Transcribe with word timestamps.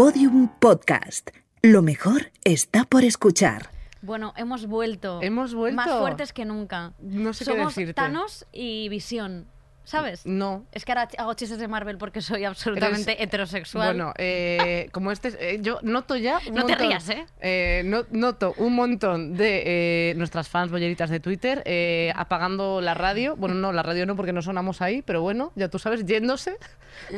Podium 0.00 0.48
Podcast. 0.48 1.28
Lo 1.60 1.82
mejor 1.82 2.32
está 2.42 2.86
por 2.86 3.04
escuchar. 3.04 3.68
Bueno, 4.00 4.32
hemos 4.38 4.66
vuelto. 4.66 5.20
Hemos 5.20 5.52
vuelto. 5.52 5.76
Más 5.76 5.90
fuertes 5.90 6.32
que 6.32 6.46
nunca. 6.46 6.94
No 7.00 7.34
sé 7.34 7.44
qué 7.44 7.50
Somos 7.50 7.74
decirte. 7.74 7.92
Thanos 7.92 8.46
y 8.50 8.88
Visión. 8.88 9.46
¿Sabes? 9.90 10.24
No. 10.24 10.64
Es 10.72 10.84
que 10.84 10.92
ahora 10.92 11.08
hago 11.18 11.34
chistes 11.34 11.58
de 11.58 11.66
Marvel 11.68 11.98
porque 11.98 12.20
soy 12.20 12.44
absolutamente 12.44 13.12
Eres- 13.12 13.24
heterosexual. 13.24 13.88
Bueno, 13.94 14.12
eh, 14.18 14.88
como 14.92 15.10
este, 15.12 15.28
eh, 15.54 15.58
yo 15.60 15.78
noto 15.82 16.16
ya. 16.16 16.38
un 16.46 16.54
No 16.60 16.66
te 16.66 16.76
rías, 16.76 17.08
¿eh? 17.08 17.26
eh, 17.40 17.82
no- 17.84 18.04
noto 18.10 18.54
un 18.58 18.74
montón 18.74 19.34
de 19.36 19.62
eh, 20.10 20.14
nuestras 20.16 20.48
fans 20.48 20.70
bolleritas 20.70 21.10
de 21.10 21.18
Twitter 21.20 21.62
eh, 21.64 22.12
apagando 22.14 22.80
la 22.80 22.94
radio. 22.94 23.34
Bueno, 23.36 23.54
no, 23.56 23.72
la 23.72 23.82
radio 23.82 24.06
no 24.06 24.14
porque 24.16 24.32
no 24.32 24.42
sonamos 24.42 24.80
ahí, 24.80 25.02
pero 25.02 25.22
bueno, 25.22 25.52
ya 25.56 25.68
tú 25.68 25.78
sabes, 25.78 26.04
yéndose 26.04 26.56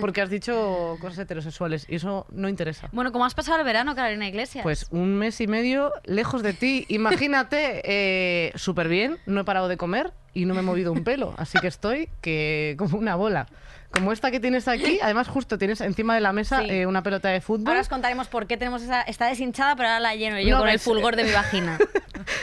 porque 0.01 0.21
has 0.23 0.31
dicho 0.31 0.97
cosas 1.01 1.19
heterosexuales 1.21 1.87
y 1.89 1.97
eso 1.97 2.27
no 2.31 2.49
interesa. 2.49 2.89
Bueno, 2.93 3.13
¿cómo 3.13 3.25
has 3.25 3.35
pasado 3.35 3.59
el 3.59 3.65
verano, 3.65 3.95
Carolina 3.95 4.29
Iglesias? 4.29 4.63
Pues 4.63 4.87
un 4.91 5.15
mes 5.17 5.41
y 5.41 5.47
medio 5.47 5.93
lejos 6.05 6.43
de 6.43 6.53
ti. 6.53 6.87
Imagínate, 6.89 7.83
eh, 7.85 8.53
súper 8.55 8.89
bien, 8.89 9.19
no 9.27 9.41
he 9.41 9.45
parado 9.45 9.69
de 9.69 9.77
comer 9.77 10.13
y 10.35 10.45
no 10.47 10.55
me 10.55 10.61
he 10.61 10.63
movido 10.63 10.93
un 10.93 11.05
pelo. 11.05 11.35
Así 11.37 11.59
que 11.59 11.67
estoy 11.69 12.09
que 12.21 12.75
como 12.79 12.99
una 12.99 13.17
bola. 13.17 13.47
Como 13.91 14.11
esta 14.11 14.31
que 14.31 14.41
tienes 14.41 14.69
aquí, 14.69 14.99
además 15.03 15.29
justo 15.29 15.59
tienes 15.59 15.83
encima 15.83 16.15
de 16.15 16.23
la 16.23 16.33
mesa 16.33 16.63
Sí. 16.63 16.71
eh, 16.71 16.87
una 16.87 17.03
pelota 17.03 17.29
de 17.29 17.43
fútbol. 17.43 17.69
Ahora 17.69 17.81
os 17.83 17.91
contaremos 17.91 18.27
por 18.29 18.47
qué 18.47 18.57
tenemos 18.57 18.81
esa. 18.83 19.03
Está 19.03 19.27
deshinchada, 19.27 19.77
pero 19.77 19.89
ahora 19.91 20.01
la 20.01 20.15
lleno 20.17 20.41
yo 20.41 20.55
No, 20.55 20.61
con 20.61 20.69
el 20.71 20.79
fulgor 20.79 21.15
de 21.17 21.25
mi 21.25 21.33
vagina. 21.33 21.79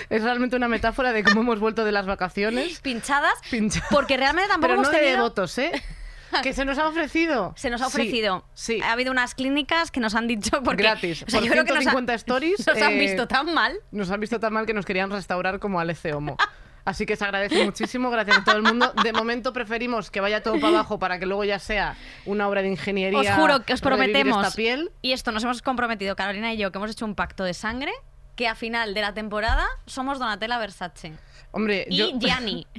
Es 0.09 0.23
realmente 0.23 0.55
una 0.55 0.67
metáfora 0.67 1.13
de 1.13 1.23
cómo 1.23 1.41
hemos 1.41 1.59
vuelto 1.59 1.85
de 1.85 1.91
las 1.91 2.05
vacaciones. 2.05 2.79
Pinchadas. 2.81 3.33
Pinchadas. 3.49 3.87
Porque 3.91 4.17
realmente 4.17 4.49
tampoco 4.49 4.61
Pero 4.67 4.75
no 4.75 4.81
hemos 4.81 4.91
de 4.91 4.97
tenido. 4.99 5.15
devotos, 5.17 5.57
¿eh? 5.57 5.71
Que 6.43 6.53
se 6.53 6.63
nos 6.65 6.77
ha 6.77 6.87
ofrecido. 6.87 7.53
Se 7.55 7.69
nos 7.71 7.81
ha 7.81 7.85
Sí, 7.85 7.89
ofrecido. 7.89 8.45
Sí. 8.53 8.81
Ha 8.83 8.91
habido 8.91 9.11
unas 9.11 9.33
clínicas 9.33 9.89
que 9.89 9.99
nos 9.99 10.13
han 10.15 10.27
dicho 10.27 10.61
porque 10.63 10.83
Gratis. 10.83 11.23
O 11.23 11.29
sea, 11.29 11.39
Por 11.39 11.47
yo 11.47 11.51
creo 11.51 11.63
que 11.65 11.71
nos, 11.73 11.87
ha- 11.87 11.91
150 11.91 12.13
stories, 12.15 12.67
nos 12.67 12.81
han 12.81 12.91
eh, 12.93 12.99
visto 12.99 13.27
tan 13.27 13.51
mal. 13.53 13.73
Nos 13.91 14.11
han 14.11 14.19
visto 14.19 14.39
tan 14.39 14.53
mal 14.53 14.65
que 14.67 14.73
nos 14.75 14.85
querían 14.85 15.09
restaurar 15.09 15.57
como 15.59 15.79
al 15.79 15.95
Homo. 16.13 16.37
Así 16.85 17.05
que 17.05 17.15
se 17.15 17.23
agradece 17.25 17.63
muchísimo, 17.65 18.09
gracias 18.09 18.37
a 18.39 18.43
todo 18.43 18.55
el 18.55 18.63
mundo. 18.63 18.91
De 19.03 19.13
momento 19.13 19.53
preferimos 19.53 20.09
que 20.11 20.21
vaya 20.21 20.41
todo 20.41 20.55
para 20.59 20.69
abajo 20.69 20.97
para 20.99 21.19
que 21.19 21.25
luego 21.25 21.43
ya 21.43 21.59
sea 21.59 21.95
una 22.25 22.47
obra 22.47 22.61
de 22.61 22.69
ingeniería. 22.69 23.19
Os 23.19 23.29
juro 23.29 23.63
que 23.65 23.73
os 23.73 23.81
prometemos. 23.81 24.43
Esta 24.45 24.55
piel. 24.55 24.91
Y 25.01 25.11
esto 25.11 25.31
nos 25.31 25.43
hemos 25.43 25.61
comprometido, 25.61 26.15
Carolina 26.15 26.53
y 26.53 26.57
yo, 26.57 26.71
que 26.71 26.77
hemos 26.77 26.91
hecho 26.91 27.05
un 27.05 27.15
pacto 27.15 27.43
de 27.43 27.53
sangre. 27.53 27.91
Que 28.35 28.47
a 28.47 28.55
final 28.55 28.93
de 28.93 29.01
la 29.01 29.13
temporada 29.13 29.67
somos 29.85 30.17
Donatella 30.17 30.57
Versace. 30.57 31.13
Hombre, 31.51 31.85
Y 31.89 31.97
yo. 31.97 32.09
Gianni. 32.19 32.65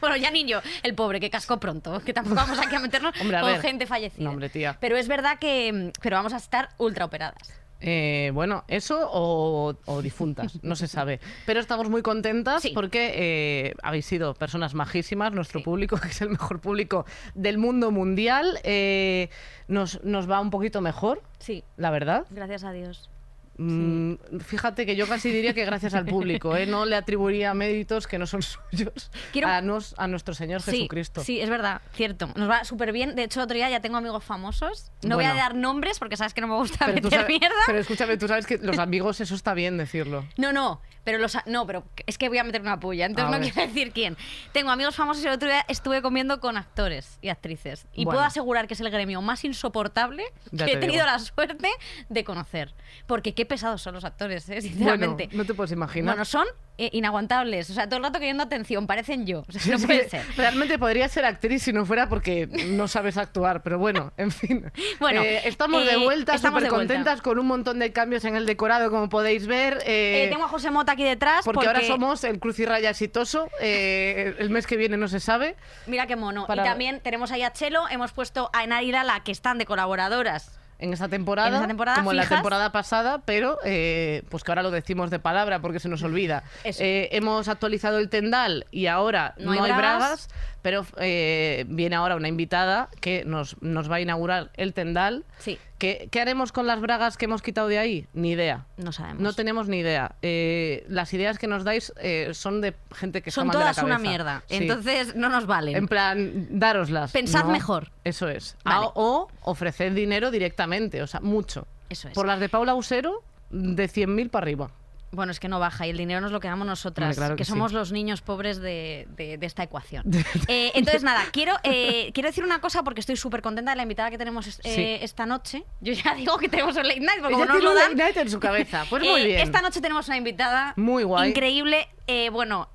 Bueno, 0.00 0.14
Gianni 0.16 0.42
y 0.42 0.46
yo, 0.46 0.60
el 0.84 0.94
pobre 0.94 1.18
que 1.18 1.28
cascó 1.28 1.58
pronto, 1.58 1.98
que 2.04 2.12
tampoco 2.12 2.36
vamos 2.40 2.58
aquí 2.60 2.72
a 2.76 2.78
meternos 2.78 3.20
Hombre, 3.20 3.36
a 3.38 3.40
con 3.40 3.50
ver. 3.50 3.60
gente 3.60 3.84
fallecida. 3.84 4.22
No, 4.22 4.30
hombre, 4.30 4.48
tía. 4.48 4.76
Pero 4.78 4.96
es 4.96 5.08
verdad 5.08 5.40
que 5.40 5.90
pero 6.00 6.16
vamos 6.16 6.32
a 6.32 6.36
estar 6.36 6.68
ultra 6.78 7.04
operadas. 7.04 7.52
Eh, 7.80 8.30
bueno, 8.34 8.64
eso 8.68 9.08
o, 9.12 9.74
o 9.86 10.02
difuntas, 10.02 10.58
no 10.62 10.74
se 10.74 10.88
sabe. 10.88 11.20
Pero 11.46 11.60
estamos 11.60 11.88
muy 11.88 12.02
contentas 12.02 12.62
Sí. 12.62 12.72
porque 12.74 13.12
eh, 13.14 13.74
habéis 13.82 14.06
sido 14.06 14.34
personas 14.34 14.74
majísimas, 14.74 15.32
nuestro 15.32 15.60
Sí. 15.60 15.64
público, 15.64 15.96
que 16.02 16.08
es 16.08 16.20
el 16.20 16.30
mejor 16.30 16.60
público 16.60 17.06
del 17.34 17.58
mundo 17.58 17.90
mundial, 17.90 18.58
eh, 18.64 19.30
nos, 19.68 20.02
nos 20.04 20.28
va 20.30 20.40
un 20.40 20.50
poquito 20.50 20.80
mejor, 20.80 21.22
Sí, 21.38 21.62
la 21.76 21.90
verdad. 21.90 22.26
gracias 22.30 22.64
a 22.64 22.72
Dios. 22.72 23.10
Mm, 23.58 24.14
Fíjate 24.40 24.86
que 24.86 24.94
yo 24.96 25.06
casi 25.08 25.30
diría 25.30 25.52
que 25.52 25.64
gracias 25.64 25.92
al 25.94 26.06
público, 26.06 26.56
¿eh? 26.56 26.64
no 26.66 26.84
le 26.86 26.94
atribuiría 26.96 27.52
méritos 27.54 28.06
que 28.06 28.18
no 28.18 28.26
son 28.26 28.40
suyos 28.70 29.10
Quiero- 29.32 29.48
a, 29.48 29.60
nos- 29.60 29.94
a 29.98 30.06
nuestro 30.06 30.32
Señor 30.34 30.62
Sí, 30.62 30.70
Jesucristo. 30.72 31.22
Sí, 31.24 31.40
es 31.40 31.50
verdad, 31.50 31.82
cierto. 31.92 32.28
Nos 32.36 32.48
va 32.48 32.64
súper 32.64 32.92
bien. 32.92 33.16
De 33.16 33.24
hecho, 33.24 33.42
otro 33.42 33.56
día 33.56 33.68
ya 33.68 33.80
tengo 33.80 33.96
amigos 33.96 34.22
famosos. 34.24 34.92
No 35.02 35.16
voy 35.16 35.24
a 35.24 35.34
dar 35.34 35.54
nombres 35.54 35.98
porque 35.98 36.16
sabes 36.16 36.34
que 36.34 36.40
no 36.40 36.46
me 36.48 36.54
gusta 36.54 36.86
Pero, 36.86 36.94
meter 37.02 37.10
sabes- 37.20 37.28
mierda. 37.28 37.56
pero 37.66 37.78
escúchame, 37.80 38.16
tú 38.16 38.28
sabes 38.28 38.46
que 38.46 38.58
los 38.58 38.78
amigos, 38.78 39.20
eso 39.20 39.34
está 39.34 39.54
bien 39.54 39.76
decirlo. 39.76 40.24
No, 40.36 40.52
no, 40.52 40.80
pero 41.04 41.18
los 41.18 41.36
no, 41.46 41.66
pero 41.66 41.84
es 42.06 42.16
que 42.18 42.28
voy 42.28 42.38
a 42.38 42.44
meter 42.44 42.60
una 42.60 42.78
puya, 42.78 43.06
entonces 43.06 43.28
A 43.34 43.36
no 43.38 43.42
ver. 43.42 43.52
quiero 43.52 43.68
decir 43.68 43.92
quién. 43.92 44.16
Tengo 44.52 44.70
amigos 44.70 44.94
famosos 44.94 45.24
y 45.24 45.26
el 45.26 45.32
otro 45.32 45.48
día 45.48 45.64
estuve 45.68 46.00
comiendo 46.02 46.38
con 46.40 46.56
actores 46.56 47.18
y 47.22 47.28
actrices 47.30 47.86
y 47.92 48.04
Bueno. 48.04 48.18
puedo 48.18 48.26
asegurar 48.26 48.68
que 48.68 48.74
es 48.74 48.80
el 48.80 48.90
gremio 48.90 49.20
más 49.22 49.44
insoportable 49.44 50.22
Ya 50.52 50.66
que 50.66 50.72
he 50.72 50.74
te 50.74 50.80
tenido 50.82 51.04
digo. 51.04 51.12
la 51.16 51.18
suerte 51.18 51.68
de 52.08 52.24
conocer, 52.24 52.74
porque 53.06 53.34
qué 53.34 53.46
pesados 53.48 53.82
son 53.82 53.94
los 53.94 54.04
actores, 54.04 54.48
¿eh? 54.48 54.60
Bueno, 54.60 54.68
sinceramente. 54.68 55.28
no 55.32 55.44
te 55.44 55.54
puedes 55.54 55.72
imaginar. 55.72 56.14
Bueno, 56.14 56.24
son 56.24 56.46
eh, 56.76 56.90
inaguantables, 56.92 57.68
o 57.70 57.74
sea, 57.74 57.86
todo 57.88 57.96
el 57.96 58.04
rato 58.04 58.20
queriendo 58.20 58.44
atención, 58.44 58.86
parecen 58.86 59.26
yo, 59.26 59.40
o 59.48 59.52
sea, 59.52 59.60
no 59.72 59.76
Es 59.78 59.86
puede 59.86 60.02
que 60.04 60.08
ser. 60.10 60.22
Realmente 60.36 60.78
podría 60.78 61.08
ser 61.08 61.24
actriz 61.24 61.64
si 61.64 61.72
no 61.72 61.84
fuera 61.84 62.08
porque 62.08 62.46
no 62.46 62.86
sabes 62.86 63.16
actuar, 63.16 63.62
pero 63.64 63.78
bueno, 63.78 64.12
en 64.16 64.30
fin. 64.30 64.70
Bueno, 65.00 65.22
Eh, 65.22 65.40
estamos 65.48 65.84
de 65.84 65.94
eh, 65.94 65.96
vuelta, 66.04 66.34
estamos 66.34 66.60
súper 66.62 66.72
contentas, 66.72 67.20
con 67.20 67.38
un 67.40 67.46
montón 67.46 67.78
de 67.80 67.92
cambios 67.92 68.24
en 68.24 68.36
el 68.36 68.46
decorado, 68.46 68.90
como 68.90 69.08
podéis 69.08 69.46
ver. 69.48 69.78
eh, 69.86 70.24
Eh, 70.26 70.28
tengo 70.30 70.44
a 70.44 70.48
José 70.48 70.70
Mota 70.70 70.92
aquí 70.92 71.02
detrás 71.04 71.44
porque, 71.44 71.66
ahora 71.66 71.82
somos 71.82 72.22
el 72.24 72.38
Cruz 72.38 72.58
y 72.60 72.64
Raya 72.66 72.90
exitoso. 72.90 73.48
el 73.60 74.50
mes 74.50 74.66
que 74.66 74.76
viene 74.76 74.96
no 74.96 75.08
se 75.08 75.18
sabe. 75.20 75.56
Mira 75.86 76.06
qué 76.06 76.16
mono. 76.16 76.46
Para- 76.46 76.62
Y 76.62 76.64
también 76.68 77.00
tenemos 77.00 77.32
ahí 77.32 77.42
a 77.42 77.52
Chelo, 77.52 77.88
hemos 77.88 78.12
puesto 78.12 78.50
a 78.52 78.64
Enaira, 78.64 79.02
la 79.04 79.20
que 79.24 79.32
están 79.32 79.58
de 79.58 79.66
colaboradoras. 79.66 80.58
En 80.80 80.92
esta 80.92 81.08
temporada, 81.08 81.48
En 81.48 81.54
esta 81.56 81.66
temporada 81.66 81.98
como 81.98 82.12
en 82.12 82.16
la 82.18 82.28
temporada 82.28 82.70
pasada, 82.70 83.22
pero 83.24 83.58
eh, 83.64 84.22
pues 84.28 84.44
que 84.44 84.50
ahora 84.52 84.62
lo 84.62 84.70
decimos 84.70 85.10
de 85.10 85.18
palabra 85.18 85.60
porque 85.60 85.80
se 85.80 85.88
nos 85.88 86.02
olvida. 86.04 86.44
Eh, 86.64 87.08
hemos 87.12 87.48
actualizado 87.48 87.98
el 87.98 88.08
tendal 88.08 88.64
y 88.70 88.86
ahora 88.86 89.34
No 89.38 89.46
no, 89.46 89.52
hay 89.52 89.58
hay 89.58 89.76
bragas. 89.76 89.98
bragas, 89.98 90.28
pero 90.62 90.86
eh, 90.98 91.64
viene 91.68 91.96
ahora 91.96 92.14
una 92.14 92.28
invitada 92.28 92.88
que 93.00 93.24
nos, 93.24 93.60
nos 93.60 93.90
va 93.90 93.96
a 93.96 94.00
inaugurar 94.00 94.50
el 94.54 94.72
tendal. 94.72 95.24
Sí. 95.38 95.58
¿Qué, 95.78 96.08
qué 96.10 96.20
haremos 96.20 96.50
con 96.50 96.66
las 96.66 96.80
bragas 96.80 97.16
que 97.16 97.26
hemos 97.26 97.40
quitado 97.40 97.68
de 97.68 97.78
ahí? 97.78 98.06
Ni 98.12 98.32
idea. 98.32 98.66
No 98.76 98.90
sabemos. 98.92 99.22
No 99.22 99.32
tenemos 99.32 99.68
ni 99.68 99.78
idea. 99.78 100.16
Eh, 100.22 100.84
las 100.88 101.14
ideas 101.14 101.38
que 101.38 101.46
nos 101.46 101.62
dais 101.62 101.92
eh, 102.00 102.30
son 102.34 102.60
de 102.60 102.74
gente 102.92 103.22
que 103.22 103.30
está 103.30 103.40
Son 103.40 103.46
mal 103.46 103.56
de 103.58 103.64
la 103.64 103.70
todas 103.72 103.84
una 103.84 103.98
mierda. 103.98 104.42
Sí. 104.48 104.56
Entonces 104.56 105.14
no 105.14 105.28
nos 105.28 105.46
valen. 105.46 105.76
En 105.76 105.86
plan, 105.86 106.48
dároslas. 106.50 107.12
Pensad 107.12 107.44
No, 107.44 107.50
mejor. 107.52 107.92
Eso 108.02 108.28
es. 108.28 108.56
Vale. 108.64 108.86
A- 108.86 108.90
o 108.94 109.28
ofreced 109.42 109.92
dinero 109.92 110.30
directamente, 110.32 111.00
o 111.02 111.06
sea, 111.06 111.20
mucho. 111.20 111.66
Eso 111.88 112.08
es. 112.08 112.14
Por 112.14 112.26
las 112.26 112.40
de 112.40 112.48
Paula 112.48 112.74
Usero, 112.74 113.22
de 113.50 113.88
100.000 113.88 114.30
para 114.30 114.44
arriba. 114.44 114.70
Bueno, 115.10 115.32
es 115.32 115.40
que 115.40 115.48
no 115.48 115.58
baja 115.58 115.86
y 115.86 115.90
el 115.90 115.96
dinero 115.96 116.20
nos 116.20 116.32
lo 116.32 116.40
quedamos 116.40 116.66
nosotras, 116.66 117.16
claro 117.16 117.34
que, 117.34 117.38
que 117.40 117.44
sí. 117.46 117.50
somos 117.50 117.72
los 117.72 117.92
niños 117.92 118.20
pobres 118.20 118.58
de, 118.58 119.08
de- 119.16 119.38
de 119.38 119.46
esta 119.46 119.62
ecuación. 119.62 120.04
Eh, 120.48 120.72
entonces, 120.74 121.02
nada, 121.02 121.24
quiero, 121.32 121.54
eh, 121.62 122.10
quiero 122.14 122.28
decir 122.28 122.44
una 122.44 122.60
cosa 122.60 122.82
porque 122.82 123.00
estoy 123.00 123.16
súper 123.16 123.42
contenta 123.42 123.72
de 123.72 123.76
la 123.76 123.82
invitada 123.82 124.10
que 124.10 124.18
tenemos 124.18 124.46
eh, 124.46 124.52
Sí. 124.62 125.04
esta 125.04 125.26
noche. 125.26 125.64
Yo 125.80 125.92
ya 125.92 126.14
digo 126.16 126.36
que 126.38 126.48
tenemos 126.48 126.76
un 126.76 126.86
late 126.86 127.00
night, 127.00 127.20
porque 127.20 127.32
como 127.34 127.44
no 127.46 127.58
lo 127.58 127.74
dan, 127.74 127.90
late 127.92 127.96
night 127.96 128.16
en 128.18 128.30
su 128.30 128.38
cabeza. 128.40 128.84
Pues 128.88 129.02
muy 129.02 129.24
bien. 129.24 129.40
Esta 129.40 129.60
noche 129.62 129.80
tenemos 129.80 130.06
una 130.08 130.16
invitada 130.16 130.74
Muy 130.76 131.04
guay. 131.04 131.30
increíble. 131.30 131.88
Bueno, 132.32 132.70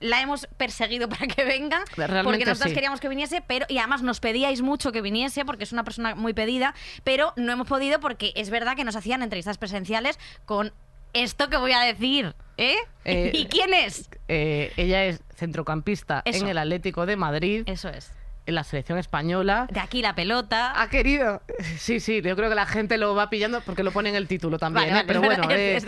la 0.00 0.20
hemos 0.20 0.46
perseguido 0.58 1.08
para 1.08 1.26
que 1.26 1.44
venga, 1.44 1.82
Realmente 1.96 2.24
porque 2.24 2.44
nosotros 2.44 2.68
sí. 2.70 2.74
queríamos 2.74 3.00
que 3.00 3.08
viniese, 3.08 3.42
pero 3.46 3.64
y 3.68 3.78
además 3.78 4.02
nos 4.02 4.20
pedíais 4.20 4.60
mucho 4.62 4.92
que 4.92 5.00
viniese 5.00 5.44
porque 5.46 5.64
es 5.64 5.72
una 5.72 5.84
persona 5.84 6.14
muy 6.14 6.34
pedida, 6.34 6.74
pero 7.04 7.32
no 7.36 7.50
hemos 7.52 7.66
podido 7.66 7.98
porque 8.00 8.32
es 8.36 8.50
verdad 8.50 8.76
que 8.76 8.84
nos 8.84 8.96
hacían 8.96 9.22
entrevistas 9.22 9.56
presenciales 9.58 10.18
con 10.44 10.72
esto 11.12 11.48
que 11.50 11.56
voy 11.56 11.72
a 11.72 11.80
decir, 11.80 12.34
¿eh? 12.56 12.76
Eh, 13.04 13.30
¿Y 13.34 13.46
quién 13.46 13.72
es? 13.74 14.08
Eh, 14.28 14.72
ella 14.76 15.04
es 15.04 15.20
centrocampista 15.34 16.22
Eso. 16.24 16.44
en 16.44 16.48
el 16.50 16.58
Atlético 16.58 17.06
de 17.06 17.16
Madrid, 17.16 17.62
Eso 17.66 17.88
es. 17.88 18.12
en 18.46 18.54
la 18.54 18.64
selección 18.64 18.98
española. 18.98 19.66
De 19.70 19.80
aquí 19.80 20.02
la 20.02 20.14
pelota. 20.14 20.80
Ha 20.80 20.88
querido. 20.90 21.42
Sí, 21.78 22.00
sí, 22.00 22.20
yo 22.22 22.34
creo 22.36 22.48
que 22.48 22.54
la 22.54 22.66
gente 22.66 22.98
lo 22.98 23.14
va 23.14 23.30
pillando 23.30 23.60
porque 23.62 23.82
lo 23.82 23.90
pone 23.92 24.08
en 24.10 24.16
el 24.16 24.26
título 24.28 24.58
también. 24.58 24.88
Vale, 24.92 25.00
¿eh? 25.00 25.04
vale, 25.04 25.06
Pero 25.06 25.20
es 25.22 25.26
bueno, 25.26 25.46
verdad, 25.48 25.58
eh, 25.58 25.76
es, 25.76 25.86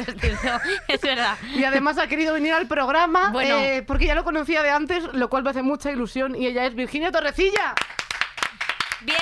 es 0.88 1.00
verdad. 1.02 1.36
Y 1.54 1.64
además 1.64 1.98
ha 1.98 2.06
querido 2.06 2.32
venir 2.34 2.52
al 2.52 2.66
programa 2.66 3.30
Bueno. 3.30 3.58
eh, 3.58 3.82
porque 3.86 4.06
ya 4.06 4.14
lo 4.14 4.24
conocía 4.24 4.62
de 4.62 4.70
antes, 4.70 5.04
lo 5.12 5.28
cual 5.30 5.42
me 5.42 5.50
hace 5.50 5.62
mucha 5.62 5.90
ilusión. 5.90 6.34
Y 6.36 6.46
ella 6.46 6.66
es 6.66 6.74
Virginia 6.74 7.10
Torrecilla. 7.10 7.74
¡Bien! 9.02 9.16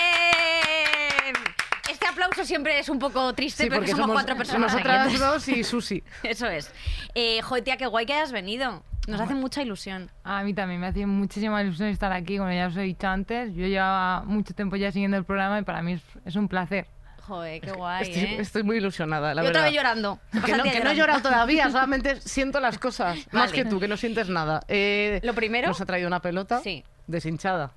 Aplauso 2.38 2.48
siempre 2.48 2.78
es 2.78 2.88
un 2.88 2.98
poco 3.00 3.32
triste, 3.34 3.64
Sí, 3.64 3.68
pero 3.68 3.82
que 3.82 3.88
somos, 3.88 4.10
cuatro 4.12 4.36
personas 4.36 4.72
Nosotras 4.72 5.18
dos 5.18 5.48
y 5.48 5.64
Susi. 5.64 6.02
Eso 6.22 6.46
es. 6.46 6.72
Eh, 7.14 7.42
joder, 7.42 7.64
tía, 7.64 7.76
qué 7.76 7.86
guay 7.86 8.06
que 8.06 8.14
hayas 8.14 8.30
venido. 8.32 8.82
Nos 9.08 9.20
hace 9.20 9.34
mucha 9.34 9.62
ilusión. 9.62 10.10
A 10.22 10.42
mí 10.44 10.54
también 10.54 10.80
me 10.80 10.86
hace 10.86 11.04
muchísima 11.06 11.62
ilusión 11.62 11.88
estar 11.88 12.12
aquí, 12.12 12.38
como 12.38 12.52
ya 12.52 12.66
os 12.68 12.76
he 12.76 12.82
dicho 12.82 13.08
antes. 13.08 13.54
Yo 13.54 13.66
llevaba 13.66 14.22
mucho 14.24 14.54
tiempo 14.54 14.76
ya 14.76 14.92
siguiendo 14.92 15.16
el 15.16 15.24
programa 15.24 15.58
y 15.58 15.62
para 15.64 15.82
mí 15.82 15.94
es, 15.94 16.02
es 16.24 16.36
un 16.36 16.46
placer. 16.46 16.86
Joder, 17.26 17.60
qué 17.60 17.72
guay, 17.72 18.02
Estoy, 18.04 18.22
¿eh? 18.22 18.36
estoy 18.40 18.62
muy 18.62 18.76
ilusionada, 18.76 19.34
la 19.34 19.42
y 19.42 19.46
otra 19.46 19.60
verdad. 19.62 19.64
vez 19.64 19.74
llorando. 19.76 20.18
Que 20.46 20.56
no, 20.56 20.62
que 20.62 20.80
no 20.80 20.90
he 20.90 20.96
llorado 20.96 21.20
todavía, 21.22 21.70
solamente 21.70 22.20
siento 22.20 22.60
las 22.60 22.78
cosas. 22.78 23.16
Más 23.32 23.50
Vale. 23.50 23.52
que 23.52 23.64
tú, 23.68 23.80
que 23.80 23.88
no 23.88 23.96
sientes 23.96 24.28
nada. 24.28 24.60
Eh, 24.68 25.20
Lo 25.24 25.34
primero- 25.34 25.68
Nos 25.68 25.80
ha 25.80 25.86
traído 25.86 26.06
una 26.06 26.20
pelota 26.20 26.60
Sí. 26.60 26.84
deshinchada. 27.06 27.72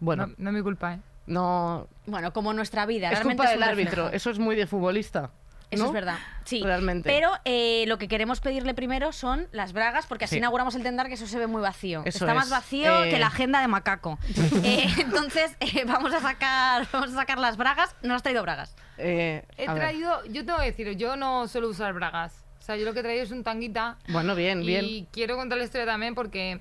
Bueno, 0.00 0.28
No, 0.28 0.34
no 0.38 0.50
es 0.50 0.56
mi 0.56 0.62
culpa, 0.62 0.94
¿eh? 0.94 1.00
No. 1.26 1.88
Bueno, 2.06 2.32
como 2.32 2.52
nuestra 2.52 2.86
vida. 2.86 3.10
Es 3.10 3.20
culpa 3.20 3.44
un 3.44 3.48
del 3.50 3.62
árbitro. 3.62 4.10
Eso 4.10 4.30
es 4.30 4.38
muy 4.38 4.56
de 4.56 4.66
futbolista. 4.66 5.30
Eso 5.68 5.82
¿no? 5.82 5.88
es 5.88 5.94
verdad. 5.94 6.18
Sí. 6.44 6.62
Realmente. 6.62 7.08
Pero 7.10 7.32
eh, 7.44 7.84
lo 7.88 7.98
que 7.98 8.06
queremos 8.06 8.38
pedirle 8.38 8.72
primero 8.72 9.12
son 9.12 9.48
las 9.50 9.72
bragas, 9.72 10.06
porque 10.06 10.26
así 10.26 10.34
Sí. 10.34 10.38
inauguramos 10.38 10.76
el 10.76 10.84
tendar, 10.84 11.08
que 11.08 11.14
eso 11.14 11.26
se 11.26 11.38
ve 11.40 11.48
muy 11.48 11.60
vacío. 11.60 12.02
Eso 12.04 12.24
Está 12.24 12.34
más 12.34 12.50
vacío 12.50 13.02
Eh. 13.04 13.10
que 13.10 13.18
la 13.18 13.26
agenda 13.26 13.60
de 13.60 13.66
macaco. 13.66 14.16
Eh, 14.62 14.86
entonces, 15.00 15.56
eh, 15.58 15.84
vamos 15.84 16.14
a 16.14 16.20
sacar 16.20 16.86
vamos 16.92 17.10
a 17.10 17.14
sacar 17.14 17.38
las 17.38 17.56
bragas. 17.56 17.94
No 18.02 18.14
has 18.14 18.22
traído 18.22 18.42
bragas. 18.42 18.76
Eh, 18.98 19.44
He 19.56 19.66
ver. 19.66 19.76
traído, 19.76 20.24
yo 20.26 20.44
tengo 20.46 20.58
que 20.60 20.66
decir, 20.66 20.90
yo 20.96 21.16
no 21.16 21.48
suelo 21.48 21.68
usar 21.68 21.92
bragas. 21.94 22.44
O 22.60 22.62
sea, 22.62 22.76
yo 22.76 22.84
lo 22.84 22.92
que 22.94 23.00
he 23.00 23.02
traído 23.02 23.24
es 23.24 23.32
un 23.32 23.42
tanguita. 23.42 23.96
Bueno, 24.08 24.36
bien, 24.36 24.62
y 24.62 24.66
bien. 24.66 25.08
quiero 25.12 25.36
contar 25.36 25.58
la 25.58 25.64
historia 25.64 25.84
también 25.86 26.14
porque, 26.14 26.60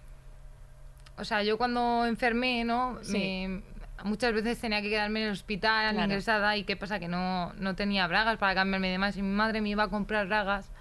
o 1.18 1.24
sea, 1.24 1.44
yo 1.44 1.58
cuando 1.60 2.06
enfermé, 2.08 2.64
¿no? 2.64 2.98
Sí. 3.04 3.14
Me- 3.48 3.62
muchas 4.06 4.34
veces 4.34 4.60
tenía 4.60 4.82
que 4.82 4.90
quedarme 4.90 5.20
en 5.22 5.26
el 5.28 5.32
hospital 5.34 5.92
Claro. 5.94 6.06
ingresada 6.06 6.56
y 6.58 6.64
qué 6.64 6.76
pasa 6.78 7.00
que 7.00 7.08
no, 7.08 7.54
no 7.56 7.76
tenía 7.76 8.08
bragas 8.08 8.38
para 8.38 8.56
cambiarme 8.56 8.88
y 8.88 8.92
demás 8.92 9.18
y 9.18 9.22
mi 9.22 9.34
madre 9.36 9.62
me 9.62 9.70
iba 9.70 9.84
a 9.84 9.88
comprar 9.90 10.28
bragas 10.28 10.72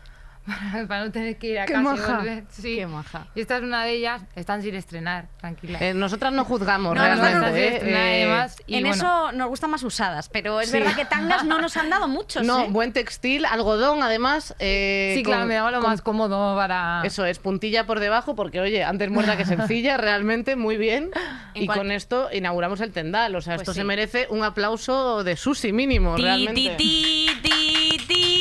para, 0.47 0.87
para 0.89 1.05
no 1.05 1.11
tener 1.13 1.37
que 1.39 1.47
ir 1.49 1.59
a 1.59 1.67
Qué 1.67 1.73
casa 1.75 1.81
y 1.83 1.85
maja. 1.85 2.17
volver. 2.19 2.45
Sí. 2.51 2.77
Qué 2.77 2.87
maja. 2.87 3.27
Y 3.35 3.41
esta 3.41 3.57
es 3.57 3.63
una 3.63 3.85
de 3.85 3.93
ellas, 3.93 4.23
están 4.35 4.63
sin 4.63 4.75
estrenar, 4.75 5.29
tranquila. 5.39 5.79
Eh, 5.81 5.95
nosotras 5.95 6.33
no 6.33 6.45
juzgamos 6.45 6.95
No, 6.95 7.03
realmente. 7.03 7.39
no, 7.41 7.47
¿eh? 7.57 7.79
no, 7.83 7.91
no, 7.91 7.97
Eh, 7.97 8.23
además, 8.25 8.57
y 8.67 8.75
en 8.77 8.81
bueno. 8.85 8.95
eso 8.97 9.33
nos 9.33 9.49
gustan 9.49 9.71
más 9.71 9.83
usadas, 9.83 10.29
pero 10.29 10.61
es 10.61 10.71
Sí. 10.71 10.79
verdad 10.79 10.95
que 10.97 11.05
tangas 11.05 11.45
no 11.45 11.59
nos 11.61 11.77
han 11.77 11.91
dado 11.91 12.09
muchos. 12.09 12.45
no, 12.47 12.61
¿eh? 12.65 12.67
buen 12.71 12.93
textil, 12.93 13.45
algodón, 13.47 14.03
además. 14.03 14.55
eh, 14.59 15.13
sí, 15.17 15.23
con- 15.23 15.33
claro, 15.33 15.47
me 15.47 15.55
daba 15.55 15.71
lo 15.71 15.81
con- 15.81 15.91
más 15.91 16.03
cómodo 16.03 16.57
para... 16.57 17.03
Eso 17.05 17.25
es, 17.25 17.39
puntilla 17.39 17.87
por 17.87 18.01
debajo, 18.01 18.35
porque 18.35 18.61
oye, 18.61 18.85
antes 18.85 19.11
muerta 19.11 19.37
que 19.37 19.45
sencilla, 19.45 19.97
realmente 19.99 20.57
muy 20.57 20.77
bien. 20.77 21.11
En 21.55 21.63
Y 21.63 21.67
cual- 21.67 21.79
con 21.79 21.91
esto 21.93 22.29
inauguramos 22.33 22.81
el 22.81 22.93
tendal. 22.93 23.35
O 23.37 23.41
sea, 23.41 23.55
Pues 23.55 23.63
esto 23.63 23.73
sí. 23.73 23.79
se 23.81 23.85
merece 23.85 24.27
un 24.31 24.43
aplauso 24.45 25.25
de 25.25 25.37
Susi 25.37 25.73
mínimo, 25.73 26.17
Ti, 26.17 26.23
realmente. 26.23 26.75
ti, 26.77 27.29
ti, 27.43 28.35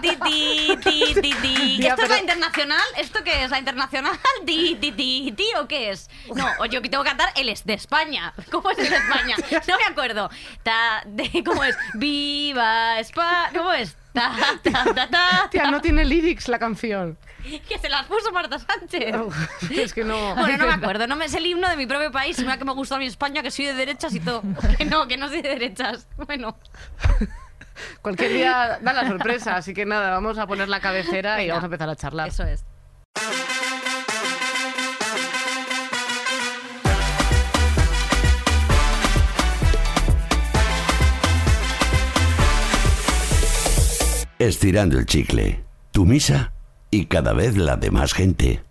di, 0.00 0.16
di, 0.16 0.76
di, 0.76 1.20
di, 1.20 1.34
di. 1.42 1.86
¿Esto 1.86 2.02
es 2.02 2.10
la 2.10 2.18
internacional? 2.18 2.86
¿Esto 2.96 3.24
qué 3.24 3.44
es? 3.44 3.50
¿La 3.50 3.58
internacional? 3.58 4.18
Di, 4.44 4.74
di, 4.74 4.90
di, 4.90 5.30
di, 5.30 5.46
¿o 5.60 5.66
qué 5.66 5.90
es? 5.90 6.08
No, 6.34 6.46
o 6.58 6.66
yo 6.66 6.82
que 6.82 6.88
tengo 6.88 7.02
que 7.04 7.10
cantar 7.10 7.32
el 7.36 7.48
es 7.48 7.64
de 7.64 7.74
España. 7.74 8.32
¿Cómo 8.50 8.70
es 8.70 8.78
el 8.78 8.90
de 8.90 8.96
España? 8.96 9.36
No 9.68 9.78
me 9.78 9.84
acuerdo. 9.84 10.30
Ta, 10.62 11.02
de, 11.06 11.42
¿Cómo 11.44 11.64
es? 11.64 11.76
Viva 11.94 12.98
España. 12.98 13.50
¿Cómo 13.54 13.72
es? 13.72 13.96
Ta, 14.12 14.32
ta, 14.62 15.08
ta, 15.10 15.48
Tía, 15.50 15.70
no 15.72 15.80
tiene 15.80 16.04
lyrics 16.04 16.46
la 16.46 16.60
canción. 16.60 17.18
Que 17.68 17.78
se 17.78 17.88
las 17.88 18.06
puso 18.06 18.30
Marta 18.32 18.58
Sánchez. 18.58 19.12
No, 19.12 19.24
oh, 19.24 19.32
es 19.70 19.92
que 19.92 20.04
no. 20.04 20.34
Bueno, 20.36 20.56
no 20.56 20.66
me 20.66 20.72
acuerdo. 20.72 21.06
No 21.06 21.16
me 21.16 21.24
es 21.24 21.34
el 21.34 21.44
himno 21.44 21.68
de 21.68 21.76
mi 21.76 21.86
propio 21.86 22.12
país, 22.12 22.38
una 22.38 22.56
que 22.56 22.64
me 22.64 22.72
gusta 22.72 22.94
a 22.94 22.98
mi 22.98 23.06
España, 23.06 23.42
que 23.42 23.50
soy 23.50 23.66
de 23.66 23.74
derechas 23.74 24.14
y 24.14 24.20
todo. 24.20 24.42
Que 24.78 24.84
no, 24.84 25.08
que 25.08 25.16
no 25.16 25.28
soy 25.28 25.42
de 25.42 25.48
derechas. 25.50 26.06
Bueno. 26.16 26.56
Cualquier 28.02 28.32
día 28.32 28.78
da 28.80 28.92
la 28.92 29.06
sorpresa, 29.06 29.56
así 29.56 29.74
que 29.74 29.84
nada, 29.84 30.10
vamos 30.10 30.38
a 30.38 30.46
poner 30.46 30.68
la 30.68 30.80
cabecera 30.80 31.42
y 31.42 31.48
vamos 31.48 31.64
a 31.64 31.66
empezar 31.66 31.88
a 31.88 31.96
charlar. 31.96 32.28
eso 32.28 32.44
es. 32.44 32.64
Estirando 44.38 44.98
el 44.98 45.06
chicle. 45.06 45.64
Tu 45.92 46.04
misa 46.04 46.52
y 46.90 47.06
cada 47.06 47.32
vez 47.32 47.56
la 47.56 47.76
de 47.76 47.90
más 47.90 48.12
gente. 48.12 48.62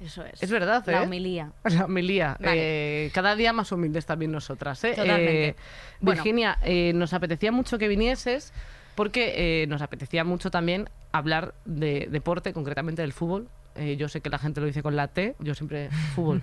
Eso 0.00 0.24
es. 0.24 0.42
Es 0.42 0.50
verdad, 0.50 0.86
¿eh? 0.88 0.92
La 0.92 1.02
homilía. 1.02 1.52
La 1.64 1.84
homilía. 1.84 2.36
Vale. 2.40 3.06
Eh, 3.06 3.10
cada 3.12 3.36
día 3.36 3.52
más 3.52 3.70
humildes 3.72 4.06
también 4.06 4.32
nosotras. 4.32 4.82
¿eh? 4.84 4.90
Totalmente. 4.96 5.48
Eh, 5.48 5.56
Bueno. 6.00 6.22
Virginia, 6.22 6.58
eh, 6.62 6.92
nos 6.94 7.12
apetecía 7.12 7.52
mucho 7.52 7.78
que 7.78 7.86
vinieses 7.88 8.52
porque 8.94 9.62
eh, 9.62 9.66
nos 9.66 9.82
apetecía 9.82 10.24
mucho 10.24 10.50
también 10.50 10.88
hablar 11.12 11.54
de 11.64 12.08
deporte, 12.10 12.52
concretamente 12.52 13.02
del 13.02 13.12
fútbol. 13.12 13.48
Eh, 13.76 13.96
yo 13.96 14.08
sé 14.08 14.20
que 14.20 14.30
la 14.30 14.38
gente 14.38 14.60
lo 14.60 14.66
dice 14.66 14.82
con 14.82 14.96
la 14.96 15.08
T, 15.08 15.36
yo 15.38 15.54
siempre 15.54 15.90
fútbol. 16.14 16.42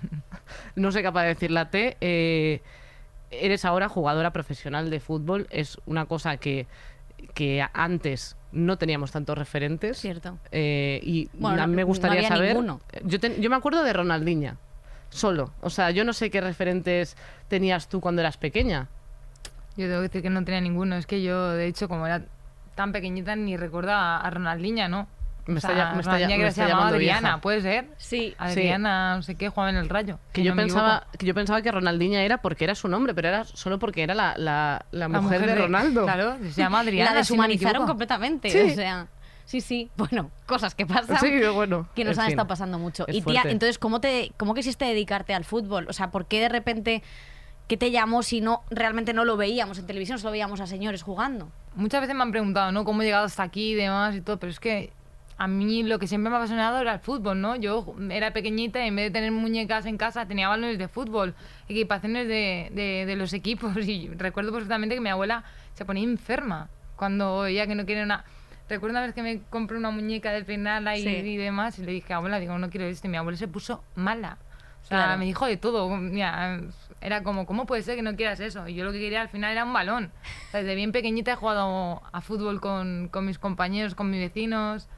no 0.76 0.90
soy 0.92 1.02
capaz 1.02 1.22
de 1.22 1.28
decir 1.28 1.50
la 1.50 1.70
T. 1.70 1.96
Eh, 2.00 2.62
eres 3.30 3.64
ahora 3.66 3.88
jugadora 3.90 4.32
profesional 4.32 4.88
de 4.88 4.98
fútbol. 5.00 5.46
Es 5.50 5.78
una 5.84 6.06
cosa 6.06 6.38
que, 6.38 6.66
que 7.34 7.62
antes 7.74 8.36
no 8.52 8.78
teníamos 8.78 9.10
tantos 9.12 9.36
referentes. 9.36 9.98
Cierto. 9.98 10.38
Eh, 10.50 11.00
y 11.02 11.28
Bueno, 11.34 11.62
a 11.62 11.66
mí 11.66 11.72
no- 11.72 11.76
me 11.76 11.82
no 11.82 11.86
gustaría 11.88 12.18
había 12.18 12.28
saber. 12.28 12.54
ninguno. 12.54 12.80
Yo, 13.04 13.20
ten- 13.20 13.40
yo 13.40 13.50
me 13.50 13.56
acuerdo 13.56 13.82
de 13.82 13.92
Ronaldinha, 13.92 14.56
solo. 15.10 15.52
O 15.60 15.70
sea, 15.70 15.90
yo 15.90 16.04
no 16.04 16.12
sé 16.12 16.30
qué 16.30 16.40
referentes 16.40 17.16
tenías 17.48 17.88
tú 17.88 18.00
cuando 18.00 18.20
eras 18.22 18.36
pequeña. 18.36 18.88
Yo 19.76 19.86
tengo 19.86 19.98
que 19.98 20.08
decir 20.08 20.22
que 20.22 20.30
no 20.30 20.44
tenía 20.44 20.60
ninguno. 20.60 20.96
Es 20.96 21.06
que 21.06 21.22
yo, 21.22 21.50
de 21.50 21.66
hecho, 21.66 21.88
como 21.88 22.06
era 22.06 22.22
tan 22.74 22.92
pequeñita, 22.92 23.36
ni 23.36 23.56
recordaba 23.56 24.18
a 24.18 24.30
Ronaldinha, 24.30 24.88
¿no? 24.88 25.06
Me 25.48 25.54
O 25.54 25.56
está 25.56 25.68
sea, 25.68 25.76
ya- 25.78 25.92
me 25.94 26.00
está 26.00 26.18
que 26.18 26.38
me 26.38 26.46
está 26.48 26.68
llamando 26.68 26.94
Adriana, 26.96 27.20
vieja. 27.20 27.40
¿puede 27.40 27.62
ser? 27.62 27.88
Sí. 27.96 28.34
Adriana, 28.38 29.16
no 29.16 29.22
sé 29.22 29.34
qué, 29.34 29.48
jugaba 29.48 29.70
en 29.70 29.76
el 29.76 29.88
Rayo. 29.88 30.18
Que 30.32 30.42
si 30.42 30.46
yo 30.46 30.54
pensaba, 30.54 31.06
que 31.18 31.24
yo 31.26 31.34
pensaba 31.34 31.62
que 31.62 31.72
Ronaldinha 31.72 32.22
era 32.22 32.38
porque 32.38 32.64
era 32.64 32.74
su 32.74 32.86
nombre, 32.86 33.14
pero 33.14 33.28
era 33.28 33.44
solo 33.44 33.78
porque 33.78 34.02
era 34.02 34.14
la, 34.14 34.34
la- 34.36 34.84
la 34.92 35.08
La 35.08 35.20
mujer, 35.20 35.44
de 35.46 35.54
Ronaldo. 35.54 36.04
Claro, 36.04 36.36
se 36.42 36.60
llama 36.60 36.80
Adriana. 36.80 37.12
la 37.12 37.16
deshumanizaron 37.18 37.86
completamente. 37.86 38.50
Sí. 38.50 38.60
O 38.72 38.74
sea, 38.74 39.06
sí, 39.46 39.60
sí. 39.62 39.90
Bueno, 39.96 40.30
cosas 40.46 40.74
que 40.74 40.84
pasan. 40.84 41.18
Sí, 41.18 41.40
bueno. 41.54 41.88
que 41.94 42.04
nos 42.04 42.18
han 42.18 42.26
fin. 42.26 42.32
estado 42.32 42.46
pasando 42.48 42.78
mucho. 42.78 43.06
Es 43.08 43.16
y 43.16 43.22
tía, 43.22 43.40
fuerte. 43.40 43.50
entonces, 43.50 43.78
¿cómo, 43.78 44.00
te, 44.02 44.32
¿cómo 44.36 44.52
quisiste 44.52 44.84
dedicarte 44.84 45.32
al 45.32 45.44
fútbol? 45.46 45.86
O 45.88 45.94
sea, 45.94 46.10
¿por 46.10 46.26
qué 46.26 46.40
de 46.40 46.50
repente 46.50 47.02
qué 47.68 47.76
te 47.78 47.90
llamó 47.90 48.22
si 48.22 48.40
no 48.42 48.64
realmente 48.70 49.14
no 49.14 49.24
lo 49.24 49.36
veíamos 49.38 49.78
en 49.78 49.86
televisión, 49.86 50.18
solo 50.18 50.32
veíamos 50.32 50.60
a 50.60 50.66
señores 50.66 51.02
jugando? 51.02 51.50
Muchas 51.74 52.00
veces 52.02 52.14
me 52.16 52.22
han 52.22 52.32
preguntado, 52.32 52.72
¿no? 52.72 52.84
¿Cómo 52.84 53.00
he 53.00 53.04
llegado 53.06 53.24
hasta 53.26 53.42
aquí 53.44 53.72
y 53.72 53.74
demás 53.74 54.14
y 54.14 54.20
todo? 54.20 54.38
Pero 54.38 54.50
es 54.50 54.58
que 54.60 54.92
a 55.38 55.46
mí 55.46 55.84
lo 55.84 55.98
que 56.00 56.06
siempre 56.08 56.30
me 56.30 56.36
ha 56.36 56.38
apasionado 56.40 56.80
era 56.80 56.94
el 56.94 57.00
fútbol, 57.00 57.40
¿no? 57.40 57.54
Yo 57.56 57.94
era 58.10 58.32
pequeñita 58.32 58.84
y 58.84 58.88
en 58.88 58.96
vez 58.96 59.04
de 59.06 59.10
tener 59.12 59.30
muñecas 59.32 59.86
en 59.86 59.96
casa 59.96 60.26
tenía 60.26 60.48
balones 60.48 60.78
de 60.78 60.88
fútbol, 60.88 61.34
equipaciones 61.68 62.26
de, 62.26 62.70
de, 62.72 63.04
de 63.06 63.16
los 63.16 63.32
equipos 63.32 63.76
y 63.88 64.08
recuerdo 64.16 64.52
perfectamente 64.52 64.94
que 64.96 65.00
mi 65.00 65.08
abuela 65.10 65.44
se 65.74 65.84
ponía 65.84 66.02
enferma 66.04 66.68
cuando 66.96 67.40
veía 67.40 67.66
que 67.66 67.74
no 67.76 67.86
quería 67.86 68.02
una... 68.02 68.24
Recuerdo 68.68 68.94
una 68.98 69.06
vez 69.06 69.14
que 69.14 69.22
me 69.22 69.40
compré 69.48 69.78
una 69.78 69.90
muñeca 69.90 70.30
de 70.32 70.44
peinarla 70.44 70.96
y, 70.98 71.02
Sí. 71.02 71.08
y 71.08 71.36
demás 71.38 71.78
y 71.78 71.84
le 71.84 71.92
dije, 71.92 72.12
abuela, 72.12 72.38
digo, 72.38 72.58
no 72.58 72.68
quiero 72.68 72.84
esto 72.86 73.06
y 73.06 73.10
mi 73.10 73.16
abuela 73.16 73.38
se 73.38 73.48
puso 73.48 73.82
mala. 73.94 74.36
O 74.82 74.86
sea, 74.86 74.98
Claro. 75.04 75.18
me 75.18 75.24
dijo 75.24 75.46
de 75.46 75.56
todo. 75.56 75.88
Mira, 75.96 76.60
era 77.00 77.22
como, 77.22 77.46
¿cómo 77.46 77.64
puede 77.64 77.82
ser 77.82 77.96
que 77.96 78.02
no 78.02 78.14
quieras 78.16 78.40
eso? 78.40 78.68
Y 78.68 78.74
yo 78.74 78.84
lo 78.84 78.92
que 78.92 78.98
quería 78.98 79.22
al 79.22 79.28
final 79.30 79.52
era 79.52 79.64
un 79.64 79.72
balón. 79.72 80.10
O 80.48 80.50
sea, 80.50 80.60
desde 80.60 80.74
bien 80.74 80.92
pequeñita 80.92 81.32
he 81.32 81.36
jugado 81.36 82.02
a 82.12 82.20
fútbol 82.20 82.60
con, 82.60 83.08
con 83.08 83.24
mis 83.24 83.38
compañeros, 83.38 83.94
con 83.94 84.10
mis 84.10 84.20
vecinos. 84.20 84.88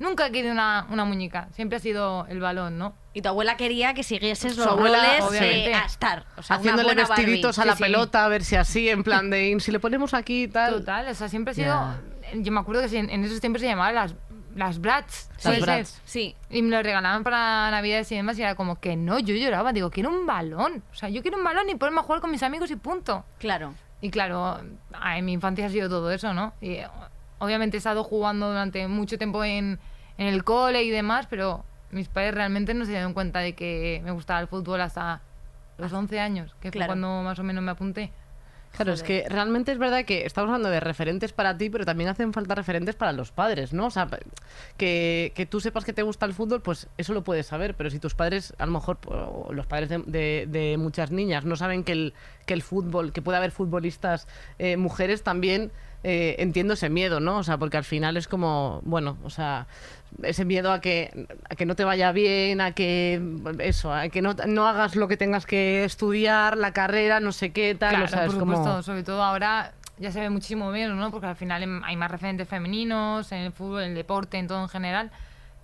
Nunca 0.00 0.26
he 0.26 0.32
querido 0.32 0.52
una, 0.52 0.86
una 0.90 1.04
muñeca. 1.04 1.48
Siempre 1.52 1.76
ha 1.76 1.80
sido 1.80 2.26
el 2.28 2.40
balón, 2.40 2.76
¿no? 2.78 2.94
Y 3.12 3.22
tu 3.22 3.28
abuela 3.28 3.56
quería 3.56 3.94
que 3.94 4.02
siguieses 4.02 4.56
los 4.56 4.66
abuela, 4.66 4.98
roles 4.98 5.22
obviamente. 5.22 5.70
eh, 5.70 5.74
a 5.74 5.84
estar. 5.84 6.24
O 6.36 6.42
sea, 6.42 6.56
Haciéndole 6.56 6.94
Barbie. 6.94 7.08
vestiditos 7.16 7.58
a 7.58 7.62
Sí, 7.62 7.68
la 7.68 7.76
sí. 7.76 7.82
pelota, 7.82 8.24
a 8.24 8.28
ver 8.28 8.42
si 8.42 8.56
así, 8.56 8.88
en 8.88 9.04
plan 9.04 9.30
de, 9.30 9.56
si 9.60 9.70
le 9.70 9.78
ponemos 9.78 10.12
aquí 10.14 10.44
y 10.44 10.48
tal. 10.48 10.72
Total, 10.74 11.06
o 11.06 11.14
sea, 11.14 11.28
siempre 11.28 11.52
ha 11.52 11.54
sido... 11.54 11.94
Yo 12.34 12.50
me 12.50 12.60
acuerdo 12.60 12.88
que 12.88 12.98
en, 12.98 13.10
en 13.10 13.24
esos 13.24 13.40
tiempos 13.40 13.60
se 13.60 13.68
llamaban 13.68 13.94
las, 13.94 14.14
las 14.54 14.80
brats. 14.80 15.28
Las 15.34 15.42
¿puede 15.42 15.56
ser? 15.56 15.64
brats. 15.66 16.00
Sí. 16.04 16.34
Y 16.48 16.62
me 16.62 16.70
lo 16.76 16.82
regalaban 16.82 17.22
para 17.24 17.70
Navidades 17.70 18.10
y 18.12 18.16
demás 18.16 18.38
y 18.38 18.42
era 18.42 18.54
como 18.54 18.80
que 18.80 18.96
no, 18.96 19.18
yo 19.18 19.34
lloraba. 19.34 19.72
Digo, 19.72 19.90
quiero 19.90 20.08
un 20.10 20.24
balón. 20.26 20.82
O 20.92 20.94
sea, 20.94 21.08
yo 21.10 21.20
quiero 21.22 21.36
un 21.36 21.44
balón 21.44 21.68
y 21.68 21.74
ponerme 21.74 22.00
a 22.00 22.04
jugar 22.04 22.20
con 22.22 22.30
mis 22.30 22.42
amigos 22.42 22.70
y 22.70 22.76
punto. 22.76 23.24
Claro. 23.38 23.74
Y 24.00 24.08
claro, 24.10 24.60
en 25.14 25.24
mi 25.26 25.32
infancia 25.34 25.66
ha 25.66 25.68
sido 25.68 25.88
todo 25.90 26.10
eso, 26.10 26.32
¿no? 26.32 26.54
Y 26.62 26.78
obviamente 27.40 27.76
he 27.76 27.78
estado 27.78 28.04
jugando 28.04 28.48
durante 28.48 28.86
mucho 28.86 29.18
tiempo 29.18 29.42
en, 29.44 29.78
en 30.16 30.26
el 30.28 30.44
cole 30.44 30.84
y 30.84 30.90
demás, 30.90 31.26
pero 31.28 31.64
mis 31.90 32.08
padres 32.08 32.34
realmente 32.34 32.72
no 32.74 32.84
se 32.84 32.92
dieron 32.92 33.12
cuenta 33.14 33.40
de 33.40 33.54
que 33.54 34.00
me 34.04 34.12
gustaba 34.12 34.38
el 34.40 34.46
fútbol 34.46 34.80
hasta 34.80 35.20
los 35.78 35.92
11 35.92 36.20
años, 36.20 36.54
que 36.60 36.70
Claro. 36.70 36.92
fue 36.92 37.00
cuando 37.00 37.22
más 37.24 37.38
o 37.38 37.42
menos 37.42 37.64
me 37.64 37.72
apunté. 37.72 38.12
Claro, 38.76 38.92
es 38.92 39.02
que 39.02 39.26
realmente 39.28 39.72
es 39.72 39.78
verdad 39.78 40.04
que 40.04 40.24
estamos 40.24 40.46
hablando 40.48 40.70
de 40.70 40.78
referentes 40.78 41.32
para 41.32 41.58
ti, 41.58 41.68
pero 41.70 41.84
también 41.84 42.08
hacen 42.08 42.32
falta 42.32 42.54
referentes 42.54 42.94
para 42.94 43.10
los 43.12 43.32
padres, 43.32 43.72
¿no? 43.72 43.86
O 43.86 43.90
sea, 43.90 44.06
que, 44.76 45.32
que 45.34 45.46
tú 45.46 45.60
sepas 45.60 45.84
que 45.84 45.92
te 45.92 46.02
gusta 46.02 46.26
el 46.26 46.34
fútbol, 46.34 46.62
pues 46.62 46.88
eso 46.96 47.12
lo 47.12 47.24
puedes 47.24 47.46
saber, 47.46 47.74
pero 47.74 47.90
si 47.90 47.98
tus 47.98 48.14
padres, 48.14 48.54
a 48.58 48.66
lo 48.66 48.72
mejor, 48.72 48.98
o 49.06 49.48
los 49.52 49.66
padres 49.66 49.88
de, 49.88 49.98
de- 50.06 50.46
de 50.48 50.76
muchas 50.78 51.10
niñas, 51.10 51.44
no 51.44 51.56
saben 51.56 51.82
que 51.82 51.92
el, 51.92 52.14
que 52.46 52.54
el 52.54 52.62
fútbol, 52.62 53.12
que 53.12 53.22
puede 53.22 53.38
haber 53.38 53.50
futbolistas 53.50 54.28
eh, 54.58 54.76
mujeres, 54.76 55.22
también 55.24 55.72
eh, 56.02 56.36
entiendo 56.38 56.74
ese 56.74 56.88
miedo, 56.88 57.20
¿no? 57.20 57.38
O 57.38 57.42
sea, 57.42 57.58
porque 57.58 57.76
al 57.76 57.84
final 57.84 58.16
es 58.16 58.26
como, 58.28 58.80
bueno, 58.84 59.16
o 59.24 59.30
sea, 59.30 59.66
ese 60.22 60.44
miedo 60.44 60.72
a 60.72 60.80
que, 60.80 61.26
a 61.48 61.54
que 61.54 61.66
no 61.66 61.76
te 61.76 61.84
vaya 61.84 62.10
bien, 62.12 62.60
a 62.60 62.72
que, 62.72 63.20
eso, 63.58 63.92
a 63.92 64.08
que 64.08 64.22
no, 64.22 64.34
no 64.46 64.66
hagas 64.66 64.96
lo 64.96 65.08
que 65.08 65.16
tengas 65.16 65.46
que 65.46 65.84
estudiar, 65.84 66.56
la 66.56 66.72
carrera, 66.72 67.20
no 67.20 67.32
sé 67.32 67.52
qué, 67.52 67.74
tal, 67.74 67.90
Claro, 67.90 68.04
o 68.06 68.08
sea, 68.08 68.24
por 68.26 68.34
es 68.34 68.38
como... 68.40 68.56
supuesto, 68.56 68.82
sobre 68.82 69.02
todo 69.02 69.22
ahora 69.22 69.72
ya 69.98 70.10
se 70.10 70.20
ve 70.20 70.30
muchísimo 70.30 70.70
menos, 70.70 70.96
¿no? 70.96 71.10
Porque 71.10 71.26
al 71.26 71.36
final 71.36 71.62
em- 71.62 71.84
hay 71.84 71.96
más 71.96 72.10
referentes 72.10 72.48
femeninos 72.48 73.30
en 73.32 73.40
el 73.40 73.52
fútbol, 73.52 73.82
en 73.82 73.90
el 73.90 73.94
deporte, 73.94 74.38
en 74.38 74.46
todo 74.46 74.62
en 74.62 74.68
general. 74.70 75.10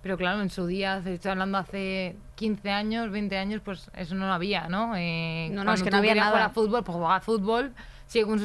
Pero 0.03 0.15
claro, 0.15 0.41
en 0.41 0.51
su 0.51 0.67
día, 0.67 1.01
estoy 1.03 1.31
hablando 1.31 1.57
hace 1.57 2.15
15 2.35 2.69
años, 2.69 3.09
20 3.09 3.35
años, 3.39 3.61
pues 3.65 3.89
eso 3.95 4.13
no 4.13 4.27
lo 4.27 4.33
había, 4.33 4.67
¿no? 4.69 4.93
Eh, 4.95 5.49
No, 5.51 5.63
no, 5.63 5.73
es 5.73 5.81
que 5.81 5.89
no 5.89 5.97
había 5.97 6.13
nada. 6.13 6.27
jugar 6.29 6.43
a 6.43 6.49
fútbol, 6.51 6.83
pues 6.83 6.95
jugaba 6.95 7.15
a 7.15 7.19
fútbol, 7.21 7.73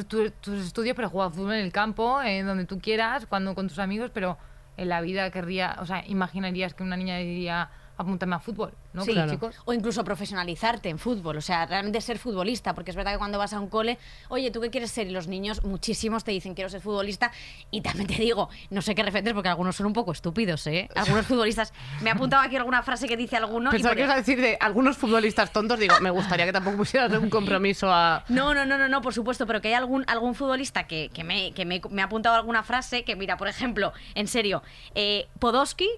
tu- 0.05 0.31
tus 0.31 0.65
estudios, 0.65 0.95
pero 0.95 1.09
juega 1.09 1.29
fútbol 1.29 1.53
en 1.53 1.65
el 1.65 1.71
campo, 1.71 2.21
en 2.21 2.45
donde 2.45 2.65
tú 2.65 2.79
quieras, 2.79 3.25
cuando 3.25 3.55
con 3.55 3.67
tus 3.67 3.79
amigos, 3.79 4.11
pero 4.13 4.37
en 4.77 4.89
la 4.89 5.01
vida 5.01 5.29
querría, 5.31 5.77
o 5.79 5.85
sea, 5.85 6.03
imaginarías 6.07 6.73
que 6.73 6.83
una 6.83 6.97
niña 6.97 7.17
diría 7.17 7.69
apuntarme 7.97 8.35
a 8.35 8.39
fútbol, 8.39 8.73
¿no? 8.93 9.03
Sí, 9.05 9.11
claro. 9.13 9.31
chicos, 9.31 9.55
O 9.65 9.73
incluso 9.73 10.03
profesionalizarte 10.03 10.89
en 10.89 10.99
fútbol, 10.99 11.37
o 11.37 11.41
sea, 11.41 11.65
realmente 11.65 11.99
ser 12.01 12.17
futbolista, 12.19 12.73
porque 12.73 12.91
es 12.91 12.95
verdad 12.97 13.11
que 13.13 13.17
cuando 13.17 13.37
vas 13.37 13.53
a 13.53 13.59
un 13.59 13.67
cole, 13.67 13.97
oye, 14.29 14.51
¿tú 14.51 14.61
qué 14.61 14.69
quieres 14.69 14.91
ser? 14.91 15.07
Y 15.07 15.11
los 15.11 15.27
niños, 15.27 15.63
muchísimos 15.63 16.23
te 16.23 16.31
dicen, 16.31 16.53
quiero 16.53 16.69
ser 16.69 16.81
futbolista. 16.81 17.31
Y 17.71 17.81
también 17.81 18.07
te 18.07 18.15
digo, 18.15 18.49
no 18.69 18.81
sé 18.81 18.95
qué 18.95 19.03
defender 19.03 19.33
porque 19.33 19.49
algunos 19.49 19.75
son 19.75 19.87
un 19.87 19.93
poco 19.93 20.11
estúpidos, 20.11 20.65
¿eh? 20.67 20.89
Algunos 20.95 21.25
futbolistas. 21.25 21.73
Me 22.01 22.09
he 22.09 22.13
apuntado 22.13 22.41
aquí 22.43 22.55
alguna 22.55 22.83
frase 22.83 23.07
que 23.07 23.17
dice 23.17 23.35
alguno. 23.37 23.69
y 23.69 23.73
Pensaba 23.73 23.91
porque- 23.91 24.01
que 24.01 24.05
ibas 24.05 24.15
a 24.15 24.17
decir 24.19 24.39
de 24.41 24.57
algunos 24.59 24.97
futbolistas 24.97 25.51
tontos. 25.51 25.79
Digo, 25.79 25.95
me 26.01 26.09
gustaría 26.09 26.45
que 26.45 26.53
tampoco 26.53 26.77
pusieras 26.77 27.11
un 27.13 27.29
compromiso 27.29 27.91
a. 27.91 28.23
No, 28.29 28.53
no, 28.53 28.65
no, 28.65 28.77
no, 28.77 28.87
no, 28.87 29.01
por 29.01 29.13
supuesto, 29.13 29.45
pero 29.47 29.61
que 29.61 29.69
hay 29.69 29.73
algún, 29.73 30.03
algún 30.07 30.35
futbolista 30.35 30.85
que, 30.87 31.09
que, 31.13 31.23
me, 31.23 31.51
que 31.53 31.65
me, 31.65 31.81
me 31.89 32.01
ha 32.01 32.05
apuntado 32.05 32.35
alguna 32.35 32.63
frase 32.63 33.03
que, 33.03 33.15
mira, 33.15 33.37
por 33.37 33.47
ejemplo, 33.47 33.93
en 34.15 34.27
serio, 34.27 34.61
eh, 34.95 35.27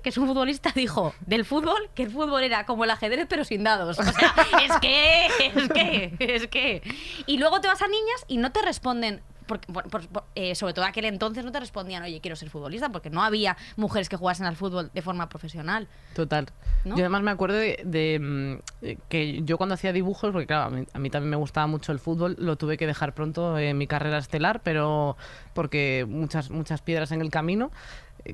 que 0.03 0.09
es 0.09 0.17
un 0.17 0.27
futbolista, 0.27 0.71
dijo 0.75 1.13
del 1.25 1.45
fútbol 1.45 1.89
que 1.93 2.03
el 2.03 2.11
fútbol 2.11 2.43
era 2.43 2.65
como 2.65 2.84
el 2.85 2.91
ajedrez, 2.91 3.25
pero 3.29 3.43
sin 3.43 3.63
dados. 3.63 3.99
O 3.99 4.03
sea, 4.03 4.13
es 4.63 4.79
que, 4.79 5.25
es 5.27 5.69
que, 5.69 6.15
es 6.19 6.47
que. 6.47 6.81
Y 7.27 7.37
luego 7.37 7.59
te 7.61 7.67
vas 7.67 7.81
a 7.81 7.87
niñas 7.87 8.25
y 8.27 8.37
no 8.37 8.51
te 8.51 8.61
responden. 8.61 9.21
Porque, 9.47 9.71
por- 9.71 9.87
por- 9.91 10.07
por- 10.07 10.23
eh, 10.33 10.55
sobre 10.55 10.73
todo 10.73 10.85
aquel 10.85 11.05
entonces 11.05 11.45
no 11.45 11.51
te 11.51 11.59
respondían, 11.59 12.01
oye, 12.01 12.19
quiero 12.19 12.35
ser 12.35 12.49
futbolista, 12.49 12.89
porque 12.89 13.11
no 13.11 13.21
había 13.21 13.55
mujeres 13.75 14.09
que 14.09 14.17
jugasen 14.17 14.47
al 14.47 14.55
fútbol 14.55 14.89
de 14.91 15.03
forma 15.03 15.29
profesional. 15.29 15.87
Total. 16.15 16.47
¿No? 16.83 16.95
Yo 16.95 17.03
además 17.03 17.21
me 17.21 17.29
acuerdo 17.29 17.55
de, 17.57 17.79
de, 17.83 18.17
mm, 18.19 18.53
eh, 18.81 18.97
que 19.07 19.43
yo 19.43 19.57
cuando 19.59 19.75
hacía 19.75 19.93
dibujos, 19.93 20.31
porque 20.31 20.47
claro, 20.47 20.63
a 20.63 20.69
mí, 20.71 20.87
a 20.91 20.97
mí 20.97 21.11
también 21.11 21.29
me 21.29 21.35
gustaba 21.35 21.67
mucho 21.67 21.91
el 21.91 21.99
fútbol, 21.99 22.35
lo 22.39 22.55
tuve 22.55 22.75
que 22.77 22.87
dejar 22.87 23.13
pronto 23.13 23.55
en 23.59 23.77
mi 23.77 23.85
carrera 23.85 24.17
estelar, 24.17 24.61
pero 24.63 25.15
porque 25.53 26.07
muchas, 26.09 26.49
muchas 26.49 26.81
piedras 26.81 27.11
en 27.11 27.21
el 27.21 27.29
camino, 27.29 27.71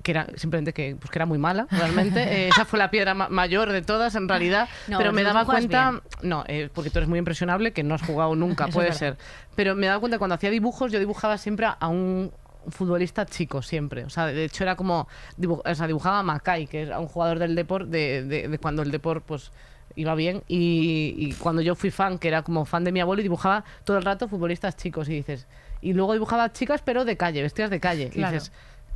que 0.03 0.12
era 0.12 0.27
simplemente 0.36 0.74
que, 0.74 0.95
pues 0.98 1.12
que 1.12 1.17
era 1.19 1.25
muy 1.25 1.38
mala, 1.38 1.67
realmente. 1.69 2.21
Eh, 2.31 2.48
esa 2.48 2.65
fue 2.65 2.79
la 2.79 2.89
piedra 2.91 3.13
ma- 3.13 3.29
mayor 3.29 3.71
de 3.71 3.81
todas, 3.81 4.15
en 4.15 4.27
realidad. 4.29 4.69
No, 4.88 4.98
pero 4.98 5.12
me 5.12 5.24
daba 5.24 5.45
cuenta, 5.45 5.91
bien. 5.91 6.01
no, 6.24 6.43
eh, 6.48 6.69
porque 6.74 6.89
tú 6.89 7.00
eres 7.00 7.10
muy 7.10 7.19
impresionable, 7.19 7.74
que 7.74 7.83
no 7.83 7.95
has 7.95 8.01
jugado 8.01 8.36
nunca, 8.36 8.65
Eso 8.69 8.74
puede 8.74 8.93
ser. 8.93 9.17
Pero 9.55 9.75
me 9.75 9.88
daba 9.88 10.00
cuenta 10.00 10.17
cuando 10.17 10.36
hacía 10.36 10.50
dibujos, 10.50 10.91
yo 10.91 11.00
dibujaba 11.00 11.38
siempre 11.38 11.67
a 11.77 11.88
un 11.88 12.31
futbolista 12.69 13.25
chico 13.25 13.62
siempre. 13.62 14.05
O 14.05 14.10
sea, 14.10 14.27
de 14.27 14.45
hecho 14.45 14.63
era 14.63 14.75
como 14.75 15.07
dibu- 15.38 15.62
o 15.65 15.75
sea, 15.75 15.88
dibujaba 15.88 16.19
a 16.19 16.24
Macay, 16.24 16.67
que 16.67 16.83
era 16.83 17.00
un 17.00 17.07
jugador 17.07 17.39
del 17.39 17.55
Deport 17.55 17.88
de, 17.89 18.24
de- 18.24 18.48
de 18.48 18.57
cuando 18.60 18.83
el 18.83 18.91
Deport 18.91 19.25
pues 19.25 19.51
iba 19.95 20.15
bien 20.15 20.43
y, 20.48 21.15
y 21.17 21.33
cuando 21.33 21.62
yo 21.62 21.75
fui 21.75 21.91
fan, 21.91 22.17
que 22.17 22.29
era 22.29 22.43
como 22.43 22.63
fan 22.65 22.83
de 22.86 22.91
mi 22.93 23.01
abuelo 23.01 23.19
y 23.19 23.24
dibujaba 23.24 23.65
todo 23.83 23.98
el 23.98 24.03
rato 24.03 24.29
futbolistas 24.29 24.77
chicos 24.77 25.10
y 25.10 25.13
dices, 25.15 25.48
y 25.81 25.91
luego 25.93 26.13
dibujaba 26.13 26.53
chicas 26.53 26.81
pero 26.86 27.03
de 27.03 27.17
calle, 27.17 27.41
vestidas 27.41 27.71
de 27.71 27.79
calle. 27.81 28.10
Claro. 28.10 28.36
Y 28.36 28.39
dices, 28.39 28.51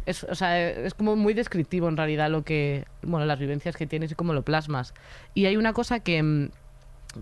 es, 0.06 0.24
o 0.24 0.36
sea, 0.36 0.60
es 0.70 0.94
como 0.94 1.16
muy 1.16 1.34
descriptivo 1.34 1.88
en 1.90 1.98
realidad 1.98 2.30
lo 2.30 2.44
que, 2.44 2.86
bueno, 3.02 3.26
las 3.26 3.40
vivencias 3.40 3.76
que 3.76 3.88
tienes 3.88 4.12
y 4.12 4.16
cómo 4.16 4.34
lo 4.34 4.44
plasmas. 4.44 4.94
Y 5.34 5.46
hay 5.46 5.58
una 5.58 5.74
cosa 5.74 6.00
que, 6.00 6.22
mm, 6.22 6.50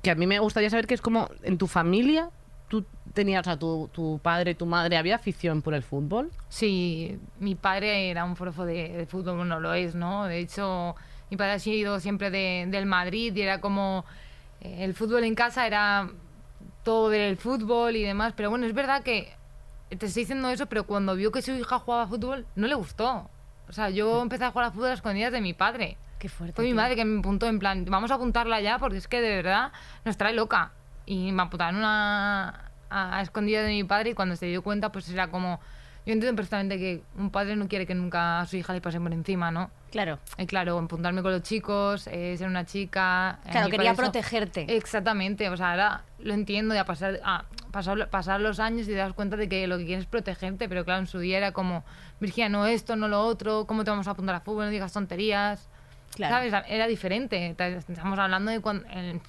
que 0.01 0.11
a 0.11 0.15
mí 0.15 0.27
me 0.27 0.39
gustaría 0.39 0.69
saber 0.69 0.87
que 0.87 0.93
es 0.93 1.01
como 1.01 1.29
en 1.43 1.57
tu 1.57 1.67
familia, 1.67 2.29
tú 2.67 2.85
tenías, 3.13 3.47
o 3.47 3.57
tu, 3.57 3.89
tu 3.93 4.19
padre 4.23 4.55
tu 4.55 4.65
madre, 4.65 4.97
¿había 4.97 5.15
afición 5.15 5.61
por 5.61 5.73
el 5.75 5.83
fútbol? 5.83 6.31
Sí, 6.49 7.19
mi 7.39 7.55
padre 7.55 8.09
era 8.09 8.25
un 8.25 8.35
forofo 8.35 8.65
de, 8.65 9.05
fútbol, 9.07 9.37
bueno, 9.37 9.59
lo 9.59 9.73
es, 9.73 9.93
¿no? 9.95 10.25
De 10.25 10.39
hecho, 10.39 10.95
mi 11.29 11.37
padre 11.37 11.53
ha 11.53 11.59
sido 11.59 11.99
siempre 11.99 12.31
de- 12.31 12.65
del 12.69 12.85
Madrid 12.85 13.35
y 13.35 13.41
era 13.41 13.61
como 13.61 14.03
eh, 14.61 14.77
el 14.83 14.93
fútbol 14.93 15.23
en 15.23 15.35
casa 15.35 15.67
era 15.67 16.09
todo 16.83 17.09
ver 17.09 17.21
el 17.21 17.37
fútbol 17.37 17.95
y 17.95 18.03
demás, 18.03 18.33
pero 18.35 18.49
bueno, 18.49 18.65
es 18.65 18.73
verdad 18.73 19.03
que 19.03 19.31
te 19.95 20.05
estoy 20.05 20.23
diciendo 20.23 20.49
eso, 20.49 20.65
pero 20.67 20.85
cuando 20.85 21.15
vio 21.15 21.31
que 21.31 21.41
su 21.41 21.51
hija 21.51 21.79
jugaba 21.79 22.03
a 22.03 22.07
fútbol, 22.07 22.45
no 22.55 22.67
le 22.67 22.75
gustó. 22.75 23.29
O 23.67 23.71
sea, 23.71 23.89
yo 23.89 24.21
empecé 24.21 24.45
a 24.45 24.51
jugar 24.51 24.67
a 24.67 24.71
fútbol 24.71 24.89
a 24.89 24.93
escondidas 24.93 25.31
de 25.31 25.41
mi 25.41 25.53
padre. 25.53 25.97
Qué 26.19 26.29
fuerte. 26.29 26.55
Fue 26.55 26.63
mi 26.63 26.71
tío. 26.71 26.75
madre 26.75 26.95
que 26.95 27.05
me 27.05 27.19
apuntó 27.19 27.47
en 27.47 27.59
plan, 27.59 27.85
vamos 27.85 28.11
a 28.11 28.15
apuntarla 28.15 28.61
ya 28.61 28.79
porque 28.79 28.97
es 28.97 29.07
que 29.07 29.21
de 29.21 29.35
verdad 29.35 29.71
nos 30.05 30.17
trae 30.17 30.33
loca. 30.33 30.71
Y 31.05 31.31
me 31.31 31.43
apuntaron 31.43 31.83
a, 31.83 32.71
a, 32.89 33.17
a 33.17 33.21
escondidas 33.21 33.65
de 33.65 33.71
mi 33.71 33.83
padre 33.83 34.11
y 34.11 34.13
cuando 34.13 34.35
se 34.35 34.45
dio 34.45 34.61
cuenta 34.61 34.91
pues 34.91 35.09
era 35.09 35.29
como... 35.29 35.59
Yo 36.05 36.11
entiendo 36.11 36.35
perfectamente 36.35 36.77
que 36.77 37.01
un 37.17 37.29
padre 37.29 37.55
no 37.55 37.69
quiere 37.69 37.85
que 37.85 37.95
nunca 37.95 38.41
a 38.41 38.45
su 38.45 38.57
hija 38.57 38.73
le 38.73 38.81
pase 38.81 38.99
por 38.99 39.13
encima, 39.13 39.51
¿no? 39.51 39.71
Claro. 39.89 40.19
Y 40.37 40.45
claro, 40.45 40.77
apuntarme 40.77 41.21
con 41.21 41.31
los 41.31 41.43
chicos, 41.43 42.07
eh, 42.07 42.35
ser 42.37 42.47
una 42.49 42.65
chica... 42.65 43.29
a 43.29 43.39
Claro, 43.49 43.69
quería 43.69 43.93
protegerte. 43.93 44.65
Exactamente, 44.75 45.47
o 45.49 45.55
sea, 45.55 45.71
ahora 45.71 46.03
lo 46.19 46.33
entiendo 46.33 46.75
y 46.75 46.77
a 46.77 46.83
pasar, 46.83 47.21
a 47.23 47.45
pasar, 47.73 48.07
pasar 48.09 48.39
los 48.39 48.61
años 48.61 48.87
y 48.87 48.91
te 48.91 48.95
das 48.95 49.11
cuenta 49.11 49.35
de 49.35 49.49
que 49.49 49.67
lo 49.67 49.77
que 49.77 49.85
quieres 49.85 50.03
es 50.05 50.09
protegerte, 50.09 50.69
pero 50.69 50.85
claro, 50.85 51.01
en 51.01 51.07
su 51.07 51.19
día 51.19 51.37
era 51.37 51.51
como, 51.51 51.83
Virginia, 52.21 52.47
no 52.47 52.65
esto, 52.67 52.95
no 52.95 53.09
lo 53.09 53.19
otro, 53.21 53.65
¿cómo 53.67 53.83
te 53.83 53.89
vamos 53.89 54.07
a 54.07 54.11
apuntar 54.11 54.35
a 54.35 54.39
fútbol? 54.39 54.65
No 54.65 54.71
digas 54.71 54.93
tonterías. 54.93 55.67
Claro. 56.15 56.35
¿Sabes? 56.49 56.53
Era 56.69 56.87
diferente. 56.87 57.53
Ta- 57.57 57.67
Estamos 57.67 58.17
hablando 58.19 58.51
de 58.51 58.61
cuando... 58.61 58.87
en- 58.89 59.19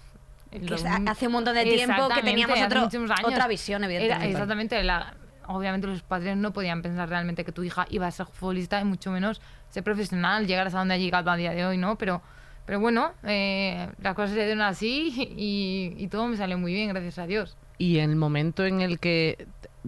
en 0.53 0.67
Que 0.67 0.75
hace 1.09 1.27
un 1.27 1.33
montón 1.33 1.55
de 1.55 1.65
tiempo 1.65 2.09
que 2.15 2.23
teníamos 2.23 2.57
otro- 2.61 2.83
otra 3.27 3.49
visión, 3.49 3.83
Era- 3.83 3.93
evidentemente. 3.95 4.31
exactamente. 4.31 4.83
la- 4.85 5.15
obviamente 5.47 5.87
los 5.87 6.03
padres 6.03 6.37
no 6.39 6.53
podían 6.53 6.81
pensar 6.83 7.09
realmente 7.09 7.45
que 7.45 7.53
tu 7.53 7.63
hija 7.65 7.87
iba 7.91 8.07
a 8.07 8.11
ser 8.11 8.27
futbolista 8.27 8.81
y 8.81 8.85
mucho 8.85 9.11
menos 9.11 9.43
ser 9.69 9.83
profesional, 9.83 10.47
llegar 10.47 10.67
hasta 10.69 10.79
donde 10.79 10.95
ha 10.95 10.99
llegado 10.99 11.31
a 11.31 11.37
día 11.37 11.51
de 11.53 11.67
hoy, 11.67 11.77
¿no? 11.77 11.97
Pero, 11.99 12.23
pero 12.67 12.81
bueno, 12.81 13.13
eh, 13.25 13.89
las 14.01 14.15
cosas 14.15 14.31
se 14.37 14.45
dieron 14.45 14.63
así 14.63 15.13
y, 15.37 15.95
y 15.99 16.09
todo 16.09 16.27
me 16.29 16.37
salió 16.37 16.57
muy 16.57 16.73
bien, 16.73 16.89
gracias 16.91 17.19
a 17.19 17.27
Dios. 17.27 17.57
Y 17.79 17.99
en 17.99 18.11
el 18.11 18.17
momento 18.17 18.65
en 18.65 18.81
el 18.81 18.99
que, 19.01 19.47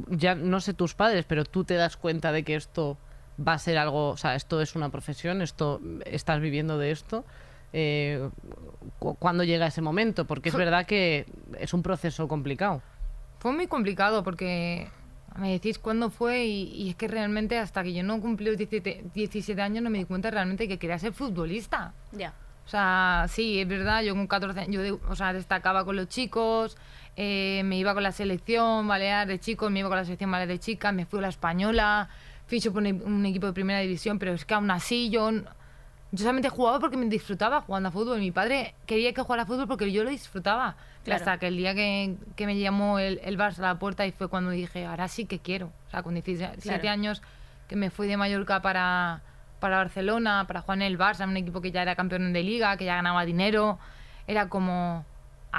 ya 0.09 0.35
no 0.35 0.61
sé 0.61 0.75
tus 0.75 0.95
padres, 0.95 1.25
pero 1.27 1.45
tú 1.45 1.65
te 1.65 1.75
das 1.75 1.97
cuenta 1.97 2.33
de 2.33 2.43
que 2.43 2.57
esto 2.57 2.99
va 3.47 3.53
a 3.55 3.59
ser 3.59 3.79
algo, 3.79 4.09
o 4.11 4.17
sea, 4.17 4.35
esto 4.35 4.61
es 4.61 4.75
una 4.75 4.89
profesión, 4.91 5.43
esto 5.43 5.81
estás 6.05 6.41
viviendo 6.41 6.79
de 6.79 6.91
esto, 6.91 7.25
eh, 7.73 8.29
cu- 8.99 9.15
¿cuándo 9.17 9.45
llega 9.45 9.67
ese 9.67 9.83
momento? 9.83 10.25
Porque 10.25 10.49
es 10.49 10.57
verdad 10.57 10.87
que 10.87 11.27
es 11.59 11.75
un 11.75 11.83
proceso 11.83 12.27
complicado. 12.29 12.83
Fue 13.39 13.53
muy 13.53 13.67
complicado 13.67 14.25
porque 14.25 14.89
me 15.39 15.53
decís 15.53 15.79
cuándo 15.79 16.09
fue 16.11 16.47
y, 16.47 16.63
y 16.75 16.91
es 16.91 16.97
que 16.97 17.07
realmente 17.09 17.59
hasta 17.59 17.83
que 17.83 17.93
yo 17.93 18.03
no 18.03 18.21
cumplí 18.21 18.47
los 18.47 18.57
17, 18.57 19.05
17 19.15 19.61
años 19.61 19.83
no 19.85 19.91
me 19.91 19.99
di 19.99 20.05
cuenta 20.07 20.31
realmente 20.31 20.67
que 20.67 20.79
quería 20.79 20.99
ser 20.99 21.13
futbolista. 21.13 21.93
Ya. 22.13 22.33
O 22.65 22.69
sea, 22.69 23.27
sí, 23.29 23.61
es 23.61 23.69
verdad, 23.69 24.03
yo 24.03 24.15
con 24.15 24.27
14 24.27 24.59
años, 24.61 24.85
yo 24.89 24.99
o 25.09 25.15
sea, 25.15 25.33
destacaba 25.33 25.85
con 25.85 25.95
los 25.95 26.09
chicos, 26.09 26.77
eh, 27.17 27.63
me 27.65 27.77
iba 27.79 27.95
con 27.95 28.03
la 28.03 28.13
selección 28.13 28.87
balear 28.87 29.27
de 29.27 29.39
chicos, 29.39 29.71
me 29.71 29.81
iba 29.81 29.89
con 29.89 29.97
la 29.99 30.05
selección 30.05 30.31
balear 30.31 30.49
de 30.49 30.59
chicas, 30.59 30.93
me 30.93 31.07
fui 31.07 31.19
a 31.19 31.23
la 31.23 31.29
española, 31.29 32.09
ficho 32.47 32.73
por 32.73 32.83
un, 32.83 33.03
un 33.05 33.27
equipo 33.27 33.47
de 33.47 33.53
primera 33.53 33.81
división, 33.81 34.19
pero 34.19 34.33
es 34.33 34.45
que 34.45 34.55
aún 34.55 34.71
así 34.71 35.09
yo, 35.11 35.31
yo 35.33 35.43
solamente 36.19 36.49
jugaba 36.49 36.79
porque 36.79 36.97
me 36.97 37.07
disfrutaba 37.07 37.61
jugando 37.63 37.89
a 37.89 37.93
fútbol. 37.93 38.19
Mi 38.21 38.31
padre 38.33 38.75
quería 38.87 39.13
que 39.13 39.23
jugara 39.23 39.43
a 39.43 39.47
fútbol 39.47 39.67
porque 39.67 39.91
yo 39.91 40.05
lo 40.05 40.11
disfrutaba. 40.11 40.77
Claro. 41.05 41.19
Hasta 41.21 41.39
que 41.39 41.47
el 41.49 41.57
día 41.57 41.75
que, 41.75 42.17
que 42.35 42.47
me 42.47 42.59
llamó 42.59 42.99
el, 42.99 43.21
el 43.25 43.39
Barça 43.39 43.59
a 43.59 43.63
la 43.63 43.79
puerta 43.79 44.07
y 44.07 44.13
fue 44.13 44.29
cuando 44.29 44.51
dije, 44.51 44.85
ahora 44.87 45.09
sí 45.09 45.25
que 45.25 45.39
quiero. 45.39 45.73
O 45.87 45.91
sea, 45.91 46.03
con 46.03 46.15
17 46.15 46.61
Claro. 46.61 46.89
años 46.91 47.23
que 47.69 47.77
me 47.77 47.91
fui 47.91 48.07
de 48.09 48.17
Mallorca 48.17 48.61
para, 48.61 49.23
para 49.61 49.77
Barcelona, 49.79 50.45
para 50.47 50.61
jugar 50.63 50.79
en 50.79 50.83
el 50.83 50.99
Barça, 50.99 51.25
un 51.29 51.37
equipo 51.37 51.61
que 51.61 51.71
ya 51.73 51.83
era 51.83 51.95
campeón 51.97 52.33
de 52.33 52.43
liga, 52.43 52.77
que 52.77 52.85
ya 52.85 52.97
ganaba 52.97 53.25
dinero. 53.25 53.79
Era 54.27 54.49
como, 54.49 55.05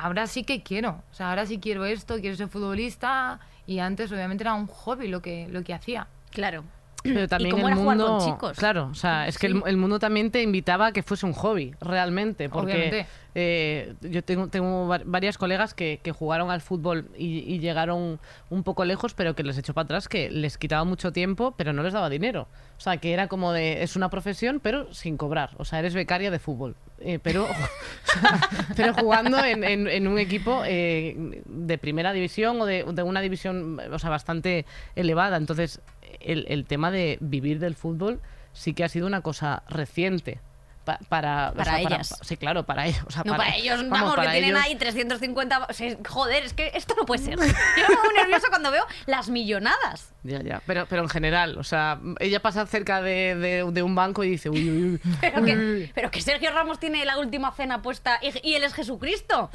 ahora 0.04 0.28
sí 0.28 0.44
que 0.44 0.62
quiero. 0.62 1.04
O 1.12 1.14
sea, 1.14 1.30
ahora 1.30 1.46
sí 1.46 1.60
quiero 1.60 1.86
esto, 1.86 2.20
quiero 2.20 2.36
ser 2.36 2.48
futbolista. 2.48 3.40
Y 3.66 3.80
antes, 3.80 4.12
obviamente, 4.12 4.44
era 4.44 4.54
un 4.54 4.68
hobby 4.68 5.08
lo 5.08 5.22
que, 5.22 5.48
lo 5.50 5.64
que 5.64 5.74
hacía. 5.74 6.08
Claro. 6.32 6.64
Pero 7.04 7.28
también 7.30 7.52
cómo 7.52 7.68
el 7.68 7.74
era 7.74 7.82
jugar 7.82 7.98
con 7.98 8.08
mundo, 8.10 8.26
chicos? 8.26 8.58
claro, 8.58 8.90
o 8.92 8.96
sea, 8.96 9.28
es 9.28 9.38
que 9.38 9.48
el, 9.48 9.54
Sí. 9.54 9.62
el 9.66 9.78
mundo 9.78 10.00
también 10.00 10.32
te 10.32 10.42
invitaba 10.42 10.88
a 10.88 10.92
que 10.92 11.04
fuese 11.04 11.26
un 11.26 11.34
hobby, 11.34 11.74
realmente, 11.80 12.50
porque 12.50 13.06
eh, 13.36 13.94
yo 14.02 14.24
tengo, 14.24 14.48
tengo 14.48 14.88
va- 14.88 15.02
varias 15.06 15.38
colegas 15.38 15.74
que, 15.76 16.00
que 16.02 16.12
jugaron 16.12 16.50
al 16.50 16.62
fútbol 16.62 17.10
y, 17.18 17.40
y 17.54 17.60
llegaron 17.60 18.20
un 18.50 18.64
poco 18.64 18.84
lejos, 18.84 19.14
pero 19.14 19.36
que 19.36 19.44
les 19.44 19.58
echó 19.58 19.74
para 19.76 19.84
atrás, 19.86 20.08
que 20.10 20.30
les 20.32 20.58
quitaba 20.58 20.84
mucho 20.86 21.12
tiempo, 21.12 21.54
pero 21.56 21.72
no 21.72 21.84
les 21.84 21.94
daba 21.94 22.10
dinero. 22.10 22.48
O 22.78 22.82
sea, 22.82 22.98
que 22.98 23.14
era 23.14 23.28
como 23.28 23.54
de, 23.54 23.84
es 23.84 23.96
una 23.96 24.10
profesión, 24.10 24.60
pero 24.62 24.92
sin 24.94 25.18
cobrar. 25.18 25.52
O 25.58 25.66
sea, 25.66 25.80
eres 25.80 25.94
becaria 25.94 26.32
de 26.32 26.40
fútbol, 26.40 26.76
eh, 27.00 27.20
pero, 27.22 27.48
pero 28.76 28.94
jugando 28.96 29.38
en, 29.44 29.64
en- 29.64 29.88
en 29.88 30.08
un 30.08 30.18
equipo 30.18 30.64
eh, 30.66 31.42
de 31.46 31.78
primera 31.78 32.14
división 32.14 32.60
o 32.62 32.66
de, 32.66 32.84
de 32.92 33.04
una 33.04 33.22
división, 33.22 33.80
o 33.92 34.00
sea, 34.00 34.10
bastante 34.10 34.66
elevada. 34.96 35.38
Entonces, 35.38 35.80
el, 36.20 36.46
el 36.50 36.66
tema 36.66 36.92
de 36.92 37.18
vivir 37.22 37.60
del 37.60 37.76
fútbol 37.76 38.22
sí 38.54 38.74
que 38.74 38.84
ha 38.84 38.90
sido 38.90 39.08
una 39.08 39.22
cosa 39.22 39.64
reciente. 39.70 40.40
Pa- 40.88 41.00
para, 41.10 41.50
o 41.50 41.54
Para 41.54 41.72
sea, 41.72 41.82
ellas. 41.82 42.18
sí, 42.22 42.38
claro, 42.38 42.64
para 42.66 42.88
ellos. 42.88 43.04
o 43.06 43.12
sea, 43.12 43.24
No, 43.26 43.36
para, 43.36 43.56
ellos, 43.56 43.88
vamos, 43.90 44.16
que 44.16 44.22
tienen 44.22 44.44
ellos- 44.56 44.60
ahí 44.64 44.76
350... 44.76 45.68
o 45.70 45.74
sea, 45.74 45.98
joder, 46.08 46.44
es 46.46 46.54
que 46.54 46.72
esto 46.74 46.96
no 46.98 47.06
puede 47.06 47.22
ser. 47.24 47.36
Yo 47.38 47.44
me 47.90 47.96
pongo 47.96 48.12
nerviosa 48.16 48.48
cuando 48.50 48.72
veo 48.72 48.86
las 49.06 49.28
millonadas. 49.30 50.14
Ya, 50.24 50.42
ya. 50.42 50.62
Pero, 50.66 50.86
pero 50.90 51.04
en 51.04 51.10
general, 51.10 51.58
o 51.58 51.64
sea, 51.64 52.00
ella 52.20 52.42
pasa 52.42 52.66
cerca 52.66 53.02
de, 53.02 53.36
de- 53.36 53.70
de 53.72 53.84
un 53.84 53.96
banco 53.96 54.24
y 54.24 54.30
dice, 54.30 54.50
uy, 54.50 54.70
uy, 54.70 54.84
uy. 54.94 55.02
Pero 55.22 55.44
que, 55.44 55.56
uy". 55.58 55.92
pero 55.94 56.10
que 56.12 56.22
Sergio 56.22 56.52
Ramos 56.52 56.80
tiene 56.80 57.04
la 57.06 57.18
última 57.20 57.52
cena 57.52 57.82
puesta 57.82 58.20
y, 58.22 58.32
y 58.50 58.56
él 58.56 58.64
es 58.64 58.74
Jesucristo. 58.74 59.50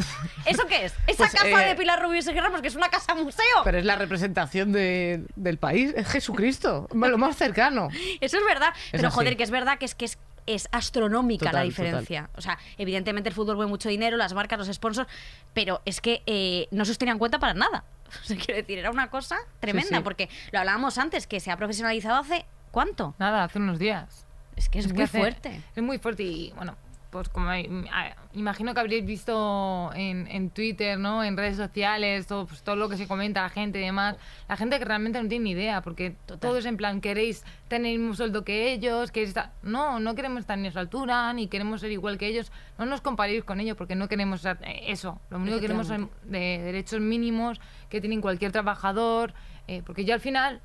¿Eso 0.45 0.67
qué 0.67 0.85
es? 0.85 0.93
Esa 1.07 1.17
Pues, 1.25 1.33
casa 1.33 1.65
eh, 1.65 1.69
de 1.69 1.75
Pilar 1.75 2.03
Rubio 2.03 2.19
y 2.19 2.23
Sergio 2.23 2.43
Ramos, 2.43 2.61
que 2.63 2.69
es 2.69 2.77
una 2.77 2.89
casa 2.91 3.15
museo. 3.15 3.45
Pero 3.65 3.79
es 3.79 3.85
la 3.85 3.97
representación 3.97 4.73
de- 4.73 5.25
del 5.37 5.59
país, 5.59 5.93
es 5.97 6.07
Jesucristo, 6.09 6.89
lo 6.93 7.19
más 7.19 7.37
cercano. 7.37 7.89
Eso 8.21 8.39
es 8.39 8.45
verdad. 8.45 8.73
pero 8.91 9.09
así. 9.09 9.15
joder, 9.15 9.37
que 9.37 9.43
es 9.43 9.51
verdad 9.51 9.79
que 9.79 9.85
es 9.87 9.95
que 9.95 10.05
es, 10.07 10.19
es 10.47 10.69
astronómica 10.73 11.47
la 11.47 11.51
Total, 11.53 11.69
diferencia. 11.69 12.31
O 12.37 12.41
sea, 12.41 12.59
evidentemente 12.79 13.29
el 13.29 13.35
fútbol 13.35 13.57
mueve 13.57 13.69
mucho 13.71 13.89
dinero, 13.89 14.17
las 14.17 14.35
marcas, 14.35 14.59
los 14.59 14.69
sponsors, 14.75 15.09
pero 15.55 15.81
es 15.85 16.01
que 16.01 16.23
eh, 16.27 16.69
no 16.71 16.85
se 16.85 16.93
os 16.93 16.99
tenía 16.99 17.13
en 17.13 17.19
cuenta 17.19 17.39
para 17.39 17.55
nada. 17.55 17.85
O 18.23 18.25
sea, 18.25 18.37
quiero 18.37 18.57
decir, 18.57 18.79
era 18.79 18.91
una 18.91 19.09
cosa 19.09 19.37
tremenda, 19.61 19.97
sí. 19.97 20.03
porque 20.05 20.29
lo 20.51 20.59
hablábamos 20.59 20.99
antes, 20.99 21.27
que 21.27 21.41
se 21.41 21.51
ha 21.51 21.57
profesionalizado 21.57 22.17
hace 22.21 22.45
¿cuánto? 22.71 23.15
Nada, 23.19 23.45
hace 23.45 23.59
unos 23.59 23.79
días. 23.79 24.27
Es 24.55 24.69
que 24.69 24.81
es, 24.81 24.93
muy 24.93 25.03
hace- 25.05 25.19
fuerte. 25.19 25.63
Es 25.75 25.83
muy 25.83 25.99
fuerte 25.99 26.23
y 26.23 26.53
bueno, 26.57 26.77
pues 27.13 27.29
como 27.29 27.51
hay- 27.51 27.69
a- 27.93 28.17
imagino 28.33 28.73
que 28.73 28.81
habréis 28.81 29.05
visto 29.05 29.91
en, 29.95 30.27
en 30.29 30.49
Twitter, 30.49 30.99
¿no? 30.99 31.23
En 31.23 31.37
redes 31.37 31.59
sociales, 31.59 32.27
todo, 32.27 32.47
pues, 32.47 32.63
todo 32.63 32.75
lo 32.75 32.89
que 32.89 32.97
se 32.97 33.07
comenta 33.07 33.43
la 33.43 33.51
gente 33.51 33.79
y 33.81 33.85
demás. 33.85 34.17
La 34.49 34.57
gente 34.57 34.79
que 34.79 34.85
realmente 34.87 35.23
no 35.23 35.29
tiene 35.29 35.45
ni 35.45 35.51
idea, 35.51 35.83
porque 35.83 36.17
todo 36.41 36.57
es 36.57 36.65
en 36.65 36.79
plan, 36.79 37.03
queréis 37.03 37.45
tener 37.69 37.93
el 37.93 37.99
mismo 37.99 38.15
sueldo 38.15 38.45
que 38.45 38.73
ellos, 38.73 39.13
queréis 39.13 39.29
estar... 39.29 39.53
No, 39.63 40.01
no 40.01 40.15
queremos 40.15 40.41
estar 40.41 40.57
ni 40.57 40.69
a 40.69 40.73
su 40.73 40.79
altura, 40.79 41.31
ni 41.35 41.49
queremos 41.49 41.83
ser 41.83 41.91
igual 41.93 42.17
que 42.17 42.27
ellos. 42.29 42.51
No 42.79 42.87
nos 42.87 43.03
comparéis 43.03 43.45
con 43.45 43.61
ellos 43.61 43.77
porque 43.77 43.95
no 43.95 44.09
queremos 44.09 44.43
eh, 44.47 44.57
eso. 44.87 45.21
Lo 45.29 45.37
único 45.37 45.57
que 45.57 45.61
queremos 45.63 45.89
son 45.89 46.11
de 46.25 46.61
derechos 46.65 47.01
mínimos 47.01 47.61
que 47.91 48.01
tienen 48.01 48.23
cualquier 48.23 48.53
trabajador, 48.53 49.35
eh, 49.69 49.83
porque 49.85 50.07
yo 50.07 50.15
al 50.15 50.21
final 50.21 50.63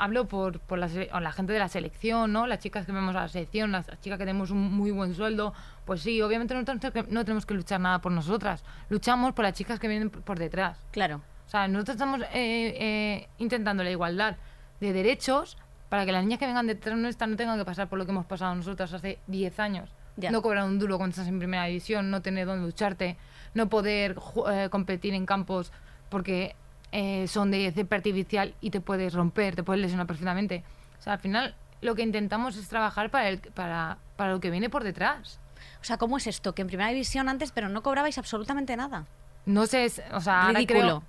hablo 0.00 0.26
por, 0.26 0.60
por 0.60 0.78
la, 0.78 0.88
la 0.88 1.32
gente 1.32 1.52
de 1.52 1.58
la 1.58 1.68
selección, 1.68 2.32
¿no? 2.32 2.46
Las 2.46 2.60
chicas 2.60 2.86
que 2.86 2.92
vemos 2.92 3.14
a 3.14 3.20
la 3.20 3.28
selección, 3.28 3.70
las 3.70 3.86
chicas 4.00 4.18
que 4.18 4.24
tenemos 4.24 4.50
un 4.50 4.72
muy 4.72 4.90
buen 4.90 5.14
sueldo, 5.14 5.52
pues 5.84 6.00
sí, 6.00 6.22
obviamente 6.22 6.54
no 6.54 6.64
tenemos 6.64 6.90
que, 6.90 7.02
no 7.10 7.24
tenemos 7.24 7.44
que 7.44 7.52
luchar 7.52 7.80
nada 7.80 8.00
por 8.00 8.10
nosotras, 8.10 8.64
luchamos 8.88 9.34
por 9.34 9.44
las 9.44 9.52
chicas 9.52 9.78
que 9.78 9.88
vienen 9.88 10.08
por 10.08 10.38
detrás. 10.38 10.78
Claro. 10.90 11.20
O 11.46 11.50
sea, 11.50 11.68
nosotros 11.68 11.96
estamos 11.96 12.22
eh, 12.22 12.28
eh, 12.32 13.28
intentando 13.36 13.84
la 13.84 13.90
igualdad 13.90 14.36
de 14.80 14.94
derechos 14.94 15.58
para 15.90 16.06
que 16.06 16.12
las 16.12 16.24
niñas 16.24 16.38
que 16.38 16.46
vengan 16.46 16.66
detrás 16.66 16.96
nuestra 16.96 17.26
no 17.26 17.36
tengan 17.36 17.58
que 17.58 17.66
pasar 17.66 17.88
por 17.88 17.98
lo 17.98 18.06
que 18.06 18.12
hemos 18.12 18.24
pasado 18.24 18.54
nosotras 18.54 18.94
hace 18.94 19.18
10 19.26 19.60
años. 19.60 19.90
Ya. 20.16 20.30
No 20.30 20.40
cobrar 20.40 20.64
un 20.64 20.78
duro 20.78 20.96
cuando 20.96 21.10
estás 21.10 21.28
en 21.28 21.38
primera 21.38 21.66
división, 21.66 22.10
no 22.10 22.22
tener 22.22 22.46
dónde 22.46 22.64
lucharte, 22.64 23.18
no 23.52 23.68
poder 23.68 24.16
eh, 24.50 24.68
competir 24.70 25.12
en 25.12 25.26
campos 25.26 25.72
porque 26.08 26.56
eh, 26.92 27.26
son 27.28 27.50
de 27.50 27.70
césped 27.72 27.96
artificial 27.96 28.54
y 28.60 28.70
te 28.70 28.80
puedes 28.80 29.14
romper, 29.14 29.54
te 29.56 29.62
puedes 29.62 29.80
lesionar 29.80 30.06
perfectamente. 30.06 30.64
O 30.98 31.02
sea, 31.02 31.14
al 31.14 31.18
final 31.20 31.54
lo 31.80 31.94
que 31.94 32.02
intentamos 32.02 32.56
es 32.56 32.68
trabajar 32.68 33.10
para, 33.10 33.28
el, 33.28 33.38
para, 33.40 33.98
para 34.16 34.32
lo 34.32 34.40
que 34.40 34.50
viene 34.50 34.68
por 34.70 34.84
detrás. 34.84 35.38
O 35.80 35.84
sea, 35.84 35.96
¿cómo 35.98 36.16
es 36.18 36.26
esto? 36.26 36.54
Que 36.54 36.62
en 36.62 36.68
primera 36.68 36.90
división 36.90 37.28
antes, 37.28 37.52
pero 37.52 37.68
no 37.68 37.82
cobrabais 37.82 38.18
absolutamente 38.18 38.76
nada. 38.76 39.06
No 39.46 39.66
sé, 39.66 39.86
o 40.12 40.20
sea, 40.20 40.42
ahora 40.46 40.60
creo- 40.66 41.02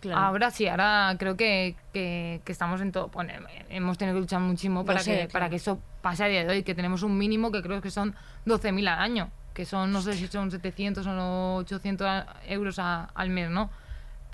Claro. 0.00 0.20
Ahora 0.20 0.50
sí, 0.50 0.68
ahora 0.68 1.16
creo 1.18 1.36
que, 1.38 1.74
que- 1.92 2.42
que 2.44 2.52
estamos 2.52 2.80
en 2.82 2.92
todo. 2.92 3.08
Bueno, 3.08 3.32
hemos 3.70 3.96
tenido 3.96 4.14
que 4.16 4.20
luchar 4.20 4.40
muchísimo 4.40 4.84
para, 4.84 5.00
sé, 5.00 5.10
que, 5.10 5.16
claro. 5.20 5.32
para 5.32 5.48
que 5.50 5.56
eso 5.56 5.80
pase 6.02 6.22
a 6.22 6.26
día 6.28 6.44
de 6.44 6.50
hoy, 6.50 6.62
que 6.64 6.74
tenemos 6.74 7.02
un 7.02 7.16
mínimo 7.16 7.50
que 7.50 7.62
creo 7.62 7.80
que 7.80 7.90
son 7.90 8.14
12.000 8.44 8.86
al 8.88 8.98
año, 9.00 9.30
que 9.54 9.64
son, 9.64 9.92
no 9.92 10.02
sé 10.02 10.12
si 10.12 10.26
son 10.28 10.50
700 10.50 11.06
o 11.06 11.56
800 11.56 12.06
a- 12.06 12.26
euros 12.46 12.78
a- 12.78 13.04
al 13.14 13.30
mes, 13.30 13.48
¿no? 13.48 13.70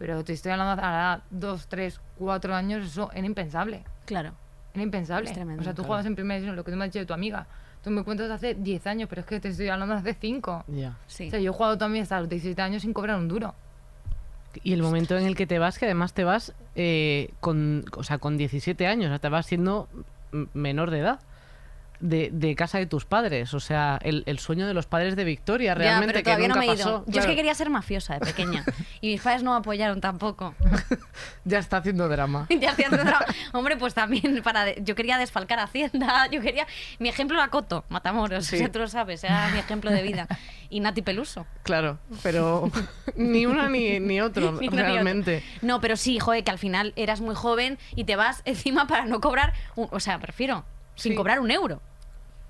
Pero 0.03 0.25
te 0.25 0.33
estoy 0.33 0.51
hablando 0.51 0.83
ahora, 0.83 1.23
dos, 1.31 1.69
tres, 1.69 2.01
cuatro 2.19 2.57
años, 2.57 2.85
eso 2.85 3.09
era 3.15 3.25
impensable. 3.25 3.85
Claro. 4.05 4.33
Era 4.75 4.83
impensable. 4.83 5.29
Es 5.29 5.33
tremendo, 5.33 5.61
o 5.61 5.63
sea, 5.63 5.75
tú 5.75 5.77
claro. 5.77 5.87
jugabas 5.87 6.07
en 6.07 6.17
primera 6.17 6.35
división, 6.41 6.57
lo 6.57 6.65
que 6.65 6.73
tú 6.73 6.77
me 6.77 6.83
has 6.83 6.91
dicho 6.91 6.99
de 6.99 7.07
tu 7.07 7.15
amiga. 7.15 7.47
Tú 7.85 7.91
me 7.91 8.03
cuentas 8.03 8.29
hace 8.29 8.55
10 8.55 8.85
años, 8.89 9.09
pero 9.09 9.21
es 9.21 9.29
que 9.29 9.39
te 9.39 9.51
estoy 9.51 9.69
hablando 9.69 9.95
de 9.95 10.01
hace 10.01 10.15
5. 10.21 10.65
Ya. 10.67 10.97
Sí. 11.07 11.29
O 11.29 11.31
sea, 11.31 11.39
yo 11.39 11.53
he 11.53 11.55
jugado 11.55 11.79
también 11.79 12.03
hasta 12.03 12.19
los 12.19 12.29
17 12.29 12.61
años 12.61 12.83
sin 12.83 12.93
cobrar 12.93 13.17
un 13.17 13.29
duro. 13.29 13.55
Y 14.65 14.73
el 14.73 14.83
momento 14.83 15.17
en 15.17 15.25
el 15.25 15.37
que 15.37 15.47
te 15.47 15.61
vas, 15.61 15.79
que 15.79 15.85
además 15.85 16.15
te 16.15 16.25
vas 16.25 16.53
eh, 16.75 17.31
con, 17.39 17.85
o 17.97 18.03
sea, 18.03 18.19
con 18.19 18.37
17 18.37 18.89
años, 18.89 19.07
o 19.07 19.09
sea, 19.11 19.21
te 19.21 19.29
vas 19.29 19.47
siendo 19.47 19.89
menor 20.53 20.91
de 20.91 20.99
edad. 20.99 21.21
De, 22.05 22.31
de 22.33 22.57
casa 22.57 22.79
de 22.79 22.87
tus 22.87 23.05
padres, 23.05 23.55
o 23.55 23.61
sea, 23.61 23.97
el, 24.03 24.25
el 24.27 24.41
sueño 24.41 24.67
de 24.67 24.75
los 24.75 24.87
padres 24.87 25.15
de 25.15 25.23
Victoria, 25.23 25.73
realmente, 25.77 26.19
ya, 26.19 26.23
pero 26.25 26.37
que 26.37 26.49
no 26.49 26.55
nunca 26.57 26.61
me 26.61 26.73
he 26.73 26.75
ido. 26.75 26.85
pasó. 26.85 27.05
Yo 27.07 27.21
es 27.21 27.27
que 27.27 27.37
quería 27.37 27.55
ser 27.55 27.71
mafiosa 27.71 28.15
de 28.15 28.21
pequeña. 28.21 28.65
y 29.01 29.13
mis 29.13 29.21
padres 29.23 29.45
no 29.45 29.53
me 29.53 29.59
apoyaron 29.59 30.01
tampoco. 30.01 30.53
Ya 31.45 31.59
está 31.59 31.77
haciendo 31.77 32.09
drama. 32.09 32.47
Y 32.51 32.65
haciendo 32.65 32.97
otra- 32.97 33.25
Hombre, 33.53 33.77
pues 33.77 33.95
también 33.95 34.43
para 34.43 34.65
de- 34.65 34.83
yo 34.85 34.95
quería 34.97 35.17
desfalcar 35.19 35.61
Hacienda, 35.61 36.27
yo 36.31 36.41
quería 36.41 36.67
mi 36.99 37.09
ejemplo 37.09 37.39
era 37.39 37.49
Coto, 37.49 37.85
Matamoros, 37.89 38.47
Sí. 38.47 38.57
o 38.57 38.59
sea, 38.59 38.73
tú 38.73 38.81
lo 38.81 38.89
sabes, 38.89 39.23
era 39.23 39.49
mi 39.53 39.59
ejemplo 39.61 39.91
de 39.93 40.03
vida. 40.03 40.27
Y 40.71 40.81
Nati 40.81 41.03
Peluso. 41.03 41.47
Claro, 41.63 41.99
pero 42.25 42.69
ni 43.15 43.47
uno 43.47 43.69
ni, 43.69 44.01
ni 44.01 44.21
otro, 44.21 44.53
Ni 44.53 44.67
uno 44.67 44.77
ni 44.77 44.83
otro. 44.83 44.93
realmente. 44.93 45.45
No, 45.61 45.81
pero 45.81 45.97
sí, 45.97 46.19
joder, 46.19 46.43
que 46.43 46.51
al 46.51 46.59
final 46.59 46.93
eras 46.97 47.21
muy 47.21 47.35
joven 47.37 47.79
y 47.95 48.05
te 48.05 48.17
vas 48.17 48.43
encima 48.45 48.89
para 48.89 49.05
no 49.07 49.21
cobrar, 49.21 49.53
un- 49.77 49.89
o 49.93 50.01
sea, 50.01 50.19
prefiero 50.19 50.65
sin 50.97 51.13
Sí. 51.13 51.17
cobrar 51.17 51.39
un 51.41 51.51
euro. 51.51 51.81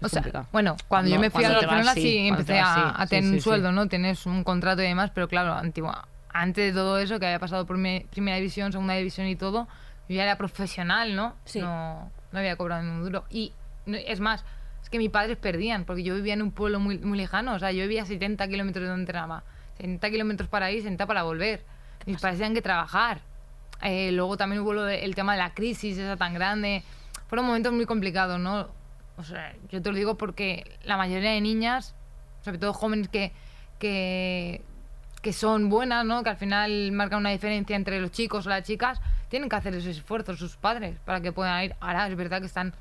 O 0.04 0.08
sea, 0.08 0.22
complicado. 0.22 0.46
bueno, 0.52 0.76
cuando 0.88 1.08
yo 1.10 1.16
No, 1.16 1.20
me 1.22 1.30
fui 1.30 1.44
a 1.44 1.50
Barcelona 1.50 1.94
sí, 1.94 2.00
sí, 2.02 2.28
empecé 2.28 2.54
vas, 2.60 2.68
a, 2.68 2.74
sí, 2.74 2.94
a 2.96 3.06
tener 3.06 3.24
sí, 3.24 3.34
un 3.36 3.40
sueldo, 3.40 3.72
¿no? 3.72 3.86
Tienes 3.88 4.26
un 4.26 4.44
contrato 4.44 4.82
y 4.82 4.86
demás, 4.86 5.10
pero 5.14 5.28
claro, 5.28 5.52
antigua, 5.54 6.06
antes 6.32 6.72
de 6.74 6.78
todo 6.78 6.98
eso, 6.98 7.18
que 7.20 7.26
había 7.26 7.38
pasado 7.38 7.66
por 7.66 7.76
mi 7.78 8.00
primera 8.10 8.36
división, 8.36 8.72
segunda 8.72 8.94
división 8.94 9.26
y 9.26 9.36
todo, 9.36 9.68
yo 10.08 10.16
ya 10.16 10.22
era 10.24 10.36
profesional, 10.36 11.14
¿no? 11.14 11.34
Sí. 11.44 11.60
No, 11.60 12.10
no 12.32 12.38
había 12.38 12.56
cobrado 12.56 12.82
ni 12.82 12.90
un 12.90 13.02
duro. 13.04 13.24
Y 13.30 13.52
no- 13.86 13.96
es 13.98 14.20
más, 14.20 14.44
es 14.82 14.90
que 14.90 14.98
mis 14.98 15.10
padres 15.10 15.36
perdían, 15.36 15.84
porque 15.84 16.02
yo 16.02 16.14
vivía 16.14 16.34
en 16.34 16.42
un 16.42 16.50
pueblo 16.52 16.80
muy, 16.80 16.98
muy 16.98 17.18
lejano, 17.18 17.54
o 17.54 17.58
sea, 17.58 17.70
yo 17.72 17.82
vivía 17.82 18.02
a 18.02 18.06
70 18.06 18.48
kilómetros 18.48 18.82
de 18.84 18.88
donde 18.88 19.02
entrenaba. 19.02 19.44
70 19.76 20.10
kilómetros 20.10 20.48
para 20.48 20.70
ir, 20.70 20.82
70 20.82 21.06
para 21.06 21.22
volver. 21.22 21.64
Mis 22.06 22.20
padres 22.20 22.38
tenían 22.38 22.54
que 22.54 22.62
trabajar. 22.62 23.20
Eh, 23.82 24.12
luego 24.12 24.36
también 24.36 24.62
hubo 24.62 24.72
el 24.86 25.14
tema 25.14 25.32
de 25.32 25.38
la 25.38 25.54
crisis 25.54 25.98
esa 25.98 26.16
tan 26.16 26.34
grande. 26.34 26.82
Fueron 27.28 27.46
momentos 27.46 27.72
muy 27.72 27.84
complicados, 27.86 28.38
¿no? 28.38 28.68
O 29.22 29.24
sea, 29.24 29.54
yo 29.70 29.80
te 29.80 29.90
lo 29.90 29.96
digo 29.96 30.16
porque 30.16 30.64
la 30.84 30.96
mayoría 30.96 31.30
de 31.30 31.40
niñas, 31.40 31.94
sobre 32.42 32.58
todo 32.58 32.72
jóvenes 32.72 33.08
que, 33.08 33.32
que, 33.78 34.62
que 35.22 35.32
son 35.32 35.68
buenas, 35.68 36.04
¿no? 36.04 36.22
Que 36.22 36.30
al 36.30 36.36
final 36.36 36.92
marcan 36.92 37.20
una 37.20 37.30
diferencia 37.30 37.76
entre 37.76 38.00
los 38.00 38.10
chicos 38.10 38.46
o 38.46 38.50
las 38.50 38.64
chicas, 38.64 39.00
tienen 39.28 39.48
que 39.48 39.56
hacer 39.56 39.74
esos 39.74 39.96
esfuerzos 39.96 40.38
sus 40.38 40.56
padres 40.56 40.98
para 41.04 41.20
que 41.20 41.32
puedan 41.32 41.64
ir. 41.64 41.74
Ahora 41.80 42.08
es 42.08 42.16
verdad 42.16 42.40
que 42.40 42.46
están, 42.46 42.74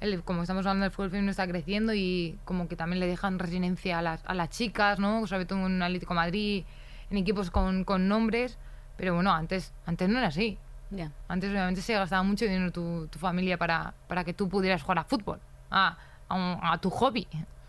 el- 0.00 0.22
como 0.24 0.42
estamos 0.42 0.64
hablando 0.66 0.84
del 0.84 0.92
fútbol 0.92 1.10
femenino 1.10 1.30
está 1.30 1.46
creciendo 1.46 1.92
y 1.94 2.38
como 2.44 2.68
que 2.68 2.76
también 2.76 3.00
le 3.00 3.06
dejan 3.06 3.38
residencia 3.38 3.98
a 3.98 4.02
las, 4.02 4.24
a 4.26 4.34
las 4.34 4.48
chicas, 4.50 4.98
¿no? 4.98 5.26
Sobre 5.26 5.44
todo 5.44 5.66
en 5.66 5.82
Atlético 5.82 6.14
Madrid, 6.14 6.64
en 7.10 7.18
equipos 7.18 7.50
con, 7.50 7.84
con 7.84 8.08
nombres. 8.08 8.58
Pero 8.96 9.14
bueno, 9.14 9.32
antes, 9.32 9.72
antes 9.86 10.08
no 10.08 10.18
era 10.18 10.28
así. 10.28 10.58
Ya. 10.90 11.10
Antes 11.28 11.50
obviamente 11.50 11.80
se 11.80 11.94
gastaba 11.94 12.22
mucho 12.22 12.44
dinero 12.44 12.70
tu, 12.70 13.06
tu 13.08 13.18
familia 13.18 13.56
para, 13.56 13.94
para 14.08 14.24
que 14.24 14.34
tú 14.34 14.48
pudieras 14.50 14.82
jugar 14.82 14.98
a 14.98 15.04
fútbol, 15.04 15.40
a, 15.72 15.98
a, 16.28 16.34
un- 16.34 16.58
a 16.62 16.78
tu 16.78 16.90
hobby, 16.90 17.26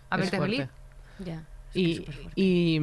a 0.10 0.16
Es 0.16 0.22
verte 0.22 0.38
fuerte. 0.38 0.56
feliz. 0.58 0.70
Ya. 1.20 1.44
Y, 1.74 2.06
y, 2.36 2.80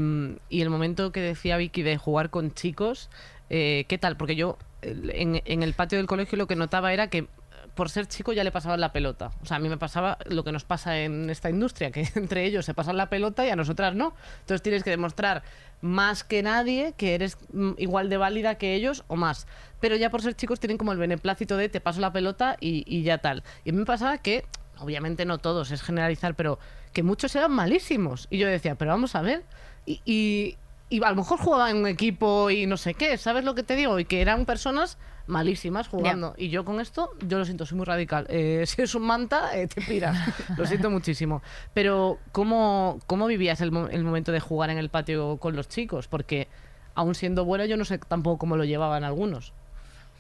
y 0.49 0.63
el 0.63 0.71
momento 0.71 1.13
que 1.13 1.21
decía 1.21 1.57
Vicky 1.57 1.83
de 1.83 1.97
jugar 1.97 2.31
con 2.31 2.53
chicos, 2.55 3.09
eh, 3.49 3.85
¿qué 3.89 3.99
tal? 3.99 4.17
Porque 4.17 4.35
yo 4.35 4.59
en, 4.83 5.43
en 5.45 5.63
el 5.63 5.75
patio 5.75 5.99
del 5.99 6.07
colegio 6.09 6.37
lo 6.39 6.47
que 6.49 6.57
notaba 6.57 6.93
era 6.93 7.09
que 7.09 7.29
por 7.75 7.89
ser 7.89 8.07
chico 8.09 8.33
ya 8.33 8.43
le 8.43 8.51
pasaban 8.51 8.81
la 8.81 8.93
pelota. 8.93 9.31
O 9.43 9.47
sea, 9.47 9.59
a 9.59 9.61
mí 9.61 9.69
me 9.69 9.77
pasaba 9.79 10.19
lo 10.27 10.43
que 10.43 10.51
nos 10.51 10.65
pasa 10.65 10.99
en 10.99 11.31
esta 11.31 11.49
industria, 11.51 11.93
que 11.93 12.09
entre 12.17 12.45
ellos 12.45 12.65
se 12.65 12.75
pasan 12.75 12.97
la 12.97 13.09
pelota 13.09 13.47
y 13.47 13.51
a 13.51 13.57
nosotras 13.57 13.95
no. 13.95 14.13
Entonces 14.41 14.61
tienes 14.63 14.83
que 14.83 14.91
demostrar 14.91 15.43
más 15.81 16.25
que 16.25 16.43
nadie 16.43 16.93
que 16.97 17.15
eres 17.15 17.39
mm, 17.53 17.73
igual 17.79 18.11
de 18.11 18.17
válida 18.17 18.57
que 18.57 18.75
ellos 18.75 19.05
o 19.07 19.15
más. 19.15 19.47
Pero 19.79 19.95
ya 19.97 20.11
por 20.11 20.21
ser 20.21 20.35
chicos 20.35 20.59
tienen 20.59 20.79
como 20.79 20.91
el 20.93 20.99
beneplácito 20.99 21.57
de 21.57 21.69
te 21.69 21.81
paso 21.81 22.01
la 22.01 22.13
pelota 22.13 22.57
y, 22.61 22.83
y 22.87 23.03
ya 23.05 23.19
tal. 23.19 23.45
Y 23.65 23.71
a 23.71 23.73
mí 23.73 23.79
me 23.79 23.87
pasaba 23.87 24.19
que, 24.19 24.45
obviamente 24.81 25.25
no 25.25 25.39
todos, 25.39 25.71
es 25.71 25.83
generalizar, 25.83 26.35
pero 26.35 26.59
que 26.93 27.03
muchos 27.03 27.35
eran 27.37 27.53
malísimos. 27.53 28.27
Y 28.31 28.39
yo 28.39 28.49
decía, 28.49 28.75
pero 28.75 28.91
vamos 28.91 29.15
a 29.15 29.23
ver. 29.23 29.45
Y, 29.87 30.01
y, 30.05 30.57
y 30.89 31.03
a 31.05 31.11
lo 31.11 31.17
mejor 31.17 31.39
jugaban 31.39 31.71
en 31.71 31.77
un 31.83 31.87
equipo 31.87 32.51
y 32.51 32.67
no 32.67 32.77
sé 32.77 32.95
qué, 32.95 33.17
¿sabes 33.17 33.45
lo 33.45 33.55
que 33.55 33.63
te 33.63 33.77
digo? 33.77 33.99
Y 33.99 34.05
que 34.05 34.21
eran 34.21 34.45
personas 34.47 34.99
malísimas 35.27 35.87
jugando. 35.87 36.35
Y 36.37 36.49
yo 36.49 36.65
con 36.65 36.81
esto, 36.81 37.11
yo 37.27 37.39
lo 37.39 37.45
siento, 37.45 37.65
soy 37.65 37.77
muy 37.77 37.87
radical. 37.87 38.27
Eh, 38.29 38.65
si 38.67 38.81
eres 38.81 38.95
un 38.97 39.03
manta, 39.03 39.57
eh, 39.57 39.69
te 39.69 39.81
piras. 39.83 40.17
lo 40.57 40.67
siento 40.67 40.91
muchísimo. 40.91 41.43
Pero, 41.75 42.19
¿cómo, 42.33 42.99
cómo 43.07 43.27
vivías 43.27 43.61
el, 43.61 43.71
mo- 43.71 43.87
el 43.89 44.03
momento 44.03 44.33
de 44.33 44.41
jugar 44.41 44.71
en 44.71 44.79
el 44.79 44.89
patio 44.89 45.37
con 45.37 45.55
los 45.55 45.69
chicos? 45.69 46.09
Porque, 46.09 46.49
aún 46.97 47.15
siendo 47.15 47.45
bueno, 47.45 47.65
yo 47.67 47.77
no 47.77 47.85
sé 47.85 47.99
tampoco 47.99 48.39
cómo 48.39 48.57
lo 48.57 48.65
llevaban 48.65 49.05
algunos. 49.05 49.53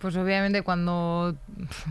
Pues 0.00 0.16
obviamente 0.16 0.62
cuando 0.62 1.36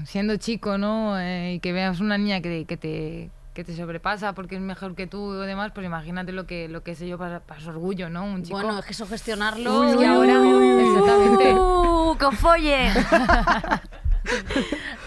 siendo 0.06 0.36
chico, 0.38 0.78
¿no? 0.80 1.19
Eh, 1.19 1.54
y 1.54 1.60
que 1.60 1.72
veas 1.72 2.00
una 2.00 2.17
niña 2.17 2.41
que, 2.41 2.65
que 2.65 2.76
te, 2.76 3.30
que 3.54 3.63
te 3.63 3.76
sobrepasa 3.76 4.34
porque 4.34 4.56
es 4.56 4.62
mejor 4.62 4.95
que 4.95 5.06
tú 5.06 5.43
y 5.43 5.45
demás, 5.45 5.72
pues 5.76 5.86
imagínate 5.86 6.32
lo 6.32 6.48
que, 6.48 6.67
lo 6.69 6.82
que 6.82 6.91
es 6.91 7.02
ello 7.02 7.19
para, 7.19 7.39
para 7.39 7.62
su 7.62 7.69
orgullo, 7.69 8.10
¿no? 8.10 8.26
Un 8.26 8.41
chico. 8.41 8.58
Bueno, 8.60 8.80
es 8.80 8.86
que 8.86 8.93
eso 8.93 9.06
gestionarlo. 9.06 9.82
Uy, 9.82 10.02
y 10.02 10.06
ahora, 10.06 10.34
exactamente. 10.34 11.54
¡Uh, 11.60 12.17
¡Que 12.17 12.36
folle! 12.36 12.89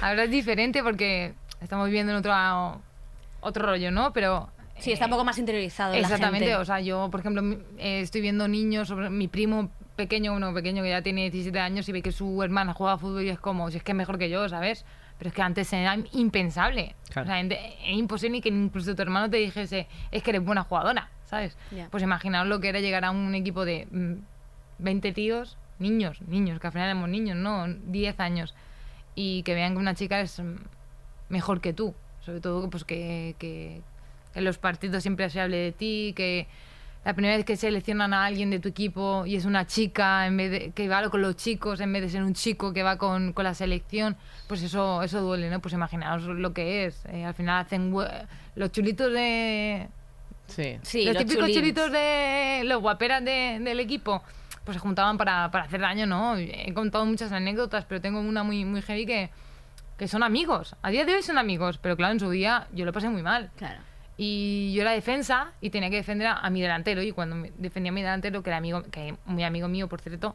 Ahora 0.01 0.25
es 0.25 0.31
diferente 0.31 0.83
porque 0.83 1.35
estamos 1.61 1.87
viviendo 1.87 2.13
en 2.13 2.19
otro, 2.19 2.33
otro 3.41 3.67
rollo, 3.67 3.91
¿no? 3.91 4.13
Pero. 4.13 4.49
Sí, 4.79 4.93
está 4.93 5.07
un 5.07 5.13
poco 5.13 5.25
más 5.25 5.39
interiorizado. 5.39 5.93
la 5.93 5.99
Exactamente, 6.01 6.47
gente. 6.47 6.61
o 6.61 6.65
sea, 6.65 6.81
yo, 6.81 7.09
por 7.11 7.21
ejemplo, 7.21 7.43
eh, 7.79 8.01
estoy 8.01 8.21
viendo 8.21 8.49
niños, 8.49 8.89
sobre 8.89 9.11
mi 9.11 9.29
primo 9.29 9.71
pequeño, 9.97 10.33
uno 10.35 10.53
pequeño 10.55 10.83
que 10.83 10.91
ya 10.91 11.03
tiene 11.03 11.31
17 11.31 11.59
años 11.59 11.89
y 11.89 11.93
ve 11.93 12.03
que 12.03 12.13
su 12.13 12.43
hermana 12.43 12.73
juega 12.75 12.95
a 12.95 12.99
fútbol 12.99 13.23
y 13.25 13.29
es 13.29 13.39
como, 13.39 13.71
si 13.71 13.77
es 13.79 13.83
que 13.83 13.93
es 13.93 13.97
mejor 13.97 14.19
que 14.19 14.29
yo, 14.31 14.49
¿sabes? 14.49 14.85
Pero 15.19 15.29
es 15.29 15.35
que 15.35 15.43
antes 15.43 15.73
era 15.73 15.97
impensable. 16.13 16.95
Claro. 17.11 17.29
O 17.29 17.31
sea, 17.31 17.41
ente- 17.41 17.75
era 17.83 17.93
imposible 17.93 18.39
ni 18.39 18.41
que 18.41 18.49
incluso 18.49 18.95
tu 18.95 19.03
hermano 19.03 19.29
te 19.31 19.37
dijese, 19.37 19.87
es 20.11 20.23
que 20.23 20.31
eres 20.31 20.45
buena 20.45 20.65
jugadora, 20.65 21.11
¿sabes? 21.27 21.57
Pues 21.91 22.03
imaginaos 22.03 22.47
lo 22.49 22.61
que 22.61 22.69
era 22.69 22.81
llegar 22.81 23.05
a 23.05 23.11
un 23.11 23.35
equipo 23.35 23.65
de 23.65 23.87
mm, 23.91 24.15
20 24.79 25.13
tíos, 25.13 25.57
niños, 25.79 26.21
niños, 26.23 26.59
que 26.61 26.67
al 26.67 26.73
final 26.73 26.89
éramos 26.89 27.09
niños, 27.09 27.37
¿no? 27.37 27.67
10 27.69 28.19
años, 28.21 28.55
y 29.15 29.43
que 29.43 29.55
vean 29.55 29.75
que 29.75 29.79
una 29.79 29.95
chica 29.95 30.21
es 30.21 30.41
mm, 30.41 30.55
mejor 31.29 31.61
que 31.61 31.73
tú. 31.73 31.95
Sobre 32.21 32.41
todo 32.41 32.71
pues 32.71 32.85
que, 32.85 33.35
que 33.39 33.81
en 34.35 34.45
los 34.45 34.57
partidos 34.59 35.03
siempre 35.03 35.29
se 35.29 35.41
hable 35.41 35.57
de 35.57 35.73
ti, 35.73 36.13
que 36.17 36.47
la 37.05 37.15
primera 37.15 37.37
vez 37.37 37.45
que 37.45 37.57
seleccionan 37.57 38.15
a 38.15 38.25
alguien 38.25 38.51
de 38.51 38.61
tu 38.61 38.69
equipo 38.69 39.25
y 39.27 39.35
es 39.37 39.45
una 39.45 39.67
chica 39.67 40.27
en 40.27 40.37
vez 40.37 40.51
de 40.51 40.71
que 40.71 40.89
va 40.89 41.09
con 41.11 41.21
los 41.21 41.35
chicos 41.37 41.81
en 41.81 41.93
vez 41.93 42.03
de 42.03 42.09
ser 42.11 42.23
un 42.23 42.35
chico 42.35 42.73
que 42.73 42.83
va 42.85 42.97
con, 42.97 43.33
con 43.33 43.45
la 43.45 43.55
selección, 43.55 44.17
pues 44.47 44.63
eso 44.63 45.03
eso 45.03 45.21
duele, 45.21 45.51
¿no? 45.51 45.61
Pues 45.61 45.75
imaginaos 45.75 46.23
lo 46.25 46.53
que 46.53 46.85
es. 46.87 47.05
Eh, 47.07 47.25
al 47.25 47.35
final 47.35 47.65
hacen 47.65 47.93
los 48.55 48.71
chulitos 48.73 49.13
de 49.13 49.89
Sí. 50.47 50.79
Sí, 50.83 51.05
los, 51.05 51.15
los 51.15 51.23
típicos 51.25 51.41
chulins. 51.47 51.59
chulitos 51.59 51.93
de 51.93 52.63
los 52.67 52.81
guaperas 52.83 53.25
de- 53.25 53.59
del 53.61 53.81
equipo, 53.81 54.23
pues 54.65 54.75
se 54.77 54.81
juntaban 54.81 55.17
para, 55.17 55.51
para 55.51 55.65
hacer 55.65 55.81
daño, 55.81 56.07
¿no? 56.07 56.37
He 56.37 56.73
contado 56.75 57.07
muchas 57.07 57.33
anécdotas, 57.33 57.85
pero 57.87 58.01
tengo 58.01 58.21
una 58.21 58.43
muy, 58.43 58.65
muy 58.65 58.83
heavy 58.83 59.07
que, 59.07 59.31
que 59.97 60.09
son 60.09 60.23
amigos. 60.23 60.77
A 60.83 60.91
día 60.91 61.05
de 61.07 61.15
hoy 61.15 61.23
son 61.23 61.39
amigos, 61.39 61.79
pero 61.79 61.97
claro, 61.97 62.13
en 62.13 62.21
su 62.21 62.29
día 62.31 62.67
yo 62.73 62.85
lo 62.85 62.93
pasé 62.93 63.09
muy 63.09 63.23
mal. 63.23 63.51
Claro. 63.57 63.81
Y 64.17 64.73
yo 64.75 64.83
era 64.83 64.93
defensa 64.93 65.53
y 65.61 65.71
tenía 65.71 65.91
que 65.91 65.97
defender 65.97 66.29
a, 66.29 66.35
a 66.39 66.51
mi 66.51 66.61
delantero. 66.61 67.03
Y 67.03 67.13
cuando 67.13 67.35
me- 67.37 67.53
defendía 67.59 67.91
a 67.91 67.95
mi 67.95 68.03
delantero, 68.03 68.43
que 68.43 68.51
era 68.51 68.59
amigo, 68.59 68.83
que 68.91 69.17
muy 69.25 69.43
amigo 69.45 69.69
mío, 69.69 69.89
por 69.89 70.01
cierto, 70.01 70.35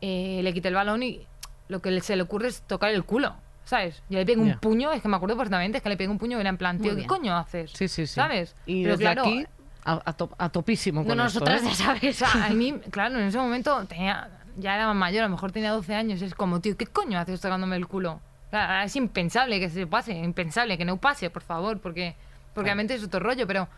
eh, 0.00 0.40
le 0.42 0.52
quité 0.54 0.68
el 0.68 0.74
balón 0.74 1.02
y 1.02 1.26
lo 1.68 1.80
que 1.80 2.00
se 2.00 2.16
le 2.16 2.22
ocurre 2.22 2.48
es 2.48 2.62
tocar 2.62 2.90
el 2.90 3.04
culo. 3.04 3.34
¿Sabes? 3.64 4.02
Yo 4.08 4.18
le 4.18 4.24
pegué 4.24 4.38
Ya. 4.46 4.54
un 4.54 4.58
puño, 4.60 4.92
es 4.92 5.02
que 5.02 5.08
me 5.08 5.16
acuerdo 5.16 5.36
perfectamente, 5.36 5.76
es 5.76 5.82
que 5.82 5.90
le 5.90 5.98
pegué 5.98 6.08
un 6.08 6.16
puño 6.18 6.38
y 6.38 6.40
era 6.40 6.48
en 6.48 6.56
plan, 6.56 6.78
tío, 6.80 6.96
¿qué 6.96 7.04
coño 7.06 7.36
haces? 7.36 7.70
Sí, 7.72 7.86
sí, 7.86 8.06
sí. 8.06 8.14
¿Sabes? 8.14 8.56
Y 8.64 8.82
Pero 8.84 8.96
desde 8.96 9.04
claro, 9.04 9.22
aquí 9.22 9.46
a, 9.84 10.00
a 10.06 10.12
top- 10.14 10.34
a 10.38 10.48
topísimo 10.48 11.02
No, 11.02 11.06
con 11.08 11.18
no, 11.18 11.26
esto, 11.26 11.40
nosotras 11.40 11.62
¿eh? 11.62 11.66
ya 11.68 11.74
sabes. 11.74 12.22
o 12.22 12.26
sea, 12.26 12.46
a 12.46 12.48
mí, 12.50 12.72
claro, 12.90 13.18
en 13.18 13.26
ese 13.26 13.36
momento 13.36 13.84
tenía, 13.84 14.30
ya 14.56 14.74
era 14.74 14.86
más 14.86 14.96
mayor, 14.96 15.24
a 15.24 15.26
lo 15.26 15.32
mejor 15.32 15.52
tenía 15.52 15.70
12 15.72 15.94
años. 15.94 16.22
Es 16.22 16.34
como, 16.34 16.60
tío, 16.60 16.78
¿qué 16.78 16.86
coño 16.86 17.18
haces 17.18 17.42
tocándome 17.42 17.76
el 17.76 17.86
culo? 17.86 18.22
O 18.46 18.50
sea, 18.50 18.84
es 18.84 18.96
impensable 18.96 19.60
que 19.60 19.68
se 19.68 19.86
pase, 19.86 20.14
impensable 20.14 20.78
que 20.78 20.86
no 20.86 20.96
pase, 20.96 21.28
por 21.28 21.42
favor, 21.42 21.78
porque, 21.78 22.16
porque 22.58 22.68
realmente 22.68 22.94
es 22.94 23.02
otro 23.04 23.20
rollo, 23.20 23.46
pero, 23.46 23.68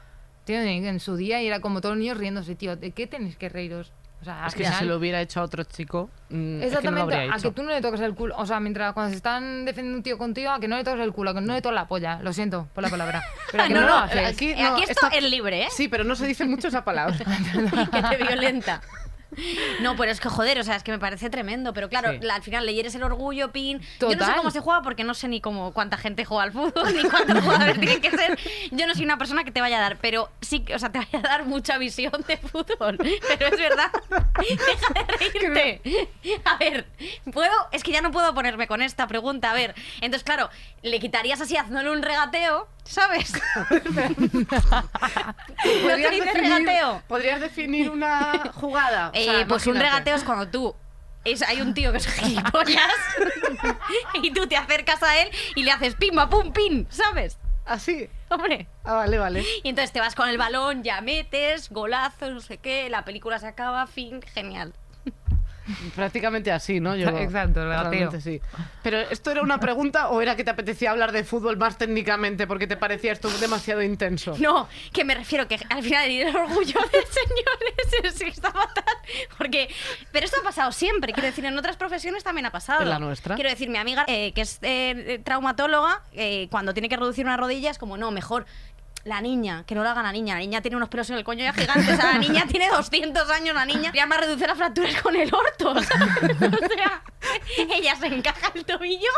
tío, 0.44 0.60
en, 0.60 1.00
su 1.00 1.16
día 1.16 1.40
y 1.42 1.46
era 1.46 1.60
como 1.60 1.80
todos 1.80 1.94
los 1.94 2.00
niños 2.00 2.18
riéndose, 2.18 2.54
tío, 2.54 2.76
¿de 2.76 2.90
qué 2.92 3.06
tenéis 3.06 3.36
que 3.36 3.48
reíros? 3.48 3.92
O 4.20 4.24
sea, 4.24 4.46
Es 4.46 4.52
que 4.54 4.64
si 4.64 4.64
final- 4.66 4.78
se 4.80 4.84
lo 4.84 4.96
hubiera 4.98 5.18
hecho 5.22 5.40
a 5.40 5.44
otro 5.44 5.64
chico, 5.64 6.10
mm, 6.28 6.34
es 6.34 6.36
que 6.36 6.36
no 6.36 6.58
lo 6.60 6.66
Exactamente, 6.66 7.00
habría 7.00 7.20
a 7.32 7.36
hecho. 7.38 7.48
que 7.48 7.54
tú 7.54 7.62
no 7.62 7.70
le 7.70 7.80
toques 7.80 8.00
el 8.00 8.14
culo. 8.14 8.34
O 8.36 8.44
sea, 8.44 8.60
mientras 8.60 8.92
cuando 8.92 9.08
se 9.10 9.16
están 9.16 9.64
defendiendo 9.64 9.96
un 9.96 10.02
tío 10.02 10.18
contigo, 10.18 10.50
a 10.50 10.60
que 10.60 10.68
no 10.68 10.76
le 10.76 10.84
toques 10.84 11.00
el 11.00 11.12
culo, 11.14 11.30
a 11.30 11.34
que 11.34 11.40
no 11.40 11.54
le 11.54 11.62
toques 11.62 11.74
la 11.74 11.88
polla. 11.88 12.18
Lo 12.22 12.34
siento 12.34 12.68
por 12.74 12.82
la 12.84 12.90
palabra. 12.90 13.22
Pero 13.50 13.62
a 13.64 13.66
que 13.68 13.72
no, 13.72 13.80
No, 13.80 13.86
lo 13.88 13.94
haces. 13.94 14.28
aquí- 14.28 14.50
Eh, 14.50 14.56
no, 14.62 14.72
Aquí 14.74 14.82
esto 14.82 15.06
está- 15.06 15.16
es 15.16 15.24
libre, 15.24 15.62
¿eh? 15.62 15.68
Sí, 15.70 15.88
pero 15.88 16.04
no 16.04 16.14
se 16.16 16.26
dice 16.26 16.44
mucho 16.44 16.68
esa 16.68 16.84
palabra. 16.84 17.16
que 17.92 18.02
te 18.18 18.22
violenta. 18.24 18.82
No, 19.80 19.96
pero 19.96 20.10
es 20.12 20.20
que 20.20 20.28
joder, 20.28 20.58
o 20.58 20.62
sea, 20.64 20.76
es 20.76 20.82
que 20.82 20.92
me 20.92 20.98
parece 20.98 21.30
tremendo. 21.30 21.72
Pero 21.72 21.88
claro, 21.88 22.12
Sí. 22.12 22.18
la- 22.22 22.34
al 22.34 22.42
final 22.42 22.66
le 22.66 22.74
hieres 22.74 22.94
el 22.94 23.02
orgullo, 23.02 23.50
pin. 23.52 23.80
Yo 24.00 24.14
no 24.14 24.26
sé 24.26 24.32
cómo 24.36 24.50
se 24.50 24.60
juega 24.60 24.82
porque 24.82 25.04
no 25.04 25.14
sé 25.14 25.28
ni 25.28 25.40
cómo 25.40 25.72
cuánta 25.72 25.96
gente 25.96 26.24
juega 26.24 26.44
al 26.44 26.52
fútbol, 26.52 26.94
ni 26.94 27.02
cuántos 27.08 27.38
jugadores 27.44 27.78
tienen 27.78 28.00
que 28.00 28.10
ser. 28.10 28.38
Yo 28.70 28.86
no 28.86 28.94
soy 28.94 29.04
una 29.04 29.18
persona 29.18 29.44
que 29.44 29.50
te 29.52 29.60
vaya 29.60 29.78
a 29.78 29.80
dar, 29.80 29.96
pero 29.98 30.28
sí, 30.40 30.60
que- 30.60 30.74
o 30.74 30.78
sea, 30.78 30.90
te 30.92 30.98
vaya 30.98 31.18
a 31.18 31.22
dar 31.22 31.44
mucha 31.46 31.78
visión 31.78 32.12
de 32.26 32.36
fútbol. 32.38 32.96
Pero 32.98 33.46
es 33.46 33.58
verdad. 33.58 33.90
Deja 34.38 34.94
de 34.94 35.16
reírte. 35.52 36.08
A 36.44 36.56
ver, 36.56 36.86
puedo, 37.32 37.52
es 37.72 37.82
que 37.82 37.92
ya 37.92 38.02
no 38.02 38.10
puedo 38.10 38.34
ponerme 38.34 38.66
con 38.66 38.82
esta 38.82 39.06
pregunta. 39.06 39.50
A 39.50 39.54
ver, 39.54 39.74
entonces, 40.00 40.24
claro, 40.24 40.50
le 40.82 40.98
quitarías 41.00 41.40
así 41.40 41.56
haciéndole 41.56 41.90
un 41.90 42.02
regateo, 42.02 42.68
¿sabes? 42.84 43.32
¿No 43.70 43.76
dice 45.96 46.32
regateo? 46.32 47.02
¿Podrías 47.08 47.40
definir 47.40 47.90
una 47.90 48.50
jugada? 48.54 49.08
O 49.10 49.12
Eh, 49.14 49.24
sea, 49.24 49.46
pues 49.46 49.66
un 49.66 49.76
regateo 49.76 50.16
es 50.16 50.24
cuando 50.24 50.48
tú. 50.48 50.74
Es, 51.24 51.42
hay 51.42 51.60
un 51.60 51.74
tío 51.74 51.92
que 51.92 51.98
es 51.98 52.06
gilipollas 52.06 52.90
y 54.22 54.32
tú 54.32 54.46
te 54.46 54.56
acercas 54.56 55.02
a 55.02 55.20
él 55.20 55.28
y 55.54 55.62
le 55.64 55.70
haces 55.70 55.94
pimba 55.94 56.30
pum 56.30 56.50
pin, 56.52 56.86
¿sabes? 56.90 57.36
¿Así? 57.66 58.08
Hombre. 58.30 58.66
Ah, 58.84 58.94
vale, 58.94 59.18
vale. 59.18 59.44
Y 59.62 59.68
entonces 59.68 59.92
te 59.92 60.00
vas 60.00 60.14
con 60.14 60.28
el 60.30 60.38
balón, 60.38 60.82
ya 60.82 61.02
metes, 61.02 61.68
golazo, 61.70 62.30
no 62.30 62.40
sé 62.40 62.56
qué, 62.56 62.88
la 62.88 63.04
película 63.04 63.38
se 63.38 63.46
acaba, 63.46 63.86
fin, 63.86 64.22
genial. 64.22 64.72
Prácticamente 65.94 66.52
así, 66.52 66.80
¿no? 66.80 66.96
Yo, 66.96 67.08
Exacto, 67.18 67.62
el 67.62 68.20
sí. 68.20 68.40
Pero 68.82 68.98
¿esto 68.98 69.30
era 69.30 69.42
una 69.42 69.58
pregunta 69.60 70.08
o 70.08 70.20
era 70.20 70.36
que 70.36 70.44
te 70.44 70.50
apetecía 70.50 70.90
hablar 70.90 71.12
de 71.12 71.24
fútbol 71.24 71.56
más 71.56 71.78
técnicamente 71.78 72.46
porque 72.46 72.66
te 72.66 72.76
parecía 72.76 73.12
esto 73.12 73.28
demasiado 73.38 73.82
intenso? 73.82 74.34
No, 74.38 74.68
que 74.92 75.04
me 75.04 75.14
refiero 75.14 75.46
que 75.48 75.58
al 75.68 75.82
final 75.82 76.10
el 76.10 76.34
orgullo 76.34 76.80
del 76.92 77.04
señor 77.04 78.04
es 78.04 78.18
que 78.18 78.28
está 78.28 78.50
fatal. 78.50 78.84
Porque, 79.36 79.68
pero 80.12 80.24
esto 80.24 80.38
ha 80.40 80.44
pasado 80.44 80.72
siempre. 80.72 81.12
Quiero 81.12 81.26
decir, 81.26 81.44
en 81.44 81.56
otras 81.56 81.76
profesiones 81.76 82.22
también 82.24 82.46
ha 82.46 82.52
pasado. 82.52 82.82
¿En 82.82 82.88
la 82.88 82.98
nuestra? 82.98 83.34
Quiero 83.34 83.50
decir, 83.50 83.68
mi 83.68 83.78
amiga, 83.78 84.04
eh, 84.06 84.32
que 84.32 84.42
es 84.42 84.58
eh, 84.62 85.20
traumatóloga, 85.24 86.02
eh, 86.12 86.48
cuando 86.50 86.72
tiene 86.72 86.88
que 86.88 86.96
reducir 86.96 87.24
una 87.24 87.36
rodilla, 87.36 87.70
es 87.70 87.78
como, 87.78 87.96
no, 87.96 88.10
mejor 88.10 88.46
la 89.04 89.20
niña, 89.20 89.64
que 89.66 89.74
no 89.74 89.82
la 89.82 89.92
haga 89.92 90.02
la 90.02 90.12
niña. 90.12 90.34
La 90.34 90.40
niña 90.40 90.60
tiene 90.60 90.76
unos 90.76 90.88
pelos 90.88 91.08
en 91.10 91.16
el 91.16 91.24
coño 91.24 91.42
ya 91.44 91.52
gigantes. 91.52 91.94
O 91.94 91.96
sea, 91.96 92.12
la 92.12 92.18
niña 92.18 92.46
tiene 92.46 92.68
200 92.68 93.30
años, 93.30 93.54
la 93.54 93.64
niña. 93.64 93.92
Ya 93.94 94.06
reducir 94.06 94.46
las 94.46 94.58
fracturas 94.58 95.00
con 95.02 95.16
el 95.16 95.30
orto. 95.32 95.74
O 95.80 95.82
sea, 95.82 97.02
ella 97.56 97.96
se 97.96 98.06
encaja 98.06 98.52
el 98.54 98.64
tobillo. 98.64 99.10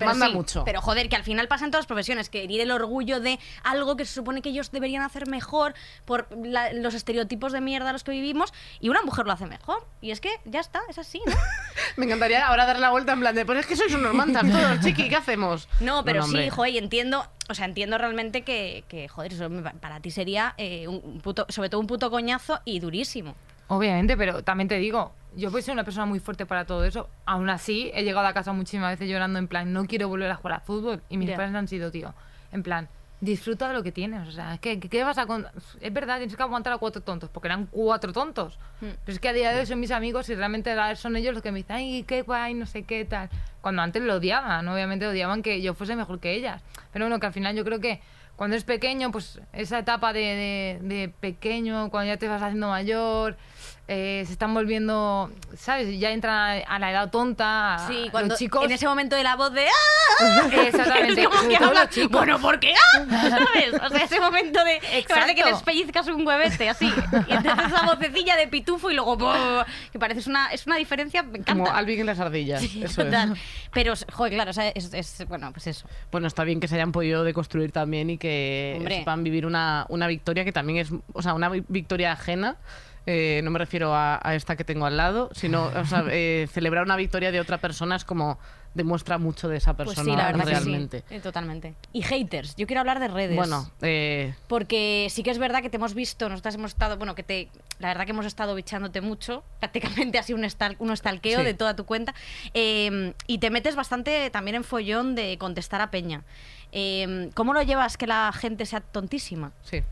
Pero 0.00 0.10
Manda 0.10 0.26
sí, 0.26 0.32
mucho. 0.32 0.64
Pero 0.64 0.80
joder, 0.80 1.08
que 1.08 1.14
al 1.14 1.22
final 1.24 1.46
pasa 1.46 1.64
en 1.66 1.70
todas 1.70 1.82
las 1.82 1.86
profesiones, 1.86 2.28
que 2.30 2.42
herir 2.42 2.60
el 2.62 2.70
orgullo 2.72 3.20
de 3.20 3.38
algo 3.62 3.96
que 3.96 4.04
se 4.04 4.14
supone 4.14 4.42
que 4.42 4.48
ellos 4.48 4.72
deberían 4.72 5.02
hacer 5.02 5.28
mejor 5.28 5.74
por 6.06 6.26
la- 6.44 6.72
los 6.72 6.94
estereotipos 6.94 7.52
de 7.52 7.60
mierda 7.60 7.90
a 7.90 7.92
los 7.92 8.02
que 8.02 8.10
vivimos, 8.10 8.52
y 8.80 8.88
una 8.88 9.02
mujer 9.02 9.26
lo 9.26 9.32
hace 9.32 9.46
mejor. 9.46 9.86
Y 10.00 10.10
es 10.10 10.20
que 10.20 10.30
ya 10.46 10.58
está, 10.60 10.80
es 10.88 10.98
así, 10.98 11.20
¿no? 11.26 11.32
Me 11.96 12.06
encantaría 12.06 12.46
ahora 12.46 12.64
dar 12.66 12.78
la 12.80 12.90
vuelta 12.90 13.12
en 13.12 13.20
plan 13.20 13.34
de, 13.34 13.44
pues 13.46 13.58
es 13.60 13.66
que 13.66 13.76
sois 13.76 13.94
unos 13.94 14.14
mantas 14.14 14.42
todos, 14.50 14.80
chiqui, 14.80 15.08
¿qué 15.08 15.16
hacemos? 15.16 15.68
No, 15.80 16.02
pero 16.04 16.22
sí, 16.24 16.48
joder, 16.50 16.72
y 16.74 16.78
entiendo, 16.78 17.26
o 17.50 17.54
sea, 17.54 17.66
entiendo 17.66 17.98
realmente 17.98 18.42
que, 18.42 18.84
que, 18.88 19.06
joder, 19.08 19.34
eso 19.34 19.48
para 19.80 20.00
ti 20.00 20.10
sería 20.10 20.54
eh, 20.56 20.88
un 20.88 21.00
un 21.04 21.20
puto, 21.20 21.44
sobre 21.50 21.68
todo 21.68 21.80
un 21.80 21.86
puto 21.86 22.10
coñazo 22.10 22.60
y 22.64 22.78
durísimo. 22.80 23.34
Obviamente, 23.70 24.16
pero 24.16 24.42
también 24.42 24.66
te 24.66 24.76
digo, 24.78 25.12
yo 25.36 25.50
puedo 25.52 25.62
ser 25.64 25.72
una 25.74 25.84
persona 25.84 26.04
muy 26.06 26.18
fuerte 26.18 26.44
para 26.44 26.64
todo 26.64 26.84
eso. 26.84 27.08
Aún 27.24 27.48
así, 27.50 27.90
he 27.94 28.02
llegado 28.02 28.26
a 28.26 28.32
casa 28.32 28.52
muchísimas 28.52 28.90
veces 28.98 29.08
llorando 29.08 29.38
en 29.38 29.46
plan, 29.46 29.72
no 29.72 29.84
quiero 29.86 30.08
volver 30.08 30.28
a 30.30 30.34
jugar 30.34 30.54
al 30.54 30.60
fútbol. 30.62 31.02
Y 31.08 31.16
mis 31.16 31.28
Ya. 31.28 31.36
padres 31.36 31.54
han 31.54 31.68
sido, 31.68 31.92
tío, 31.92 32.12
en 32.50 32.64
plan, 32.64 32.88
disfruta 33.20 33.68
de 33.68 33.74
lo 33.74 33.84
que 33.84 33.92
tienes. 33.92 34.26
O 34.26 34.32
sea, 34.32 34.58
¿qué, 34.58 34.80
qué 34.80 35.04
vas 35.04 35.18
a 35.18 35.26
con- 35.26 35.46
Es 35.80 35.92
verdad, 35.92 36.16
tienes 36.16 36.34
que 36.36 36.42
aguantar 36.42 36.72
a 36.72 36.78
cuatro 36.78 37.00
tontos, 37.00 37.30
porque 37.30 37.46
eran 37.46 37.66
cuatro 37.66 38.12
tontos. 38.12 38.58
Hmm. 38.80 38.88
Pero 39.04 39.14
es 39.14 39.20
que 39.20 39.28
a 39.28 39.32
día 39.32 39.52
de 39.52 39.60
hoy 39.60 39.66
son 39.66 39.78
mis 39.78 39.92
amigos 39.92 40.28
y 40.30 40.34
realmente 40.34 40.74
son 40.96 41.14
ellos 41.14 41.32
los 41.32 41.42
que 41.42 41.52
me 41.52 41.58
dicen, 41.58 41.76
ay, 41.76 42.02
qué 42.08 42.22
guay, 42.22 42.54
no 42.54 42.66
sé 42.66 42.82
qué 42.82 43.04
tal. 43.04 43.30
Cuando 43.60 43.82
antes 43.82 44.02
lo 44.02 44.16
odiaban, 44.16 44.66
obviamente 44.66 45.06
odiaban 45.06 45.42
que 45.42 45.62
yo 45.62 45.74
fuese 45.74 45.94
mejor 45.94 46.18
que 46.18 46.32
ellas. 46.34 46.60
Pero 46.92 47.04
bueno, 47.04 47.20
que 47.20 47.26
al 47.26 47.32
final 47.32 47.54
yo 47.54 47.64
creo 47.64 47.78
que 47.78 48.00
cuando 48.34 48.56
es 48.56 48.64
pequeño, 48.64 49.12
pues 49.12 49.38
esa 49.52 49.78
etapa 49.78 50.14
de, 50.14 50.20
de- 50.20 50.88
de 50.88 51.08
pequeño, 51.10 51.90
cuando 51.90 52.10
ya 52.12 52.16
te 52.18 52.26
vas 52.26 52.40
haciendo 52.42 52.68
mayor, 52.68 53.36
eh, 53.92 54.22
se 54.24 54.32
están 54.34 54.54
volviendo, 54.54 55.32
¿sabes? 55.58 55.98
Ya 55.98 56.12
entran 56.12 56.62
a 56.64 56.78
la 56.78 56.92
edad 56.92 57.10
tonta. 57.10 57.74
a- 57.74 57.88
Sí, 57.88 58.02
los 58.02 58.10
cuando 58.10 58.36
chicos. 58.36 58.64
en 58.64 58.70
ese 58.70 58.86
momento 58.86 59.16
de 59.16 59.24
la 59.24 59.34
voz 59.34 59.52
de 59.52 59.66
¡Ah! 60.20 60.48
Exactamente, 60.64 61.22
Es 61.22 61.28
como 61.36 61.48
que 61.48 61.56
habla, 61.56 61.90
los. 61.96 62.08
Bueno, 62.10 62.38
¿por 62.38 62.60
qué? 62.60 62.72
¡Ah! 62.94 63.04
¿Sabes? 63.10 63.74
O 63.82 63.88
sea, 63.88 64.04
ese 64.04 64.20
momento 64.20 64.62
de 64.64 64.78
que 64.78 65.04
parece 65.08 65.34
que 65.34 65.40
Exacto. 65.40 65.50
les 65.50 65.62
pellizcas 65.64 66.06
un 66.06 66.24
huevete 66.24 66.68
así. 66.68 66.86
Y 66.86 67.32
entonces 67.32 67.66
esa 67.66 67.82
vocecilla 67.86 68.36
de 68.36 68.46
pitufo 68.46 68.90
y 68.90 68.94
luego 68.94 69.16
¡boh! 69.16 69.64
que 69.90 69.98
parece 69.98 70.20
es 70.20 70.28
una, 70.28 70.52
es 70.52 70.66
una 70.68 70.76
diferencia, 70.76 71.24
me 71.24 71.38
encanta. 71.38 71.52
Como 71.64 71.76
Alvin 71.76 71.98
en 71.98 72.06
las 72.06 72.20
ardillas. 72.20 72.62
eso 72.62 72.84
es. 72.84 72.94
Total. 72.94 73.34
Pero, 73.72 73.94
joder, 74.12 74.34
claro, 74.34 74.50
o 74.50 74.54
sea, 74.54 74.68
es, 74.68 74.94
es- 74.94 75.24
bueno, 75.28 75.50
pues 75.52 75.66
eso. 75.66 75.88
Bueno, 76.12 76.28
está 76.28 76.44
bien 76.44 76.60
que 76.60 76.68
se 76.68 76.76
hayan 76.76 76.92
podido 76.92 77.24
deconstruir 77.24 77.72
también 77.72 78.08
y 78.10 78.18
que 78.18 78.74
Hombre. 78.76 78.98
sepan 78.98 79.24
vivir 79.24 79.46
una, 79.46 79.84
una 79.88 80.06
victoria 80.06 80.44
que 80.44 80.52
también 80.52 80.78
es, 80.78 80.90
o 81.12 81.22
sea, 81.22 81.34
una 81.34 81.48
vi- 81.48 81.64
victoria 81.66 82.12
ajena. 82.12 82.56
Eh, 83.12 83.40
no 83.42 83.50
me 83.50 83.58
refiero 83.58 83.94
a, 83.94 84.20
a 84.22 84.34
esta 84.34 84.56
que 84.56 84.64
tengo 84.64 84.86
al 84.86 84.96
lado, 84.96 85.30
sino 85.32 85.64
o 85.66 85.84
sea, 85.84 86.04
eh, 86.10 86.48
celebrar 86.52 86.84
una 86.84 86.96
victoria 86.96 87.32
de 87.32 87.40
otra 87.40 87.58
persona 87.58 87.96
es 87.96 88.04
como 88.04 88.38
demuestra 88.72 89.18
mucho 89.18 89.48
de 89.48 89.56
esa 89.56 89.74
Pues 89.74 89.88
persona 89.88 90.12
sí, 90.12 90.16
la 90.16 90.26
verdad 90.26 90.44
realmente. 90.46 91.02
que 91.02 91.08
sí. 91.08 91.14
Eh, 91.16 91.20
totalmente. 91.20 91.74
Y 91.92 92.02
haters. 92.02 92.54
Yo 92.54 92.68
quiero 92.68 92.78
hablar 92.80 93.00
de 93.00 93.08
redes. 93.08 93.34
Bueno, 93.34 93.68
eh, 93.82 94.32
Porque 94.46 95.08
sí 95.10 95.24
que 95.24 95.32
es 95.32 95.38
verdad 95.38 95.60
que 95.60 95.70
te 95.70 95.76
hemos 95.76 95.92
visto, 95.94 96.28
nosotras 96.28 96.54
hemos 96.54 96.70
estado, 96.70 96.96
bueno, 96.96 97.16
que 97.16 97.24
te, 97.24 97.48
la 97.80 97.88
verdad 97.88 98.04
que 98.04 98.12
hemos 98.12 98.26
estado 98.26 98.54
bichándote 98.54 99.00
mucho, 99.00 99.42
prácticamente 99.58 100.18
así 100.18 100.34
un, 100.34 100.44
estal, 100.44 100.76
un 100.78 100.92
estalqueo 100.92 101.40
Sí. 101.40 101.44
de 101.44 101.54
toda 101.54 101.74
tu 101.74 101.84
cuenta, 101.84 102.14
eh, 102.54 103.12
y 103.26 103.38
te 103.38 103.50
metes 103.50 103.74
bastante 103.74 104.30
también 104.30 104.54
en 104.54 104.62
follón 104.64 105.16
de 105.16 105.36
contestar 105.38 105.80
a 105.80 105.90
Peña. 105.90 106.22
Eh, 106.72 107.30
¿Cómo 107.34 107.52
lo 107.52 107.62
llevas 107.62 107.96
que 107.96 108.06
la 108.06 108.30
gente 108.32 108.66
sea 108.66 108.80
tontísima? 108.80 109.50
sí. 109.62 109.82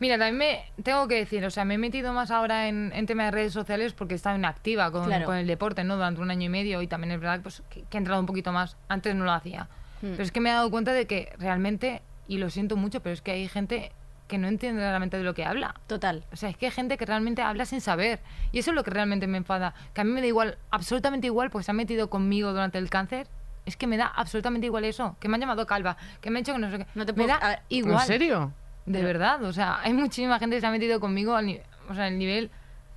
Mira, 0.00 0.16
también 0.16 0.36
me 0.38 0.82
tengo 0.82 1.08
que 1.08 1.16
decir, 1.16 1.44
o 1.44 1.50
sea, 1.50 1.64
me 1.64 1.74
he 1.74 1.78
metido 1.78 2.12
más 2.12 2.30
ahora 2.30 2.68
en, 2.68 2.92
en 2.94 3.06
temas 3.06 3.26
de 3.26 3.30
redes 3.32 3.52
sociales 3.52 3.92
porque 3.94 4.14
he 4.14 4.16
estado 4.16 4.36
inactiva 4.36 4.90
con, 4.92 5.06
Claro. 5.06 5.26
con 5.26 5.36
el 5.36 5.46
deporte, 5.46 5.82
¿no? 5.84 5.96
Durante 5.96 6.20
un 6.20 6.30
año 6.30 6.46
y 6.46 6.48
medio 6.48 6.80
y 6.82 6.86
también 6.86 7.12
es 7.12 7.20
verdad 7.20 7.40
pues, 7.42 7.62
que, 7.68 7.82
que 7.82 7.96
he 7.96 7.98
entrado 7.98 8.20
un 8.20 8.26
poquito 8.26 8.52
más. 8.52 8.76
Antes 8.88 9.14
no 9.14 9.24
lo 9.24 9.32
hacía. 9.32 9.64
Hmm. 10.02 10.12
Pero 10.12 10.22
es 10.22 10.30
que 10.32 10.40
me 10.40 10.50
he 10.50 10.52
dado 10.52 10.70
cuenta 10.70 10.92
de 10.92 11.06
que 11.06 11.32
realmente, 11.38 12.02
y 12.28 12.38
lo 12.38 12.48
siento 12.50 12.76
mucho, 12.76 13.00
pero 13.00 13.12
es 13.12 13.22
que 13.22 13.32
hay 13.32 13.48
gente 13.48 13.90
que 14.28 14.38
no 14.38 14.46
entiende 14.46 14.82
realmente 14.82 15.16
de 15.16 15.24
lo 15.24 15.34
que 15.34 15.44
habla. 15.44 15.74
Total. 15.86 16.22
O 16.32 16.36
sea, 16.36 16.50
es 16.50 16.56
que 16.56 16.66
hay 16.66 16.72
gente 16.72 16.96
que 16.98 17.06
realmente 17.06 17.40
habla 17.42 17.64
sin 17.64 17.80
saber. 17.80 18.20
Y 18.52 18.58
eso 18.58 18.70
es 18.70 18.74
lo 18.74 18.84
que 18.84 18.90
realmente 18.90 19.26
me 19.26 19.38
enfada. 19.38 19.74
Que 19.94 20.02
a 20.02 20.04
mí 20.04 20.12
me 20.12 20.20
da 20.20 20.26
igual, 20.26 20.58
absolutamente 20.70 21.26
igual, 21.26 21.50
porque 21.50 21.64
se 21.64 21.70
han 21.70 21.78
metido 21.78 22.10
conmigo 22.10 22.50
durante 22.52 22.76
el 22.78 22.90
cáncer. 22.90 23.26
Es 23.64 23.76
que 23.76 23.86
me 23.86 23.96
da 23.96 24.06
absolutamente 24.06 24.66
igual 24.66 24.84
eso. 24.84 25.16
Que 25.18 25.28
me 25.28 25.36
han 25.36 25.40
llamado 25.40 25.66
calva, 25.66 25.96
que 26.20 26.30
me 26.30 26.38
han 26.38 26.42
hecho 26.42 26.52
que 26.52 26.58
no 26.58 26.70
sé 26.70 26.78
qué. 26.78 26.86
No 26.94 27.06
te 27.06 27.14
me 27.14 27.24
a 27.24 27.26
da 27.26 27.62
igual. 27.70 28.02
¿En 28.02 28.06
serio? 28.06 28.52
De 28.92 29.02
verdad, 29.02 29.42
o 29.44 29.52
sea, 29.52 29.80
hay 29.80 29.92
muchísima 29.92 30.38
gente 30.38 30.56
que 30.56 30.60
se 30.60 30.66
ha 30.66 30.70
metido 30.70 30.98
conmigo 31.00 31.34
al 31.36 31.46
ni- 31.46 31.60
o 31.88 31.94
sea, 31.94 32.04
al 32.06 32.18
nivel 32.18 32.50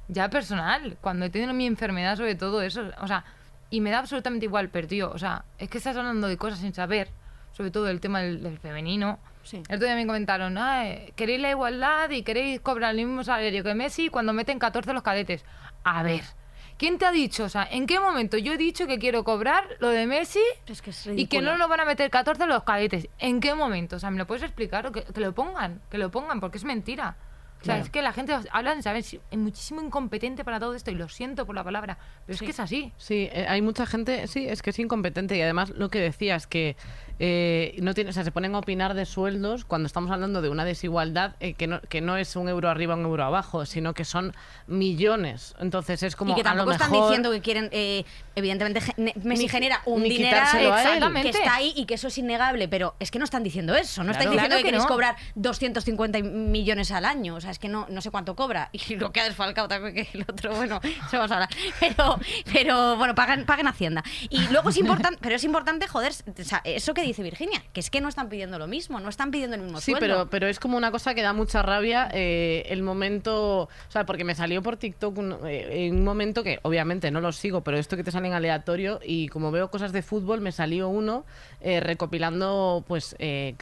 ya 0.08 0.30
personal, 0.30 0.98
cuando 1.02 1.26
he 1.26 1.30
tenido 1.30 1.54
mi 1.54 1.66
enfermedad 1.66 2.16
sobre 2.18 2.36
todo 2.36 2.62
eso, 2.62 2.90
o 3.00 3.08
sea, 3.08 3.24
y 3.70 3.80
me 3.82 3.90
da 3.92 4.00
absolutamente 4.00 4.46
igual, 4.46 4.70
pero 4.70 4.88
tío, 4.88 5.12
o 5.12 5.18
sea, 5.18 5.46
es 5.58 5.70
que 5.70 5.78
estás 5.78 5.96
hablando 5.96 6.28
de 6.28 6.38
cosas 6.38 6.60
sin 6.60 6.74
saber, 6.74 7.10
sobre 7.54 7.72
todo 7.72 7.90
el 7.90 8.00
tema 8.00 8.20
del, 8.22 8.42
del 8.44 8.58
femenino. 8.60 9.20
Sí. 9.44 9.64
El 9.70 9.76
otro 9.78 9.88
día 9.88 9.96
me 9.96 10.06
comentaron, 10.06 10.58
ah, 10.58 10.84
queréis 11.16 11.40
la 11.42 11.50
igualdad 11.50 12.10
y 12.10 12.24
queréis 12.24 12.60
cobrar 12.62 12.92
el 12.92 12.98
mismo 13.06 13.24
salario 13.24 13.64
que 13.64 13.74
Messi 13.74 14.10
cuando 14.10 14.34
meten 14.34 14.60
14 14.60 14.94
los 14.94 15.02
cadetes. 15.04 15.44
A 15.84 16.04
ver, 16.04 16.22
¿quién 16.82 16.98
te 16.98 17.06
ha 17.06 17.12
dicho? 17.12 17.44
O 17.44 17.50
sea, 17.50 17.68
¿en 17.70 17.86
qué 17.86 18.00
momento 18.00 18.40
yo 18.40 18.54
he 18.54 18.58
dicho 18.58 18.88
que 18.88 18.98
quiero 18.98 19.24
cobrar 19.24 19.66
lo 19.80 19.90
de 19.90 20.08
Messi 20.08 20.40
Es 20.66 20.82
que 20.82 20.90
es 20.90 21.06
y 21.16 21.28
que 21.28 21.40
no 21.40 21.56
nos 21.56 21.70
van 21.70 21.80
a 21.82 21.86
meter 21.86 22.10
14 22.10 22.48
los 22.48 22.64
cadetes. 22.64 23.08
¿En 23.20 23.40
qué 23.40 23.54
momento? 23.54 23.98
O 23.98 24.00
sea, 24.00 24.10
¿me 24.10 24.18
lo 24.18 24.26
puedes 24.26 24.42
explicar? 24.42 24.88
O 24.88 24.92
que, 24.92 25.04
que 25.04 25.20
lo 25.22 25.32
pongan, 25.36 25.80
que 25.92 26.00
lo 26.00 26.10
pongan, 26.10 26.40
porque 26.40 26.58
es 26.58 26.64
mentira. 26.64 27.18
O 27.20 27.64
sea, 27.64 27.76
Claro. 27.76 27.84
es 27.84 27.90
que 27.92 28.02
la 28.02 28.12
gente 28.14 28.36
habla 28.52 28.74
de 28.74 28.82
saber, 28.82 29.04
es 29.04 29.20
muchísimo 29.38 29.84
incompetente 29.84 30.44
para 30.44 30.60
todo 30.60 30.74
esto 30.74 30.90
y 30.90 30.96
lo 30.96 31.08
siento 31.08 31.46
por 31.46 31.54
la 31.54 31.64
palabra, 31.64 32.00
pero 32.26 32.36
Sí. 32.36 32.46
es 32.46 32.48
que 32.48 32.52
es 32.54 32.60
así. 32.60 32.92
Sí, 32.98 33.30
eh, 33.32 33.46
hay 33.48 33.62
mucha 33.62 33.86
gente, 33.86 34.26
sí, 34.26 34.48
es 34.48 34.64
que 34.64 34.72
es 34.72 34.80
incompetente 34.80 35.38
y 35.38 35.42
además 35.44 35.70
lo 35.70 35.90
que 35.90 36.00
decías 36.00 36.48
que 36.48 36.76
eh, 37.24 37.76
no 37.84 37.94
tiene, 37.94 38.10
o 38.10 38.14
sea, 38.14 38.24
se 38.24 38.32
ponen 38.32 38.56
a 38.56 38.58
opinar 38.58 38.96
de 38.96 39.06
sueldos 39.06 39.64
cuando 39.64 39.86
estamos 39.86 40.10
hablando 40.10 40.42
de 40.42 40.50
una 40.50 40.66
desigualdad 40.66 41.36
eh, 41.40 41.54
que, 41.54 41.68
no, 41.68 41.80
que 41.82 42.02
no 42.02 42.18
es 42.18 42.36
un 42.36 42.50
euro 42.50 42.68
arriba, 42.68 42.96
un 42.96 43.06
euro 43.06 43.24
abajo, 43.24 43.68
sino 43.68 43.94
que 43.94 44.06
son 44.06 44.34
millones. 44.66 45.54
Entonces 45.60 46.02
es 46.02 46.16
como 46.16 46.32
y 46.32 46.36
que 46.36 46.42
a 46.42 46.44
lo 46.46 46.50
tampoco 46.50 46.72
están 46.72 46.90
mejor- 46.92 47.08
diciendo 47.10 47.32
que 47.32 47.42
quieren, 47.42 47.70
eh, 47.72 48.06
evidentemente, 48.36 48.82
Messi 49.24 49.44
Ni- 49.44 49.48
genera 49.50 49.82
un 49.86 50.02
ni 50.02 50.10
dinero 50.10 50.36
quitárselo 50.38 50.74
a 50.74 50.96
él. 50.96 51.22
que 51.22 51.30
está 51.30 51.56
ahí 51.56 51.74
y 51.76 51.86
que 51.86 51.94
eso 51.94 52.08
es 52.08 52.18
innegable, 52.18 52.68
pero 52.68 52.96
es 53.00 53.12
que 53.12 53.20
no 53.20 53.26
están 53.26 53.44
diciendo 53.44 53.76
eso, 53.76 54.04
no 54.04 54.12
estáis 54.12 54.30
Claro. 54.32 54.32
diciendo 54.32 54.56
Claro 54.56 54.58
que, 54.58 54.64
que 54.64 54.68
queréis 54.70 54.84
no. 54.84 54.88
cobrar 54.90 55.16
250 55.36 56.20
millones 56.24 56.92
al 56.92 57.06
año, 57.06 57.36
o 57.36 57.42
sea, 57.42 57.52
es 57.52 57.60
que 57.60 57.68
no, 57.70 57.86
no 57.90 58.02
sé 58.02 58.10
cuánto 58.10 58.36
cobra, 58.36 58.70
y 58.74 58.96
lo 58.96 59.12
que 59.12 59.22
ha 59.22 59.26
desfalcado 59.26 59.68
también 59.68 59.94
que 59.94 60.08
el 60.18 60.24
otro, 60.24 60.56
bueno, 60.56 60.80
eso 60.84 61.18
vamos 61.18 61.32
a 61.32 61.36
hablar, 61.36 61.50
pero, 61.80 62.20
pero 62.52 62.96
bueno, 62.98 63.14
paguen, 63.14 63.46
paguen 63.46 63.68
Hacienda. 63.68 64.04
Y 64.30 64.40
luego 64.50 64.70
es 64.70 64.78
importante, 64.80 65.20
pero 65.22 65.36
es 65.36 65.44
importante, 65.44 65.88
joder, 65.88 66.12
o 66.12 66.44
sea, 66.44 66.62
eso 66.64 66.94
que 66.96 67.02
dice 67.12 67.24
Virginia, 67.24 67.62
que 67.74 67.80
es 67.80 67.90
que 67.90 68.02
no 68.02 68.10
están 68.10 68.28
pidiendo 68.30 68.58
lo 68.60 68.68
mismo, 68.68 69.00
no 69.00 69.10
están 69.10 69.32
pidiendo 69.32 69.56
el 69.56 69.62
mismo 69.62 69.80
Sí, 69.80 69.92
sueldo. 69.92 70.00
pero, 70.00 70.30
pero 70.30 70.48
es 70.48 70.60
como 70.60 70.78
una 70.78 70.92
cosa 70.92 71.14
que 71.14 71.22
da 71.22 71.34
mucha 71.34 71.62
rabia 71.62 72.10
eh, 72.14 72.66
el 72.70 72.84
momento, 72.84 73.64
o 73.64 73.70
sea, 73.90 74.06
porque 74.06 74.24
me 74.24 74.36
salió 74.36 74.62
por 74.62 74.78
TikTok 74.78 75.18
un, 75.18 75.38
eh, 75.46 75.88
en 75.88 75.96
un 75.96 76.04
momento 76.04 76.44
que 76.44 76.60
obviamente 76.64 77.12
no 77.12 77.22
lo 77.22 77.32
sigo, 77.32 77.62
pero 77.62 77.78
esto 77.78 77.96
que 77.96 78.04
te 78.04 78.12
sale 78.12 78.28
en 78.28 78.34
aleatorio 78.34 79.00
y 79.04 79.28
como 79.28 79.52
veo 79.52 79.70
cosas 79.72 79.92
de 79.92 80.02
fútbol, 80.02 80.42
me 80.42 80.52
salió 80.52 80.90
uno 80.90 81.26
eh, 81.62 81.80
recopilando 81.80 82.84
pues 82.88 83.16
eh, 83.20 83.56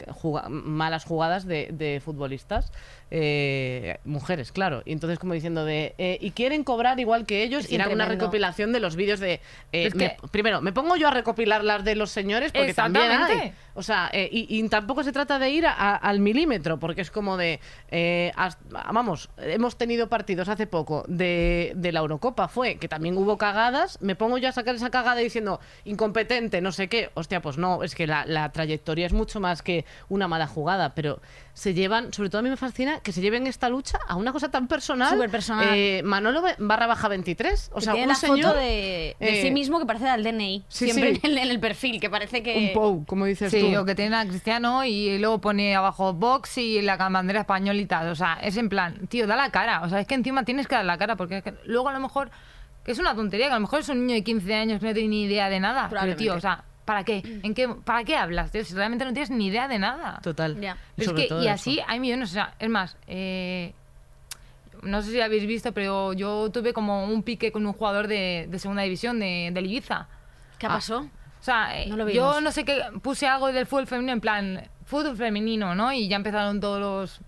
malas 0.48 1.04
jugadas 1.04 1.46
de, 1.46 1.68
de 1.72 2.00
futbolistas, 2.04 2.72
eh, 3.10 3.98
mujeres, 4.04 4.52
claro, 4.52 4.82
y 4.84 4.92
entonces 4.92 5.18
como 5.18 5.34
diciendo 5.34 5.64
de, 5.64 5.94
eh, 5.98 6.18
y 6.20 6.30
quieren 6.30 6.64
cobrar 6.64 7.00
igual 7.00 7.26
que 7.26 7.42
ellos, 7.42 7.64
Es 7.64 7.72
y 7.72 7.74
era 7.74 7.86
una 7.86 8.04
tremendo. 8.04 8.24
recopilación 8.24 8.72
de 8.72 8.80
los 8.80 8.96
vídeos 8.96 9.20
de, 9.20 9.34
eh, 9.34 9.40
Es 9.86 9.94
me- 9.94 10.16
que- 10.16 10.28
primero, 10.30 10.60
me 10.60 10.72
pongo 10.72 10.96
yo 10.96 11.08
a 11.08 11.10
recopilar 11.10 11.64
las 11.64 11.84
de 11.84 11.94
los 11.96 12.10
señores 12.10 12.52
porque 12.52 12.74
también 12.74 13.10
hay. 13.10 13.52
O 13.74 13.82
sea, 13.82 14.10
eh, 14.12 14.28
y, 14.30 14.46
y 14.58 14.68
tampoco 14.68 15.02
se 15.04 15.12
trata 15.12 15.38
de 15.38 15.50
ir 15.50 15.64
a- 15.66 15.72
a- 15.72 15.96
al 15.96 16.18
milímetro, 16.20 16.78
porque 16.78 17.00
es 17.00 17.10
como 17.10 17.36
de. 17.36 17.60
eh, 17.90 18.32
has- 18.36 18.58
vamos, 18.68 19.30
hemos 19.38 19.76
tenido 19.78 20.08
partidos 20.08 20.48
hace 20.48 20.66
poco 20.66 21.04
de, 21.08 21.72
de 21.76 21.92
la 21.92 22.00
Eurocopa, 22.00 22.48
fue 22.48 22.76
que 22.76 22.88
también 22.88 23.16
hubo 23.16 23.38
cagadas. 23.38 23.98
Me 24.02 24.16
pongo 24.16 24.38
yo 24.38 24.48
a 24.48 24.52
sacar 24.52 24.74
esa 24.74 24.90
cagada 24.90 25.16
diciendo 25.20 25.60
incompetente, 25.84 26.60
no 26.60 26.72
sé 26.72 26.88
qué. 26.88 27.10
Hostia, 27.14 27.40
pues 27.40 27.58
no, 27.58 27.82
es 27.82 27.94
que 27.94 28.06
la, 28.06 28.24
la 28.26 28.50
trayectoria 28.52 29.06
es 29.06 29.12
mucho 29.12 29.40
más 29.40 29.62
que 29.62 29.84
una 30.08 30.28
mala 30.28 30.46
jugada, 30.46 30.94
pero 30.94 31.20
se 31.52 31.74
llevan, 31.74 32.12
sobre 32.12 32.30
todo 32.30 32.38
a 32.38 32.42
mí 32.42 32.48
me 32.48 32.56
fascina 32.56 33.00
que 33.00 33.12
se 33.12 33.20
lleven 33.20 33.46
esta 33.46 33.68
lucha 33.68 33.98
a 34.08 34.16
una 34.16 34.32
cosa 34.32 34.50
tan 34.50 34.68
personal. 34.68 35.10
Súper 35.10 35.30
personal. 35.30 35.68
Eh, 35.74 36.00
Manolo 36.04 36.42
barra 36.58 36.86
baja 36.86 37.08
23. 37.08 37.70
O 37.74 37.80
sea, 37.80 37.92
tiene 37.92 38.06
un 38.06 38.08
la 38.10 38.14
señor. 38.14 38.40
foto 38.42 38.54
de, 38.54 39.16
de 39.18 39.38
eh, 39.38 39.42
sí 39.42 39.50
mismo 39.50 39.78
que 39.78 39.86
parece 39.86 40.08
al 40.08 40.22
DNI, 40.22 40.64
sí, 40.68 40.84
siempre 40.86 41.14
sí. 41.16 41.20
En, 41.24 41.32
el, 41.32 41.38
en 41.38 41.50
el 41.50 41.60
perfil, 41.60 42.00
que 42.00 42.08
parece 42.08 42.42
que... 42.42 42.56
Un 42.68 42.72
POU, 42.72 43.04
como 43.04 43.26
dices 43.26 43.50
Sí, 43.50 43.60
tú. 43.72 43.78
o 43.80 43.84
que 43.84 43.94
tiene 43.94 44.16
a 44.16 44.26
Cristiano 44.26 44.84
y 44.84 45.18
luego 45.18 45.40
pone 45.40 45.74
abajo 45.74 46.12
Vox 46.14 46.58
y 46.58 46.80
la 46.82 46.96
bandera 46.96 47.44
tal. 47.86 48.08
O 48.08 48.14
sea, 48.14 48.38
es 48.42 48.56
en 48.56 48.68
plan, 48.68 49.06
tío, 49.08 49.26
da 49.26 49.36
la 49.36 49.50
cara. 49.50 49.82
O 49.82 49.88
sea, 49.88 50.00
es 50.00 50.06
que 50.06 50.14
encima 50.14 50.44
tienes 50.44 50.66
que 50.66 50.74
dar 50.76 50.84
la 50.84 50.96
cara 50.98 51.16
porque 51.16 51.38
es 51.38 51.42
que 51.42 51.54
luego 51.64 51.88
a 51.88 51.92
lo 51.92 52.00
mejor, 52.00 52.30
que 52.84 52.92
es 52.92 52.98
una 52.98 53.14
tontería, 53.14 53.46
que 53.46 53.52
a 53.52 53.56
lo 53.56 53.60
mejor 53.62 53.80
es 53.80 53.88
un 53.88 54.06
niño 54.06 54.14
de 54.14 54.24
15 54.24 54.54
años 54.54 54.80
que 54.80 54.86
no 54.86 54.94
tiene 54.94 55.08
ni 55.08 55.24
idea 55.24 55.48
de 55.50 55.60
nada. 55.60 55.80
Pero 55.82 55.90
Probablemente. 55.90 56.22
tío, 56.24 56.34
o 56.34 56.40
sea, 56.40 56.64
¿para 56.90 57.04
qué? 57.04 57.22
¿En 57.44 57.54
qué 57.54 57.68
¿Para 57.68 58.02
qué 58.02 58.16
hablas, 58.16 58.50
tío? 58.50 58.64
Si 58.64 58.74
realmente 58.74 59.04
no 59.04 59.12
tienes 59.12 59.30
ni 59.30 59.46
idea 59.46 59.68
de 59.68 59.78
nada. 59.78 60.18
Total. 60.24 60.60
Ya. 60.60 60.76
Y 60.96 61.02
Es 61.04 61.12
que, 61.12 61.26
eso. 61.26 61.38
así 61.48 61.78
hay 61.86 62.00
millones, 62.00 62.30
o 62.30 62.32
sea, 62.32 62.54
es 62.58 62.68
más, 62.68 62.96
eh, 63.06 63.72
no 64.82 65.00
sé 65.00 65.12
si 65.12 65.20
habéis 65.20 65.46
visto, 65.46 65.72
pero 65.72 66.12
yo 66.14 66.50
tuve 66.50 66.72
como 66.72 67.04
un 67.04 67.22
pique 67.22 67.52
con 67.52 67.64
un 67.64 67.72
jugador 67.74 68.08
de, 68.08 68.46
de 68.50 68.58
segunda 68.58 68.82
división 68.82 69.20
de, 69.20 69.50
del 69.52 69.66
Ibiza. 69.66 70.08
¿Qué 70.58 70.66
Ah. 70.66 70.70
pasó? 70.70 70.98
O 71.00 71.42
sea, 71.42 71.80
eh, 71.80 71.86
No 71.86 71.96
lo 71.96 72.08
yo 72.08 72.40
no 72.40 72.50
sé 72.50 72.64
qué, 72.64 72.80
puse 73.02 73.28
algo 73.28 73.52
del 73.52 73.66
fútbol 73.66 73.86
femenino 73.86 74.12
en 74.12 74.20
plan, 74.20 74.68
fútbol 74.84 75.16
femenino, 75.16 75.76
¿no? 75.76 75.92
Y 75.92 76.08
ya 76.08 76.16
empezaron 76.16 76.58
todos 76.60 76.80
los, 76.80 77.20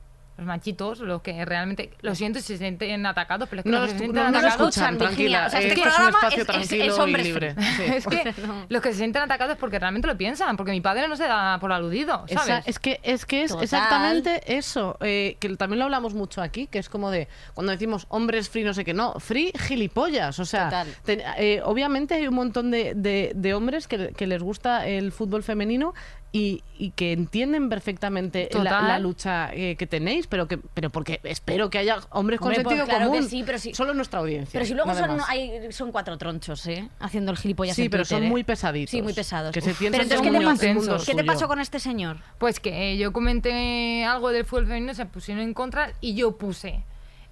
los 0.42 0.46
machitos, 0.48 1.00
los 1.00 1.22
que 1.22 1.44
realmente, 1.44 1.90
lo 2.00 2.14
siento 2.14 2.40
si 2.40 2.46
se 2.46 2.58
sienten 2.58 3.04
atacados, 3.06 3.48
pero 3.48 3.60
es 3.60 3.64
que 3.64 3.70
No 3.70 3.78
los 3.80 3.86
que 3.86 3.90
se 3.90 3.94
no- 3.94 3.98
sienten 4.12 4.24
no 4.24 4.30
lo 4.30 4.38
atacados... 4.38 4.76
escuchan, 4.76 4.98
tranquila. 4.98 5.46
O 5.46 5.50
sea, 5.50 5.60
este 5.60 5.74
esto 5.74 5.88
es 5.88 5.98
un 5.98 6.08
espacio 6.08 6.28
es- 6.28 6.38
es- 6.38 6.46
tranquilo 6.46 6.84
es 6.92 6.96
y 6.96 7.00
hombres 7.00 7.26
libre. 7.26 7.54
Sí. 7.76 7.82
es 7.86 8.06
que 8.06 8.34
No. 8.46 8.66
los 8.68 8.82
que 8.82 8.92
se 8.92 8.98
sienten 8.98 9.22
atacados 9.22 9.54
es 9.54 9.58
porque 9.58 9.78
realmente 9.78 10.06
lo 10.08 10.16
piensan, 10.16 10.56
porque 10.56 10.72
mi 10.72 10.80
padre 10.80 11.08
no 11.08 11.16
se 11.16 11.24
da 11.24 11.58
por 11.60 11.72
aludido, 11.72 12.24
Esa- 12.28 12.40
¿sabes? 12.44 12.66
es 12.66 12.78
que 12.78 13.00
es 13.02 13.24
que 13.26 13.42
es 13.44 13.50
Total. 13.50 13.64
exactamente 13.64 14.42
eso, 14.56 14.96
eh, 15.00 15.36
que 15.40 15.48
también 15.56 15.78
lo 15.78 15.84
hablamos 15.84 16.14
mucho 16.14 16.42
aquí, 16.42 16.66
que 16.66 16.78
es 16.78 16.88
como 16.88 17.10
de 17.10 17.28
cuando 17.54 17.72
decimos 17.72 18.06
hombres 18.08 18.48
free 18.50 18.64
no 18.64 18.74
sé 18.74 18.84
qué, 18.84 18.94
no, 18.94 19.14
free 19.20 19.52
gilipollas, 19.58 20.38
o 20.38 20.44
sea, 20.44 20.84
ten- 21.04 21.22
eh, 21.38 21.60
obviamente 21.64 22.14
hay 22.14 22.26
un 22.26 22.34
montón 22.34 22.70
de, 22.70 22.94
de- 22.94 23.32
de 23.34 23.54
hombres 23.54 23.86
que, 23.88 24.12
que 24.16 24.26
les 24.26 24.42
gusta 24.42 24.86
el 24.86 25.12
fútbol 25.12 25.42
femenino 25.42 25.94
y, 26.34 26.62
y 26.78 26.92
que 26.92 27.12
entienden 27.12 27.68
perfectamente 27.68 28.48
la, 28.54 28.98
lucha 28.98 29.52
eh, 29.52 29.76
que 29.76 29.86
tenéis, 29.86 30.26
pero 30.26 30.48
que 30.48 30.56
pero 30.56 30.88
porque 30.88 31.20
espero 31.24 31.68
que 31.68 31.76
haya 31.76 31.98
hombres 32.10 32.40
con 32.40 32.48
Hombre, 32.48 32.62
pues 32.64 32.76
sentido 32.78 32.86
claro 32.86 33.12
que 33.12 33.18
común, 33.18 33.30
sí, 33.30 33.42
pero 33.44 33.58
si- 33.58 33.74
solo 33.74 33.92
nuestra 33.92 34.20
audiencia. 34.20 34.52
Pero 34.52 34.64
si 34.64 34.72
luego 34.74 34.94
son, 34.94 35.18
hay, 35.28 35.70
son 35.72 35.92
cuatro 35.92 36.16
tronchos, 36.16 36.66
¿eh? 36.66 36.88
Haciendo 37.00 37.32
el 37.32 37.36
gilipollas 37.36 37.76
Sí, 37.76 37.82
en 37.82 37.90
pero 37.90 38.06
son 38.06 38.24
¿eh? 38.24 38.28
muy 38.28 38.44
pesaditos. 38.44 38.90
Sí, 38.90 39.02
muy 39.02 39.12
pesados. 39.12 39.52
Que 39.52 39.60
se 39.60 39.74
Pero 39.74 39.88
entonces, 40.02 40.20
¿qué 40.22 40.30
te 40.30 40.36
muy 40.40 40.44
pasó? 40.46 41.04
¿Qué 41.04 41.14
te 41.14 41.24
pasó 41.24 41.48
con 41.48 41.60
este 41.60 41.78
señor? 41.78 42.16
Pues 42.38 42.60
que 42.60 42.92
eh, 42.92 42.96
yo 42.96 43.12
comenté 43.12 44.04
algo 44.04 44.30
del 44.30 44.46
fútbol 44.46 44.66
femenino, 44.66 44.94
se 44.94 45.04
pusieron 45.04 45.42
en 45.44 45.52
contra 45.52 45.92
y 46.00 46.14
yo 46.14 46.38
puse 46.38 46.82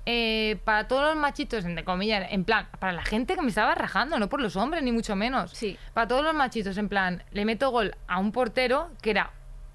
eh, 0.06 0.58
para 0.64 0.88
todos 0.88 1.04
los 1.04 1.16
machitos, 1.16 1.64
entre 1.64 1.84
comillas, 1.84 2.26
en 2.30 2.44
plan, 2.44 2.68
para 2.78 2.92
la 2.92 3.04
gente 3.04 3.34
que 3.34 3.42
me 3.42 3.48
estaba 3.48 3.74
rajando, 3.74 4.18
no 4.18 4.28
por 4.28 4.40
los 4.40 4.56
hombres, 4.56 4.82
ni 4.82 4.92
mucho 4.92 5.16
menos. 5.16 5.52
Sí. 5.52 5.78
Para 5.92 6.08
todos 6.08 6.24
los 6.24 6.34
machitos, 6.34 6.76
en 6.78 6.88
plan, 6.88 7.22
le 7.30 7.44
meto 7.44 7.70
gol 7.70 7.94
a 8.06 8.18
un 8.18 8.32
portero 8.32 8.90
que 9.02 9.10
era 9.10 9.30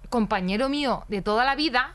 compañero 0.09 0.69
mío 0.69 1.03
de 1.07 1.21
toda 1.21 1.45
la 1.45 1.55
vida, 1.55 1.93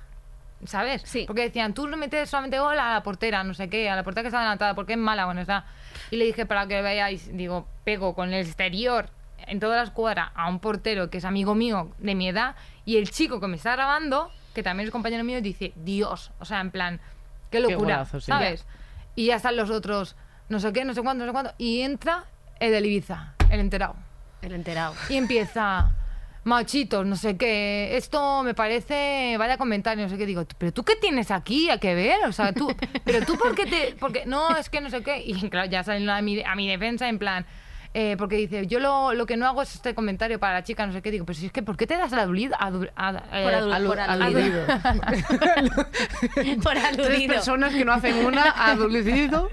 ¿sabes? 0.65 1.03
Sí. 1.05 1.25
Porque 1.27 1.43
decían, 1.43 1.75
tú 1.75 1.89
le 1.89 1.97
metes 1.97 2.31
solamente 2.31 2.59
gol 2.59 2.79
a 2.79 2.95
la 2.95 3.03
portera, 3.03 3.43
no 3.45 3.55
sé 3.55 3.69
qué, 3.69 3.91
a 3.91 3.97
la 3.97 4.05
portera 4.05 4.23
que 4.23 4.29
está 4.29 4.39
adelantada, 4.39 4.75
porque 4.75 4.93
es 4.93 4.99
mala, 4.99 5.25
bueno, 5.25 5.41
está. 5.41 5.65
Y 6.11 6.17
le 6.17 6.25
dije, 6.25 6.47
para 6.47 6.67
que 6.67 6.83
veáis, 6.83 7.37
digo, 7.37 7.67
pego 7.85 8.15
con 8.15 8.33
el 8.33 8.47
exterior 8.47 9.11
en 9.47 9.59
toda 9.59 9.77
la 9.77 9.83
escuadra 9.83 10.33
a 10.35 10.49
un 10.49 10.61
portero 10.61 11.11
que 11.11 11.19
es 11.19 11.25
amigo 11.25 11.55
mío 11.55 11.91
de 11.99 12.15
mi 12.15 12.29
edad, 12.29 12.57
y 12.85 12.97
el 12.99 13.11
chico 13.11 13.41
que 13.41 13.49
me 13.49 13.57
está 13.57 13.73
grabando, 13.73 14.31
que 14.55 14.63
también 14.63 14.87
es 14.87 14.93
compañero 14.93 15.25
mío, 15.25 15.41
dice, 15.41 15.73
Dios, 15.77 16.31
o 16.39 16.45
sea, 16.45 16.61
en 16.61 16.71
plan, 16.71 17.01
qué 17.51 17.61
locura, 17.61 17.97
golazo, 17.97 18.21
sí. 18.21 18.27
¿sabes? 18.27 18.67
Y 19.15 19.27
ya 19.27 19.37
están 19.37 19.57
los 19.57 19.71
otros, 19.71 20.17
no 20.49 20.61
sé 20.61 20.73
qué, 20.73 20.85
no 20.85 20.95
sé 20.95 21.03
cuánto, 21.03 21.25
no 21.25 21.31
sé 21.31 21.33
cuánto, 21.33 21.55
y 21.59 21.81
entra 21.81 22.25
el 22.59 22.73
del 22.73 22.87
Ibiza, 22.87 23.35
el 23.51 23.61
enterado. 23.61 23.97
El 24.43 24.53
enterado. 24.53 24.95
Y 25.09 25.17
empieza, 25.17 25.93
machitos, 26.45 27.05
no 27.05 27.17
sé 27.17 27.37
qué, 27.37 27.97
esto 27.97 28.43
me 28.43 28.55
parece, 28.55 29.37
vaya 29.39 29.59
comentario, 29.59 30.05
no 30.05 30.11
sé 30.11 30.17
qué, 30.17 30.27
digo, 30.27 30.45
pero 30.59 30.73
tú 30.73 30.85
qué 30.85 30.97
tienes 30.97 31.31
aquí 31.31 31.71
a 31.71 31.79
que 31.79 31.95
ver, 31.95 32.25
o 32.27 32.33
sea, 32.33 32.53
tú, 32.53 32.75
pero 33.05 33.25
tú 33.27 33.37
por 33.37 33.55
qué 33.55 33.67
te, 33.67 33.97
porque, 33.99 34.25
no, 34.27 34.57
es 34.57 34.71
que 34.71 34.81
no 34.81 34.91
sé 34.91 35.03
qué, 35.03 35.23
y 35.25 35.35
claro, 35.51 35.69
ya 35.71 35.85
salen 35.85 36.09
a 36.09 36.23
mi, 36.23 36.43
a 36.43 36.55
mi 36.55 36.69
defensa 36.69 37.09
en 37.09 37.19
plan, 37.19 37.47
eh, 37.93 38.15
porque 38.19 38.37
dice, 38.37 38.67
yo 38.69 38.79
lo, 38.79 39.15
lo 39.15 39.27
que 39.27 39.37
no 39.37 39.47
hago 39.47 39.63
es 39.63 39.75
este 39.75 39.95
comentario 39.95 40.39
para 40.39 40.55
la 40.55 40.63
chica, 40.65 40.87
no 40.87 40.93
sé 40.93 41.03
qué, 41.03 41.11
digo, 41.11 41.25
pero 41.27 41.39
si 41.39 41.47
es 41.47 41.53
que, 41.53 41.63
¿por 41.63 41.77
qué 41.77 41.87
te 41.87 41.97
das 41.97 42.13
al 42.13 42.21
aludido? 42.21 42.57
Por 42.59 42.91
adu- 42.95 43.83
por 43.87 43.99
aludido. 44.01 44.67
Por 46.63 46.73
Tres 46.75 46.85
aludido. 46.85 47.35
personas 47.35 47.73
que 47.75 47.85
no 47.85 47.93
hacen 47.93 48.25
una, 48.25 48.43
aludido, 48.51 49.51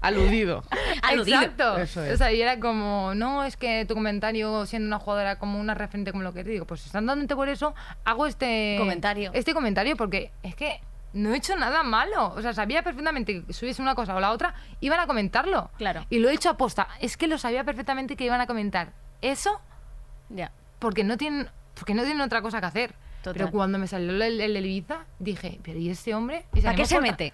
aludido. 0.00 0.64
Aludido. 1.02 1.36
Exacto. 1.42 1.78
Eso 1.78 2.02
es. 2.04 2.14
O 2.14 2.16
sea, 2.16 2.32
y 2.32 2.40
era 2.42 2.58
como, 2.58 3.12
no, 3.14 3.44
es 3.44 3.56
que 3.56 3.84
tu 3.86 3.94
comentario 3.94 4.66
siendo 4.66 4.86
una 4.86 4.98
jugadora 4.98 5.38
como 5.38 5.60
una 5.60 5.74
referente 5.74 6.10
como 6.12 6.22
lo 6.24 6.32
que 6.32 6.44
te 6.44 6.50
digo, 6.50 6.66
pues 6.66 6.84
estando 6.86 7.14
por 7.36 7.48
eso, 7.48 7.74
hago 8.04 8.26
este 8.26 8.76
Comentario. 8.78 9.30
Este 9.34 9.54
comentario 9.54 9.96
porque 9.96 10.30
es 10.42 10.54
que 10.54 10.80
no 11.12 11.32
he 11.32 11.36
hecho 11.36 11.56
nada 11.56 11.82
malo. 11.82 12.32
O 12.36 12.42
sea, 12.42 12.52
sabía 12.54 12.82
perfectamente 12.82 13.44
que 13.44 13.52
subiese 13.52 13.80
una 13.82 13.94
cosa 13.94 14.14
o 14.14 14.20
la 14.20 14.30
otra, 14.32 14.54
iban 14.80 15.00
a 15.00 15.06
comentarlo. 15.06 15.70
Claro. 15.78 16.04
Y 16.10 16.18
lo 16.18 16.28
he 16.28 16.34
hecho 16.34 16.50
aposta. 16.50 16.88
Es 17.00 17.16
que 17.16 17.26
lo 17.28 17.38
sabía 17.38 17.64
perfectamente 17.64 18.16
que 18.16 18.24
iban 18.24 18.40
a 18.40 18.46
comentar 18.46 18.92
eso 19.22 19.60
Ya. 20.28 20.52
porque 20.78 21.04
no 21.04 21.16
tienen, 21.16 21.48
porque 21.74 21.94
no 21.94 22.02
tienen 22.04 22.20
otra 22.20 22.42
cosa 22.42 22.60
que 22.60 22.66
hacer. 22.66 22.94
Total. 23.22 23.34
Pero 23.34 23.50
cuando 23.50 23.78
me 23.78 23.86
salió 23.88 24.10
el, 24.10 24.22
el, 24.40 24.56
el 24.56 24.64
Ibiza, 24.66 25.00
dije, 25.18 25.58
pero 25.64 25.78
¿y 25.78 25.90
este 25.90 26.14
hombre? 26.14 26.46
¿Y 26.54 26.60
¿Para 26.60 26.76
qué 26.76 26.84
se 26.86 27.00
mete? 27.00 27.32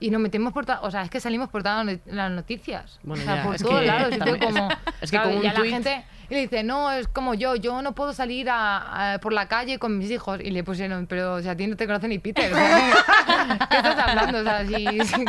Y 0.00 0.10
nos 0.10 0.20
metemos 0.20 0.52
por... 0.54 0.64
O 0.82 0.90
sea, 0.90 1.02
es 1.02 1.10
que 1.10 1.20
salimos 1.20 1.50
por 1.50 1.62
todas 1.62 1.86
las 2.06 2.30
noticias. 2.30 2.98
Bueno, 3.02 3.22
o 3.22 3.26
sea, 3.26 3.36
ya, 3.36 3.42
por 3.44 3.54
es 3.54 3.62
todos 3.62 3.80
que 3.80 3.86
lados. 3.86 4.14
y 4.14 4.38
como, 4.40 4.68
es 5.00 5.10
que 5.10 5.16
claro, 5.16 5.28
con 5.28 5.36
un 5.36 5.42
ya 5.44 5.54
tuit- 5.54 5.64
la 5.64 5.70
gente... 5.70 6.04
Y 6.30 6.34
le 6.34 6.40
dice, 6.42 6.62
no, 6.62 6.90
es 6.92 7.08
como 7.08 7.34
yo, 7.34 7.56
yo 7.56 7.82
no 7.82 7.92
puedo 7.94 8.12
salir 8.12 8.48
a, 8.50 9.14
a- 9.14 9.18
por 9.18 9.32
la 9.32 9.46
calle 9.48 9.78
con 9.78 9.98
mis 9.98 10.10
hijos. 10.10 10.40
Y 10.42 10.52
le 10.52 10.64
pusieron, 10.64 11.06
pero 11.06 11.34
o 11.34 11.42
sea, 11.42 11.52
a 11.52 11.56
ti 11.56 11.66
no 11.66 11.76
te 11.76 11.86
conoce 11.86 12.08
ni 12.08 12.18
Peter. 12.18 12.50
¿Qué 12.50 13.76
estás 13.76 13.98
hablando? 13.98 14.38
O 14.38 14.42
sea, 14.42 14.64
si... 14.66 15.00
si- 15.04 15.24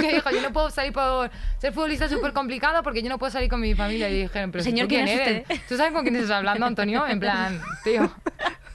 que 0.00 0.12
dijo, 0.14 0.30
yo 0.30 0.42
no 0.42 0.52
puedo 0.52 0.70
salir 0.70 0.92
por 0.92 1.30
ser 1.58 1.72
futbolista 1.72 2.04
es 2.06 2.10
súper 2.10 2.32
complicado 2.32 2.82
porque 2.82 3.02
yo 3.02 3.08
no 3.08 3.18
puedo 3.18 3.30
salir 3.30 3.48
con 3.48 3.60
mi 3.60 3.74
familia. 3.74 4.08
Y 4.08 4.22
dijeron, 4.22 4.50
pero 4.50 4.62
Señor, 4.64 4.86
¿tú 4.86 4.94
quién, 4.94 5.06
¿quién 5.06 5.20
es 5.20 5.28
eres? 5.28 5.42
usted? 5.42 5.60
¿Tú 5.68 5.76
sabes 5.76 5.92
con 5.92 6.02
quién 6.02 6.16
estás 6.16 6.30
hablando, 6.32 6.64
Antonio? 6.66 7.06
En 7.06 7.20
plan, 7.20 7.60
tío. 7.84 8.10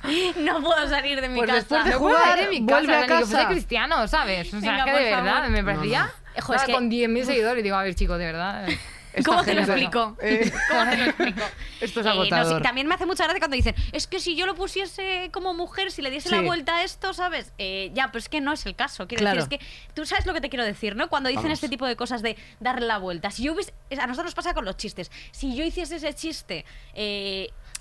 No 0.38 0.62
puedo 0.62 0.88
salir 0.89 1.22
de 1.22 1.30
mi 1.30 1.38
Pues 1.38 1.48
casa. 1.48 1.60
después 1.60 1.84
de 1.86 1.91
No 1.91 2.00
puedo 2.00 2.15
jugar, 2.15 2.30
salir 2.32 2.46
de 2.46 2.60
mi 2.60 2.65
casa, 2.65 2.78
vuelve 2.80 2.96
a 2.96 3.02
ni 3.02 3.08
que 3.08 3.13
fuese 3.15 3.34
casa. 3.34 3.48
cristiano, 3.50 4.08
¿sabes? 4.08 4.54
O 4.54 4.60
sea, 4.60 4.72
Venga, 4.72 4.86
que 4.86 4.91
de 4.91 5.04
verdad, 5.12 5.34
favor. 5.36 5.50
me 5.50 5.63
parecía... 5.63 6.04
No, 6.06 6.12
Ojo, 6.43 6.54
es 6.54 6.62
estaba 6.62 6.65
que- 6.65 6.74
con 6.74 6.89
10.000 6.91 7.24
seguidores 7.26 7.60
y 7.60 7.63
digo, 7.63 7.76
a 7.76 7.84
ver, 7.84 7.96
chicos, 7.96 8.17
de 8.20 8.26
verdad... 8.26 8.70
eh. 8.70 8.80
¿Cómo 9.26 9.43
te 9.43 9.56
lo 9.56 9.62
explico? 9.62 10.15
Eh, 10.22 10.52
¿Cómo 10.70 10.88
te 10.91 10.98
lo 10.98 11.04
explico? 11.06 11.41
Esto 11.82 12.02
es 12.02 12.06
Eh, 12.06 12.10
no, 12.10 12.13
sí, 12.13 12.20
agotador. 12.30 12.62
también 12.62 12.86
me 12.86 12.93
hace 12.93 13.08
mucha 13.08 13.24
gracia 13.24 13.39
cuando 13.39 13.56
dicen, 13.56 13.74
es 13.91 14.06
que 14.06 14.20
si 14.20 14.36
yo 14.36 14.46
lo 14.46 14.54
pusiese 14.54 15.32
como 15.34 15.56
mujer, 15.56 15.89
si 15.91 16.04
le 16.04 16.12
diese 16.12 16.30
la 16.30 16.41
Sí. 16.41 16.46
vuelta 16.46 16.76
a 16.78 16.84
esto, 16.84 17.15
¿sabes? 17.15 17.52
Eh, 17.58 17.89
ya, 17.96 18.08
pero 18.10 18.20
es 18.20 18.30
que 18.30 18.41
no 18.41 18.54
es 18.54 18.63
el 18.67 18.76
caso. 18.76 19.08
Quiero 19.08 19.22
Claro. 19.22 19.43
decir, 19.43 19.60
es 19.60 19.65
que 19.67 19.93
tú 19.96 20.06
sabes 20.06 20.28
lo 20.28 20.36
que 20.36 20.41
te 20.41 20.50
quiero 20.50 20.63
decir, 20.63 20.96
¿no? 20.96 21.10
Cuando 21.10 21.30
dicen 21.30 21.46
Vamos. 21.46 21.58
este 21.58 21.67
tipo 21.67 21.88
de 21.88 21.96
cosas 21.96 22.22
de 22.22 22.38
darle 22.60 22.86
la 22.86 23.00
vuelta. 23.00 23.32
Si 23.32 23.41
yo 23.41 23.54
hubiese, 23.54 23.74
a 24.00 24.06
nosotros 24.06 24.26
nos 24.26 24.36
pasa 24.36 24.54
con 24.54 24.65
los 24.65 24.78
chistes. 24.78 25.10
Si 25.32 25.56
yo 25.56 25.63
hiciese 25.63 25.96
ese 25.96 26.13
chiste... 26.13 26.63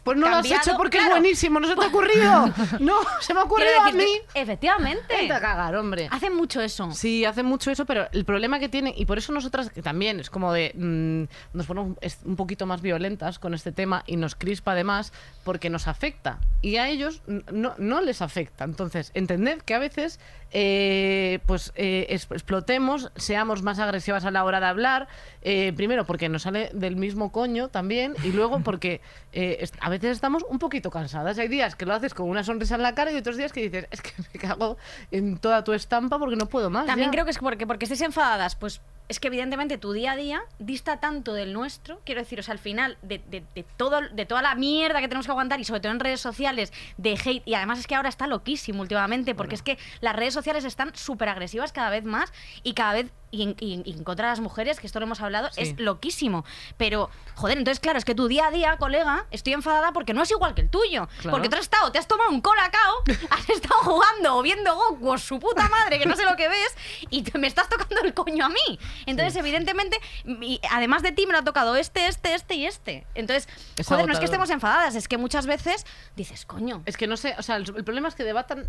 Pues 0.06 0.16
no 0.18 0.28
lo 0.28 0.36
has 0.36 0.46
hecho 0.46 0.76
porque 0.76 0.98
claro, 0.98 1.16
es 1.16 1.20
buenísimo, 1.20 1.58
no 1.58 1.66
se 1.66 1.74
te 1.74 1.84
ha 1.84 1.88
ocurrido. 1.88 2.54
No, 2.78 2.94
se 3.20 3.34
me 3.34 3.40
ha 3.40 3.42
ocurrido 3.42 3.80
a 3.80 3.90
mí. 3.90 4.06
Efectivamente. 4.34 5.02
Vete 5.08 5.32
a 5.32 5.40
cagar, 5.40 5.74
hombre. 5.74 6.08
Hacen 6.12 6.32
mucho 6.32 6.60
eso. 6.60 6.92
Sí, 6.92 7.24
hacen 7.24 7.44
mucho 7.44 7.72
eso, 7.72 7.86
pero 7.86 8.06
el 8.12 8.24
problema 8.24 8.60
que 8.60 8.68
tienen, 8.68 8.94
y 8.96 9.04
por 9.04 9.18
eso 9.18 9.32
nosotras 9.32 9.70
que 9.70 9.82
también 9.82 10.20
es 10.20 10.30
como 10.30 10.52
de, 10.52 10.72
mm, 10.76 11.56
nos 11.56 11.66
ponemos 11.66 11.96
un 12.24 12.36
poquito 12.36 12.66
más 12.66 12.82
violentas 12.82 13.40
con 13.40 13.52
este 13.52 13.72
tema 13.72 14.04
y 14.06 14.16
nos 14.16 14.36
crispa 14.36 14.72
además 14.72 15.12
porque 15.42 15.70
nos 15.70 15.88
afecta. 15.88 16.38
Y 16.62 16.76
a 16.76 16.88
ellos 16.88 17.22
no, 17.26 17.74
no 17.78 18.00
les 18.00 18.22
afecta. 18.22 18.62
Entonces, 18.62 19.10
entended 19.14 19.60
que 19.62 19.74
a 19.74 19.80
veces 19.80 20.20
eh, 20.58 21.40
pues 21.44 21.70
eh, 21.76 22.06
explotemos, 22.08 23.12
seamos 23.14 23.62
más 23.62 23.78
agresivas 23.78 24.24
a 24.24 24.30
la 24.30 24.42
hora 24.42 24.58
de 24.58 24.64
hablar, 24.64 25.06
eh, 25.42 25.74
primero 25.76 26.06
porque 26.06 26.30
nos 26.30 26.42
sale 26.42 26.70
del 26.72 26.96
mismo 26.96 27.30
coño 27.30 27.68
también, 27.68 28.14
y 28.24 28.32
luego 28.32 28.60
porque 28.60 29.02
eh, 29.34 29.68
a 29.80 29.90
veces 29.90 30.12
estamos 30.12 30.46
un 30.48 30.58
poquito 30.58 30.90
cansadas. 30.90 31.38
Hay 31.38 31.48
días 31.48 31.76
que 31.76 31.84
lo 31.84 31.92
haces 31.92 32.14
con 32.14 32.30
una 32.30 32.42
sonrisa 32.42 32.76
en 32.76 32.82
la 32.82 32.94
cara 32.94 33.12
y 33.12 33.16
otros 33.16 33.36
días 33.36 33.52
que 33.52 33.68
dices, 33.68 33.86
es 33.90 34.00
que 34.00 34.12
me 34.32 34.40
cago 34.40 34.78
en 35.10 35.36
toda 35.36 35.62
tu 35.62 35.74
estampa 35.74 36.18
porque 36.18 36.36
no 36.36 36.46
puedo 36.46 36.70
más. 36.70 36.86
También 36.86 37.08
ya". 37.08 37.12
creo 37.12 37.24
que 37.26 37.32
es 37.32 37.38
porque, 37.38 37.66
porque 37.66 37.84
estéis 37.84 38.00
enfadadas, 38.00 38.56
pues 38.56 38.80
es 39.08 39.20
que 39.20 39.28
evidentemente 39.28 39.78
tu 39.78 39.92
día 39.92 40.12
a 40.12 40.16
día 40.16 40.42
dista 40.58 40.98
tanto 40.98 41.32
del 41.32 41.52
nuestro, 41.52 42.00
quiero 42.04 42.20
decir, 42.20 42.40
o 42.40 42.42
sea, 42.42 42.52
al 42.52 42.58
final 42.58 42.98
de, 43.02 43.18
de- 43.30 43.44
de 43.54 43.64
todo, 43.76 44.00
de 44.00 44.26
toda 44.26 44.42
la 44.42 44.54
mierda 44.54 45.00
que 45.00 45.08
tenemos 45.08 45.26
que 45.26 45.32
aguantar 45.32 45.60
y 45.60 45.64
sobre 45.64 45.80
todo 45.80 45.92
en 45.92 46.00
redes 46.00 46.20
sociales 46.20 46.72
de 46.96 47.12
hate, 47.12 47.42
y 47.46 47.54
además 47.54 47.78
es 47.78 47.86
que 47.86 47.94
ahora 47.94 48.08
está 48.08 48.26
loquísimo 48.26 48.80
últimamente, 48.82 49.34
porque 49.34 49.54
es 49.54 49.62
que 49.62 49.78
las 50.00 50.16
redes 50.16 50.34
sociales 50.34 50.64
están 50.64 50.94
súper 50.96 51.28
agresivas 51.28 51.72
cada 51.72 51.90
vez 51.90 52.04
más 52.04 52.32
y 52.62 52.74
cada 52.74 52.94
vez, 52.94 53.12
y 53.30 53.42
en, 53.42 53.56
y 53.60 53.74
en- 53.74 53.82
y 53.84 53.92
en 53.92 54.04
contra 54.04 54.26
de 54.28 54.32
las 54.32 54.40
mujeres, 54.40 54.78
que 54.80 54.86
esto 54.86 55.00
lo 55.00 55.06
hemos 55.06 55.20
hablado, 55.20 55.48
Sí. 55.52 55.60
es 55.62 55.78
loquísimo. 55.80 56.44
Pero, 56.76 57.10
joder, 57.34 57.58
entonces 57.58 57.80
claro, 57.80 57.98
es 57.98 58.04
que 58.04 58.14
tu 58.14 58.28
día 58.28 58.46
a 58.46 58.50
día, 58.50 58.76
colega, 58.78 59.26
estoy 59.30 59.52
enfadada 59.52 59.92
porque 59.92 60.14
no 60.14 60.22
es 60.22 60.30
igual 60.30 60.54
que 60.54 60.62
el 60.62 60.70
tuyo. 60.70 61.08
Claro. 61.20 61.30
Porque 61.32 61.48
tú 61.48 61.56
has 61.56 61.62
estado, 61.62 61.90
te 61.92 61.98
has 61.98 62.06
tomado 62.06 62.30
un 62.30 62.40
colacao, 62.40 62.94
has 63.30 63.50
estado 63.50 63.80
jugando 63.82 64.36
o 64.36 64.42
viendo 64.42 64.74
Goku 64.74 65.10
o 65.12 65.18
su 65.18 65.38
puta 65.38 65.68
madre, 65.68 65.98
que 65.98 66.06
no 66.06 66.14
sé 66.16 66.24
lo 66.24 66.36
que 66.36 66.48
ves, 66.48 66.76
y 67.10 67.22
te- 67.22 67.38
me 67.38 67.46
estás 67.46 67.68
tocando 67.68 68.00
el 68.02 68.14
coño 68.14 68.44
a 68.46 68.48
mí. 68.48 68.78
Entonces, 69.06 69.36
evidentemente, 69.36 69.98
y 70.24 70.60
además 70.70 71.02
de 71.02 71.12
ti 71.12 71.26
me 71.26 71.32
lo 71.32 71.38
ha 71.40 71.44
tocado 71.44 71.76
este, 71.76 72.06
este, 72.06 72.34
este 72.34 72.54
y 72.54 72.66
este. 72.66 73.06
Entonces, 73.14 73.48
Es 73.76 73.86
joder, 73.88 74.06
no 74.06 74.12
es 74.12 74.18
que 74.18 74.24
estemos 74.24 74.50
enfadadas, 74.50 74.94
es 74.94 75.08
que 75.08 75.18
muchas 75.18 75.46
veces 75.46 75.84
dices, 76.14 76.46
coño. 76.46 76.82
Es 76.86 76.96
que 76.96 77.06
no 77.06 77.16
sé, 77.16 77.34
o 77.38 77.42
sea, 77.42 77.56
el, 77.56 77.64
el 77.76 77.84
problema 77.84 78.08
es 78.08 78.14
que 78.14 78.24
debatan 78.24 78.68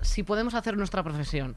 si 0.00 0.22
podemos 0.22 0.54
hacer 0.54 0.76
nuestra 0.76 1.02
profesión. 1.02 1.56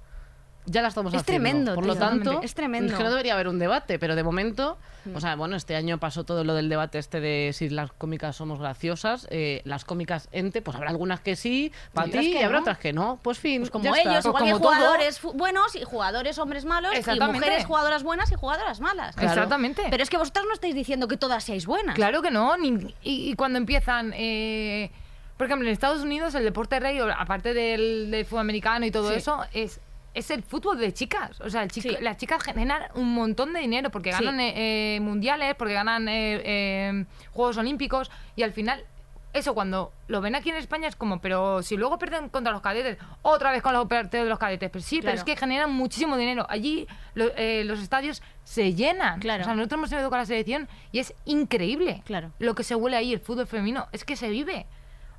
Ya 0.65 0.84
la 0.84 0.89
estamos 0.89 1.12
Es 1.13 1.22
haciendo. 1.22 1.43
tremendo, 1.50 1.74
Por 1.76 1.86
tío. 1.86 1.93
lo 1.93 2.00
tanto, 2.00 2.41
Es 2.43 2.54
tremendo. 2.54 2.95
que 2.95 3.04
no 3.04 3.10
debería 3.10 3.34
haber 3.34 3.48
un 3.48 3.58
debate, 3.58 3.98
pero 3.98 4.15
de 4.15 4.22
momento, 4.22 4.78
o 5.15 5.19
sea, 5.19 5.36
bueno, 5.36 5.56
este 5.56 5.76
año 5.76 5.98
pasó 5.98 6.26
todo 6.26 6.43
lo 6.43 6.54
del 6.54 6.69
debate 6.69 7.00
este 7.00 7.19
de 7.22 7.52
si 7.54 7.69
las 7.69 7.91
cómicas 7.91 8.36
somos 8.36 8.60
graciosas. 8.60 9.26
eh, 9.32 9.62
las 9.63 9.84
cómicas 9.84 10.30
ente, 10.32 10.62
pues 10.62 10.76
habrá 10.78 10.91
algunas 10.91 11.22
que 11.22 11.36
sí, 11.36 11.72
para 11.93 12.06
ti, 12.12 12.34
que 12.34 12.39
y 12.41 12.43
habrá 12.43 12.58
no. 12.58 12.62
otras 12.62 12.78
que 12.78 12.93
no. 12.93 13.19
Pues 13.24 13.39
fin, 13.39 13.62
Pues 13.62 13.72
como 13.72 13.86
ya 13.86 13.91
está. 13.91 14.12
ellos, 14.12 14.26
igual 14.26 14.43
como 14.43 14.56
que 14.58 14.62
todo. 14.62 14.74
jugadores 14.76 15.19
fu- 15.19 15.34
buenos 15.34 15.76
y 15.76 15.84
jugadores 15.84 16.38
hombres 16.38 16.65
malos, 16.65 16.93
y 16.93 17.19
mujeres 17.19 17.65
jugadoras 17.65 18.04
buenas 18.04 18.32
y 18.32 18.36
jugadoras 18.36 18.80
malas. 18.80 19.15
Claro. 19.15 19.32
Exactamente. 19.34 19.84
Pero 19.89 20.04
es 20.04 20.10
que 20.12 20.17
vosotras 20.17 20.45
no 20.48 20.54
estáis 20.54 20.76
diciendo 20.76 21.08
que 21.08 21.17
todas 21.17 21.43
seáis 21.43 21.65
buenas. 21.65 21.95
Claro 21.95 22.22
que 22.22 22.30
no. 22.30 22.58
ni- 22.58 22.93
y, 23.02 23.32
y 23.32 23.34
cuando 23.34 23.58
empiezan, 23.58 24.13
eh, 24.15 24.91
por 25.38 25.48
ejemplo, 25.48 25.67
en 25.67 25.74
Estados 25.74 26.04
Unidos 26.04 26.36
el 26.36 26.43
deporte 26.43 26.80
rey, 26.80 27.00
aparte 27.17 27.54
del, 27.56 28.12
del 28.12 28.26
fútbol 28.26 28.41
americano 28.41 28.86
y 28.86 28.91
todo 28.91 29.10
Sí. 29.10 29.15
eso, 29.15 29.43
es, 29.54 29.80
es 30.13 30.32
el 30.32 30.43
fútbol 30.43 30.78
de 30.80 30.93
chicas. 30.93 31.39
O 31.41 31.50
sea, 31.50 31.63
el 31.63 31.72
chico- 31.72 31.89
Sí. 31.89 31.98
las 32.02 32.17
chicas 32.17 32.41
generan 32.43 32.84
un 32.95 33.13
montón 33.13 33.54
de 33.54 33.60
dinero 33.60 33.89
porque 33.91 34.12
ganan 34.12 34.39
eh, 34.39 34.95
eh, 34.95 35.00
mundiales, 35.00 35.56
porque 35.56 35.74
ganan 35.74 36.08
eh, 36.10 36.41
eh, 36.43 37.06
Juegos 37.32 37.58
Olímpicos 37.58 38.10
y 38.36 38.43
al 38.43 38.52
final... 38.54 38.84
Eso 39.32 39.54
cuando 39.54 39.93
lo 40.08 40.22
ven 40.22 40.34
aquí 40.34 40.50
en 40.50 40.56
España 40.56 40.88
es 40.88 40.95
como, 40.95 41.22
pero 41.22 41.62
si 41.62 41.78
luego 41.78 42.00
pierden 42.00 42.30
contra 42.30 42.52
los 42.52 42.63
cadetes, 42.63 42.98
otra 43.22 43.52
vez 43.52 43.62
con 43.62 43.74
los 43.74 43.86
partidos 43.88 44.26
de 44.26 44.30
los 44.32 44.39
cadetes. 44.39 44.72
Pero 44.72 44.84
sí, 44.84 45.02
pero 45.04 45.13
es 45.13 45.24
que 45.24 45.36
generan 45.38 45.72
muchísimo 45.72 46.17
dinero. 46.17 46.48
Allí 46.50 46.88
lo- 47.13 47.30
eh, 47.38 47.63
los 47.63 47.80
estadios 47.80 48.24
se 48.43 48.74
llenan. 48.74 49.19
Claro. 49.19 49.41
O 49.41 49.45
sea, 49.45 49.54
nosotros 49.54 49.78
hemos 49.78 49.91
ido 49.91 50.10
con 50.10 50.17
la 50.17 50.26
selección 50.26 50.67
y 50.91 50.98
es 50.98 51.13
increíble 51.26 52.02
Claro. 52.06 52.32
lo 52.39 52.56
que 52.56 52.63
se 52.63 52.74
huele 52.74 52.98
ahí, 52.98 53.13
el 53.13 53.19
fútbol 53.19 53.45
femenino, 53.45 53.88
es 53.91 54.04
que 54.04 54.15
se 54.15 54.30
vive. 54.30 54.65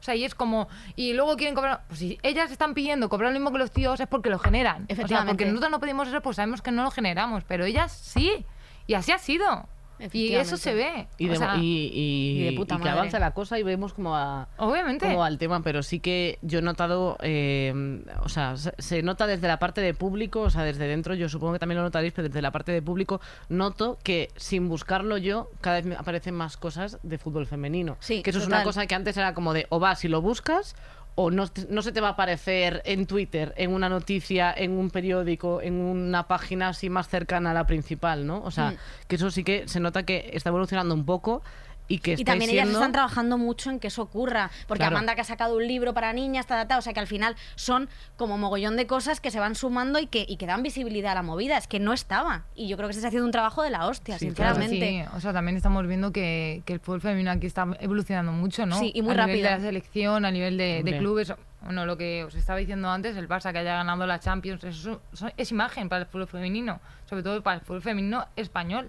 O 0.01 0.03
sea, 0.03 0.15
y 0.15 0.25
es 0.25 0.35
como. 0.35 0.69
Y 0.97 1.13
luego 1.13 1.37
quieren 1.37 1.55
cobrar. 1.55 1.83
Pues 1.89 2.01
si 2.01 2.19
ellas 2.23 2.51
están 2.51 2.73
pidiendo 2.75 3.09
cobrar 3.09 3.33
lo 3.33 3.39
mismo 3.39 3.53
que 3.53 3.59
los 3.59 3.71
tíos 3.71 4.01
es 4.01 4.07
porque 4.07 4.31
lo 4.31 4.39
generan. 4.39 4.85
O 4.85 4.87
sea, 4.87 4.95
Efectivamente. 4.95 5.33
porque 5.33 5.45
nosotros 5.47 5.71
no 5.71 5.81
pedimos 5.81 6.09
eso, 6.09 6.21
pues 6.23 6.37
sabemos 6.37 6.63
que 6.63 6.71
no 6.71 6.83
lo 6.83 6.91
generamos. 6.91 7.45
Pero 7.45 7.65
ellas 7.65 7.93
sí. 7.93 8.45
Y 8.87 8.95
así 8.95 9.13
ha 9.13 9.19
sido. 9.19 9.69
Y 10.13 10.35
eso 10.35 10.57
se 10.57 10.75
ve. 10.75 11.07
Y 11.19 11.29
O 11.29 11.33
de, 11.33 11.37
sea, 11.37 11.57
y- 11.57 11.91
y- 11.93 12.41
y 12.41 12.45
de 12.45 12.53
puta 12.53 12.75
y 12.75 12.79
que 12.79 12.85
madre. 12.85 12.99
avanza 12.99 13.19
la 13.19 13.33
cosa 13.33 13.59
y 13.59 13.63
vemos 13.63 13.93
como 13.93 14.17
a, 14.17 14.49
Obviamente. 14.59 15.07
como 15.07 15.25
al 15.25 15.39
tema, 15.39 15.63
pero 15.63 15.83
sí 15.83 16.01
que 16.01 16.39
yo 16.43 16.61
he 16.61 16.63
notado, 16.63 17.17
eh, 17.23 18.03
o 18.23 18.29
sea, 18.29 18.57
se, 18.57 18.73
se 18.79 19.03
nota 19.03 19.27
desde 19.27 19.47
la 19.49 19.59
parte 19.59 19.81
de 19.81 19.95
público, 19.95 20.41
o 20.43 20.51
sea, 20.51 20.63
desde 20.65 20.87
dentro, 20.87 21.15
yo 21.15 21.29
supongo 21.29 21.55
que 21.55 21.59
también 21.59 21.79
lo 21.79 21.83
notaréis, 21.85 22.13
pero 22.13 22.29
desde 22.29 22.43
la 22.43 22.51
parte 22.51 22.73
de 22.73 22.83
público 22.83 23.21
noto 23.49 23.99
que 24.03 24.31
sin 24.37 24.69
buscarlo 24.69 25.17
yo, 25.19 25.51
cada 25.61 25.77
vez 25.77 25.87
me 25.87 25.95
aparecen 25.97 26.35
más 26.35 26.57
cosas 26.57 26.99
de 27.03 27.19
fútbol 27.19 27.47
femenino. 27.47 27.97
Sí, 28.01 28.23
que 28.23 28.31
eso 28.31 28.39
es 28.39 28.47
una 28.47 28.63
cosa 28.63 28.87
que 28.87 28.95
antes 28.95 29.17
era 29.17 29.35
como 29.35 29.53
de, 29.53 29.67
o 29.71 29.79
vas 29.79 30.05
y 30.05 30.09
lo 30.09 30.21
buscas, 30.23 30.77
o 31.17 31.31
no, 31.31 31.47
no 31.69 31.83
se 31.83 31.93
te 31.93 32.01
va 32.01 32.09
a 32.09 32.13
aparecer 32.13 32.83
en 32.85 33.07
Twitter, 33.07 33.53
en 33.57 33.73
una 33.73 33.89
noticia, 33.89 34.53
en 34.57 34.73
un 34.73 34.91
periódico, 34.91 35.61
en 35.61 35.75
una 35.75 36.27
página 36.29 36.69
así 36.69 36.89
más 36.89 37.09
cercana 37.09 37.51
a 37.51 37.55
la 37.55 37.67
principal, 37.67 38.27
¿no? 38.27 38.43
O 38.43 38.51
sea, 38.51 38.71
Mm. 38.71 38.77
que 39.09 39.17
eso 39.17 39.31
sí 39.31 39.45
que 39.45 39.69
se 39.69 39.81
nota 39.81 40.05
que 40.05 40.31
está 40.33 40.49
evolucionando 40.51 40.95
un 40.95 41.05
poco. 41.05 41.43
Y 41.91 41.99
que 41.99 42.13
Y 42.13 42.15
estáis 42.15 42.25
también 42.25 42.51
ellas 42.51 42.69
están 42.69 42.93
trabajando 42.93 43.37
mucho 43.37 43.69
en 43.69 43.81
que 43.81 43.89
eso 43.89 44.03
ocurra. 44.03 44.51
Porque 44.69 44.81
Claro. 44.81 44.97
Amanda 44.97 45.17
que 45.17 45.23
ha 45.23 45.25
sacado 45.25 45.57
un 45.57 45.67
libro 45.67 45.93
para 45.93 46.13
niñas, 46.13 46.47
ta, 46.47 46.55
ta, 46.55 46.69
ta, 46.69 46.79
o 46.79 46.83
sea 46.83 46.93
que 46.93 47.01
al 47.01 47.09
final 47.09 47.35
son 47.57 47.89
como 48.17 48.39
mogollón 48.39 48.77
de 48.77 48.87
cosas 48.87 49.21
que 49.21 49.33
se 49.33 49.41
van 49.41 49.57
sumando 49.57 49.99
y 49.99 50.07
que, 50.07 50.25
y 50.27 50.37
que 50.37 50.47
dan 50.47 50.63
visibilidad 50.63 51.13
a 51.13 51.15
la 51.17 51.23
movida. 51.23 51.59
Es 51.59 51.67
que 51.67 51.81
no 51.81 51.93
estaba. 51.93 52.45
Y 52.55 52.69
yo 52.69 52.77
creo 52.77 52.89
que 52.89 52.95
se 52.95 53.01
está 53.01 53.09
haciendo 53.09 53.27
un 53.27 53.33
trabajo 53.33 53.63
de 53.63 53.71
la 53.71 53.89
hostia, 53.89 54.19
Sí, 54.19 54.31
claro. 54.31 54.55
sinceramente. 54.55 55.05
Sí, 55.11 55.17
o 55.17 55.21
sea, 55.21 55.33
también 55.33 55.57
estamos 55.57 55.85
viendo 55.89 56.13
que, 56.13 56.63
que 56.65 56.75
el 56.75 56.81
fútbol 56.81 57.01
femenino 57.01 57.33
aquí 57.33 57.49
está 57.49 57.67
evolucionando 57.81 58.31
mucho, 58.31 58.67
¿no? 58.67 58.79
Sí, 58.79 58.93
y 58.95 59.03
muy 59.03 59.13
a 59.19 59.27
nivel 59.27 59.43
de 59.43 59.51
la 59.51 59.61
selección, 59.61 60.25
a 60.25 60.31
nivel 60.31 60.57
de, 60.57 60.97
clubes. 60.99 61.35
Bueno, 61.63 61.85
lo 61.87 61.97
que 61.99 62.25
os 62.25 62.35
estaba 62.37 62.59
diciendo 62.59 62.89
antes, 62.89 63.17
el 63.17 63.29
Barça 63.29 63.53
que 63.53 63.59
haya 63.59 63.75
ganado 63.75 64.07
la 64.07 64.19
Champions, 64.21 64.65
eso 64.65 65.01
es, 65.13 65.25
es 65.37 65.51
imagen 65.51 65.89
para 65.89 66.03
el 66.03 66.07
fútbol 66.07 66.27
femenino, 66.29 66.81
sobre 67.09 67.23
todo 67.23 67.43
para 67.43 67.57
el 67.57 67.63
fútbol 67.63 67.83
femenino 67.83 68.27
español. 68.37 68.89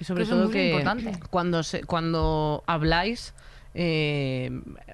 Y 0.00 0.04
sobre 0.04 0.24
eso 0.24 0.34
todo 0.36 0.50
que 0.50 0.66
importante. 0.66 1.18
cuando, 1.30 1.62
se, 1.62 1.84
cuando 1.84 2.62
habláis, 2.66 3.34
eh, 3.74 4.50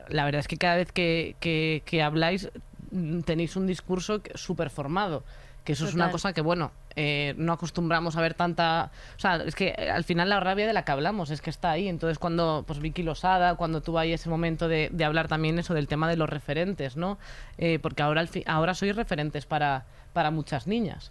la 0.08 0.24
verdad 0.24 0.40
es 0.40 0.48
que 0.48 0.56
cada 0.58 0.76
vez 0.76 0.92
que, 0.92 1.36
que- 1.40 1.82
que 1.84 2.02
habláis 2.02 2.50
mm, 2.90 3.20
tenéis 3.20 3.56
un 3.56 3.66
discurso 3.66 4.20
súper 4.34 4.70
formado. 4.70 5.24
Que 5.64 5.72
eso 5.72 5.84
es 5.86 5.94
una 5.94 6.04
cosa 6.12 6.32
que, 6.34 6.42
bueno, 6.42 6.72
eh, 6.94 7.32
no 7.38 7.54
acostumbramos 7.54 8.16
a 8.16 8.20
ver 8.20 8.34
tanta... 8.34 8.90
O 9.16 9.18
sea, 9.18 9.36
es 9.36 9.54
que 9.54 9.74
eh, 9.78 9.90
al 9.90 10.04
final 10.04 10.28
la 10.28 10.38
rabia 10.38 10.66
de 10.66 10.74
la 10.74 10.84
que 10.84 10.92
hablamos 10.92 11.30
es 11.30 11.40
que 11.40 11.48
está 11.48 11.70
ahí. 11.70 11.88
Entonces 11.88 12.18
cuando, 12.18 12.64
pues 12.66 12.80
Vicky 12.80 13.02
Losada, 13.02 13.54
cuando 13.54 13.80
tuvo 13.80 13.98
ahí 13.98 14.12
ese 14.12 14.28
momento 14.28 14.68
de, 14.68 14.90
de 14.92 15.04
hablar 15.06 15.26
también 15.26 15.58
eso 15.58 15.72
del 15.72 15.88
tema 15.88 16.06
de 16.10 16.18
los 16.18 16.28
referentes, 16.28 16.98
¿no? 16.98 17.16
Eh, 17.56 17.78
porque 17.80 18.02
ahora, 18.02 18.20
al 18.20 18.28
fi- 18.28 18.44
ahora 18.46 18.74
sois 18.74 18.94
referentes 18.94 19.46
para, 19.46 19.86
para 20.12 20.30
muchas 20.30 20.66
niñas. 20.66 21.10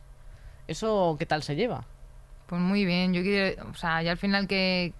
¿Eso 0.68 1.16
qué 1.18 1.26
tal 1.26 1.42
se 1.42 1.56
lleva? 1.56 1.86
Pues 2.54 2.62
muy 2.62 2.86
bien, 2.86 3.16
yo 3.16 3.24
quiero, 3.24 3.68
o 3.68 3.74
sea, 3.74 4.04
ya 4.04 4.12
al 4.12 4.18
final 4.20 4.48
que, 4.48 4.94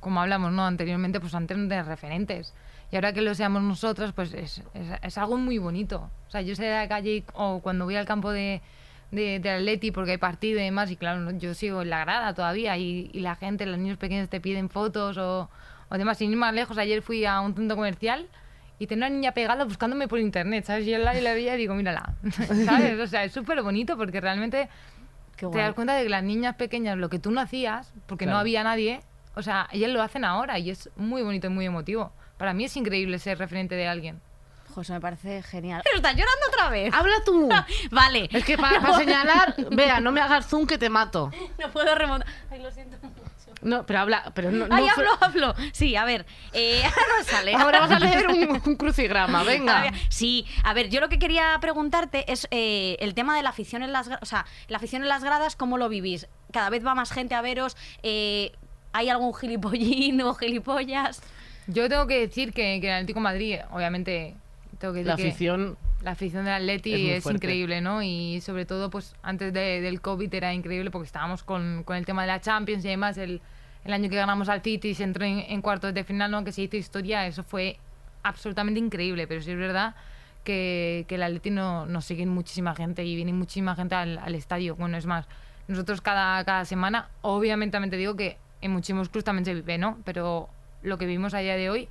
como 0.00 0.22
hablamos, 0.22 0.52
¿no? 0.52 0.64
Anteriormente, 0.64 1.20
pues 1.20 1.34
antes 1.34 1.58
no 1.58 1.82
referentes. 1.82 2.54
Y 2.90 2.96
ahora 2.96 3.12
que 3.12 3.20
lo 3.20 3.34
seamos 3.34 3.62
nosotras, 3.62 4.14
pues 4.14 4.32
es, 4.32 4.62
es, 4.72 4.86
es 5.02 5.18
algo 5.18 5.36
muy 5.36 5.58
bonito. 5.58 6.08
O 6.28 6.30
sea, 6.30 6.40
yo 6.40 6.56
sé 6.56 6.64
de 6.64 6.70
la 6.70 6.88
calle 6.88 7.24
o 7.34 7.60
cuando 7.60 7.84
voy 7.84 7.96
al 7.96 8.06
campo 8.06 8.30
de, 8.30 8.62
de, 9.10 9.50
Atleti 9.50 9.90
porque 9.90 10.12
hay 10.12 10.16
partido 10.16 10.60
y 10.60 10.62
demás, 10.62 10.90
y 10.90 10.96
claro, 10.96 11.30
yo 11.32 11.52
sigo 11.52 11.82
en 11.82 11.90
la 11.90 12.00
grada 12.00 12.32
todavía 12.32 12.78
y, 12.78 13.10
la 13.12 13.36
gente, 13.36 13.66
los 13.66 13.76
niños 13.76 13.98
pequeños 13.98 14.30
te 14.30 14.40
piden 14.40 14.70
fotos 14.70 15.18
o, 15.18 15.50
o 15.90 15.98
demás. 15.98 16.16
Sin 16.16 16.30
ir 16.30 16.38
más 16.38 16.54
lejos, 16.54 16.78
ayer 16.78 17.02
fui 17.02 17.26
a 17.26 17.38
un 17.42 17.54
centro 17.54 17.76
comercial 17.76 18.28
y 18.78 18.86
tenía 18.86 19.08
una 19.08 19.14
niña 19.14 19.32
pegada 19.32 19.64
buscándome 19.64 20.08
por 20.08 20.20
internet, 20.20 20.64
¿sabes? 20.64 20.86
Yo 20.86 20.96
la, 20.96 21.12
la 21.12 21.34
veía 21.34 21.54
y 21.54 21.58
digo, 21.58 21.74
mírala, 21.74 22.14
¿sabes? 22.64 22.98
O 22.98 23.06
sea, 23.06 23.24
es 23.24 23.32
súper 23.32 23.60
bonito 23.60 23.98
porque 23.98 24.22
realmente 24.22 24.70
Qué 25.38 25.46
te 25.46 25.58
das 25.58 25.74
cuenta 25.74 25.94
de 25.94 26.02
que 26.02 26.08
las 26.08 26.24
niñas 26.24 26.56
pequeñas, 26.56 26.98
lo 26.98 27.08
que 27.08 27.18
tú 27.18 27.30
no 27.30 27.40
hacías, 27.40 27.92
porque 28.06 28.26
no 28.26 28.36
había 28.36 28.64
nadie, 28.64 29.00
o 29.36 29.42
sea, 29.42 29.68
ellas 29.70 29.90
lo 29.90 30.02
hacen 30.02 30.24
ahora 30.24 30.58
y 30.58 30.70
es 30.70 30.90
muy 30.96 31.22
bonito 31.22 31.46
y 31.46 31.50
muy 31.50 31.64
emotivo. 31.64 32.12
Para 32.36 32.52
mí 32.54 32.64
es 32.64 32.76
increíble 32.76 33.18
ser 33.20 33.38
referente 33.38 33.76
de 33.76 33.86
alguien. 33.86 34.20
José, 34.74 34.92
me 34.92 35.00
parece 35.00 35.42
genial. 35.42 35.80
Pero 35.84 35.96
estás 35.96 36.12
llorando 36.12 36.46
otra 36.48 36.68
vez. 36.70 36.92
¡Habla 36.92 37.14
tú! 37.24 37.48
vale. 37.90 38.28
Es 38.32 38.44
que 38.44 38.58
para, 38.58 38.94
señalar, 38.96 39.54
vea, 39.70 40.00
no 40.00 40.12
me 40.12 40.20
hagas 40.20 40.46
zoom 40.46 40.66
que 40.66 40.78
te 40.78 40.90
mato. 40.90 41.30
No 41.58 41.70
puedo 41.70 41.94
remontar. 41.94 42.28
Ay, 42.50 42.62
lo 42.62 42.70
siento. 42.70 42.96
No, 43.62 43.84
pero 43.86 43.98
habla, 44.00 44.30
pero 44.34 44.50
no, 44.50 44.66
no 44.68 44.74
Ay, 44.74 44.88
fue- 44.94 45.04
hablo, 45.04 45.18
hablo. 45.20 45.54
Sí, 45.72 45.96
a 45.96 46.04
ver. 46.04 46.26
Eh, 46.52 46.82
ahora 46.84 46.96
no 47.18 47.24
sale. 47.24 47.54
Ahora 47.54 47.80
vas 47.80 47.90
a 47.90 47.98
leer 47.98 48.28
un, 48.28 48.62
un 48.64 48.76
crucigrama, 48.76 49.42
venga. 49.44 49.92
Sí, 50.08 50.46
a 50.64 50.74
ver, 50.74 50.88
yo 50.90 51.00
lo 51.00 51.08
que 51.08 51.18
quería 51.18 51.56
preguntarte 51.60 52.30
es 52.32 52.46
eh, 52.50 52.96
el 53.00 53.14
tema 53.14 53.36
de 53.36 53.42
la 53.42 53.50
afición 53.50 53.82
en 53.82 53.92
las 53.92 54.08
gra- 54.10 54.18
o 54.22 54.26
sea, 54.26 54.46
la 54.68 54.76
afición 54.76 55.02
en 55.02 55.08
las 55.08 55.24
gradas, 55.24 55.56
¿cómo 55.56 55.78
lo 55.78 55.88
vivís? 55.88 56.26
Cada 56.52 56.70
vez 56.70 56.84
va 56.86 56.94
más 56.94 57.10
gente 57.12 57.34
a 57.34 57.42
veros, 57.42 57.76
eh, 58.02 58.52
¿hay 58.92 59.08
algún 59.08 59.34
gilipollín 59.34 60.20
o 60.22 60.34
gilipollas? 60.34 61.20
Yo 61.66 61.88
tengo 61.88 62.06
que 62.06 62.20
decir 62.20 62.52
que, 62.52 62.78
que 62.80 62.86
el 62.88 62.94
Atlético 62.94 63.18
de 63.18 63.24
Madrid, 63.24 63.56
obviamente, 63.72 64.34
tengo 64.78 64.94
que 64.94 65.00
decir 65.00 65.06
La 65.10 65.16
que 65.16 65.28
afición, 65.28 65.76
la 66.02 66.12
afición 66.12 66.44
del 66.44 66.54
Atleti 66.54 67.10
es 67.10 67.26
es, 67.26 67.32
increíble, 67.32 67.80
¿no? 67.80 68.02
Y 68.02 68.40
sobre 68.40 68.64
todo, 68.66 68.88
pues 68.90 69.14
antes 69.22 69.52
de- 69.52 69.80
del 69.80 70.00
COVID 70.00 70.32
era 70.32 70.54
increíble 70.54 70.90
porque 70.90 71.06
estábamos 71.06 71.42
con, 71.42 71.82
con 71.84 71.96
el 71.96 72.06
tema 72.06 72.22
de 72.22 72.28
la 72.28 72.40
Champions 72.40 72.84
y 72.84 72.88
demás. 72.88 73.18
El, 73.18 73.40
el 73.84 73.92
año 73.92 74.08
que 74.08 74.16
ganamos 74.16 74.48
al 74.48 74.62
City 74.62 74.94
se 74.94 75.04
entró 75.04 75.24
en, 75.24 75.38
en 75.40 75.60
cuartos 75.62 75.92
de 75.94 76.04
final, 76.04 76.30
¿no? 76.30 76.44
Que 76.44 76.52
se 76.52 76.62
hizo 76.62 76.76
historia, 76.76 77.26
eso 77.26 77.42
fue 77.42 77.78
absolutamente 78.22 78.78
increíble. 78.78 79.26
Pero 79.26 79.40
sí 79.42 79.50
es 79.50 79.58
verdad 79.58 79.94
que, 80.44 81.04
que 81.08 81.16
el 81.16 81.22
Atleti 81.22 81.50
no, 81.50 81.86
nos 81.86 82.04
sigue 82.04 82.24
muchísima 82.26 82.74
gente 82.74 83.04
y 83.04 83.16
viene 83.16 83.32
muchísima 83.32 83.74
gente 83.74 83.94
al, 83.94 84.18
al 84.18 84.34
estadio. 84.34 84.76
Bueno, 84.76 84.96
es 84.96 85.06
más, 85.06 85.26
nosotros 85.66 86.00
cada, 86.00 86.44
cada 86.44 86.64
semana, 86.64 87.08
obviamente 87.22 87.72
también 87.72 87.90
te 87.90 87.96
digo 87.96 88.14
que 88.16 88.36
en 88.60 88.70
muchísimos 88.72 89.08
clubes 89.08 89.24
también 89.24 89.44
se 89.44 89.54
vive, 89.54 89.78
¿no? 89.78 89.98
Pero 90.04 90.48
lo 90.82 90.96
que 90.96 91.06
vimos 91.06 91.34
a 91.34 91.38
día 91.38 91.56
de 91.56 91.70
hoy, 91.70 91.88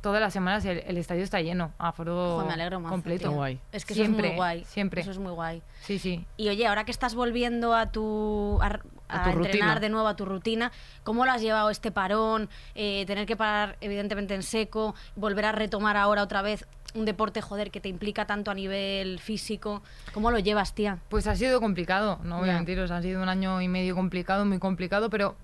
todas 0.00 0.20
las 0.20 0.32
semanas 0.32 0.64
el, 0.64 0.78
el 0.86 0.96
estadio 0.96 1.22
está 1.24 1.40
lleno, 1.40 1.72
aforo 1.78 2.34
Joder, 2.36 2.46
me 2.48 2.54
alegro 2.54 2.80
más. 2.80 2.90
completo. 2.90 3.30
Guay. 3.32 3.58
Es 3.72 3.84
que 3.84 3.94
Siempre, 3.94 4.18
eso 4.18 4.26
es 4.26 4.32
muy 4.32 4.36
guay. 4.36 4.64
siempre. 4.64 5.00
Eso 5.00 5.10
es 5.10 5.18
muy 5.18 5.32
guay. 5.32 5.62
Sí, 5.82 5.98
sí. 5.98 6.24
Y 6.36 6.48
oye, 6.48 6.66
ahora 6.66 6.84
que 6.84 6.90
estás 6.90 7.14
volviendo 7.14 7.74
a 7.74 7.90
tu 7.90 8.58
a, 8.62 8.66
A 8.66 9.20
a 9.20 9.24
tu 9.24 9.30
entrenar 9.30 9.36
rutina. 9.76 9.80
de 9.80 9.88
nuevo 9.88 10.06
a 10.08 10.16
tu 10.16 10.24
rutina, 10.24 10.70
¿cómo 11.04 11.24
lo 11.24 11.32
has 11.32 11.40
llevado 11.42 11.70
este 11.70 11.90
parón? 11.90 12.48
Eh, 12.74 13.04
tener 13.06 13.26
que 13.26 13.36
parar 13.36 13.76
evidentemente 13.80 14.34
en 14.34 14.42
seco, 14.42 14.94
volver 15.16 15.44
a 15.46 15.52
retomar 15.52 15.96
ahora 15.96 16.22
otra 16.22 16.42
vez 16.42 16.66
un 16.94 17.04
deporte, 17.04 17.42
joder, 17.42 17.70
que 17.70 17.80
te 17.80 17.88
implica 17.90 18.26
tanto 18.26 18.50
a 18.50 18.54
nivel 18.54 19.18
físico. 19.18 19.82
¿Cómo 20.14 20.30
lo 20.30 20.38
llevas, 20.38 20.74
tía? 20.74 20.98
Pues 21.10 21.26
ha 21.26 21.36
sido 21.36 21.60
complicado, 21.60 22.18
no 22.22 22.38
voy 22.38 22.48
a 22.48 22.54
mentiros, 22.54 22.90
ha 22.90 23.02
sido 23.02 23.22
un 23.22 23.28
año 23.28 23.60
y 23.60 23.68
medio 23.68 23.94
complicado, 23.94 24.46
muy 24.46 24.58
complicado, 24.58 25.10
pero 25.10 25.36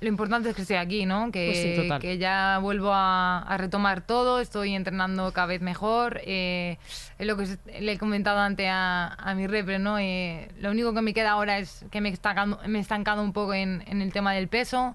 lo 0.00 0.08
importante 0.08 0.48
es 0.48 0.56
que 0.56 0.62
estoy 0.62 0.76
aquí, 0.76 1.04
¿no? 1.06 1.30
Que, 1.30 1.46
Pues 1.46 1.58
sí, 1.62 1.74
total. 1.76 2.00
que 2.00 2.16
ya 2.18 2.58
vuelvo 2.60 2.92
a, 2.92 3.38
a 3.40 3.56
retomar 3.58 4.00
todo, 4.00 4.40
estoy 4.40 4.74
entrenando 4.74 5.32
cada 5.32 5.46
vez 5.46 5.60
mejor. 5.60 6.20
eh, 6.24 6.78
es 7.18 7.26
lo 7.26 7.36
que 7.36 7.46
le 7.80 7.92
he 7.92 7.98
comentado 7.98 8.38
antes 8.38 8.66
a, 8.70 9.08
a 9.14 9.34
mi 9.34 9.46
repre, 9.46 9.78
¿no? 9.78 9.98
Eh, 9.98 10.50
lo 10.60 10.70
único 10.70 10.94
que 10.94 11.02
me 11.02 11.12
queda 11.12 11.32
ahora 11.32 11.58
es 11.58 11.84
que 11.90 12.00
me 12.00 12.08
he 12.08 12.12
estancado, 12.12 12.58
me 12.66 12.78
he 12.78 12.80
estancado 12.80 13.22
un 13.22 13.32
poco 13.32 13.52
en, 13.54 13.82
en 13.86 14.00
el 14.02 14.12
tema 14.12 14.32
del 14.32 14.48
peso. 14.48 14.94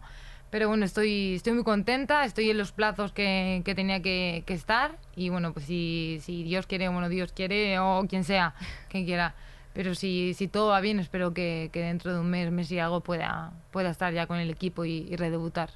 Pero 0.52 0.70
bueno, 0.70 0.86
estoy, 0.86 1.36
estoy 1.36 1.52
muy 1.54 1.64
contenta, 1.64 2.24
estoy 2.24 2.50
en 2.50 2.58
los 2.58 2.72
plazos 2.72 3.12
que, 3.12 3.62
que 3.66 3.76
tenía 3.76 4.02
que, 4.02 4.44
que 4.46 4.54
estar. 4.54 4.92
Y 5.16 5.30
bueno, 5.30 5.52
pues 5.54 5.66
si, 5.66 6.20
si 6.22 6.44
Dios 6.44 6.66
quiere, 6.66 6.88
bueno, 6.88 7.10
Dios 7.10 7.34
quiere, 7.34 7.78
o 7.80 8.06
quien 8.08 8.24
sea, 8.24 8.54
quien 8.90 9.06
quiera. 9.06 9.36
Pero 9.76 9.94
si, 9.94 10.34
si 10.34 10.48
todo 10.48 10.70
va 10.70 10.80
bien, 10.80 11.00
espero 11.00 11.34
que, 11.34 11.70
que 11.74 11.82
dentro 11.82 12.14
de 12.14 12.20
un 12.22 12.30
mes, 12.30 12.50
mes 12.50 12.72
y 12.72 12.80
algo, 12.80 13.02
pueda, 13.02 13.52
pueda 13.72 13.90
estar 13.90 14.14
ya 14.14 14.26
con 14.26 14.38
el 14.40 14.50
equipo 14.50 14.86
y, 14.86 15.06
y 15.10 15.18
redebutar. 15.18 15.70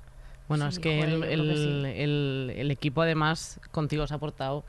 Bueno, 0.48 0.72
Sí, 0.72 0.78
es 0.78 0.80
que, 0.80 1.02
el, 1.02 1.22
que 1.22 1.34
el- 1.34 1.56
sí. 1.84 2.02
el- 2.02 2.54
el 2.56 2.72
equipo 2.72 3.02
además 3.02 3.60
contigo 3.72 4.08
se 4.08 4.14
ha 4.16 4.18
portado 4.18 4.64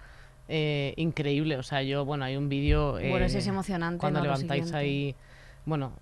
eh, 0.48 0.94
increíble. 0.96 1.56
O 1.56 1.62
sea, 1.62 1.82
yo, 1.84 2.04
bueno, 2.04 2.24
hay 2.24 2.36
un 2.36 2.48
vídeo... 2.48 2.94
Bueno, 2.94 3.18
eh, 3.18 3.26
ese 3.26 3.38
es 3.38 3.46
emocionante, 3.46 4.00
Cuando 4.00 4.20
levantáis 4.20 4.74
ahí, 4.74 5.14
bueno, 5.64 5.92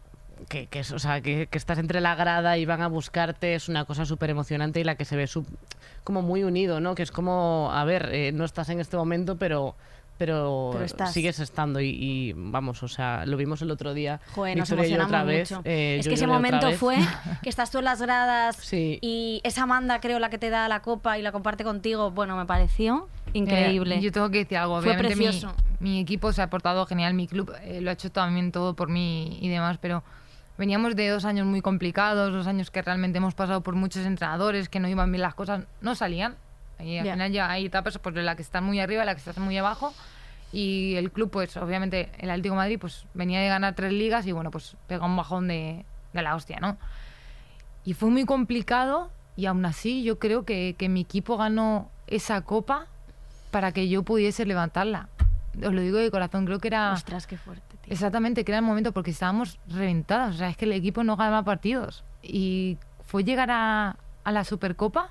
que, 0.49 0.67
que, 0.69 0.81
es- 0.81 0.93
o 0.93 0.99
sea, 0.99 1.21
que, 1.21 1.49
que 1.49 1.59
estás 1.59 1.79
entre 1.79 2.01
la 2.01 2.15
grada 2.15 2.57
y 2.57 2.65
van 2.65 2.81
a 2.81 2.89
buscarte, 2.89 3.55
es 3.55 3.69
una 3.69 3.85
cosa 3.85 4.07
súper 4.07 4.31
emocionante 4.31 4.81
y 4.81 4.85
la 4.85 4.95
que 4.95 5.05
se 5.05 5.17
ve 5.17 5.27
sub- 5.27 5.47
como 6.03 6.23
muy 6.23 6.45
unido, 6.45 6.81
¿no? 6.81 6.95
Que 6.95 7.03
es 7.03 7.11
como, 7.13 7.69
a 7.75 7.85
ver, 7.85 8.09
eh, 8.15 8.33
no 8.33 8.47
estás 8.47 8.71
en 8.71 8.81
este 8.81 8.97
momento, 8.97 9.37
pero... 9.37 9.77
Pero, 10.19 10.73
sigues 11.13 11.39
estando 11.39 11.81
y, 11.81 11.89
y, 11.91 12.33
vamos, 12.37 12.83
o 12.83 12.89
sea, 12.89 13.25
lo 13.25 13.37
vimos 13.37 13.63
el 13.63 13.71
otro 13.71 13.95
día. 13.95 14.21
Joder, 14.35 14.59
nos 14.59 14.71
emocionamos 14.71 15.07
otra 15.07 15.23
vez, 15.25 15.51
mucho. 15.53 15.63
eh, 15.65 15.97
es 16.01 16.05
yo 16.05 16.11
que 16.11 16.15
ese 16.17 16.27
momento 16.27 16.73
fue 16.73 16.97
que 17.43 17.49
estás 17.49 17.71
tú 17.71 17.79
en 17.79 17.85
las 17.85 18.03
gradas 18.03 18.57
Sí. 18.57 18.99
y 19.01 19.41
esa 19.45 19.63
Amanda, 19.63 20.01
creo, 20.01 20.19
la 20.19 20.29
que 20.29 20.39
te 20.39 20.51
da 20.51 20.67
la 20.69 20.81
copa 20.83 21.19
y 21.19 21.23
la 21.23 21.31
comparte 21.31 21.63
contigo, 21.63 22.11
bueno, 22.11 22.37
me 22.37 22.47
pareció 22.47 23.09
increíble. 23.33 23.97
Eh, 23.97 24.01
yo 24.01 24.11
tengo 24.11 24.29
que 24.31 24.39
decir 24.39 24.59
algo. 24.59 24.81
Fue 24.83 24.91
Obviamente 24.91 25.15
mi- 25.17 25.25
precioso. 25.27 25.55
Mi, 25.81 26.01
equipo 26.01 26.33
se 26.33 26.43
ha 26.43 26.51
portado 26.51 26.85
genial, 26.87 27.15
mi 27.15 27.29
club 27.29 27.55
eh, 27.63 27.81
lo 27.81 27.91
ha 27.91 27.93
hecho 27.93 28.11
también 28.11 28.51
todo 28.51 28.75
por 28.75 28.89
mí 28.89 29.39
y 29.41 29.49
demás, 29.49 29.79
pero 29.81 30.03
veníamos 30.57 30.97
de 30.97 31.09
dos 31.09 31.25
años 31.25 31.47
muy 31.47 31.61
complicados, 31.61 32.33
dos 32.33 32.49
años 32.49 32.73
que 32.73 32.83
realmente 32.83 33.19
hemos 33.19 33.35
pasado 33.35 33.61
por 33.61 33.77
muchos 33.77 34.05
entrenadores, 34.05 34.69
que 34.69 34.81
no 34.81 34.89
iban 34.89 35.13
bien 35.13 35.23
las 35.23 35.35
cosas, 35.37 35.65
no 35.81 35.95
salían. 35.95 36.35
Y 36.81 36.99
al 36.99 37.07
Ya. 37.07 37.13
final 37.13 37.33
ya 37.33 37.51
hay 37.51 37.67
etapas 37.67 37.99
pues, 37.99 38.15
las 38.17 38.37
que 38.37 38.43
estás 38.43 38.63
muy 38.63 38.81
arriba, 38.81 39.05
las 39.05 39.15
que 39.15 39.19
estás 39.31 39.39
muy 39.39 39.57
abajo. 39.59 39.93
Y 40.53 40.95
el 40.97 41.11
club, 41.13 41.31
pues 41.31 41.57
obviamente, 41.57 42.11
el 42.19 42.31
Atlético 42.31 42.55
de 42.55 42.59
Madrid, 42.59 42.79
pues 42.81 43.05
venía 43.15 43.41
de 43.41 43.49
ganar 43.49 43.75
tres 43.75 43.93
ligas 43.93 44.27
y 44.27 44.33
bueno, 44.33 44.51
pues 44.51 44.77
pega 44.87 45.05
un 45.05 45.17
bajón 45.17 45.47
de, 45.49 45.85
de 46.15 46.23
la 46.23 46.35
hostia, 46.35 46.59
¿no? 46.61 46.79
Y 47.85 47.93
fue 47.95 48.09
muy 48.11 48.25
complicado 48.25 49.11
y 49.37 49.47
aún 49.47 49.65
así 49.67 50.03
yo 50.03 50.19
creo 50.19 50.45
que, 50.45 50.75
que 50.79 50.89
mi 50.89 51.03
equipo 51.03 51.37
ganó 51.37 51.91
esa 52.07 52.41
copa 52.43 52.87
para 53.51 53.73
que 53.73 53.89
yo 53.89 54.03
pudiese 54.03 54.47
levantarla. 54.47 55.09
Os 55.63 55.73
lo 55.75 55.81
digo 55.81 55.99
de 55.99 56.11
corazón, 56.11 56.47
creo 56.47 56.61
que 56.61 56.69
era... 56.69 56.93
Ostras, 56.93 57.27
qué 57.27 57.37
fuerte, 57.37 57.77
tío. 57.83 57.93
Exactamente, 57.93 58.45
que 58.45 58.53
era 58.53 58.59
el 58.61 58.65
momento 58.65 58.93
porque 58.93 59.11
estábamos 59.11 59.59
reventados. 59.69 60.37
O 60.37 60.39
sea, 60.39 60.49
es 60.51 60.57
que 60.57 60.65
el 60.67 60.73
equipo 60.73 61.03
no 61.05 61.17
ganaba 61.17 61.43
partidos. 61.45 62.05
Y 62.23 62.79
fue 63.05 63.25
llegar 63.25 63.51
a, 63.51 63.97
a 64.25 64.33
la 64.33 64.45
Supercopa, 64.45 65.11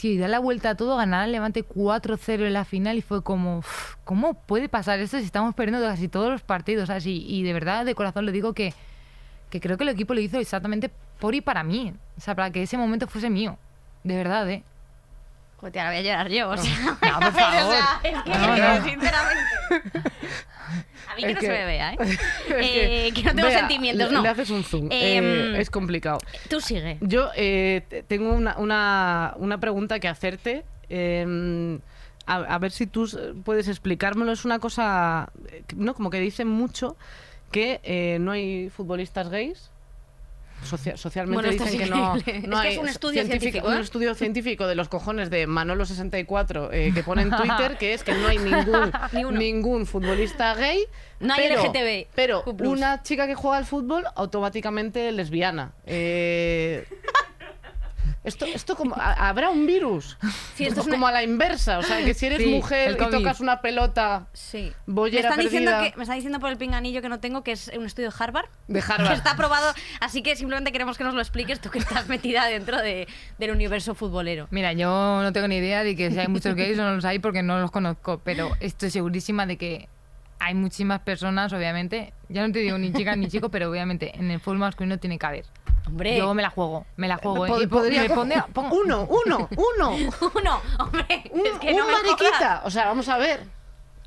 tío, 0.00 0.12
y 0.12 0.18
dar 0.18 0.30
la 0.30 0.38
vuelta 0.38 0.70
a 0.70 0.74
todo, 0.74 0.96
ganar 0.96 1.22
al 1.24 1.32
Levante 1.32 1.64
4-0 1.64 2.46
en 2.46 2.52
la 2.52 2.64
final 2.64 2.96
y 2.96 3.02
fue 3.02 3.22
como, 3.22 3.58
"Uf, 3.58 3.96
¿cómo 4.04 4.34
puede 4.34 4.68
pasar 4.68 4.98
esto 5.00 5.18
si 5.18 5.24
estamos 5.24 5.54
perdiendo 5.54 5.86
casi 5.86 6.08
todos 6.08 6.30
los 6.30 6.42
partidos? 6.42 6.90
Así, 6.90 7.24
y 7.28 7.42
de 7.42 7.52
verdad, 7.52 7.84
de 7.84 7.94
corazón 7.94 8.26
le 8.26 8.32
digo 8.32 8.52
que, 8.54 8.72
que 9.50 9.60
creo 9.60 9.76
que 9.76 9.82
el 9.84 9.90
equipo 9.90 10.14
lo 10.14 10.20
hizo 10.20 10.38
exactamente 10.38 10.90
por 11.18 11.34
y 11.34 11.40
para 11.40 11.62
mí. 11.62 11.92
O 12.16 12.20
sea, 12.20 12.34
para 12.34 12.50
que 12.50 12.62
ese 12.62 12.76
momento 12.78 13.06
fuese 13.06 13.28
mío. 13.30 13.58
De 14.04 14.16
verdad, 14.16 14.48
¿eh? 14.48 14.62
Joder, 15.58 15.78
ahora 15.80 15.90
voy 15.90 15.98
a 15.98 16.02
llorar 16.02 16.28
yo. 16.30 16.48
O 16.50 16.56
sea, 16.56 16.72
No, 16.80 16.96
por 16.98 17.08
o 17.28 17.32
favor. 17.32 17.74
sea, 17.74 18.00
es 18.02 18.22
que, 18.22 18.30
No, 18.30 18.56
no. 18.56 18.84
sinceramente. 18.84 20.10
Que 21.20 21.28
Es 21.28 21.34
no 21.34 21.40
que- 21.40 21.46
se 21.46 21.52
me 21.52 21.64
vea, 21.66 21.92
¿eh? 21.94 21.96
Eh, 22.48 23.12
que 23.14 23.22
no 23.22 23.34
tengo 23.34 23.48
Vea, 23.48 23.58
sentimientos, 23.58 24.10
no. 24.12 24.22
Le 24.22 24.28
haces 24.28 24.50
un 24.50 24.64
zoom. 24.64 24.88
Em, 24.90 25.24
eh, 25.54 25.60
es 25.60 25.70
complicado. 25.70 26.18
Tú 26.48 26.60
sigue. 26.60 26.98
Yo 27.00 27.30
eh, 27.36 27.82
te- 27.88 28.02
tengo 28.02 28.32
una, 28.32 28.56
una, 28.58 29.34
una 29.36 29.58
pregunta 29.58 29.98
que 30.00 30.08
hacerte. 30.08 30.64
eh, 30.88 31.78
a, 32.26 32.36
a 32.36 32.58
ver 32.58 32.70
si 32.70 32.86
tú 32.86 33.08
puedes 33.44 33.66
explicármelo. 33.66 34.30
Es 34.30 34.44
una 34.44 34.58
cosa, 34.60 35.30
eh, 35.50 35.62
¿no? 35.74 35.94
Como 35.94 36.10
que 36.10 36.20
dicen 36.20 36.46
mucho 36.48 36.96
que 37.50 37.80
eh, 37.82 38.18
no 38.20 38.30
hay 38.32 38.70
futbolistas 38.70 39.28
gays. 39.30 39.70
Socia- 40.64 40.96
socialmente 40.96 41.48
Bueno, 41.48 41.64
dicen 41.64 41.78
que 41.80 41.86
no, 41.86 42.14
no 42.14 42.16
Es 42.16 42.22
que 42.24 42.68
hay 42.68 42.72
es 42.74 42.78
un 42.78 42.88
estudio 42.88 43.24
científico, 43.24 43.66
un 43.66 43.74
¿eh? 43.74 43.80
estudio 43.80 44.14
científico 44.14 44.66
de 44.66 44.74
los 44.74 44.88
cojones 44.88 45.30
de 45.30 45.48
Manolo64 45.48 46.68
eh, 46.72 46.92
que 46.94 47.02
pone 47.02 47.22
en 47.22 47.30
Twitter 47.30 47.76
que 47.78 47.94
es 47.94 48.04
que 48.04 48.12
no 48.14 48.26
hay 48.28 48.38
ningún, 48.38 48.92
Ni 49.12 49.24
ningún 49.52 49.86
futbolista 49.86 50.54
gay. 50.54 50.84
No 51.20 51.34
hay 51.34 51.48
pero, 51.48 51.62
LGTB+. 51.62 52.08
Pero 52.14 52.44
una 52.64 53.02
chica 53.02 53.26
que 53.26 53.34
juega 53.34 53.56
al 53.58 53.66
fútbol 53.66 54.04
automáticamente 54.16 55.10
lesbiana. 55.12 55.72
Eh, 55.86 56.86
esto, 58.22 58.44
esto 58.44 58.76
como 58.76 58.94
ha- 58.96 59.28
habrá 59.28 59.48
un 59.50 59.66
virus. 59.66 60.18
Sí, 60.54 60.64
esto 60.66 60.80
es 60.80 60.86
como 60.88 61.06
una- 61.06 61.08
a 61.08 61.12
la 61.12 61.22
inversa, 61.22 61.78
o 61.78 61.82
sea, 61.82 62.04
que 62.04 62.12
si 62.14 62.26
eres 62.26 62.38
Sí, 62.38 62.46
mujer 62.46 62.92
y 62.92 63.10
tocas 63.10 63.40
una 63.40 63.60
pelota 63.62 64.26
Sí. 64.32 64.72
Bollera 64.86 65.30
me, 65.30 65.42
están 65.42 65.44
diciendo 65.44 65.70
que, 65.82 65.96
me 65.96 66.02
están 66.02 66.16
diciendo 66.16 66.38
por 66.38 66.50
el 66.50 66.58
pinganillo 66.58 67.00
que 67.00 67.08
no 67.08 67.18
tengo 67.20 67.42
que 67.42 67.52
es 67.52 67.70
un 67.76 67.86
estudio 67.86 68.10
de 68.10 68.16
Harvard. 68.18 68.46
de 68.68 68.80
Harvard. 68.80 69.08
Que 69.08 69.14
está 69.14 69.30
aprobado. 69.32 69.72
Así 70.00 70.22
que 70.22 70.36
simplemente 70.36 70.70
queremos 70.72 70.98
que 70.98 71.04
nos 71.04 71.14
lo 71.14 71.20
expliques 71.20 71.60
tú 71.60 71.70
que 71.70 71.78
estás 71.78 72.08
metida 72.08 72.44
dentro 72.46 72.78
de- 72.82 73.08
del 73.38 73.50
universo 73.52 73.94
futbolero. 73.94 74.46
Mira, 74.50 74.72
yo 74.74 75.20
no 75.22 75.32
tengo 75.32 75.48
ni 75.48 75.56
idea 75.56 75.82
de 75.82 75.96
que 75.96 76.10
si 76.10 76.18
hay 76.18 76.28
muchos 76.28 76.54
gays 76.54 76.78
o 76.78 76.82
no 76.82 76.94
los 76.94 77.04
hay 77.04 77.18
porque 77.20 77.42
no 77.42 77.58
los 77.58 77.70
conozco, 77.70 78.20
pero 78.22 78.50
estoy 78.60 78.90
segurísima 78.90 79.46
de 79.46 79.56
que 79.56 79.88
hay 80.40 80.54
muchísimas 80.54 81.00
personas, 81.00 81.52
obviamente. 81.52 82.12
Ya 82.28 82.46
no 82.46 82.52
te 82.52 82.58
digo 82.60 82.76
ni 82.78 82.92
chicas 82.92 83.16
ni 83.16 83.28
chicos, 83.28 83.50
pero 83.52 83.70
obviamente 83.70 84.12
en 84.18 84.30
el 84.30 84.40
fútbol 84.40 84.58
masculino 84.58 84.98
tiene 84.98 85.18
que 85.18 85.26
haber. 85.26 85.44
Hombre. 85.86 86.16
Yo 86.16 86.32
me 86.34 86.42
la 86.42 86.50
juego, 86.50 86.86
me 86.96 87.08
la 87.08 87.16
juego. 87.16 87.46
¿eh? 87.46 87.50
Pod- 87.50 87.62
Y 87.62 87.66
po- 87.66 87.76
podría 87.78 88.06
pongo- 88.08 88.70
uno, 88.84 89.06
uno, 89.08 89.48
uno. 89.56 89.96
Uno, 90.34 90.60
hombre. 90.78 91.22
Un, 91.32 91.46
es 91.46 91.58
que 91.58 91.72
no 91.72 91.86
me 91.86 91.92
jodas. 91.92 92.02
mariquita. 92.04 92.62
O 92.64 92.70
sea, 92.70 92.86
vamos 92.86 93.08
a 93.08 93.18
ver. 93.18 93.40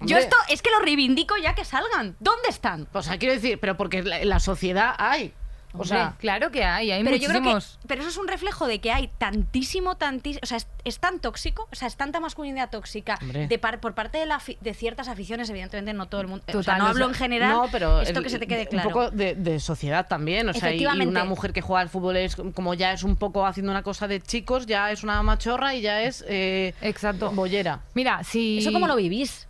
Yo 0.01 0.17
esto 0.17 0.35
es 0.49 0.61
que 0.61 0.69
lo 0.71 0.79
reivindico 0.79 1.35
ya 1.37 1.55
que 1.55 1.63
salgan. 1.65 2.15
¿Dónde 2.19 2.49
están? 2.49 2.87
O 2.93 3.01
sea, 3.01 3.17
quiero 3.17 3.33
decir, 3.35 3.59
pero 3.59 3.77
porque 3.77 4.03
la- 4.03 4.19
en 4.21 4.29
la 4.29 4.39
sociedad 4.39 4.93
hay. 4.97 5.33
O 5.75 5.85
sea, 5.85 6.15
claro 6.19 6.51
que 6.51 6.63
hay, 6.63 6.91
hay 6.91 7.03
Pero 7.03 7.15
yo 7.15 7.27
creo 7.29 7.41
que. 7.41 7.49
muchísimos. 7.49 7.79
Pero 7.87 8.01
eso 8.01 8.09
es 8.11 8.17
un 8.17 8.27
reflejo 8.27 8.67
de 8.67 8.79
que 8.79 8.91
hay 8.91 9.09
tantísimo, 9.17 9.95
tantísimo. 9.97 10.39
O 10.43 10.45
sea, 10.45 10.57
es, 10.57 10.67
es 10.83 10.99
tan 10.99 11.19
tóxico, 11.19 11.67
o 11.71 11.75
sea, 11.75 11.87
es 11.87 11.95
tanta 11.95 12.19
masculinidad 12.19 12.69
tóxica 12.69 13.17
Hombre. 13.21 13.47
de 13.47 13.57
par- 13.59 13.79
por 13.79 13.95
parte 13.95 14.19
de, 14.19 14.27
la 14.27 14.39
afi- 14.39 14.59
de 14.59 14.73
ciertas 14.75 15.07
aficiones, 15.07 15.49
evidentemente 15.49 15.91
no 15.93 16.05
todo 16.07 16.21
el 16.21 16.27
mundo. 16.27 16.43
o 16.53 16.61
sea, 16.63 16.77
no 16.77 16.85
hablo 16.87 17.07
en 17.07 17.15
general. 17.15 17.49
no, 17.51 17.67
pero 17.71 18.01
esto 18.01 18.19
el- 18.19 18.23
que 18.23 18.29
se 18.29 18.37
te 18.39 18.45
quede 18.45 18.67
claro. 18.67 18.87
Un 18.89 18.93
poco 18.93 19.09
de, 19.11 19.33
de 19.33 19.59
sociedad 19.59 20.07
también, 20.07 20.47
o 20.49 20.53
sea, 20.53 20.69
y, 20.69 20.73
y 20.73 20.75
Efectivamente. 20.75 21.09
una 21.09 21.25
mujer 21.25 21.53
que 21.53 21.61
juega 21.61 21.81
al 21.81 21.89
fútbol 21.89 22.17
es 22.17 22.35
como 22.53 22.75
ya 22.75 22.93
es 22.93 23.01
un 23.03 23.15
poco 23.15 23.45
haciendo 23.47 23.71
una 23.71 23.81
cosa 23.83 24.07
de 24.07 24.21
chicos, 24.21 24.67
ya 24.67 24.91
es 24.91 25.03
una 25.03 25.23
machorra 25.23 25.73
y 25.73 25.81
ya 25.81 26.03
es 26.03 26.23
eh, 26.27 26.75
Exacto. 26.81 27.31
bollera. 27.31 27.81
Mira, 27.95 28.23
si... 28.23 28.59
¿Eso 28.59 28.71
cómo 28.71 28.85
lo 28.85 28.95
vivís? 28.95 29.47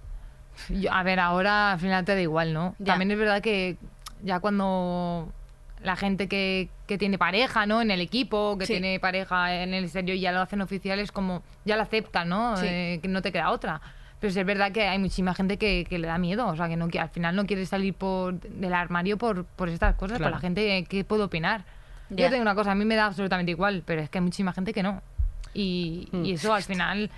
Yo- 0.69 0.93
a 0.93 1.03
ver, 1.03 1.19
ahora 1.19 1.74
al 1.74 1.80
final 1.80 2.05
te 2.05 2.15
da 2.15 2.21
igual, 2.21 2.53
¿no? 2.53 2.76
Ya. 2.80 2.93
También 2.93 3.11
es 3.11 3.17
verdad 3.17 3.41
que 3.41 3.76
ya 4.24 4.39
cuando 4.39 5.32
la 5.84 5.95
gente 5.95 6.27
que, 6.27 6.69
que 6.88 6.97
tiene 6.97 7.17
pareja, 7.17 7.65
¿no? 7.65 7.81
En 7.81 7.91
el 7.91 7.99
equipo, 8.01 8.57
que 8.57 8.65
Sí. 8.65 8.73
tiene 8.73 8.99
pareja 8.99 9.53
en 9.63 9.73
el 9.73 9.84
exterior 9.84 10.17
y 10.17 10.21
ya 10.21 10.31
lo 10.31 10.41
hacen 10.41 10.61
oficial, 10.61 10.97
es 10.99 11.11
como, 11.11 11.43
ya 11.65 11.75
lo 11.75 11.81
aceptan, 11.84 12.29
¿no? 12.29 12.55
Sí. 12.57 12.65
Eh, 12.67 12.99
que 13.01 13.07
no 13.09 13.21
te 13.21 13.31
queda 13.31 13.51
otra. 13.51 13.81
Pero 14.19 14.31
sí 14.31 14.39
es 14.39 14.45
verdad 14.45 14.71
que 14.71 14.88
hay 14.88 14.97
muchísima 14.99 15.34
gente 15.34 15.57
que, 15.57 15.86
que 15.89 15.99
le 15.99 16.07
da 16.07 16.17
miedo, 16.17 16.47
o 16.47 16.55
sea, 16.55 16.69
que 16.69 16.77
no, 16.77 16.88
que 16.88 16.99
al 16.99 17.09
final 17.09 17.36
no 17.36 17.45
quiere 17.45 17.65
salir 17.65 17.93
por, 17.93 18.39
del 18.39 18.73
armario 18.73 19.17
por, 19.17 19.43
por 19.43 19.67
estas 19.67 19.95
cosas, 19.95 20.17
Claro. 20.17 20.31
por 20.31 20.38
la 20.38 20.39
gente 20.41 20.86
que 20.86 21.03
puede 21.03 21.23
opinar. 21.23 21.65
Ya. 22.09 22.25
Yo 22.25 22.29
tengo 22.29 22.41
una 22.43 22.55
cosa, 22.55 22.71
a 22.71 22.75
mí 22.75 22.86
me 22.86 22.95
da 22.95 23.07
absolutamente 23.07 23.51
igual, 23.51 23.84
pero 23.86 24.01
es 24.01 24.09
que 24.09 24.19
hay 24.19 24.23
muchísima 24.23 24.53
gente 24.53 24.71
que 24.73 24.81
no. 24.84 25.01
Y, 25.53 26.07
Mm. 26.13 26.25
y 26.25 26.31
eso 26.34 26.53
al 26.53 26.63
final 26.63 27.09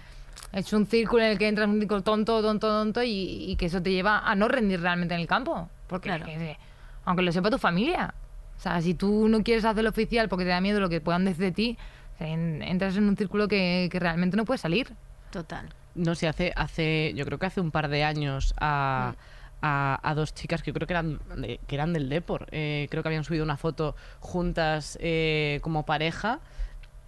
es 0.51 0.73
un 0.73 0.87
círculo 0.87 1.23
en 1.23 1.31
el 1.33 1.37
que 1.37 1.47
entras 1.47 1.67
un 1.67 1.77
círculo 1.79 2.01
tonto, 2.01 2.41
tonto, 2.41 2.67
tonto 2.67 3.03
y, 3.03 3.51
y 3.51 3.55
que 3.55 3.67
eso 3.67 3.81
te 3.83 3.91
lleva 3.91 4.19
a 4.19 4.33
no 4.35 4.47
rendir 4.47 4.81
realmente 4.81 5.13
en 5.13 5.21
el 5.21 5.27
campo. 5.27 5.69
Porque 5.87 6.09
Claro. 6.09 6.25
es 6.25 6.37
que, 6.37 6.57
aunque 7.05 7.21
lo 7.21 7.31
sepa 7.31 7.51
tu 7.51 7.59
familia, 7.59 8.13
o 8.57 8.61
sea, 8.61 8.81
si 8.81 8.93
tú 8.93 9.27
no 9.27 9.43
quieres 9.43 9.65
hacerlo 9.65 9.89
oficial 9.89 10.29
porque 10.29 10.45
te 10.45 10.49
da 10.51 10.61
miedo 10.61 10.79
lo 10.79 10.89
que 10.89 11.01
puedan 11.01 11.25
decir 11.25 11.43
de 11.45 11.51
ti, 11.51 11.77
en- 12.19 12.61
entras 12.61 12.95
en 12.97 13.07
un 13.09 13.17
círculo 13.17 13.47
que, 13.47 13.89
que 13.91 13.99
realmente 13.99 14.37
no 14.37 14.45
puedes 14.45 14.61
salir. 14.61 14.87
Total. 15.31 15.67
No 15.95 16.15
sé, 16.15 16.27
hace, 16.27 16.53
hace, 16.55 17.13
yo 17.15 17.25
creo 17.25 17.37
que 17.39 17.45
hace 17.45 17.61
un 17.61 17.71
par 17.71 17.87
de 17.89 18.03
años 18.03 18.53
a, 18.59 19.13
a, 19.61 19.99
a 20.03 20.13
dos 20.15 20.33
chicas 20.33 20.61
que 20.63 20.71
yo 20.71 20.73
creo 20.73 20.87
que 20.87 20.93
eran, 20.93 21.19
de- 21.37 21.59
que 21.67 21.75
eran 21.75 21.93
del 21.93 22.09
Depor, 22.09 22.47
eh, 22.51 22.87
creo 22.89 23.03
que 23.03 23.09
habían 23.09 23.23
subido 23.23 23.43
una 23.43 23.57
foto 23.57 23.95
juntas 24.19 24.97
eh, 25.01 25.59
como 25.61 25.85
pareja 25.85 26.39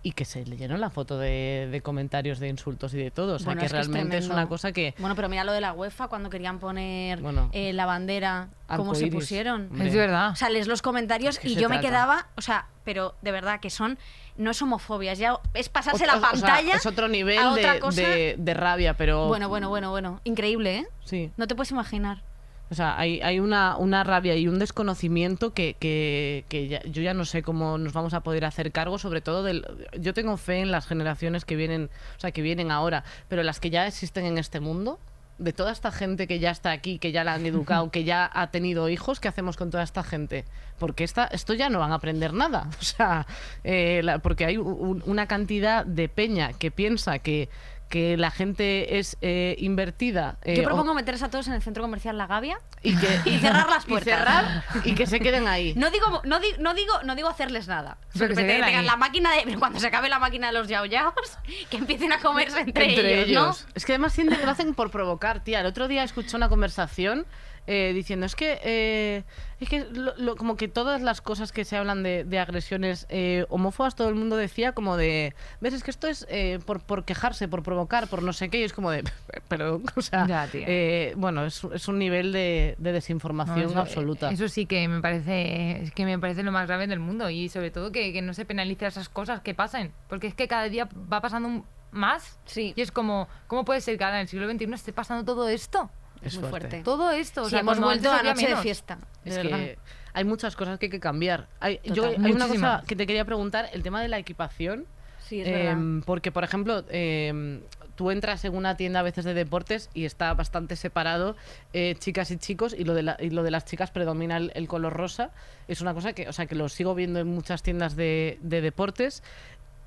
y 0.03 0.11
que 0.11 0.25
se 0.25 0.45
le 0.45 0.55
llenó 0.57 0.77
la 0.77 0.89
foto 0.89 1.17
de, 1.17 1.67
de 1.71 1.81
comentarios, 1.81 2.39
de 2.39 2.47
insultos 2.47 2.93
y 2.93 2.97
de 2.97 3.11
todo. 3.11 3.35
O 3.35 3.39
sea, 3.39 3.45
Bueno, 3.45 3.59
que 3.59 3.65
es 3.65 3.73
que 3.73 3.79
es 3.79 3.87
realmente 3.87 4.17
es, 4.17 4.29
una 4.29 4.47
cosa 4.47 4.71
que... 4.71 4.93
Bueno, 4.99 5.15
pero 5.15 5.27
mira 5.27 5.43
lo 5.43 5.51
de 5.51 5.59
la 5.59 5.73
UEFA 5.73 6.07
cuando 6.07 6.29
querían 6.29 6.59
poner 6.59 7.19
Bueno. 7.21 7.49
eh, 7.51 7.73
la 7.73 7.85
bandera, 7.85 8.49
cómo 8.67 8.95
se 8.95 9.07
pusieron. 9.07 9.67
Hombre. 9.71 9.87
Es 9.89 9.95
verdad. 9.95 10.31
O 10.31 10.35
sea, 10.35 10.49
lees 10.49 10.67
los 10.67 10.81
comentarios 10.81 11.35
Es 11.35 11.39
que 11.41 11.49
y 11.49 11.55
yo 11.55 11.67
me 11.67 11.81
quedaba, 11.81 12.27
o 12.37 12.41
sea, 12.41 12.67
pero 12.85 13.15
de 13.21 13.31
verdad 13.31 13.59
que 13.59 13.69
son, 13.69 13.97
no 14.37 14.51
es 14.51 14.61
homofobia, 14.61 15.11
es 15.11 15.19
ya 15.19 15.39
es 15.53 15.67
pasarse 15.67 16.05
la 16.05 16.15
o 16.15 16.19
sea, 16.21 16.29
pantalla 16.31 16.75
es 16.75 16.85
otro 16.85 17.07
nivel 17.09 17.39
a 17.39 17.51
otra 17.51 17.73
de, 17.73 17.79
cosa. 17.79 18.01
de- 18.01 18.35
de 18.37 18.53
rabia, 18.53 18.93
pero... 18.95 19.27
Bueno, 19.27 19.49
bueno, 19.49 19.67
bueno, 19.67 19.89
bueno, 19.89 20.21
increíble, 20.23 20.77
¿eh? 20.77 20.87
Sí. 21.03 21.31
No 21.35 21.47
te 21.47 21.55
puedes 21.55 21.71
imaginar. 21.71 22.21
O 22.69 22.75
sea, 22.75 22.99
hay, 22.99 23.21
hay 23.21 23.39
una, 23.39 23.77
una 23.77 24.03
rabia 24.03 24.35
y 24.35 24.47
un 24.47 24.59
desconocimiento 24.59 25.53
que, 25.53 25.75
que, 25.79 26.43
que 26.49 26.67
ya- 26.67 26.83
yo 26.83 27.01
ya 27.01 27.13
no 27.13 27.23
sé 27.25 27.41
cómo 27.43 27.77
nos 27.77 27.93
vamos 27.93 28.13
a 28.13 28.21
poder 28.21 28.43
hacer 28.45 28.71
cargo, 28.71 28.97
sobre 28.97 29.21
todo 29.21 29.43
del... 29.43 29.65
Yo 29.99 30.13
tengo 30.13 30.35
fe 30.37 30.59
en 30.61 30.71
las 30.71 30.85
generaciones 30.87 31.45
que 31.45 31.55
vienen, 31.55 31.89
o 32.17 32.19
sea, 32.19 32.31
que 32.31 32.41
vienen 32.41 32.71
ahora, 32.71 33.03
pero 33.29 33.41
las 33.43 33.59
que 33.59 33.69
ya 33.69 33.87
existen 33.87 34.25
en 34.25 34.37
este 34.37 34.59
mundo, 34.59 34.99
de 35.37 35.53
toda 35.53 35.71
esta 35.71 35.91
gente 35.91 36.25
que 36.25 36.39
ya 36.39 36.49
está 36.51 36.71
aquí, 36.71 36.97
que 36.99 37.11
ya 37.11 37.23
la 37.23 37.35
han 37.35 37.45
educado, 37.45 37.89
que 37.91 38.03
ya 38.03 38.29
ha 38.33 38.51
tenido 38.51 38.89
hijos, 38.89 39.19
¿qué 39.19 39.27
hacemos 39.27 39.55
con 39.55 39.69
toda 39.69 39.83
esta 39.83 40.03
gente? 40.03 40.43
Porque 40.79 41.03
esta, 41.03 41.25
esto 41.25 41.53
ya 41.53 41.69
no 41.69 41.79
van 41.79 41.91
a 41.91 41.95
aprender 41.95 42.33
nada. 42.33 42.69
O 42.81 42.83
sea, 42.83 43.25
eh, 43.63 44.01
la- 44.03 44.19
porque 44.19 44.45
hay 44.45 44.57
un- 44.57 45.03
una 45.05 45.27
cantidad 45.27 45.85
de 45.85 46.09
peña 46.09 46.53
que 46.53 46.71
piensa 46.71 47.19
que, 47.19 47.47
que 47.89 48.17
la 48.17 48.31
gente 48.31 48.99
es 48.99 49.17
eh, 49.21 49.55
invertida. 49.59 50.37
eh, 50.43 50.55
Yo 50.55 50.61
o- 50.63 50.65
propongo 50.65 50.93
meterse 50.93 51.23
a 51.25 51.29
todos 51.29 51.47
en 51.47 51.53
el 51.53 51.61
centro 51.61 51.81
comercial 51.83 52.17
La 52.17 52.27
Gavia. 52.27 52.59
y, 52.83 52.95
que, 52.95 53.07
Y 53.29 53.39
cerrar 53.39 53.69
las 53.69 53.83
y 53.85 53.89
puertas. 53.89 54.17
cerrar 54.19 54.63
y 54.83 54.93
que 54.95 55.07
se 55.07 55.19
queden 55.19 55.47
ahí. 55.47 55.73
No 55.75 55.89
digo, 55.89 56.05
no, 56.25 56.39
no 56.59 56.73
digo, 56.73 56.93
no 57.03 57.15
digo 57.15 57.29
hacerles 57.29 57.67
nada. 57.67 57.97
Pero 58.13 58.27
que 58.29 58.35
se 58.35 58.41
Simplemente 58.41 58.53
queden 58.53 58.65
tengan 58.65 58.79
ahí. 58.81 58.85
la 58.85 58.97
máquina 58.97 59.31
de, 59.33 59.57
cuando 59.57 59.79
se 59.79 59.87
acabe 59.87 60.09
la 60.09 60.19
máquina 60.19 60.47
de 60.47 60.53
los 60.53 60.67
yao 60.67 60.85
yaos, 60.85 61.13
que 61.69 61.77
empiecen 61.77 62.11
a 62.13 62.19
comerse 62.19 62.59
entre, 62.61 62.89
Entre 62.89 63.21
ellos, 63.23 63.65
Es 63.75 63.85
que 63.85 63.93
además 63.93 64.13
sienten 64.13 64.37
que 64.39 64.45
lo 64.45 64.51
hacen 64.51 64.73
por 64.73 64.91
provocar, 64.91 65.43
tía. 65.43 65.61
El 65.61 65.65
otro 65.67 65.87
día 65.87 66.03
escuché 66.03 66.35
una 66.35 66.49
conversación 66.49 67.25
eh, 67.67 67.91
diciendo, 67.93 68.25
es 68.25 68.35
que, 68.35 68.59
eh, 68.63 69.23
es 69.59 69.69
que 69.69 69.85
lo- 69.91 70.15
lo- 70.17 70.35
como 70.35 70.55
que 70.55 70.67
todas 70.67 71.01
las 71.01 71.21
cosas 71.21 71.51
que 71.51 71.65
se 71.65 71.75
hablan 71.77 72.01
de, 72.03 72.23
de 72.23 72.39
agresiones 72.39 73.05
eh, 73.09 73.45
homófobas, 73.49 73.95
todo 73.95 74.07
el 74.09 74.15
mundo 74.15 74.37
decía 74.37 74.71
como 74.71 74.95
de, 74.97 75.35
ves, 75.61 75.73
es 75.73 75.83
que 75.83 75.91
esto 75.91 76.07
es 76.07 76.25
eh, 76.29 76.59
por, 76.65 76.79
por 76.81 77.03
quejarse, 77.05 77.47
por 77.47 77.63
provocar, 77.63 78.07
por 78.07 78.23
no 78.23 78.33
sé 78.33 78.49
qué, 78.49 78.59
y 78.59 78.63
es 78.63 78.73
como 78.73 78.89
de, 78.91 79.03
pero, 79.47 79.81
o 79.95 80.01
sea, 80.01 80.25
Ya, 80.27 80.47
eh, 80.53 81.13
bueno, 81.17 81.45
es, 81.45 81.61
es 81.73 81.87
un 81.87 81.99
nivel 81.99 82.31
de, 82.31 82.75
de 82.77 82.89
No, 82.91 82.93
desinformación 82.95 83.59
eso- 83.69 83.79
absoluta. 83.79 84.31
Eso 84.31 84.47
sí 84.47 84.65
que 84.65 84.87
me 84.87 85.01
parece 85.01 85.81
es 85.83 85.91
que 85.91 86.05
me 86.05 86.17
parece 86.17 86.43
lo 86.43 86.51
más 86.51 86.67
grave 86.67 86.87
del 86.87 86.99
mundo 86.99 87.29
y 87.29 87.49
sobre 87.49 87.69
todo 87.71 87.91
que, 87.91 88.13
que 88.13 88.21
no 88.21 88.33
se 88.33 88.45
penalice 88.45 88.85
esas 88.85 89.09
cosas 89.09 89.41
que 89.41 89.53
pasen, 89.53 89.91
porque 90.07 90.27
es 90.27 90.33
que 90.33 90.47
cada 90.47 90.69
día 90.69 90.87
va 91.11 91.19
pasando 91.21 91.49
un- 91.49 91.65
más 91.89 92.37
Sí. 92.45 92.73
y 92.75 92.81
es 92.81 92.91
como 92.91 93.27
cómo 93.47 93.63
puede 93.63 93.79
ser 93.81 93.97
que 93.97 94.03
ahora 94.03 94.17
en 94.17 94.23
el 94.23 94.27
siglo 94.27 94.47
XXI 94.49 94.73
esté 94.73 94.91
pasando 94.93 95.23
todo 95.23 95.47
esto, 95.47 95.89
es 96.21 96.33
muy 96.35 96.49
fuerte. 96.49 96.67
fuerte. 96.69 96.83
todo 96.83 97.11
esto, 97.11 97.41
o 97.41 97.45
Sí, 97.45 97.51
sea, 97.51 97.59
hemos 97.59 97.79
vuelto 97.79 98.11
a 98.11 98.23
noche 98.23 98.47
de 98.47 98.55
fiesta. 98.57 98.97
Es 99.25 99.35
de 99.35 99.43
verdad. 99.43 99.57
que 99.57 99.77
hay 100.13 100.23
muchas 100.23 100.55
cosas 100.55 100.79
que 100.79 100.87
hay 100.87 100.89
que 100.89 100.99
cambiar. 100.99 101.47
Hay, 101.59 101.79
yo- 101.83 102.03
Total, 102.09 102.25
hay 102.25 102.31
una 102.31 102.47
cosa 102.47 102.83
que 102.87 102.95
te 102.95 103.05
quería 103.07 103.25
preguntar, 103.25 103.69
el 103.73 103.83
tema 103.83 104.01
de 104.01 104.07
la 104.07 104.17
equipación. 104.17 104.85
Sí, 105.19 105.41
es 105.41 105.47
Em, 105.47 105.53
verdad. 105.99 106.05
porque, 106.05 106.31
por 106.31 106.43
ejemplo, 106.45 106.85
em, 106.89 107.61
tú 107.95 108.11
entras 108.11 108.45
en 108.45 108.55
una 108.55 108.77
tienda 108.77 109.01
a 109.01 109.03
veces 109.03 109.25
de 109.25 109.33
deportes 109.33 109.89
y 109.93 110.05
está 110.05 110.33
bastante 110.33 110.75
separado 110.77 111.35
eh, 111.73 111.95
chicas 111.99 112.31
y 112.31 112.37
chicos 112.37 112.73
y 112.77 112.85
lo, 112.85 112.93
de 112.93 113.03
la- 113.03 113.17
y 113.19 113.29
lo 113.31 113.43
de 113.43 113.51
las 113.51 113.65
chicas 113.65 113.91
predomina 113.91 114.37
el, 114.37 114.51
el 114.55 114.67
color 114.69 114.93
rosa. 114.93 115.31
Es 115.67 115.81
una 115.81 115.93
cosa 115.93 116.13
que, 116.13 116.29
o 116.29 116.33
sea, 116.33 116.45
que 116.45 116.55
lo 116.55 116.69
sigo 116.69 116.95
viendo 116.95 117.19
en 117.19 117.27
muchas 117.27 117.61
tiendas 117.61 117.95
de, 117.97 118.37
de 118.41 118.61
deportes. 118.61 119.21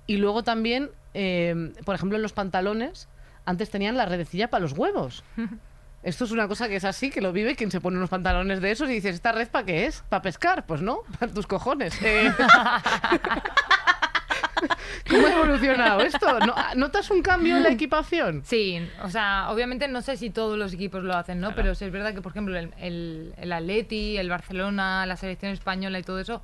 Y 0.07 0.17
luego 0.19 0.43
también, 0.43 0.91
em, 1.15 1.73
por 1.87 1.95
ejemplo, 1.95 2.17
en 2.17 2.23
los 2.23 2.33
pantalones, 2.35 3.09
antes 3.47 3.71
tenían 3.71 3.97
la 3.97 4.05
redecilla 4.07 4.51
para 4.51 4.61
los 4.63 4.73
huevos. 4.73 5.25
Esto 6.03 6.25
es 6.25 6.31
una 6.31 6.49
cosa 6.49 6.67
que 6.69 6.77
es 6.77 6.85
así, 6.85 7.11
que 7.11 7.21
lo 7.21 7.31
vive 7.33 7.57
quien 7.57 7.71
se 7.71 7.81
pone 7.81 7.99
unos 7.99 8.09
pantalones 8.09 8.61
de 8.63 8.71
esos 8.71 8.89
y 8.89 8.95
dices, 8.95 9.15
¿esta 9.17 9.33
red 9.33 9.49
para 9.49 9.67
qué 9.67 9.85
es? 9.87 10.03
¿Para 10.09 10.23
pescar? 10.23 10.65
Pues 10.65 10.81
no, 10.81 11.01
para 11.19 11.31
tus 11.33 11.47
cojones. 11.47 11.95
Eh, 12.03 12.33
¿Cómo 15.09 15.27
ha 15.27 15.33
evolucionado 15.33 16.01
esto? 16.01 16.39
¿No- 16.41 16.55
¿Notas 16.77 17.11
un 17.11 17.23
cambio 17.23 17.57
en 17.57 17.63
la 17.63 17.71
equipación? 17.71 18.43
Sí, 18.45 18.87
o 19.03 19.09
sea, 19.11 19.49
obviamente 19.51 19.89
no 19.89 20.03
sé 20.03 20.17
si 20.17 20.31
todos 20.31 20.59
los 20.59 20.73
equipos 20.75 21.03
lo 21.03 21.17
hacen, 21.17 21.41
¿no? 21.41 21.55
Pero 21.55 21.75
sí 21.75 21.85
es 21.87 21.93
verdad 21.93 22.15
que, 22.15 22.21
por 22.23 22.33
ejemplo, 22.33 22.57
el, 22.59 22.73
el, 22.79 23.35
el 23.39 23.53
Atleti, 23.53 24.17
el 24.19 24.29
Barcelona, 24.29 25.07
la 25.07 25.17
selección 25.17 25.53
española 25.53 25.99
y 25.99 26.03
todo 26.03 26.19
eso, 26.21 26.43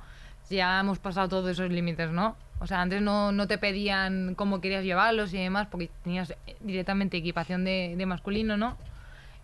ya 0.49 0.79
hemos 0.79 0.99
pasado 0.99 1.29
todos 1.29 1.49
esos 1.49 1.69
límites, 1.69 2.11
¿no? 2.11 2.35
O 2.59 2.65
sea, 2.67 2.81
antes 2.81 3.01
no, 3.01 3.31
no 3.31 3.47
te 3.47 3.57
pedían 3.59 4.33
cómo 4.35 4.61
querías 4.61 4.83
llevarlos 4.83 5.33
y 5.33 5.37
demás, 5.37 5.67
porque 5.69 5.89
tenías 6.03 6.33
directamente 6.59 7.17
equipación 7.17 7.63
de, 7.63 7.93
de 7.95 8.05
masculino, 8.07 8.57
¿no? 8.57 8.77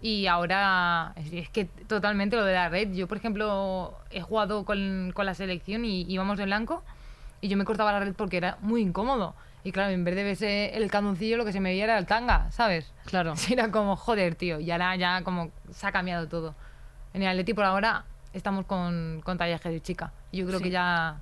Y 0.03 0.27
ahora 0.27 1.13
es, 1.15 1.47
que 1.49 1.63
totalmente 1.63 2.35
lo 2.35 2.43
de 2.43 2.53
la 2.53 2.67
red. 2.67 2.91
Yo, 2.93 3.07
por 3.07 3.15
ejemplo, 3.15 3.97
he 4.11 4.19
jugado 4.21 4.65
con, 4.65 5.13
con 5.15 5.25
la 5.25 5.33
selección 5.33 5.85
y 5.85 6.01
íbamos 6.11 6.37
de 6.37 6.43
blanco 6.43 6.83
y 7.39 7.47
yo 7.47 7.55
me 7.55 7.63
cortaba 7.63 7.93
la 7.93 8.01
red 8.01 8.13
porque 8.13 8.35
era 8.35 8.57
muy 8.59 8.81
incómodo. 8.81 9.33
Y 9.63 9.71
claro, 9.71 9.91
en 9.93 10.03
vez 10.03 10.15
de 10.15 10.23
verse 10.25 10.75
el 10.75 10.91
candoncillo, 10.91 11.37
lo 11.37 11.45
que 11.45 11.53
se 11.53 11.61
me 11.61 11.69
veía 11.69 11.85
era 11.85 11.97
el 11.97 12.05
tanga, 12.05 12.51
¿sabes? 12.51 12.91
Claro. 13.05 13.37
Sí, 13.37 13.53
era 13.53 13.71
como, 13.71 13.95
joder, 13.95 14.35
tío. 14.35 14.59
Y 14.59 14.69
ahora 14.71 14.93
ya 14.97 15.23
como 15.23 15.51
se 15.71 15.87
ha 15.87 15.93
cambiado 15.93 16.27
todo. 16.27 16.53
En 17.13 17.21
el 17.21 17.29
Atleti 17.29 17.53
por 17.53 17.63
ahora 17.63 18.03
estamos 18.33 18.65
con, 18.65 19.21
con 19.23 19.37
tallaje 19.37 19.69
de 19.69 19.81
chica. 19.81 20.11
Yo 20.33 20.45
creo 20.45 20.59
que 20.59 20.69
ya 20.69 21.21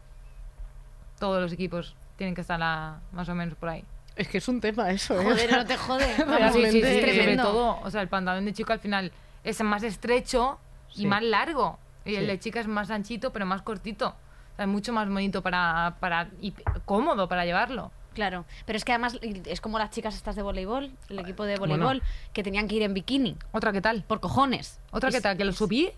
todos 1.20 1.40
los 1.40 1.52
equipos 1.54 1.96
tienen 2.18 2.34
que 2.34 2.42
estar 2.42 2.60
a- 2.64 3.00
más 3.12 3.30
o 3.30 3.36
menos 3.36 3.56
por 3.56 3.70
ahí. 3.70 3.84
Es 4.22 4.28
que 4.28 4.38
es 4.38 4.48
un 4.48 4.62
tema 4.62 4.90
eso, 4.92 5.20
¿eh? 5.20 5.24
Joder, 5.24 5.52
no 5.52 5.66
te 5.66 5.78
jode. 5.78 6.06
Realmente 6.18 6.72
Sí, 6.72 6.82
sí, 6.82 6.82
sí, 6.82 7.10
es 7.10 7.18
sobre 7.18 7.38
todo, 7.38 7.80
o 7.82 7.90
sea, 7.92 8.02
el 8.02 8.08
pantalón 8.08 8.46
de 8.46 8.54
chico 8.54 8.72
al 8.74 8.80
final 8.80 9.12
es 9.44 9.62
más 9.62 9.84
estrecho 9.84 10.60
y 10.94 11.02
Sí. 11.02 11.06
más 11.08 11.24
largo. 11.24 11.80
Y 12.06 12.16
el 12.16 12.28
de 12.28 12.40
chica 12.40 12.60
es 12.60 12.68
más 12.68 12.90
anchito, 12.92 13.32
pero 13.32 13.46
más 13.46 13.62
cortito. 13.62 14.10
O 14.10 14.56
sea, 14.56 14.66
es 14.66 14.72
mucho 14.72 14.94
más 14.94 15.08
bonito 15.10 15.42
para, 15.42 15.96
para 16.00 16.30
y 16.42 16.54
cómodo 16.86 17.28
para 17.28 17.46
llevarlo. 17.46 17.92
Claro, 18.14 18.44
pero 18.66 18.76
es 18.78 18.84
que 18.84 18.92
además 18.92 19.18
es 19.22 19.62
como 19.62 19.80
las 19.80 19.90
chicas 19.92 20.16
estas 20.16 20.36
de 20.36 20.42
voleibol, 20.42 20.92
el 21.10 21.20
equipo 21.20 21.46
de 21.46 21.58
Bueno. 21.58 21.76
voleibol, 21.76 22.04
que 22.34 22.44
tenían 22.44 22.68
que 22.68 22.76
ir 22.76 22.84
en 22.84 22.94
bikini, 22.94 23.38
Otra 23.54 23.72
que 23.72 23.80
tal. 23.82 24.04
por 24.04 24.20
cojones. 24.20 24.80
Otra 24.92 25.10
Y 25.10 25.12
que 25.14 25.18
s- 25.20 25.24
tal, 25.24 25.38
que 25.38 25.46
lo 25.46 25.54
subí 25.54 25.92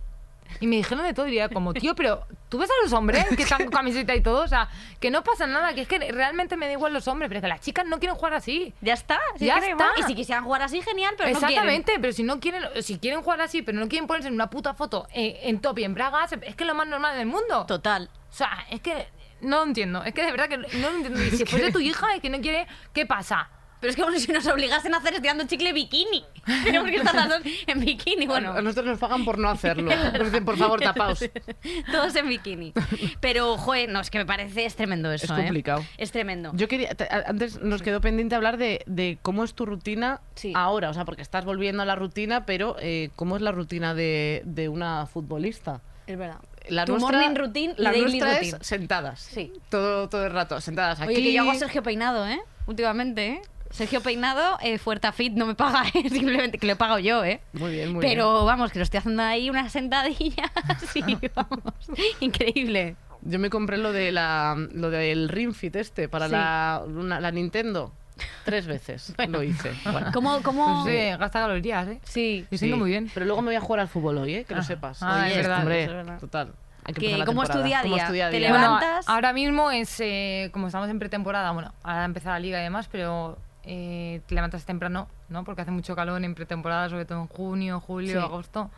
y 0.60 0.68
me 0.68 0.78
dijeron 0.78 1.06
de 1.06 1.14
todo. 1.14 1.28
Y 1.28 1.32
diría 1.32 1.50
como, 1.50 1.74
tío, 1.74 1.96
pero 1.96 2.26
tú 2.50 2.58
ves 2.58 2.70
a 2.70 2.84
los 2.84 2.94
hombres 2.94 3.26
que 3.36 3.44
están 3.44 3.64
con 3.64 3.72
camiseta 3.72 4.16
y 4.16 4.22
todo. 4.22 4.44
O 4.44 4.48
sea, 4.48 4.70
que 5.00 5.12
no 5.12 5.24
pasa 5.24 5.48
nada, 5.48 5.74
que 5.74 5.82
es 5.82 5.88
que 5.88 6.00
realmente 6.12 6.58
me 6.58 6.68
da 6.68 6.74
igual 6.74 6.94
los 6.94 7.08
hombres, 7.08 7.30
pero 7.30 7.42
que 7.42 7.48
las 7.48 7.62
chicas 7.62 7.86
no 7.86 8.00
quieren 8.00 8.16
jugar 8.16 8.34
así. 8.34 8.74
Ya 8.82 8.94
está, 8.94 9.20
si 9.38 9.46
Ya 9.46 9.58
está. 9.58 9.92
Y 9.98 10.04
si 10.04 10.16
quisieran 10.16 10.44
jugar 10.44 10.62
así, 10.62 10.82
genial, 10.82 11.16
pero 11.18 11.30
no. 11.30 11.36
Exactamente, 11.36 11.94
pero 12.00 12.14
si 12.14 12.24
no 12.24 12.40
quieren, 12.40 12.64
si 12.82 13.00
quieren 13.00 13.22
jugar 13.22 13.42
así, 13.42 13.62
pero 13.62 13.80
no 13.80 13.88
quieren 13.88 14.08
ponerse 14.08 14.28
en 14.28 14.36
una 14.36 14.50
puta 14.50 14.74
foto 14.74 15.08
en, 15.14 15.36
en 15.50 15.60
top 15.62 15.80
y 15.80 15.84
en 15.84 15.94
bragas, 15.94 16.34
es 16.34 16.56
que 16.56 16.64
es 16.64 16.68
lo 16.68 16.76
más 16.76 16.88
normal 16.88 17.18
del 17.18 17.28
mundo. 17.28 17.66
Total. 17.66 18.10
O 18.30 18.36
sea, 18.36 18.66
es 18.70 18.82
que 18.82 19.08
no 19.42 19.58
lo 19.58 19.64
entiendo. 19.64 20.04
Es 20.04 20.14
que 20.14 20.24
de 20.24 20.32
verdad 20.32 20.50
que 20.50 20.58
no 20.58 20.90
lo 20.90 20.96
entiendo. 20.96 21.24
Y 21.24 21.32
si 21.32 21.46
fuese 21.46 21.72
tu 21.72 21.80
hija 21.80 22.16
y 22.16 22.20
que 22.20 22.30
no 22.30 22.42
quiere, 22.42 22.68
¿qué 22.94 23.06
pasa? 23.06 23.50
Pero 23.84 23.90
es 23.92 23.96
que 23.98 24.02
como 24.02 24.18
si 24.18 24.32
nos 24.32 24.48
obligasen 24.48 24.94
a 24.94 25.00
hacer 25.00 25.16
estirando 25.16 25.44
chicle 25.46 25.74
bikini. 25.74 26.24
Tenemos 26.64 26.90
que 26.90 26.96
estar 26.96 27.14
las 27.14 27.28
dos 27.28 27.42
en 27.68 27.82
bikini. 27.82 28.26
Bueno, 28.28 28.54
A 28.54 28.62
nosotros 28.62 28.86
nos 28.86 28.98
pagan 29.00 29.26
por 29.26 29.38
no 29.38 29.50
hacerlo. 29.50 29.92
Nos 30.14 30.24
dicen, 30.24 30.46
por 30.46 30.56
favor, 30.58 30.80
tapaos. 30.80 31.20
todos 31.92 32.16
en 32.16 32.30
bikini. 32.30 32.72
Pero, 33.20 33.58
joder, 33.58 33.90
no, 33.90 34.00
es 34.00 34.10
que 34.10 34.20
me 34.20 34.26
parece, 34.26 34.64
es 34.64 34.76
tremendo 34.78 35.12
eso. 35.12 35.26
Es 35.26 35.32
¿eh? 35.38 35.44
complicado. 35.44 35.84
Es 35.98 36.14
tremendo. 36.14 36.52
Yo 36.56 36.70
quería, 36.70 36.96
antes 37.26 37.60
nos 37.60 37.82
quedó 37.82 38.00
pendiente 38.00 38.36
hablar 38.36 38.56
de, 38.56 38.84
de 38.86 39.18
cómo 39.22 39.44
es 39.44 39.54
tu 39.54 39.66
rutina 39.66 40.22
Sí. 40.36 40.54
ahora, 40.56 40.90
o 40.90 40.94
sea, 40.94 41.04
porque 41.04 41.22
estás 41.22 41.44
volviendo 41.44 41.84
a 41.84 41.86
la 41.86 41.96
rutina, 41.96 42.46
pero 42.46 42.78
eh, 42.80 43.10
¿cómo 43.18 43.36
es 43.36 43.42
la 43.42 43.52
rutina 43.52 43.94
de, 43.94 44.44
de 44.46 44.70
una 44.70 45.08
futbolista? 45.08 45.82
Es 46.08 46.18
verdad. 46.18 46.38
La 46.70 46.86
tu 46.86 46.94
nuestra- 46.94 47.20
morning 47.20 47.36
routine 47.36 47.76
y 47.78 47.82
la 47.82 47.92
daily 47.92 48.06
nuestra 48.20 48.34
routine. 48.36 48.58
es 48.62 48.66
sentadas. 48.68 49.20
Sí. 49.20 49.52
Todo, 49.70 50.08
todo 50.08 50.26
el 50.26 50.32
rato, 50.32 50.62
sentadas 50.62 51.02
aquí. 51.02 51.14
Oye, 51.16 51.24
que 51.24 51.34
yo 51.34 51.42
hago 51.42 51.52
a 51.52 51.56
Sergio 51.56 51.84
Peinado, 51.84 52.26
¿eh? 52.26 52.40
Últimamente, 52.68 53.28
¿eh? 53.28 53.42
Sergio 53.74 54.02
Peinado, 54.02 54.58
eh, 54.62 54.78
Fuertafit 54.78 55.34
no 55.34 55.46
me 55.46 55.56
paga, 55.56 55.84
¿eh? 55.94 56.10
simplemente 56.10 56.58
que 56.60 56.66
lo 56.68 56.74
he 56.74 56.76
pagado 56.76 57.00
yo, 57.00 57.26
¿eh? 57.26 57.42
Muy 57.54 57.72
bien, 57.72 57.92
muy 57.94 58.02
Pero 58.02 58.46
vamos, 58.46 58.72
que 58.72 58.80
lo 58.80 58.84
estoy 58.84 59.00
haciendo 59.00 59.24
ahí 59.24 59.50
unas 59.50 59.72
sentadillas 59.72 60.52
y 60.96 61.16
vamos, 61.36 61.74
increíble. 62.20 62.96
Yo 63.22 63.40
me 63.40 63.50
compré 63.50 63.78
lo 63.78 63.92
de 63.92 64.12
la 64.12 64.56
lo 64.74 64.90
del 64.90 65.30
Ring 65.30 65.54
Fit 65.54 65.76
este 65.76 66.08
para 66.10 66.26
Sí. 66.28 66.32
la, 66.34 66.82
una- 66.86 67.20
la 67.20 67.32
Nintendo. 67.32 67.92
Tres 68.46 68.68
veces 68.68 69.12
Bueno. 69.18 69.40
lo 69.40 69.44
hice. 69.44 69.72
Bueno. 69.92 70.12
¿Cómo, 70.14 70.42
cómo? 70.44 70.88
Eh, 70.88 71.16
gasta 71.18 71.40
calorías, 71.40 71.88
¿eh? 71.88 72.00
Sí. 72.04 72.46
Y 72.52 72.58
siendo 72.58 72.78
muy 72.78 72.90
bien. 72.92 73.10
Pero 73.14 73.26
luego 73.26 73.42
me 73.42 73.48
voy 73.48 73.56
a 73.56 73.62
jugar 73.62 73.80
al 73.80 73.88
fútbol 73.88 74.18
hoy, 74.20 74.36
¿eh? 74.36 74.46
que 74.46 74.54
lo 74.54 74.62
Ah. 74.62 74.66
sepas. 74.66 75.02
Ah, 75.02 75.30
es 75.30 75.38
verdad, 75.38 75.60
hombre, 75.60 75.84
es 75.84 75.90
verdad. 75.90 76.20
total. 76.20 76.54
Hay 76.86 76.94
que 76.94 77.00
Que, 77.00 77.06
empezar 77.08 77.20
la 77.20 77.26
¿cómo 77.26 77.44
es 77.44 77.50
tu 77.50 77.54
temporada. 77.54 77.68
día 77.70 77.80
a 77.80 77.82
¿Cómo 77.84 77.96
es 77.96 78.02
día? 78.02 78.08
tu 78.08 78.14
día 78.14 78.28
a 78.28 78.30
Te 78.30 78.40
levantas- 78.42 79.06
Bueno, 79.06 79.16
ahora 79.16 79.34
mismo 79.34 79.72
es 79.72 80.00
eh, 80.02 80.50
como 80.52 80.68
estamos 80.68 80.90
en 80.90 81.00
pretemporada, 81.00 81.50
bueno, 81.52 81.74
ahora 81.82 82.04
empieza 82.06 82.32
la 82.32 82.40
liga 82.40 82.60
y 82.60 82.64
demás, 82.64 82.88
pero 82.92 83.38
eh, 83.66 84.22
te 84.28 84.36
levantas 84.36 84.66
temprano, 84.66 85.08
¿no? 85.30 85.44
Porque 85.44 85.62
hace 85.62 85.72
mucho 85.72 85.96
calor 85.96 86.24
en 86.24 86.36
pretemporada, 86.36 86.90
sobre 86.90 87.06
todo 87.06 87.22
en 87.22 87.28
junio, 87.28 87.80
julio, 87.80 88.12
Sí. 88.20 88.26
agosto. 88.26 88.70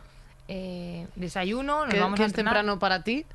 Eh, 0.48 1.06
desayuno, 1.16 1.84
nos 1.86 1.94
¿Qué, 1.94 2.00
vamos 2.00 2.16
qué 2.16 2.22
a 2.22 2.26
es 2.26 2.32
entrenar. 2.32 2.54
temprano 2.54 2.78
para 2.78 3.02
ti? 3.02 3.26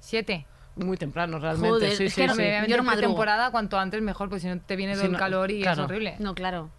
Siete. 0.00 0.46
Muy 0.76 0.96
temprano, 0.96 1.38
realmente. 1.38 1.68
Joder, 1.70 1.96
sí, 1.96 2.04
es 2.04 2.12
sí, 2.14 2.20
que 2.20 2.26
no 2.28 2.34
sí. 2.34 2.42
yo 2.68 2.76
no 2.76 2.84
pretemporada, 2.84 3.50
cuanto 3.50 3.78
antes 3.78 4.00
mejor, 4.02 4.28
porque 4.28 4.40
si 4.40 4.48
no 4.48 4.60
te 4.60 4.76
viene 4.76 4.94
Sí, 4.96 5.06
el 5.06 5.12
no, 5.12 5.18
calor 5.18 5.50
y 5.50 5.62
claro. 5.62 5.82
es 5.82 5.88
horrible. 5.88 6.16
No, 6.20 6.34
claro. 6.34 6.70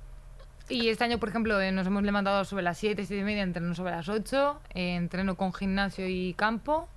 Y 0.69 0.87
este 0.89 1.03
año, 1.03 1.17
por 1.17 1.29
ejemplo, 1.29 1.59
eh, 1.59 1.71
nos 1.71 1.87
hemos 1.87 2.03
levantado 2.03 2.45
sobre 2.45 2.63
las 2.63 2.77
7, 2.77 3.03
7 3.05 3.21
y 3.21 3.23
media, 3.25 3.41
entreno 3.41 3.73
sobre 3.73 3.91
las 3.91 4.07
8, 4.07 4.61
eh, 4.75 4.95
entreno 4.95 5.35
con 5.35 5.51
gimnasio 5.51 6.07
y 6.07 6.33
campo, 6.35 6.87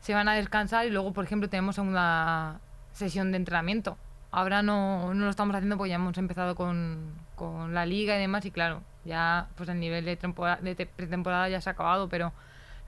se 0.00 0.14
van 0.14 0.28
a 0.28 0.34
descansar 0.34 0.86
y 0.86 0.90
luego, 0.90 1.12
por 1.12 1.24
ejemplo, 1.24 1.48
tenemos 1.50 1.78
una 1.78 2.60
sesión 2.92 3.32
de 3.32 3.38
entrenamiento. 3.38 3.98
Ahora 4.32 4.62
no, 4.62 5.12
no 5.14 5.24
lo 5.24 5.30
estamos 5.30 5.54
haciendo 5.54 5.76
porque 5.76 5.90
ya 5.90 5.96
hemos 5.96 6.16
empezado 6.18 6.54
con, 6.54 7.12
con 7.36 7.74
la 7.74 7.84
liga 7.86 8.16
y 8.16 8.20
demás 8.20 8.44
y 8.46 8.50
claro, 8.50 8.82
ya 9.04 9.46
pues 9.56 9.68
el 9.68 9.78
nivel 9.78 10.04
de, 10.06 10.16
tempora- 10.16 10.56
de 10.60 10.74
te- 10.74 10.86
pretemporada 10.86 11.48
ya 11.50 11.60
se 11.60 11.68
ha 11.68 11.72
acabado, 11.72 12.08
pero 12.08 12.32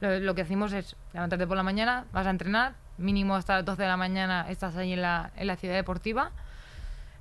lo, 0.00 0.18
lo 0.20 0.34
que 0.34 0.42
hacemos 0.42 0.72
es 0.72 0.96
levantarte 1.12 1.46
por 1.46 1.56
la 1.56 1.62
mañana, 1.62 2.06
vas 2.12 2.26
a 2.26 2.30
entrenar, 2.30 2.72
mínimo 2.96 3.36
hasta 3.36 3.56
las 3.56 3.64
12 3.66 3.82
de 3.82 3.88
la 3.88 3.96
mañana 3.98 4.46
estás 4.48 4.74
ahí 4.76 4.94
en 4.94 5.02
la, 5.02 5.30
en 5.36 5.46
la 5.46 5.56
ciudad 5.56 5.74
deportiva, 5.74 6.30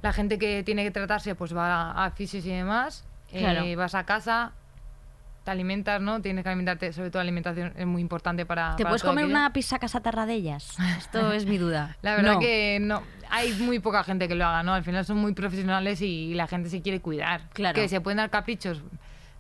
la 0.02 0.14
gente 0.14 0.40
que 0.40 0.64
tiene 0.64 0.84
que 0.84 0.92
tratarse 0.92 1.36
pues 1.36 1.56
va 1.56 1.92
a, 1.92 2.06
a 2.06 2.12
fisios 2.12 2.46
y 2.46 2.50
demás. 2.50 3.06
Eh, 3.32 3.40
Claro. 3.40 3.64
vas 3.78 3.96
a 3.96 4.06
casa, 4.06 4.52
te 5.44 5.52
alimentas, 5.52 6.02
¿no? 6.02 6.22
Tienes 6.22 6.44
que 6.44 6.50
alimentarte, 6.50 6.94
sobre 6.94 7.10
todo 7.10 7.20
la 7.20 7.24
alimentación 7.24 7.74
es 7.76 7.86
muy 7.86 8.02
importante 8.02 8.46
para. 8.46 8.76
¿Te 8.76 8.84
para 8.84 8.92
puedes 8.92 9.04
comer 9.04 9.26
aquello. 9.26 9.38
una 9.38 9.52
pizza 9.54 9.80
casa 9.80 10.02
tarradellas? 10.02 10.78
Esto 10.98 11.32
es 11.34 11.46
mi 11.46 11.58
duda. 11.58 11.98
La 12.02 12.16
verdad 12.16 12.34
No. 12.34 12.40
que 12.40 12.78
no. 12.82 13.04
Hay 13.30 13.52
muy 13.54 13.80
poca 13.80 14.04
gente 14.04 14.28
que 14.28 14.36
lo 14.36 14.46
haga, 14.46 14.64
¿no? 14.64 14.74
Al 14.74 14.84
final 14.84 15.04
son 15.06 15.18
muy 15.18 15.34
profesionales 15.34 16.02
y 16.02 16.34
la 16.36 16.48
gente 16.48 16.70
se 16.70 16.82
quiere 16.82 17.00
cuidar. 17.02 17.42
Claro. 17.54 17.76
Que 17.76 17.88
se 17.90 18.00
pueden 18.00 18.18
dar 18.18 18.30
caprichos. 18.30 18.82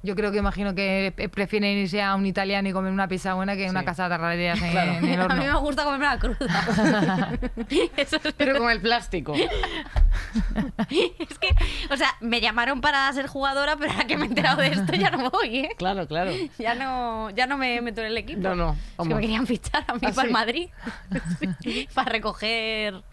Yo 0.05 0.17
creo 0.17 0.33
que 0.33 0.37
imagino 0.37 0.75
que 0.75 1.13
prefieren 1.33 1.77
irse 1.77 2.01
a 2.01 2.15
un 2.15 2.25
italiano 2.25 2.67
y 2.67 2.73
comer 2.73 2.91
una 2.91 3.07
pizza 3.07 3.35
buena 3.35 3.55
que 3.55 3.69
una 3.69 3.85
casa 3.85 4.03
de 4.03 4.09
tarradellas 4.09 4.61
en, 4.61 4.77
en 4.77 5.05
el 5.05 5.21
A 5.21 5.27
mí 5.29 5.45
me 5.45 5.55
gusta 5.55 5.85
comerme 5.85 6.05
la 6.07 6.19
cruda. 6.19 7.31
Eso 7.97 8.17
es 8.21 8.33
Pero 8.33 8.57
con 8.59 8.69
el 8.69 8.81
plástico. 8.81 9.33
Es 9.33 9.49
que, 11.39 11.49
o 11.89 11.97
sea, 11.97 12.09
me 12.19 12.41
llamaron 12.41 12.81
para 12.81 13.11
ser 13.13 13.27
jugadora, 13.27 13.75
pero 13.77 13.91
ahora 13.91 14.05
que 14.05 14.17
me 14.17 14.25
he 14.25 14.27
enterado 14.27 14.61
de 14.61 14.67
esto 14.67 14.93
ya 14.93 15.09
no 15.11 15.29
voy, 15.29 15.59
¿eh? 15.59 15.69
Claro, 15.77 16.07
claro. 16.07 16.31
Ya 16.59 16.75
no, 16.75 17.29
ya 17.31 17.47
no 17.47 17.57
me 17.57 17.81
meto 17.81 18.01
en 18.01 18.07
el 18.07 18.17
equipo. 18.17 18.41
No, 18.41 18.55
no, 18.55 18.75
Es 18.99 19.07
que 19.07 19.15
me 19.15 19.21
querían 19.21 19.47
fichar 19.47 19.83
a 19.87 19.93
mí 19.93 19.99
¿Ah, 20.03 20.09
para 20.09 20.13
sí? 20.21 20.27
el 20.27 20.31
Madrid. 20.31 20.69
Para 21.93 22.11
recoger 22.11 23.03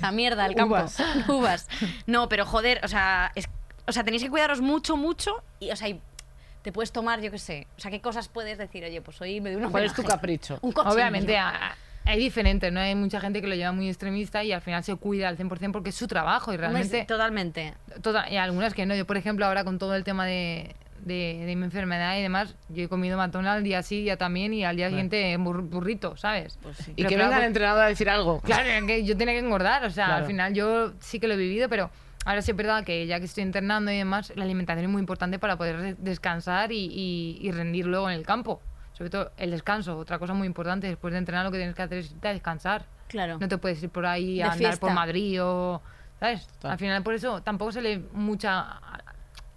la 0.00 0.12
mierda 0.12 0.44
del 0.44 0.54
campo. 0.54 0.74
Uvas. 0.76 1.02
Uvas. 1.28 1.68
No, 2.06 2.28
pero 2.28 2.46
joder, 2.46 2.80
o 2.84 2.88
sea, 2.88 3.32
es- 3.34 3.48
o 3.86 3.92
sea, 3.92 4.04
tenéis 4.04 4.22
que 4.22 4.30
cuidaros 4.30 4.60
mucho, 4.60 4.96
mucho. 4.96 5.42
Y, 5.60 5.70
o 5.70 5.76
sea, 5.76 5.88
y 5.88 6.00
te 6.68 6.72
puedes 6.72 6.92
tomar, 6.92 7.22
yo 7.22 7.30
qué 7.30 7.38
sé. 7.38 7.66
O 7.78 7.80
sea, 7.80 7.90
¿qué 7.90 8.02
cosas 8.02 8.28
puedes 8.28 8.58
decir? 8.58 8.84
Oye, 8.84 9.00
pues 9.00 9.18
hoy 9.22 9.40
me 9.40 9.48
doy 9.50 9.56
una 9.62 9.70
¿Cuál 9.70 9.84
es 9.84 9.94
tu 9.94 10.02
capricho? 10.02 10.58
Un 10.60 10.72
coche. 10.72 10.90
Obviamente 10.90 11.38
a- 11.38 11.48
a- 11.48 11.74
hay 12.04 12.18
diferentes, 12.18 12.70
¿no? 12.70 12.78
Hay 12.80 12.94
mucha 12.94 13.20
gente 13.20 13.40
que 13.40 13.46
lo 13.46 13.54
lleva 13.54 13.72
muy 13.72 13.88
extremista 13.88 14.44
y 14.44 14.52
al 14.52 14.60
final 14.60 14.84
se 14.84 14.94
cuida 14.96 15.28
al 15.30 15.38
100% 15.38 15.72
porque 15.72 15.88
es 15.88 15.94
su 15.94 16.06
trabajo 16.06 16.52
y 16.52 16.58
realmente... 16.58 17.06
Totalmente. 17.06 17.72
Toda- 18.02 18.28
y 18.30 18.36
algunas 18.36 18.74
que 18.74 18.84
no. 18.84 18.94
Yo, 18.94 19.06
por 19.06 19.16
ejemplo, 19.16 19.46
ahora 19.46 19.64
con 19.64 19.78
todo 19.78 19.94
el 19.94 20.04
tema 20.04 20.26
de, 20.26 20.74
de, 21.06 21.42
de 21.46 21.56
mi 21.56 21.64
enfermedad 21.64 22.18
y 22.18 22.20
demás, 22.22 22.54
yo 22.68 22.84
he 22.84 22.88
comido 22.88 23.16
McDonald's 23.16 23.64
día 23.64 23.82
sí, 23.82 24.02
día 24.02 24.18
también 24.18 24.52
y 24.52 24.66
al 24.66 24.76
día 24.76 24.90
siguiente 24.90 25.38
bur- 25.38 25.66
burrito, 25.70 26.18
¿sabes? 26.18 26.58
Pues 26.62 26.76
sí. 26.76 26.92
Y 26.92 26.96
Pero 26.96 27.08
que 27.08 27.14
claro, 27.14 27.30
venga 27.30 27.36
el 27.38 27.40
pues- 27.44 27.46
entrenador 27.46 27.82
a 27.84 27.88
decir 27.88 28.10
algo. 28.10 28.40
Claro, 28.42 28.86
que 28.86 29.04
yo 29.06 29.16
tenía 29.16 29.32
que 29.32 29.40
engordar, 29.40 29.86
o 29.86 29.90
sea, 29.90 30.04
Claro. 30.04 30.20
al 30.20 30.26
final 30.26 30.52
yo 30.52 30.92
sí 31.00 31.18
que 31.18 31.28
lo 31.28 31.32
he 31.34 31.38
vivido, 31.38 31.70
pero 31.70 31.90
ahora 32.28 32.42
sí 32.42 32.50
es 32.50 32.56
verdad 32.56 32.84
que 32.84 33.06
ya 33.06 33.18
que 33.18 33.24
estoy 33.24 33.42
internando 33.42 33.90
y 33.90 33.96
demás, 33.96 34.32
la 34.36 34.44
alimentación 34.44 34.84
es 34.84 34.90
muy 34.90 35.00
importante 35.00 35.38
para 35.38 35.56
poder 35.56 35.80
de- 35.80 35.94
descansar 35.94 36.72
y, 36.72 36.86
y- 36.86 37.38
y 37.40 37.50
rendir 37.52 37.86
luego 37.86 38.08
en 38.10 38.16
el 38.16 38.24
campo. 38.26 38.60
Sobre 38.92 39.10
todo 39.10 39.30
el 39.36 39.50
descanso, 39.52 39.96
otra 39.96 40.18
cosa 40.18 40.34
muy 40.34 40.46
importante, 40.46 40.86
después 40.88 41.12
de 41.12 41.18
entrenar 41.18 41.44
lo 41.44 41.50
que 41.52 41.58
tienes 41.58 41.74
que 41.74 41.82
hacer 41.82 41.98
es 41.98 42.10
irte 42.10 42.28
a 42.28 42.32
descansar. 42.32 42.84
Claro. 43.08 43.38
No 43.40 43.48
te 43.48 43.56
puedes 43.58 43.82
ir 43.82 43.90
por 43.90 44.04
ahí 44.06 44.36
De 44.36 44.42
a 44.42 44.46
andar 44.46 44.58
fiesta. 44.58 44.80
por 44.80 44.92
Madrid 44.92 45.42
o... 45.42 45.80
¿Sabes? 46.20 46.46
Total. 46.48 46.72
Al 46.72 46.78
final 46.78 47.02
por 47.04 47.14
eso 47.14 47.40
tampoco 47.42 47.72
se 47.72 47.80
le 47.82 47.98
mucha... 48.12 48.80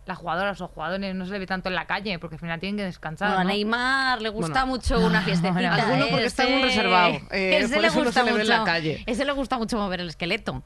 Las 0.06 0.18
jugadoras 0.18 0.60
o 0.62 0.68
jugadores 0.68 1.14
no 1.16 1.26
se 1.26 1.32
le 1.32 1.40
ve 1.40 1.46
tanto 1.48 1.70
en 1.70 1.76
la 1.76 1.86
calle 1.86 2.18
porque 2.20 2.36
al 2.36 2.40
final 2.40 2.60
tienen 2.60 2.76
que 2.78 2.84
descansar. 2.84 3.30
Bueno, 3.30 3.42
a 3.42 3.44
¿no? 3.44 3.50
Neymar 3.50 4.22
le 4.22 4.30
gusta 4.30 4.52
Bueno. 4.66 4.66
mucho 4.68 5.00
una 5.00 5.22
fiestecita. 5.26 5.54
Bueno, 5.54 5.74
alguno 5.74 6.08
porque 6.10 6.26
está 6.26 6.44
muy 6.44 6.54
ese- 6.54 6.66
reservado, 6.66 7.14
eh, 7.32 7.58
ese 7.60 7.74
por 7.74 7.82
le 7.82 7.88
eso 7.88 7.98
no 8.00 8.06
gusta 8.06 8.20
se 8.22 8.26
le 8.26 8.32
ve 8.34 8.42
en 8.42 8.48
mucho. 8.48 8.58
la 8.60 8.64
calle. 8.66 9.04
Ese 9.06 9.26
le 9.26 9.32
gusta 9.32 9.58
mucho 9.58 9.78
mover 9.78 10.02
el 10.02 10.10
esqueleto. 10.10 10.64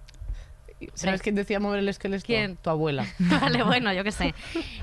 ¿Sabes 0.93 1.21
quién 1.21 1.36
decía 1.36 1.59
mover 1.59 1.79
el 1.79 1.89
esqueleto? 1.89 2.23
¿Quién? 2.25 2.57
Tu 2.57 2.69
abuela. 2.69 3.05
Vale, 3.19 3.63
bueno, 3.63 3.91
yo 3.93 4.03
qué 4.03 4.11
sé. 4.11 4.33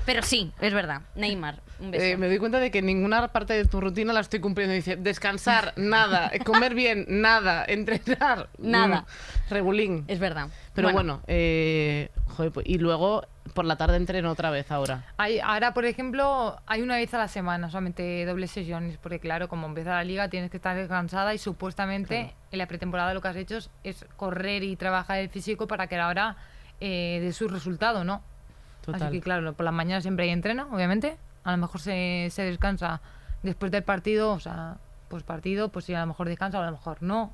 Pero 0.05 0.21
sí, 0.23 0.51
es 0.61 0.73
verdad. 0.73 1.01
Neymar, 1.15 1.61
un 1.79 1.91
beso. 1.91 2.03
Eh, 2.03 2.17
me 2.17 2.27
doy 2.27 2.37
cuenta 2.39 2.59
de 2.59 2.71
que 2.71 2.81
ninguna 2.81 3.27
parte 3.29 3.53
de 3.53 3.65
tu 3.65 3.79
rutina 3.81 4.13
la 4.13 4.19
estoy 4.19 4.39
cumpliendo. 4.39 4.73
Dice, 4.73 4.95
descansar, 4.95 5.73
nada. 5.75 6.31
Comer 6.45 6.73
bien, 6.75 7.05
nada. 7.07 7.63
Entrenar, 7.67 8.49
Nada. 8.57 9.01
mm, 9.01 9.49
Regulín. 9.53 10.05
Es 10.07 10.19
verdad. 10.19 10.47
Pero 10.73 10.91
bueno, 10.91 11.21
eh, 11.27 12.09
joder, 12.29 12.51
pues- 12.51 12.65
y 12.67 12.77
luego 12.79 13.25
por 13.53 13.65
la 13.65 13.75
tarde 13.75 13.97
entreno 13.97 14.31
otra 14.31 14.49
vez 14.49 14.71
ahora. 14.71 15.05
Hay, 15.17 15.39
ahora, 15.39 15.73
por 15.75 15.85
ejemplo, 15.85 16.59
hay 16.65 16.81
una 16.81 16.95
vez 16.95 17.13
a 17.13 17.19
la 17.19 17.27
semana, 17.27 17.69
solamente 17.69 18.25
dobles 18.25 18.49
sesiones, 18.49 18.97
porque 18.97 19.19
claro, 19.19 19.47
como 19.49 19.67
empieza 19.67 19.91
la 19.91 20.03
liga 20.03 20.29
tienes 20.29 20.49
que 20.49 20.57
estar 20.57 20.75
descansada 20.75 21.33
y 21.35 21.37
supuestamente 21.37 22.33
en 22.53 22.59
la 22.59 22.67
pretemporada 22.67 23.13
lo 23.13 23.21
que 23.21 23.27
has 23.27 23.35
hecho 23.35 23.57
es, 23.57 23.69
es 23.83 24.05
correr 24.15 24.63
y 24.63 24.75
trabajar 24.75 25.17
el 25.19 25.27
físico 25.29 25.67
para 25.67 25.87
que 25.87 25.97
ahora 25.97 26.37
eh, 26.79 27.19
dé 27.21 27.33
su 27.33 27.47
resultado, 27.47 28.03
¿no? 28.03 28.21
Total. 28.85 29.01
Así 29.03 29.15
que 29.17 29.21
claro, 29.21 29.53
por 29.53 29.63
las 29.65 29.73
mañanas 29.73 30.03
siempre 30.03 30.25
hay 30.25 30.31
entreno, 30.31 30.67
obviamente. 30.71 31.17
A 31.43 31.51
lo 31.51 31.57
mejor 31.57 31.81
se, 31.81 32.27
se 32.31 32.43
descansa 32.43 33.01
después 33.41 33.71
del 33.71 33.83
partido, 33.83 34.31
o 34.33 34.39
sea, 34.39 34.77
pues 35.09 35.23
partido, 35.23 35.69
pues 35.69 35.85
sí, 35.85 35.93
a 35.95 36.01
lo 36.01 36.07
mejor 36.07 36.27
descansa 36.29 36.59
o 36.59 36.61
a 36.61 36.65
lo 36.67 36.71
mejor 36.73 37.01
no. 37.01 37.33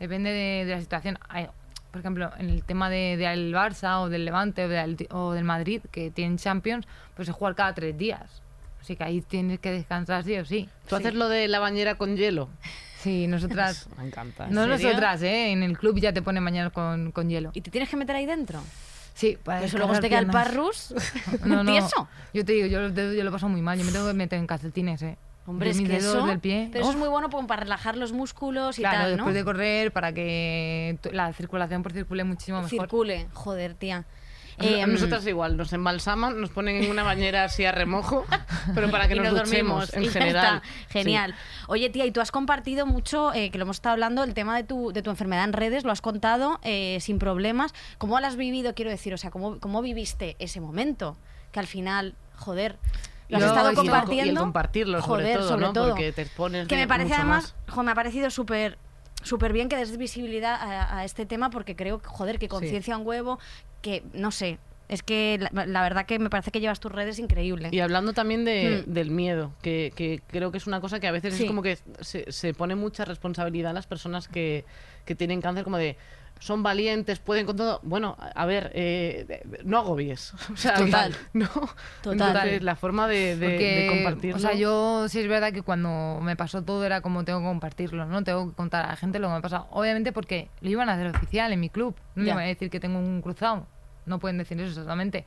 Depende 0.00 0.30
de, 0.30 0.64
de 0.66 0.74
la 0.74 0.80
situación. 0.80 1.18
Hay- 1.28 1.48
por 1.92 2.00
ejemplo, 2.00 2.30
en 2.38 2.50
el 2.50 2.62
tema 2.64 2.90
de- 2.90 3.16
del 3.16 3.54
Barça 3.54 4.00
o 4.02 4.08
del 4.10 4.24
Levante 4.24 4.64
o 4.64 4.68
del, 4.68 5.06
o 5.12 5.32
del 5.32 5.44
Madrid, 5.44 5.80
que 5.92 6.10
tienen 6.10 6.36
Champions, 6.38 6.86
pues 7.14 7.26
se 7.26 7.32
juega 7.32 7.54
cada 7.54 7.72
tres 7.74 7.96
días. 7.96 8.42
Así 8.80 8.96
que 8.96 9.04
ahí 9.04 9.20
tienes 9.22 9.60
que 9.60 9.70
descansar 9.70 10.22
sí 10.24 10.36
o 10.36 10.44
sí. 10.44 10.68
¿Tú 10.88 10.96
haces 10.96 11.14
lo 11.14 11.28
de 11.28 11.46
la 11.48 11.58
bañera 11.60 11.94
con 11.94 12.16
hielo? 12.16 12.48
Sí, 13.06 13.28
nosotras... 13.28 13.88
Me 13.98 14.04
encanta. 14.08 14.48
no 14.48 14.62
serio? 14.66 14.88
nosotras, 14.88 15.22
¿eh? 15.22 15.52
En 15.52 15.62
el 15.62 15.78
club 15.78 16.00
ya 16.00 16.12
te 16.12 16.22
ponen 16.22 16.42
mañana 16.42 16.70
con, 16.70 17.12
con 17.12 17.28
hielo. 17.28 17.52
¿Y 17.54 17.60
te 17.60 17.70
tienes 17.70 17.88
que 17.88 17.96
meter 17.96 18.16
ahí 18.16 18.26
dentro? 18.26 18.60
Sí, 19.14 19.38
para 19.44 19.64
Eso 19.64 19.78
luego 19.78 19.96
te 20.00 20.08
queda 20.08 20.18
el 20.18 20.26
parrus. 20.26 20.92
No, 21.44 21.62
no. 21.62 21.70
¿Tieso? 21.70 22.08
Yo 22.34 22.44
te 22.44 22.52
digo, 22.52 22.66
yo 22.66 22.80
los 22.80 22.94
dedos 22.96 23.14
yo 23.16 23.22
lo 23.22 23.30
paso 23.30 23.48
muy 23.48 23.62
mal. 23.62 23.78
Yo 23.78 23.84
me 23.84 23.92
tengo 23.92 24.08
que 24.08 24.14
meter 24.14 24.40
en 24.40 24.48
calcetines, 24.48 25.00
¿eh? 25.02 25.16
Hombre, 25.46 25.70
es 25.70 25.76
mis 25.76 25.88
que 25.88 25.98
dedos 26.00 26.16
eso... 26.16 26.26
del 26.26 26.40
pie. 26.40 26.68
Pero 26.72 26.82
eso 26.82 26.90
es 26.90 26.98
muy 26.98 27.06
bueno 27.08 27.30
para 27.30 27.62
relajar 27.62 27.96
los 27.96 28.10
músculos 28.12 28.76
y 28.80 28.82
Claro, 28.82 28.98
tal, 28.98 29.10
¿no? 29.12 29.16
después 29.18 29.34
de 29.36 29.44
correr 29.44 29.92
para 29.92 30.12
que 30.12 30.98
la 31.12 31.32
circulación 31.32 31.84
por 31.84 31.92
circule 31.92 32.24
muchísimo 32.24 32.60
mejor. 32.60 32.70
Circule. 32.80 33.28
Joder, 33.32 33.74
tía. 33.74 34.04
A 34.58 34.64
Eh, 34.64 34.86
nosotras 34.86 35.26
igual, 35.26 35.56
nos 35.56 35.72
embalsaman, 35.72 36.40
nos 36.40 36.50
ponen 36.50 36.82
en 36.82 36.90
una 36.90 37.02
bañera 37.02 37.44
así 37.44 37.64
a 37.64 37.72
remojo, 37.72 38.24
pero 38.74 38.90
para 38.90 39.06
que 39.06 39.14
y 39.14 39.18
nos, 39.18 39.32
nos 39.32 39.48
dormimos 39.50 39.92
en 39.92 40.04
y 40.04 40.08
general. 40.08 40.56
está. 40.56 40.62
Genial. 40.88 41.34
Oye, 41.68 41.90
tía, 41.90 42.06
y 42.06 42.10
tú 42.10 42.20
has 42.20 42.30
compartido 42.30 42.86
mucho, 42.86 43.34
eh, 43.34 43.50
que 43.50 43.58
lo 43.58 43.64
hemos 43.64 43.76
estado 43.76 43.92
hablando, 43.92 44.24
el 44.24 44.32
tema 44.34 44.56
de 44.56 44.64
tu, 44.64 44.92
de 44.92 45.02
tu 45.02 45.10
enfermedad 45.10 45.44
en 45.44 45.52
redes, 45.52 45.84
lo 45.84 45.92
has 45.92 46.00
contado 46.00 46.58
eh, 46.62 46.98
sin 47.00 47.18
problemas. 47.18 47.74
¿Cómo 47.98 48.18
lo 48.18 48.26
has 48.26 48.36
vivido, 48.36 48.74
quiero 48.74 48.90
decir? 48.90 49.12
O 49.12 49.18
sea, 49.18 49.30
¿cómo, 49.30 49.60
cómo 49.60 49.82
viviste 49.82 50.36
ese 50.38 50.60
momento? 50.60 51.18
Que 51.52 51.60
al 51.60 51.66
final, 51.66 52.14
joder, 52.36 52.78
lo 53.28 53.36
has 53.38 53.44
estado 53.44 53.74
compartiendo. 53.74 54.24
y 54.24 54.28
el 54.30 54.38
compartirlo, 54.38 55.02
sobre 55.02 55.22
joder, 55.24 55.38
todo, 55.38 55.48
sobre 55.48 55.66
¿no? 55.66 55.72
todo. 55.72 55.88
Porque 55.90 56.12
te 56.12 56.22
expones 56.22 56.66
Que 56.68 56.76
me 56.76 56.88
parece 56.88 57.14
además, 57.14 57.54
más. 57.66 57.74
jo, 57.74 57.82
me 57.82 57.90
ha 57.92 57.94
parecido 57.94 58.30
súper 58.30 58.78
súper 59.22 59.52
bien 59.52 59.68
que 59.68 59.76
des 59.76 59.96
visibilidad 59.96 60.54
a, 60.54 60.98
a 60.98 61.04
este 61.04 61.26
tema 61.26 61.50
porque 61.50 61.74
creo 61.74 61.98
que, 62.00 62.06
joder, 62.06 62.38
que 62.38 62.46
conciencia 62.46 62.96
un 62.96 63.04
huevo, 63.04 63.40
que 63.86 64.02
no 64.12 64.30
sé, 64.32 64.58
es 64.88 65.02
que 65.02 65.38
la, 65.52 65.64
la 65.66 65.82
verdad 65.82 66.06
que 66.06 66.18
me 66.18 66.28
parece 66.30 66.50
que 66.50 66.60
llevas 66.60 66.80
tus 66.80 66.90
redes 66.92 67.18
increíble. 67.18 67.68
Y 67.72 67.80
hablando 67.80 68.12
también 68.12 68.44
de- 68.44 68.84
Mm. 68.86 68.92
del 68.92 69.10
miedo, 69.10 69.52
que, 69.62 69.92
que 69.94 70.20
creo 70.26 70.50
que 70.50 70.58
es 70.58 70.66
una 70.66 70.80
cosa 70.80 70.98
que 71.00 71.06
a 71.06 71.12
veces 71.12 71.34
Sí. 71.34 71.44
es 71.44 71.48
como 71.48 71.62
que 71.62 71.78
se, 72.00 72.30
se 72.32 72.52
pone 72.54 72.74
mucha 72.74 73.04
responsabilidad 73.04 73.70
en 73.70 73.76
las 73.76 73.86
personas 73.86 74.26
que, 74.28 74.64
que 75.04 75.14
tienen 75.14 75.40
cáncer, 75.40 75.64
como 75.64 75.76
de 75.78 75.96
son 76.38 76.62
valientes, 76.62 77.18
pueden 77.18 77.46
con 77.46 77.56
todo. 77.56 77.80
Bueno, 77.82 78.14
a 78.20 78.42
a 78.42 78.44
ver, 78.46 78.70
eh, 78.74 79.42
no 79.64 79.78
agobies. 79.78 80.34
O 80.52 80.56
sea, 80.56 80.74
Total. 80.74 81.14
No. 81.32 81.48
Total. 82.02 82.28
Entonces, 82.36 82.62
la 82.62 82.76
forma 82.76 83.08
de, 83.08 83.36
de- 83.38 83.86
compartirlo. 83.88 84.36
o 84.36 84.40
sea, 84.40 84.52
yo 84.54 85.08
sí 85.08 85.18
es 85.20 85.28
verdad 85.28 85.52
que 85.54 85.62
cuando 85.62 86.20
me 86.20 86.36
pasó 86.36 86.62
todo 86.62 86.84
era 86.84 87.00
como 87.00 87.24
tengo 87.24 87.38
que 87.40 87.46
compartirlo, 87.46 88.04
¿no? 88.04 88.22
Tengo 88.22 88.50
que 88.50 88.54
contar 88.54 88.84
a 88.84 88.88
la 88.88 88.96
gente 88.96 89.18
lo 89.18 89.28
que 89.28 89.32
me 89.32 89.38
ha 89.38 89.42
pasado. 89.42 89.66
Obviamente 89.70 90.12
porque 90.12 90.50
lo 90.60 90.68
iban 90.68 90.90
a 90.90 90.92
hacer 90.92 91.06
oficial 91.08 91.52
en 91.54 91.58
mi 91.60 91.70
club. 91.70 91.96
No 92.14 92.24
iban 92.24 92.38
a 92.38 92.42
decir 92.42 92.68
que 92.70 92.78
tengo 92.80 92.98
un 92.98 93.22
cruzado. 93.22 93.66
No 94.06 94.18
pueden 94.18 94.38
decir 94.38 94.58
eso 94.60 94.70
exactamente. 94.70 95.24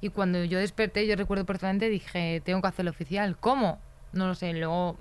Y 0.00 0.10
cuando 0.10 0.42
yo 0.44 0.58
desperté, 0.58 1.06
yo 1.06 1.16
recuerdo 1.16 1.44
perfectamente, 1.46 1.88
dije, 1.88 2.40
tengo 2.44 2.60
que 2.60 2.68
hacerlo 2.68 2.90
oficial. 2.90 3.36
¿Cómo? 3.38 3.78
No 4.12 4.26
lo 4.26 4.34
sé. 4.34 4.52
Luego 4.52 4.96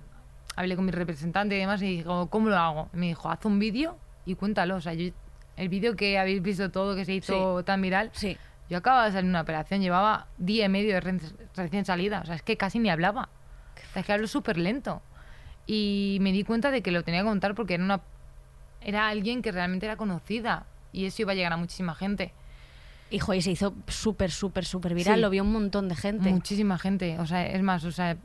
hablé 0.55 0.75
con 0.75 0.85
mi 0.85 0.91
representante 0.91 1.55
y 1.55 1.59
demás 1.59 1.81
y 1.81 1.97
dijo, 1.97 2.27
¿cómo 2.29 2.49
lo 2.49 2.57
hago? 2.57 2.89
Y 2.93 2.97
me 2.97 3.07
dijo, 3.07 3.29
haz 3.29 3.43
un 3.45 3.57
vídeo 3.59 3.97
y 4.25 4.35
cuéntalo. 4.35 4.75
O 4.75 4.81
sea, 4.81 4.93
yo, 4.93 5.11
el 5.57 5.69
vídeo 5.69 5.95
que 5.95 6.17
habéis 6.19 6.41
visto 6.41 6.69
todo, 6.71 6.95
que 6.95 7.05
se 7.05 7.13
hizo 7.13 7.63
tan 7.63 7.81
viral, 7.81 8.11
Sí. 8.13 8.37
yo 8.69 8.77
acababa 8.77 9.05
de 9.05 9.11
salir 9.13 9.29
una 9.29 9.41
operación, 9.41 9.81
llevaba 9.81 10.27
día 10.37 10.65
y 10.65 10.69
medio 10.69 10.93
de 10.93 11.01
re- 11.01 11.19
recién 11.55 11.83
salida, 11.85 12.21
o 12.21 12.25
sea, 12.25 12.35
es 12.35 12.41
que 12.43 12.55
casi 12.57 12.77
ni 12.79 12.89
hablaba. 12.89 13.29
Es 13.95 14.05
que 14.05 14.13
hablo 14.13 14.27
súper 14.27 14.57
lento. 14.57 15.01
Y 15.65 16.17
me 16.21 16.31
di 16.31 16.43
cuenta 16.43 16.69
de 16.71 16.81
que 16.81 16.91
lo 16.91 17.03
tenía 17.03 17.21
que 17.21 17.27
contar 17.27 17.55
porque 17.55 17.73
era, 17.75 17.83
una, 17.83 18.01
era 18.81 19.07
alguien 19.07 19.41
que 19.41 19.51
realmente 19.51 19.85
era 19.85 19.95
conocida 19.95 20.65
y 20.93 21.05
eso 21.05 21.21
iba 21.23 21.31
a 21.31 21.35
llegar 21.35 21.53
a 21.53 21.57
muchísima 21.57 21.95
gente. 21.95 22.33
Hijo, 23.11 23.33
y 23.33 23.41
se 23.41 23.51
hizo 23.51 23.73
súper, 23.87 24.31
súper, 24.31 24.65
súper 24.65 24.93
viral. 24.93 25.15
Sí. 25.15 25.21
Lo 25.21 25.29
vio 25.29 25.43
un 25.43 25.51
montón 25.51 25.89
de 25.89 25.95
gente. 25.95 26.29
Muchísima 26.29 26.77
gente, 26.77 27.19
o 27.19 27.27
sea, 27.27 27.45
es 27.45 27.61
más, 27.61 27.83
o 27.83 27.91
sea, 27.91 28.17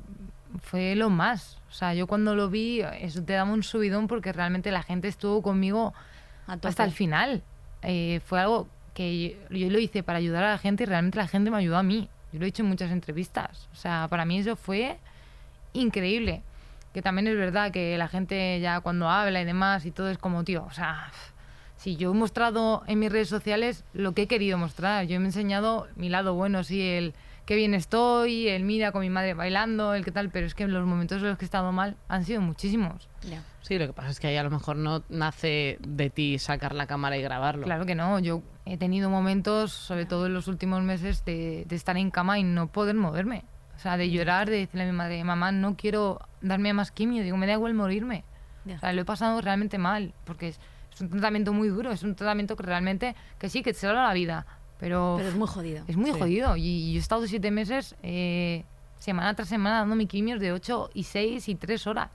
fue 0.62 0.94
lo 0.94 1.10
más. 1.10 1.58
O 1.68 1.72
sea, 1.72 1.92
yo 1.92 2.06
cuando 2.06 2.34
lo 2.34 2.48
vi, 2.48 2.80
eso 3.00 3.22
te 3.22 3.34
daba 3.34 3.52
un 3.52 3.62
subidón 3.62 4.06
porque 4.06 4.32
realmente 4.32 4.70
la 4.70 4.82
gente 4.82 5.08
estuvo 5.08 5.42
conmigo 5.42 5.92
hasta 6.46 6.84
el 6.84 6.92
final. 6.92 7.42
Eh, 7.82 8.20
fue 8.24 8.40
algo 8.40 8.68
que 8.94 9.36
yo, 9.50 9.56
yo 9.56 9.70
lo 9.70 9.78
hice 9.78 10.02
para 10.02 10.18
ayudar 10.18 10.44
a 10.44 10.50
la 10.52 10.58
gente 10.58 10.84
y 10.84 10.86
realmente 10.86 11.18
la 11.18 11.28
gente 11.28 11.50
me 11.50 11.58
ayudó 11.58 11.76
a 11.76 11.82
mí. 11.82 12.08
Yo 12.32 12.38
lo 12.38 12.44
he 12.44 12.46
dicho 12.46 12.62
en 12.62 12.68
muchas 12.68 12.90
entrevistas. 12.90 13.68
O 13.72 13.76
sea, 13.76 14.06
para 14.08 14.24
mí 14.24 14.38
eso 14.38 14.56
fue 14.56 14.98
increíble. 15.72 16.42
Que 16.94 17.02
también 17.02 17.26
es 17.26 17.36
verdad 17.36 17.72
que 17.72 17.98
la 17.98 18.08
gente 18.08 18.58
ya 18.60 18.80
cuando 18.80 19.10
habla 19.10 19.40
y 19.42 19.44
demás 19.44 19.84
y 19.84 19.90
todo 19.90 20.08
es 20.08 20.16
como, 20.16 20.44
tío, 20.44 20.64
o 20.64 20.72
sea, 20.72 21.10
si 21.86 21.94
yo 21.94 22.10
he 22.10 22.14
mostrado 22.14 22.82
en 22.88 22.98
mis 22.98 23.12
redes 23.12 23.28
sociales 23.28 23.84
lo 23.92 24.10
que 24.12 24.22
he 24.22 24.26
querido 24.26 24.58
mostrar. 24.58 25.06
Yo 25.06 25.20
me 25.20 25.26
he 25.26 25.28
enseñado 25.28 25.86
mi 25.94 26.08
lado 26.08 26.34
bueno, 26.34 26.64
sí, 26.64 26.82
el 26.82 27.14
qué 27.44 27.54
bien 27.54 27.74
estoy, 27.74 28.48
el 28.48 28.64
mira 28.64 28.90
con 28.90 29.02
mi 29.02 29.08
madre 29.08 29.34
bailando, 29.34 29.94
el 29.94 30.04
qué 30.04 30.10
tal, 30.10 30.30
pero 30.30 30.48
es 30.48 30.56
que 30.56 30.66
los 30.66 30.84
momentos 30.84 31.18
en 31.18 31.28
los 31.28 31.38
que 31.38 31.44
he 31.44 31.46
estado 31.46 31.70
mal 31.70 31.96
han 32.08 32.24
sido 32.24 32.40
muchísimos. 32.40 33.08
Ya. 33.30 33.44
Sí, 33.60 33.78
lo 33.78 33.86
que 33.86 33.92
pasa 33.92 34.10
es 34.10 34.18
que 34.18 34.26
ahí 34.26 34.36
a 34.36 34.42
lo 34.42 34.50
mejor 34.50 34.74
no 34.74 35.04
nace 35.08 35.78
de 35.80 36.10
ti 36.10 36.40
sacar 36.40 36.74
la 36.74 36.88
cámara 36.88 37.18
y 37.18 37.22
grabarlo. 37.22 37.62
Claro 37.62 37.86
que 37.86 37.94
no, 37.94 38.18
yo 38.18 38.42
he 38.64 38.76
tenido 38.78 39.08
momentos, 39.08 39.70
sobre 39.70 40.06
todo 40.06 40.26
en 40.26 40.34
los 40.34 40.48
últimos 40.48 40.82
meses, 40.82 41.24
de, 41.24 41.66
de 41.68 41.76
estar 41.76 41.96
en 41.96 42.10
cama 42.10 42.40
y 42.40 42.42
no 42.42 42.66
poder 42.66 42.96
moverme. 42.96 43.44
O 43.76 43.78
sea, 43.78 43.96
de 43.96 44.10
llorar, 44.10 44.50
de 44.50 44.56
decirle 44.56 44.82
a 44.82 44.86
mi 44.86 44.92
madre, 44.92 45.22
mamá, 45.22 45.52
no 45.52 45.76
quiero 45.76 46.20
darme 46.40 46.72
más 46.72 46.90
quimio, 46.90 47.22
digo, 47.22 47.36
me 47.36 47.46
da 47.46 47.52
igual 47.52 47.74
morirme. 47.74 48.24
Ya. 48.64 48.74
O 48.74 48.78
sea, 48.80 48.92
lo 48.92 49.02
he 49.02 49.04
pasado 49.04 49.40
realmente 49.40 49.78
mal, 49.78 50.14
porque 50.24 50.48
es, 50.48 50.58
es 50.96 51.00
un 51.02 51.10
tratamiento 51.10 51.52
muy 51.52 51.68
duro, 51.68 51.92
es 51.92 52.02
un 52.02 52.14
tratamiento 52.16 52.56
que 52.56 52.64
realmente, 52.64 53.14
que 53.38 53.48
sí, 53.48 53.62
que 53.62 53.72
te 53.72 53.78
salva 53.78 54.02
la 54.08 54.12
vida, 54.14 54.44
pero, 54.80 55.14
Pero 55.18 55.28
es 55.28 55.34
muy 55.36 55.46
jodido. 55.46 55.84
es 55.86 55.96
muy 55.96 56.12
Sí. 56.12 56.18
jodido. 56.18 56.56
Y, 56.56 56.62
y 56.62 56.92
yo 56.94 56.98
he 56.98 57.00
estado 57.02 57.26
siete 57.28 57.50
meses, 57.50 57.94
eh, 58.02 58.64
semana 58.98 59.32
tras 59.34 59.48
semana, 59.48 59.78
dando 59.80 59.94
mi 59.94 60.06
quimios 60.06 60.40
de 60.40 60.52
8 60.52 60.90
y 60.94 61.04
6 61.04 61.48
y 61.48 61.54
3 61.54 61.86
horas. 61.86 62.10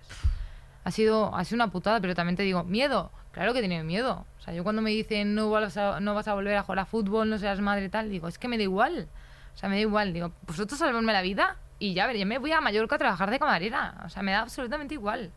Ha 0.84 0.92
sido, 0.92 1.34
ha 1.36 1.44
sido 1.46 1.58
una 1.58 1.72
putada, 1.72 2.02
pero 2.02 2.16
también 2.16 2.36
te 2.36 2.44
digo, 2.44 2.64
miedo. 2.64 3.12
Claro 3.32 3.54
que 3.54 3.60
he 3.60 3.62
tenido 3.62 3.84
miedo. 3.84 4.26
O 4.40 4.42
sea, 4.42 4.54
yo 4.54 4.64
cuando 4.64 4.82
me 4.82 4.90
dicen 4.90 5.36
no 5.36 5.50
vas 5.52 5.78
a, 5.78 6.00
no 6.00 6.14
vas 6.16 6.28
a 6.28 6.34
volver 6.34 6.56
a 6.58 6.64
jugar 6.64 6.80
a 6.80 6.86
fútbol, 6.86 7.30
no 7.30 7.38
seas 7.38 7.60
madre 7.62 7.86
y 7.86 7.90
tal, 7.90 8.10
digo, 8.10 8.28
es 8.28 8.38
que 8.40 8.48
me 8.48 8.58
da 8.58 8.64
igual. 8.64 9.08
O 9.54 9.58
sea, 9.58 9.70
me 9.70 9.76
da 9.76 9.82
igual. 9.82 10.12
Digo, 10.12 10.32
vosotros 10.48 10.80
salvarme 10.80 11.14
la 11.14 11.22
vida 11.22 11.58
y 11.78 11.94
ya, 11.94 12.08
ver, 12.08 12.18
ya 12.18 12.26
me 12.26 12.40
voy 12.40 12.52
a 12.52 12.62
Mallorca 12.62 12.96
a 12.96 12.98
trabajar 12.98 13.30
de 13.30 13.38
camarera. 13.40 14.02
O 14.06 14.10
sea, 14.10 14.24
me 14.24 14.32
da 14.32 14.42
absolutamente 14.42 14.96
igual. 14.96 15.32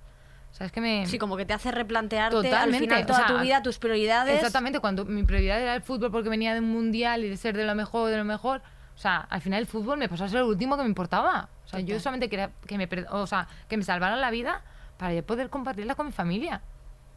O 0.55 0.57
sea, 0.57 0.67
es 0.67 0.73
que 0.73 0.81
me... 0.81 1.05
Sí, 1.07 1.19
como 1.19 1.37
que 1.37 1.45
te 1.45 1.53
hace 1.53 1.73
replantearte 1.73 2.55
al 2.55 2.73
final 2.73 3.03
o 3.03 3.07
toda 3.07 3.19
sea, 3.19 3.27
tu 3.27 3.41
vida, 3.41 3.61
tus 3.61 3.79
prioridades. 3.79 4.37
Exactamente, 4.37 4.79
cuando 4.79 5.05
mi 5.05 5.25
prioridad 5.25 5.61
era 5.61 5.75
el 5.75 5.83
fútbol 5.83 6.13
porque 6.13 6.29
venía 6.29 6.55
de 6.55 6.61
un 6.61 6.71
mundial 6.71 7.25
y 7.25 7.29
de 7.29 7.37
ser 7.37 7.57
de 7.57 7.65
lo 7.65 7.75
mejor, 7.75 8.09
de 8.09 8.19
lo 8.19 8.25
mejor. 8.25 8.63
O 8.95 8.99
sea, 8.99 9.17
al 9.17 9.41
final 9.41 9.59
el 9.59 9.67
fútbol 9.67 9.99
me 9.99 10.09
pasó 10.09 10.23
a 10.23 10.29
ser 10.29 10.39
lo 10.39 10.47
último 10.47 10.77
que 10.77 10.85
me 10.85 10.89
importaba. 10.89 11.49
O 11.65 11.69
sea, 11.69 11.81
yo 11.81 11.99
solamente 11.99 12.29
quería 12.29 12.53
que 12.69 12.79
me, 12.79 12.89
o 13.11 13.27
sea, 13.27 13.49
que 13.69 13.77
me 13.77 13.83
salvaran 13.83 14.21
la 14.21 14.31
vida 14.31 14.63
para 14.97 15.13
yo 15.13 15.27
poder 15.27 15.51
compartirla 15.51 15.97
con 15.97 16.07
mi 16.07 16.13
familia. 16.13 16.63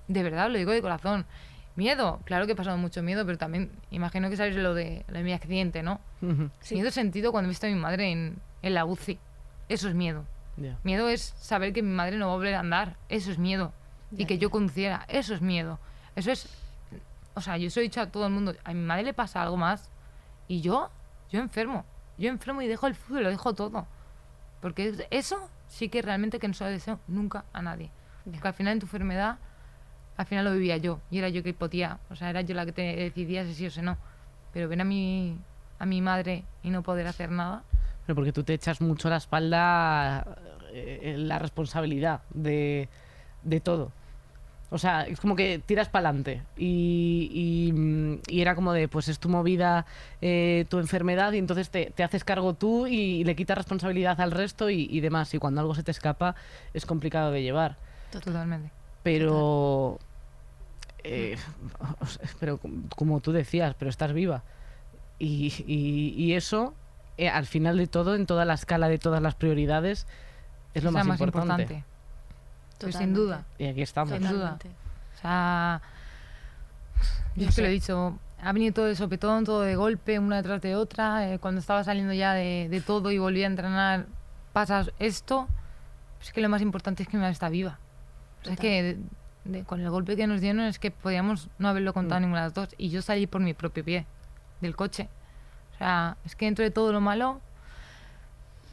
De 0.07 0.23
verdad, 0.23 0.49
lo 0.49 0.57
digo 0.57 0.71
de 0.71 0.81
corazón. 0.81 1.27
Miedo, 1.75 2.19
claro 2.25 2.47
que 2.47 2.53
he 2.53 2.55
pasado 2.55 2.77
mucho 2.77 3.03
miedo, 3.03 3.23
pero 3.23 3.37
también 3.37 3.69
imagino 3.91 4.31
que 4.31 4.35
sabéis 4.37 4.55
lo 4.55 4.73
de, 4.73 5.05
lo 5.09 5.19
de 5.19 5.23
mi 5.23 5.33
accidente, 5.33 5.83
¿no? 5.83 6.01
Ujú, 6.23 6.49
Miedo 6.71 6.89
sentido 6.89 7.31
cuando 7.31 7.49
he 7.49 7.51
visto 7.51 7.67
a 7.67 7.69
mi 7.69 7.75
madre 7.75 8.11
en, 8.11 8.37
en 8.63 8.73
la 8.73 8.83
UCI. 8.85 9.19
Eso 9.69 9.87
es 9.87 9.93
miedo. 9.93 10.25
Miedo 10.83 11.07
es 11.09 11.33
saber 11.39 11.71
que 11.73 11.81
mi 11.83 11.91
madre 11.93 12.17
no 12.17 12.27
va 12.27 12.33
a 12.33 12.35
volver 12.37 12.55
a 12.55 12.59
andar. 12.61 12.95
Eso 13.09 13.31
es 13.31 13.37
miedo. 13.37 13.71
y 14.11 14.25
que 14.25 14.37
yo 14.37 14.49
conduciera. 14.49 15.05
Eso 15.09 15.33
es 15.33 15.41
miedo. 15.41 15.79
Eso 16.15 16.31
es. 16.31 16.47
O 17.35 17.41
sea, 17.41 17.57
yo 17.57 17.69
se 17.69 17.79
he 17.81 17.83
dicho 17.83 18.01
a 18.01 18.07
todo 18.07 18.25
el 18.25 18.33
mundo. 18.33 18.55
A 18.63 18.73
mi 18.73 18.79
madre 18.81 19.03
le 19.03 19.13
pasa 19.13 19.41
algo 19.43 19.57
más. 19.57 19.89
Y 20.47 20.61
yo, 20.61 20.89
yo 21.29 21.39
enfermo. 21.41 21.85
Yo 22.17 22.29
enfermo 22.29 22.61
y 22.61 22.67
dejo 22.67 22.87
el 22.87 22.95
fútbol, 22.95 23.23
lo 23.23 23.29
dejo 23.29 23.53
todo. 23.53 23.85
Porque 24.61 24.87
es- 24.89 25.03
eso 25.11 25.49
sí 25.67 25.89
que 25.89 26.01
realmente 26.01 26.39
que 26.39 26.47
no 26.47 26.53
se 26.53 26.63
lo 26.63 26.69
deseo 26.71 26.99
nunca 27.07 27.43
a 27.53 27.61
nadie. 27.61 27.91
Porque 28.23 28.47
al 28.47 28.53
final 28.53 28.73
en 28.73 28.79
tu 28.79 28.85
enfermedad, 28.85 29.37
al 30.15 30.25
final 30.25 30.45
lo 30.45 30.53
vivía 30.53 30.77
yo. 30.77 30.99
Y 31.11 31.19
era 31.19 31.29
yo 31.29 31.43
que 31.43 31.53
podía. 31.53 31.99
O 32.09 32.15
sea, 32.15 32.29
era 32.29 32.41
yo 32.41 32.55
la 32.55 32.65
que 32.65 32.71
te 32.71 32.81
decidía 32.95 33.43
si 33.45 33.53
sí 33.53 33.67
o 33.67 33.71
si 33.71 33.81
no. 33.81 33.97
pero 34.53 34.67
ver 34.69 34.81
a 34.81 34.85
mi, 34.85 35.37
a 35.77 35.85
mi 35.85 36.01
madre 36.01 36.43
y 36.63 36.69
no 36.71 36.81
poder 36.81 37.05
hacer 37.07 37.29
nada. 37.29 37.61
Pero 38.07 38.15
porque 38.15 38.31
tú 38.31 38.43
te 38.43 38.53
echas 38.53 38.81
mucho 38.81 39.09
a 39.09 39.11
la 39.11 39.17
espalda 39.17 40.25
eh, 40.71 41.15
la 41.17 41.39
responsabilidad 41.39 42.21
de, 42.33 42.87
de 43.43 43.59
todo. 43.59 43.91
O 44.69 44.77
sea, 44.77 45.03
es 45.03 45.19
como 45.19 45.35
que 45.35 45.59
tiras 45.59 45.89
para 45.89 46.09
adelante. 46.09 46.41
Y, 46.57 47.29
y, 47.33 47.71
mm, 47.73 48.19
y 48.27 48.41
era 48.41 48.55
como 48.55 48.73
de, 48.73 48.87
pues 48.87 49.09
es 49.09 49.19
tu 49.19 49.27
movida, 49.29 49.85
eh, 50.21 50.65
tu 50.69 50.79
enfermedad, 50.79 51.33
y 51.33 51.37
entonces 51.37 51.69
te, 51.69 51.91
te 51.95 52.03
haces 52.03 52.23
cargo 52.23 52.53
tú 52.53 52.87
y, 52.87 53.23
le 53.25 53.35
quitas 53.35 53.57
responsabilidad 53.57 54.19
al 54.21 54.31
resto 54.31 54.69
y, 54.69 54.99
demás. 55.01 55.33
Y 55.33 55.37
cuando 55.37 55.61
algo 55.61 55.75
se 55.75 55.83
te 55.83 55.91
escapa, 55.91 56.35
es 56.73 56.85
complicado 56.85 57.31
de 57.31 57.43
llevar. 57.43 57.77
Totalmente. 58.11 58.71
Pero. 59.03 59.99
eh, 61.03 61.37
pero 62.39 62.57
com- 62.57 62.87
como 62.89 63.19
tú 63.19 63.33
decías, 63.33 63.75
pero 63.77 63.89
estás 63.89 64.13
viva. 64.13 64.43
Y 65.19 66.33
eso, 66.33 66.73
eh, 67.17 67.29
al 67.29 67.45
final 67.45 67.77
de 67.77 67.87
todo, 67.87 68.15
en 68.15 68.25
toda 68.25 68.45
la 68.45 68.53
escala 68.53 68.87
de 68.89 68.97
todas 68.99 69.21
las 69.21 69.35
prioridades, 69.35 70.07
es 70.73 70.83
lo 70.83 70.89
Es 70.89 70.93
la 70.95 71.03
más, 71.03 71.19
importante. 71.19 71.83
Pues 72.79 72.95
sin 72.95 73.13
duda. 73.13 73.45
Y 73.57 73.65
aquí 73.67 73.81
estamos. 73.81 74.13
Sin 74.17 74.27
duda. 74.29 74.57
O 75.17 75.19
sea, 75.21 75.81
yo 77.35 77.43
No 77.43 77.49
es 77.49 77.55
que 77.55 77.61
lo 77.61 77.67
he 77.67 77.71
dicho, 77.71 78.19
ha 78.41 78.51
venido 78.51 78.73
todo 78.73 78.85
de 78.85 78.95
sopetón, 78.95 79.45
todo 79.45 79.61
de 79.61 79.75
golpe, 79.75 80.19
una 80.19 80.37
detrás 80.37 80.61
de 80.61 80.75
otra. 80.75 81.31
eh, 81.33 81.39
cuando 81.39 81.59
estaba 81.59 81.83
saliendo 81.83 82.13
ya 82.13 82.33
de, 82.33 82.67
de 82.69 82.81
todo 82.81 83.11
y 83.11 83.17
volví 83.17 83.43
a 83.43 83.47
entrenar, 83.47 84.05
pasas 84.53 84.91
esto. 84.99 85.47
Es 86.21 86.31
que 86.33 86.41
lo 86.41 86.49
más 86.49 86.61
importante 86.61 87.03
es 87.03 87.09
que 87.09 87.17
mi 87.17 87.21
madre 87.21 87.33
está 87.33 87.49
viva. 87.49 87.79
O 88.41 88.43
sea, 88.45 88.53
es 88.53 88.59
que 88.59 88.83
de- 88.83 88.97
de- 89.45 89.63
con 89.63 89.81
el 89.81 89.89
golpe 89.89 90.15
que 90.15 90.27
nos 90.27 90.41
dieron 90.41 90.61
es 90.61 90.77
que 90.77 90.91
podíamos 90.91 91.49
no 91.57 91.67
haberlo 91.69 91.93
contado 91.93 92.19
Mm. 92.19 92.23
ninguna 92.23 92.41
de 92.41 92.45
las 92.47 92.53
dos. 92.53 92.69
Y 92.77 92.89
yo 92.89 93.01
salí 93.01 93.25
por 93.27 93.41
mi 93.41 93.53
propio 93.55 93.83
pie 93.83 94.05
del 94.61 94.75
coche. 94.75 95.09
O 95.77 95.79
sea, 95.79 96.17
es 96.25 96.35
que 96.35 96.45
dentro 96.45 96.63
de 96.65 96.71
todo 96.71 96.91
lo 96.91 97.01
malo, 97.01 97.39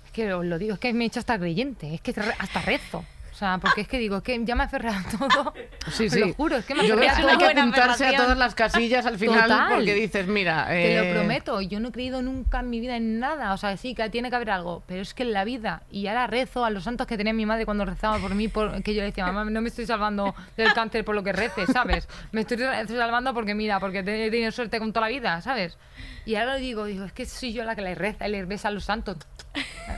es 0.07 0.12
que 0.12 0.32
os 0.32 0.46
lo 0.46 0.59
digo, 0.59 0.72
es 0.72 0.80
que 0.80 0.94
me 0.94 1.05
he 1.05 1.07
hecho 1.07 1.20
hasta 1.20 1.38
creyente, 1.38 1.92
es 1.92 2.00
que 2.00 2.14
hasta 2.38 2.62
rezo. 2.62 3.05
O 3.35 3.37
sea, 3.37 3.59
porque 3.59 3.80
es 3.80 3.89
que 3.89 3.99
digo, 3.99 4.18
es 4.18 4.22
que 4.22 4.41
ya 4.45 4.55
me 4.55 4.62
aferré 4.62 4.91
a 4.91 5.03
todo. 5.18 5.53
Sí, 5.91 6.05
Te 6.05 6.11
sí. 6.11 6.20
lo 6.20 6.35
juro, 6.35 6.57
es 6.59 6.64
que 6.64 6.76
me 6.76 6.87
Yo 6.87 6.95
aferré 6.95 7.09
creo 7.09 7.11
a 7.11 7.16
que 7.16 7.22
todo. 7.22 7.30
hay 7.49 7.55
que 7.55 7.61
apuntarse 7.61 8.07
a 8.07 8.16
todas 8.16 8.39
las 8.39 8.55
casillas 8.55 9.07
al 9.07 9.18
final 9.18 9.49
Total. 9.49 9.72
porque 9.74 9.93
dices, 9.93 10.28
mira. 10.28 10.66
Te 10.68 10.97
lo 10.97 11.03
eh, 11.03 11.12
prometo, 11.12 11.61
yo 11.61 11.80
no 11.80 11.89
he 11.89 11.91
creído 11.91 12.22
nunca 12.22 12.61
en 12.61 12.70
mi 12.70 12.78
vida 12.78 12.97
en 12.97 13.18
nada. 13.18 13.53
O 13.53 13.57
sea, 13.57 13.76
sí, 13.76 13.93
que 13.97 14.09
tiene 14.09 14.30
que 14.30 14.37
haber 14.37 14.51
algo, 14.51 14.85
pero 14.87 15.03
es 15.03 15.14
que 15.14 15.24
en 15.24 15.32
la 15.32 15.43
vida, 15.43 15.82
y 15.91 16.07
ahora 16.07 16.28
rezo 16.28 16.64
a 16.64 16.70
los 16.70 16.85
santos 16.85 17.09
que 17.09 17.16
tenía 17.16 17.32
mi 17.32 17.45
madre 17.45 17.64
cuando 17.64 17.85
rezaba 17.85 18.18
por 18.18 18.37
mí, 18.37 18.47
por, 18.47 18.80
que 18.85 18.95
yo 18.95 19.01
le 19.01 19.07
decía, 19.07 19.26
mamá, 19.26 19.51
no 19.51 19.61
me 19.61 19.68
estoy 19.68 19.87
salvando 19.87 20.32
del 20.57 20.72
cáncer 20.72 21.05
por 21.05 21.16
lo 21.16 21.24
que 21.24 21.32
reces, 21.32 21.68
¿sabes? 21.72 22.09
Me 22.30 22.43
estoy 22.43 22.59
salvando 22.59 23.35
porque, 23.35 23.57
mira, 23.57 23.80
porque 23.80 23.99
he 23.99 24.30
tenido 24.30 24.53
suerte 24.53 24.78
con 24.78 24.93
toda 24.93 25.07
la 25.07 25.11
vida, 25.12 25.41
¿sabes? 25.41 25.76
Y 26.24 26.37
ahora 26.37 26.53
lo 26.55 26.61
digo, 26.61 26.85
digo, 26.85 27.05
es 27.05 27.12
que 27.12 27.26
soy 27.26 27.53
yo 27.53 27.64
la 27.64 27.74
que 27.74 27.82
le 27.82 27.97
reza 27.97 28.28
y 28.28 28.30
le 28.30 28.45
besa 28.45 28.68
a 28.68 28.70
los 28.70 28.85
santos. 28.85 29.16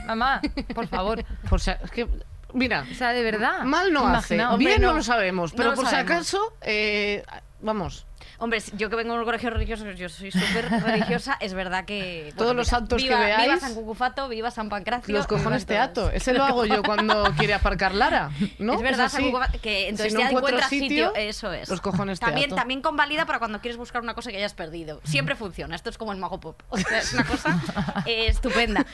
Mamá, 0.07 0.41
por 0.73 0.87
favor. 0.87 1.23
por 1.49 1.59
es 1.59 1.91
que, 1.91 2.07
mira, 2.53 2.85
O 2.91 2.95
sea, 2.95 3.11
de 3.13 3.21
verdad. 3.21 3.63
mal 3.63 3.93
no 3.93 4.07
hace. 4.07 4.35
Bien 4.57 4.81
no. 4.81 4.87
no. 4.89 4.93
lo 4.95 5.03
sabemos, 5.03 5.53
No 5.53 5.57
pero 5.57 5.69
lo 5.71 5.75
por 5.75 5.85
sabemos. 5.85 6.07
si 6.07 6.13
acaso, 6.13 6.53
eh, 6.61 7.23
vamos. 7.61 8.06
Hombre, 8.39 8.61
yo 8.77 8.89
que 8.89 8.95
vengo 8.95 9.13
de 9.13 9.19
un 9.19 9.25
colegio 9.25 9.49
religioso, 9.49 9.89
yo 9.91 10.09
soy 10.09 10.31
súper 10.31 10.69
religiosa, 10.83 11.37
es 11.39 11.53
verdad 11.53 11.85
que... 11.85 12.33
Todos 12.37 12.55
los 12.55 12.67
santos 12.67 13.01
que 13.01 13.07
viva, 13.09 13.19
Viva 13.25 13.37
veáis, 13.37 13.61
San 13.61 13.73
Cucufato, 13.73 14.29
viva 14.29 14.51
San 14.51 14.69
Pancracio. 14.69 15.15
Los 15.15 15.25
cojones 15.27 15.65
teatro. 15.65 16.09
Ese 16.11 16.33
lo 16.33 16.43
hago 16.43 16.65
yo 16.65 16.83
cuando 16.83 17.23
quiere 17.37 17.53
aparcar 17.55 17.93
Lara. 17.95 18.29
¿no? 18.59 18.73
Es 18.73 18.81
verdad, 18.81 19.09
San. 19.09 19.23
Cucufato, 19.25 19.59
que 19.59 19.89
entonces 19.89 20.13
Si 20.13 20.17
no 20.17 20.19
ya 20.23 20.29
encuentras 20.29 20.69
sitio, 20.69 20.87
sitio, 20.87 21.15
eso 21.15 21.51
es. 21.51 21.67
los 21.69 21.81
cojones 21.81 22.19
también, 22.19 22.49
teatro. 22.49 22.57
también 22.57 22.81
convalida 22.81 23.25
para 23.25 23.39
cuando 23.39 23.59
quieres 23.59 23.77
buscar 23.77 24.01
una 24.03 24.13
cosa 24.13 24.29
que 24.31 24.37
hayas 24.37 24.53
perdido. 24.53 25.01
Siempre 25.03 25.35
funciona. 25.35 25.75
Esto 25.75 25.89
es 25.89 25.97
como 25.97 26.11
el 26.11 26.19
mago 26.19 26.39
pop. 26.39 26.61
O 26.69 26.77
sea, 26.77 26.99
es 26.99 27.13
una 27.13 27.23
cosa 27.25 27.59
eh, 28.05 28.25
estupenda. 28.27 28.85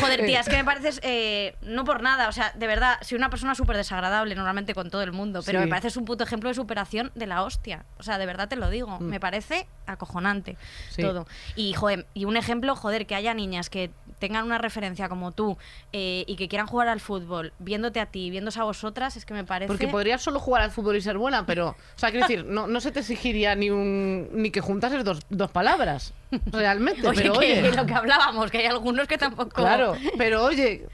Joder, 0.00 0.24
tía, 0.24 0.40
es 0.40 0.48
que 0.48 0.56
me 0.56 0.64
pareces, 0.64 1.00
eh, 1.02 1.54
no 1.60 1.84
por 1.84 2.02
nada, 2.02 2.28
o 2.28 2.32
sea, 2.32 2.52
de 2.54 2.66
verdad, 2.66 2.96
soy 3.02 3.18
una 3.18 3.28
persona 3.30 3.54
súper 3.54 3.76
desagradable 3.76 4.34
normalmente 4.34 4.74
con 4.74 4.90
todo 4.90 5.02
el 5.02 5.12
mundo, 5.12 5.42
pero 5.44 5.58
Sí. 5.60 5.64
me 5.64 5.70
pareces 5.70 5.96
un 5.96 6.04
puto 6.06 6.24
ejemplo 6.24 6.48
de 6.48 6.54
superación 6.54 7.12
de 7.14 7.26
la 7.26 7.42
hostia. 7.42 7.84
O 7.98 8.02
sea, 8.02 8.16
de 8.18 8.24
verdad 8.26 8.48
te 8.48 8.56
lo 8.56 8.70
digo. 8.70 8.85
Me 9.00 9.20
parece 9.20 9.66
acojonante 9.86 10.56
Sí. 10.90 11.02
todo. 11.02 11.26
Y, 11.54 11.72
joder, 11.74 12.06
y 12.14 12.24
un 12.24 12.36
ejemplo, 12.36 12.74
joder, 12.76 13.06
que 13.06 13.14
haya 13.14 13.34
niñas 13.34 13.70
que 13.70 13.90
tengan 14.18 14.44
una 14.44 14.58
referencia 14.58 15.08
como 15.08 15.32
tú 15.32 15.58
eh, 15.92 16.24
y 16.26 16.36
que 16.36 16.48
quieran 16.48 16.66
jugar 16.66 16.88
al 16.88 17.00
fútbol, 17.00 17.52
viéndote 17.58 18.00
a 18.00 18.06
ti, 18.06 18.30
viéndose 18.30 18.58
a 18.60 18.64
vosotras, 18.64 19.16
es 19.16 19.24
que 19.26 19.34
me 19.34 19.44
parece... 19.44 19.68
Porque 19.68 19.88
podrías 19.88 20.22
solo 20.22 20.40
jugar 20.40 20.62
al 20.62 20.70
fútbol 20.70 20.96
y 20.96 21.00
ser 21.02 21.18
buena, 21.18 21.44
pero, 21.46 21.68
o 21.70 21.98
sea, 21.98 22.10
quiero 22.10 22.26
decir, 22.26 22.44
no, 22.44 22.66
no 22.66 22.80
se 22.80 22.90
te 22.92 23.00
exigiría 23.00 23.54
ni 23.54 23.70
un 23.70 24.28
ni 24.32 24.50
que 24.50 24.60
juntases 24.60 25.04
dos, 25.04 25.20
dos 25.28 25.50
palabras, 25.50 26.14
realmente. 26.46 27.06
Oye, 27.08 27.22
pero 27.22 27.32
que 27.34 27.38
oye, 27.60 27.72
lo 27.72 27.86
que 27.86 27.94
hablábamos, 27.94 28.50
que 28.50 28.58
hay 28.58 28.66
algunos 28.66 29.06
que 29.06 29.18
tampoco... 29.18 29.50
claro, 29.50 29.94
pero 30.16 30.44
oye, 30.44 30.86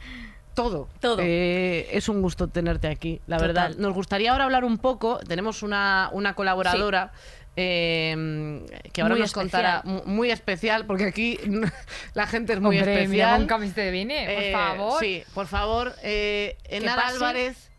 todo. 0.55 0.89
Todo. 1.01 1.17
Eh, 1.21 1.89
es 1.93 2.09
un 2.09 2.21
gusto 2.21 2.49
tenerte 2.49 2.89
aquí, 2.89 3.21
la 3.27 3.39
Total. 3.39 3.49
verdad. 3.55 3.77
Nos 3.79 3.95
gustaría 3.95 4.33
ahora 4.33 4.45
hablar 4.45 4.65
un 4.65 4.79
poco, 4.79 5.19
tenemos 5.27 5.63
una, 5.63 6.11
una 6.13 6.35
colaboradora. 6.35 7.13
Eh, 7.57 8.65
que 8.93 9.03
ahora 9.03 9.15
Muy 9.15 9.21
nos 9.23 9.33
contará 9.33 9.77
especial. 9.79 10.03
mu- 10.07 10.13
muy 10.15 10.31
especial 10.31 10.87
porque 10.87 11.05
aquí 11.05 11.39
la 12.15 12.27
gente 12.27 12.55
es 12.55 12.61
muy 12.61 12.79
Hombre, 12.79 12.93
mira 13.09 13.25
especial 13.29 13.47
camiseta 13.47 13.81
de 13.83 13.91
viene, 13.91 14.25
por 14.35 14.43
Eh, 14.43 14.53
favor. 14.53 15.01
sí 15.01 15.25
por 15.35 15.47
favor 15.47 15.95
eh, 16.03 16.57
pase. 16.97 17.15
Álvarez 17.17 17.71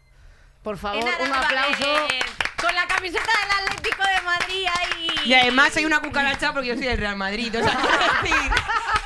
por 0.62 0.78
favor 0.78 1.04
un 1.04 1.10
Álvarez, 1.10 1.46
aplauso 1.46 2.08
Con 2.62 2.74
la 2.76 2.88
camiseta 2.88 3.20
del 3.42 3.68
Atlético 3.68 4.04
de 4.04 4.22
Madrid 4.22 4.66
ahí. 4.80 5.08
Y 5.26 5.34
además 5.34 5.76
hay 5.76 5.84
una 5.86 6.00
cucaracha 6.02 6.54
porque 6.54 6.70
yo 6.70 6.76
soy 6.76 6.86
del 6.86 6.98
Real 6.98 7.18
Madrid. 7.18 7.54
O 7.60 7.62
sea, 7.64 7.78
quiero 8.22 8.38
decir, 8.40 8.52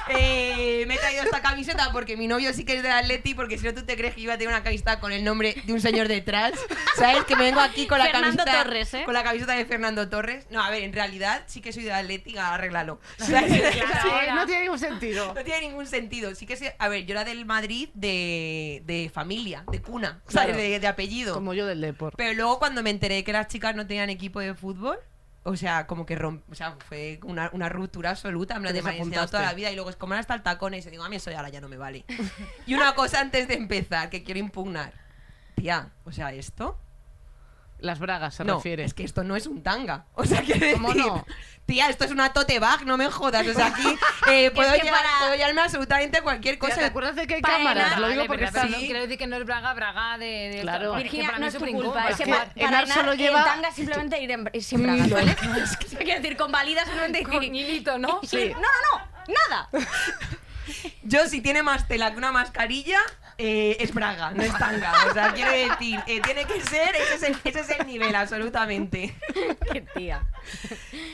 eh, 0.09 0.85
me 0.87 0.95
he 0.95 0.97
traído 0.97 1.23
esta 1.23 1.41
camiseta 1.41 1.91
porque 1.91 2.17
mi 2.17 2.27
novio 2.27 2.53
sí 2.53 2.65
que 2.65 2.75
es 2.77 2.83
del 2.83 2.91
Atleti, 2.91 3.33
porque 3.33 3.57
si 3.57 3.65
no 3.65 3.73
tú 3.73 3.83
te 3.85 3.95
crees 3.95 4.15
que 4.15 4.21
iba 4.21 4.33
a 4.33 4.37
tener 4.37 4.53
una 4.53 4.63
camiseta 4.63 4.99
con 4.99 5.11
el 5.11 5.23
nombre 5.23 5.55
de 5.65 5.73
un 5.73 5.81
señor 5.81 6.07
detrás. 6.07 6.53
¿Sabes? 6.95 7.23
Que 7.25 7.35
me 7.35 7.43
vengo 7.43 7.59
aquí 7.59 7.87
con 7.87 7.99
la 7.99 8.05
Fernando 8.05 8.37
camiseta. 8.37 8.63
Torres, 8.63 8.93
¿eh? 8.93 9.03
Con 9.05 9.13
la 9.13 9.23
camiseta 9.23 9.53
de 9.53 9.65
Fernando 9.65 10.09
Torres. 10.09 10.47
No, 10.49 10.63
a 10.63 10.69
ver, 10.69 10.83
en 10.83 10.93
realidad 10.93 11.43
sí 11.47 11.61
que 11.61 11.73
soy 11.73 11.83
del 11.83 11.93
Atleti, 11.93 12.37
arréglalo. 12.37 12.99
Sí, 13.17 13.33
no 14.33 14.45
tiene 14.45 14.61
ningún 14.63 14.79
sentido 14.79 15.33
No 15.33 15.43
tiene 15.43 15.61
ningún 15.61 15.87
sentido. 15.87 16.33
Sí 16.35 16.45
que 16.45 16.55
sé, 16.55 16.75
a 16.79 16.87
ver, 16.87 17.05
yo 17.05 17.13
era 17.13 17.23
del 17.23 17.45
Madrid 17.45 17.89
de, 17.93 18.81
de 18.85 19.11
familia, 19.13 19.63
de 19.71 19.81
cuna, 19.81 20.21
¿sabes? 20.27 20.49
Claro. 20.49 20.57
De, 20.57 20.79
de 20.79 20.87
apellido. 20.87 21.33
como 21.33 21.53
yo 21.53 21.65
del 21.65 21.81
Depor 21.81 22.13
Pero 22.15 22.33
luego 22.33 22.59
cuando 22.59 22.83
me 22.83 22.89
enteré 22.89 23.23
que 23.23 23.33
las 23.33 23.47
chicas 23.47 23.75
no 23.75 23.85
tenían 23.87 24.09
equipo 24.09 24.39
de 24.39 24.53
fútbol, 24.53 24.97
o 25.47 25.55
sea, 25.55 25.87
como 25.87 26.05
que 26.05 26.17
romp, 26.17 26.43
o 26.51 26.55
sea, 26.55 26.75
fue 26.89 27.21
una, 27.23 27.49
una 27.53 27.69
ruptura 27.69 28.09
absoluta, 28.09 28.55
en 28.55 28.63
plan 28.63 28.73
de 28.73 28.81
me 28.81 28.99
toda 28.99 29.41
la 29.41 29.53
vida 29.53 29.71
y 29.71 29.75
luego 29.75 29.89
es 29.89 29.95
como 29.95 30.13
está 30.15 30.33
el 30.33 30.43
tacón 30.43 30.73
y 30.73 30.81
se 30.81 30.91
digo, 30.91 31.05
a 31.05 31.09
mí 31.09 31.15
eso 31.15 31.31
ahora 31.33 31.47
ya 31.47 31.61
no 31.61 31.69
me 31.69 31.77
vale. 31.77 32.03
y 32.67 32.73
una 32.73 32.93
cosa 32.95 33.21
antes 33.21 33.47
de 33.47 33.53
empezar 33.53 34.09
que 34.09 34.23
quiero 34.23 34.41
impugnar. 34.41 34.91
Tía, 35.55 35.89
o 36.03 36.11
sea, 36.11 36.33
esto 36.33 36.77
las 37.79 37.99
bragas 37.99 38.35
se 38.35 38.43
no, 38.43 38.55
refiere 38.55 38.83
es 38.83 38.93
que 38.93 39.03
esto 39.03 39.23
no 39.23 39.35
es 39.35 39.45
un 39.47 39.61
tanga. 39.63 40.05
O 40.15 40.25
sea, 40.25 40.41
decir, 40.47 40.73
¿Cómo 40.73 40.93
no? 40.93 41.25
tía, 41.65 41.89
esto 41.89 42.05
es 42.05 42.11
una 42.11 42.31
tote 42.33 42.59
bag, 42.59 42.85
no 42.85 42.95
me 42.97 43.09
jodas. 43.11 43.45
O 43.45 43.53
sea, 43.53 43.67
aquí 43.67 43.83
eh, 44.31 44.51
puedo, 44.51 44.71
que 44.73 44.79
llevar, 44.83 45.01
para- 45.03 45.19
puedo 45.19 45.35
llevarme 45.35 45.61
absolutamente 45.61 46.21
cualquier 46.21 46.55
Tía, 46.55 46.69
cosa. 46.69 46.75
¿te 46.79 46.85
acuerdas 46.85 47.15
de 47.15 47.27
que 47.27 47.35
hay 47.35 47.41
Para 47.41 47.57
cámaras? 47.57 47.91
Enar- 47.93 47.99
Lo 47.99 48.07
digo 48.07 48.19
Vale, 48.21 48.27
porque 48.29 48.45
estás 48.45 48.67
sí, 48.67 48.73
quiero 48.85 49.01
decir 49.01 49.17
que 49.17 49.27
no 49.27 49.35
es 49.37 49.45
braga, 49.45 49.73
braga 49.73 50.17
de... 50.17 50.25
de 50.25 50.61
Claro. 50.61 50.91
es 50.91 50.97
que 50.97 51.03
Virginia, 51.03 51.27
para 51.27 51.39
no 51.39 51.45
es 51.47 51.53
es 51.55 51.59
tu 51.61 51.65
culpa, 51.71 52.07
es 52.09 52.17
que 52.17 52.23
que 52.23 52.31
pa- 52.31 52.37
para 52.45 52.51
Enar 52.55 52.83
Enar 52.85 52.97
solo 52.97 53.13
lleva- 53.15 53.43
tanga 53.43 53.71
simplemente 53.71 54.21
ir, 54.21 54.31
en, 54.31 54.49
ir 54.53 54.63
sin 54.63 54.83
bragas, 54.83 55.09
¿vale? 55.09 55.35
Es 55.63 55.77
que 55.77 55.87
quiero 55.97 56.21
decir, 56.21 56.37
convalida 56.37 56.83
simplemente 56.85 57.23
Con 57.23 57.43
hilito, 57.43 57.99
¿no? 57.99 58.21
Sí. 58.23 58.51
No, 58.53 58.59
no, 58.61 59.05
no, 59.27 59.33
nada. 59.49 59.69
Yo, 61.03 61.27
si 61.27 61.41
tiene 61.41 61.63
más 61.63 61.87
tela 61.87 62.11
que 62.11 62.17
una 62.17 62.31
mascarilla, 62.31 62.99
eh, 63.37 63.77
es 63.79 63.93
braga, 63.93 64.31
no 64.31 64.41
es 64.43 64.57
tanga. 64.57 64.93
O 65.09 65.13
sea, 65.13 65.33
quiero 65.33 65.51
decir, 65.51 65.99
eh, 66.07 66.21
tiene 66.21 66.45
que 66.45 66.59
ser, 66.61 66.95
ese 66.95 67.15
es, 67.15 67.23
el, 67.23 67.37
ese 67.43 67.59
es 67.59 67.69
el 67.79 67.85
nivel, 67.87 68.15
absolutamente. 68.15 69.13
Qué 69.71 69.81
tía. 69.95 70.25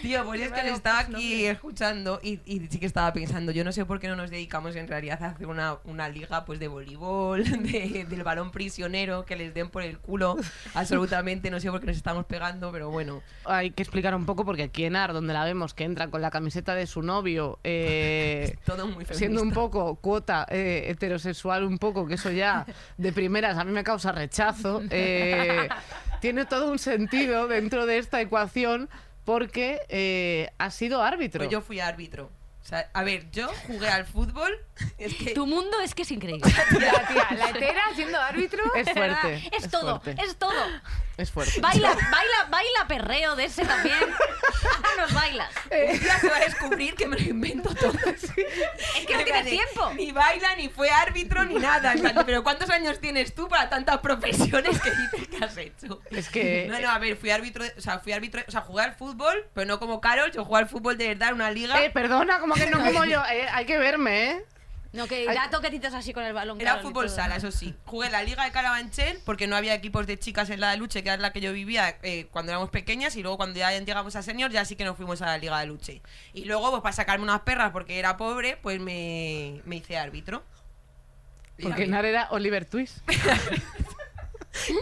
Tío, 0.01 0.23
pues 0.25 0.41
es 0.41 0.51
que 0.51 0.63
le 0.63 0.69
estaba 0.71 0.99
aquí 0.99 1.45
escuchando 1.45 2.19
y, 2.23 2.39
y 2.45 2.67
sí 2.69 2.79
que 2.79 2.85
estaba 2.85 3.11
pensando, 3.13 3.51
yo 3.51 3.63
no 3.63 3.71
sé 3.71 3.85
por 3.85 3.99
qué 3.99 4.07
no 4.07 4.15
nos 4.15 4.29
dedicamos 4.29 4.75
en 4.75 4.87
realidad 4.87 5.21
a 5.23 5.27
hacer 5.29 5.47
una, 5.47 5.77
una 5.85 6.07
liga 6.09 6.45
pues 6.45 6.59
de 6.59 6.67
voleibol, 6.67 7.43
de- 7.63 8.05
del 8.07 8.23
balón 8.23 8.51
prisionero, 8.51 9.25
que 9.25 9.35
les 9.35 9.53
den 9.53 9.69
por 9.69 9.83
el 9.83 9.97
culo, 9.99 10.37
absolutamente, 10.73 11.49
no 11.49 11.59
sé 11.59 11.69
por 11.71 11.79
qué 11.79 11.87
nos 11.87 11.97
estamos 11.97 12.25
pegando, 12.25 12.71
pero 12.71 12.89
bueno. 12.89 13.21
hay 13.45 13.71
que 13.71 13.81
explicar 13.83 14.13
un 14.15 14.25
poco 14.25 14.45
porque 14.45 14.63
aquí 14.63 14.85
en 14.85 14.95
Ar, 14.95 15.13
donde 15.13 15.33
la 15.33 15.43
vemos 15.45 15.73
que 15.73 15.83
entra 15.83 16.07
con 16.09 16.21
la 16.21 16.29
camiseta 16.31 16.75
de 16.75 16.85
su 16.87 17.01
novio, 17.01 17.59
eh, 17.63 18.55
Todo 18.65 18.87
muy 18.87 19.05
siendo 19.11 19.41
un 19.41 19.51
poco 19.51 19.95
cuota 19.95 20.45
eh, 20.49 20.85
heterosexual, 20.87 21.63
un 21.63 21.77
poco, 21.77 22.05
que 22.07 22.12
eso 22.13 22.31
ya 22.31 22.65
de 22.97 23.11
primeras 23.11 23.57
a 23.57 23.63
mí 23.63 23.71
me 23.71 23.83
causa 23.83 24.11
rechazo, 24.11 24.81
eh, 24.89 25.67
tiene 26.21 26.45
todo 26.45 26.71
un 26.71 26.79
sentido 26.79 27.47
dentro 27.47 27.85
de 27.85 27.97
esta 27.97 28.21
ecuación 28.21 28.89
porque 29.25 29.81
eh, 29.89 30.49
ha 30.57 30.69
sido 30.69 31.01
árbitro. 31.01 31.39
Pues 31.39 31.49
yo 31.49 31.61
fui 31.61 31.79
árbitro. 31.79 32.29
A 32.93 33.03
ver, 33.03 33.29
yo 33.31 33.49
jugué 33.67 33.89
al 33.89 34.05
fútbol, 34.05 34.51
es 34.97 35.13
que... 35.15 35.33
Tu 35.33 35.45
mundo 35.45 35.79
es 35.81 35.93
que 35.95 36.01
es 36.03 36.11
increíble. 36.11 36.41
Tía, 36.69 37.07
tía, 37.07 37.27
la 37.37 37.49
etera 37.49 37.83
siendo 37.95 38.19
árbitro. 38.19 38.63
es 38.75 38.89
fuerte. 38.91 39.49
Es, 39.55 39.69
todo, 39.69 39.99
fuerte. 40.01 40.23
es 40.23 40.35
todo. 40.37 40.53
Es 41.17 41.31
fuerte. 41.31 41.61
Baila, 41.61 41.89
baila, 41.93 42.47
baila 42.49 42.87
perreo 42.87 43.35
de 43.35 43.45
ese 43.45 43.63
también. 43.65 43.99
Nos 44.97 45.13
bailas. 45.13 45.51
Un 45.71 45.99
día 45.99 46.17
se 46.19 46.27
va 46.29 46.37
a 46.37 46.39
descubrir 46.39 46.95
que 46.95 47.05
me 47.07 47.17
lo 47.17 47.23
invento 47.23 47.73
todo. 47.75 47.93
Es 48.09 48.31
que 49.05 49.13
no 49.13 49.19
En 49.19 49.25
tienes 49.25 49.45
tiempo. 49.45 49.93
Ni 49.95 50.11
baila, 50.11 50.55
ni 50.55 50.69
fue 50.69 50.89
árbitro, 50.89 51.43
ni 51.45 51.55
nada. 51.55 51.93
De, 51.93 52.23
Pero 52.25 52.43
¿cuántos 52.43 52.69
años 52.71 52.99
tienes 52.99 53.35
tú 53.35 53.47
para 53.47 53.69
tantas 53.69 53.99
profesiones 53.99 54.79
que 54.81 54.89
dices 54.91 55.27
que 55.27 55.45
has 55.45 55.57
hecho? 55.57 56.01
Es 56.09 56.29
que- 56.29 56.67
No, 56.69 56.79
no, 56.79 56.89
a 56.89 56.97
ver, 56.97 57.15
fui 57.15 57.29
árbitro, 57.29 57.63
o 57.77 57.81
sea, 57.81 57.99
fui 57.99 58.11
árbitro, 58.11 58.41
o 58.47 58.51
sea, 58.51 58.61
jugué 58.61 58.83
al 58.83 58.95
fútbol, 58.95 59.47
pero 59.53 59.67
no 59.67 59.79
como 59.79 60.01
Carol, 60.01 60.31
yo 60.31 60.43
jugué 60.45 60.59
al 60.61 60.69
fútbol 60.69 60.97
de 60.97 61.09
verdad 61.09 61.29
en 61.29 61.35
una 61.35 61.51
liga. 61.51 61.83
Eh, 61.83 61.91
perdona, 61.91 62.39
como 62.39 62.55
que 62.55 62.65
no 62.67 62.83
como 62.83 63.05
yo. 63.05 63.21
Eh, 63.31 63.47
hay 63.51 63.65
que 63.65 63.77
verme, 63.77 64.31
¿eh? 64.31 64.45
No, 64.93 65.07
que 65.07 65.25
da 65.25 65.49
toquetitos 65.49 65.93
así 65.95 66.13
con 66.13 66.23
el 66.23 66.33
balón. 66.33 66.61
Era 66.61 66.73
claro, 66.73 66.87
fútbol 66.87 67.09
sala, 67.09 67.35
eso 67.35 67.51
sí. 67.51 67.73
Jugué 67.85 68.05
en 68.05 68.11
la 68.11 68.21
liga 68.23 68.45
de 68.45 68.51
Carabanchel 68.51 69.19
porque 69.25 69.47
no 69.47 69.55
había 69.55 69.73
equipos 69.73 70.05
de 70.05 70.19
chicas 70.19 70.51
en 70.51 70.59
la 70.59 70.69
de 70.69 70.77
Luche, 70.77 71.01
que 71.01 71.09
era 71.09 71.17
la 71.17 71.33
que 71.33 71.41
yo 71.41 71.51
vivía 71.51 71.97
eh, 72.03 72.27
cuando 72.29 72.51
éramos 72.51 72.69
pequeñas. 72.69 73.15
Y 73.15 73.23
luego 73.23 73.37
cuando 73.37 73.57
ya 73.57 73.71
llegamos 73.71 74.15
a 74.15 74.21
senior, 74.21 74.51
ya 74.51 74.65
sí 74.65 74.75
que 74.75 74.85
nos 74.85 74.95
fuimos 74.95 75.23
a 75.23 75.25
la 75.25 75.37
liga 75.39 75.59
de 75.59 75.65
Luche. 75.65 76.03
Y 76.33 76.45
luego, 76.45 76.69
pues 76.69 76.83
para 76.83 76.93
sacarme 76.93 77.23
unas 77.23 77.41
perras 77.41 77.71
porque 77.71 77.97
era 77.97 78.17
pobre, 78.17 78.55
pues 78.57 78.79
me, 78.79 79.61
me 79.65 79.77
hice 79.77 79.97
árbitro. 79.97 80.43
Porque 81.61 81.87
Nar 81.87 82.05
era 82.05 82.27
Oliver 82.29 82.65
Twist. 82.65 82.99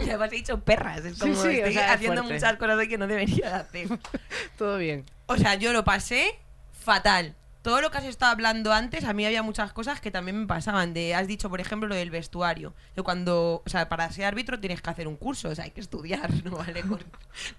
Y 0.04 0.08
además 0.10 0.30
he 0.32 0.36
dicho 0.36 0.60
perras. 0.60 1.04
Es 1.04 1.14
Sí, 1.14 1.20
como 1.20 1.34
sí, 1.34 1.48
o 1.48 1.50
estoy 1.50 1.72
sea, 1.72 1.92
haciendo 1.94 2.22
muchas 2.22 2.56
cosas 2.56 2.86
que 2.86 2.98
no 2.98 3.06
debería 3.06 3.48
de 3.48 3.54
hacer. 3.54 3.88
Todo 4.58 4.76
bien. 4.76 5.06
O 5.26 5.36
sea, 5.36 5.54
yo 5.54 5.72
lo 5.72 5.84
pasé 5.84 6.38
fatal. 6.72 7.34
Todo 7.62 7.80
lo 7.80 7.92
que 7.92 7.98
has 7.98 8.04
estado 8.04 8.32
hablando 8.32 8.72
antes, 8.72 9.04
a 9.04 9.12
mí 9.12 9.24
había 9.24 9.42
muchas 9.44 9.72
cosas 9.72 10.00
que 10.00 10.10
también 10.10 10.40
me 10.40 10.46
pasaban. 10.48 10.92
De, 10.94 11.14
has 11.14 11.28
dicho, 11.28 11.48
por 11.48 11.60
ejemplo, 11.60 11.88
lo 11.88 11.94
del 11.94 12.10
vestuario. 12.10 12.74
Yo 12.96 13.04
cuando, 13.04 13.62
o 13.64 13.68
sea, 13.70 13.88
para 13.88 14.10
ser 14.10 14.24
árbitro 14.24 14.58
tienes 14.58 14.82
que 14.82 14.90
hacer 14.90 15.06
un 15.06 15.16
curso, 15.16 15.48
o 15.48 15.54
sea, 15.54 15.64
hay 15.66 15.70
que 15.70 15.80
estudiar, 15.80 16.28
no 16.44 16.56
vale 16.56 16.82
con, 16.82 16.98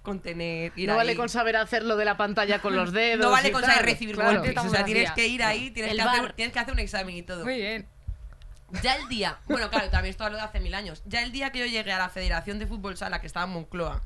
con 0.02 0.20
tener... 0.20 0.74
ir 0.76 0.90
no 0.90 0.98
vale 0.98 1.16
con 1.16 1.30
saber 1.30 1.56
hacer 1.56 1.84
lo 1.84 1.96
de 1.96 2.04
la 2.06 2.18
pantalla 2.18 2.60
con 2.60 2.76
los 2.76 2.92
dedos. 2.94 3.24
No 3.26 3.32
vale 3.32 3.52
con 3.54 3.64
saber 3.64 3.86
recibir 3.86 4.16
Claro. 4.16 4.42
golpes, 4.42 4.58
o 4.58 4.70
sea, 4.70 4.84
tienes 4.84 5.12
que 5.12 5.28
ir 5.28 5.42
ahí, 5.42 5.72
tienes 5.72 5.92
El 5.92 5.98
que, 5.98 6.04
hacer, 6.04 6.22
bar. 6.22 6.34
tienes 6.34 6.54
que 6.54 6.60
hacer 6.60 6.74
un 6.74 6.80
examen 6.80 7.16
y 7.16 7.22
todo. 7.24 7.46
Muy 7.46 7.56
bien. 7.56 7.88
Ya 8.82 8.96
el 8.96 9.08
día, 9.08 9.38
bueno, 9.46 9.70
claro, 9.70 9.90
también 9.90 10.10
esto 10.12 10.28
lo 10.30 10.36
de 10.36 10.42
hace 10.42 10.60
mil 10.60 10.74
años. 10.74 11.02
Ya 11.06 11.22
el 11.22 11.32
día 11.32 11.52
que 11.52 11.60
yo 11.60 11.66
llegué 11.66 11.92
a 11.94 12.00
la 12.00 12.10
Federación 12.10 12.58
de 12.60 12.66
Fútbol 12.68 12.98
Sala, 12.98 13.22
que 13.22 13.28
estaba 13.28 13.46
en 13.46 13.52
Moncloa, 13.52 14.02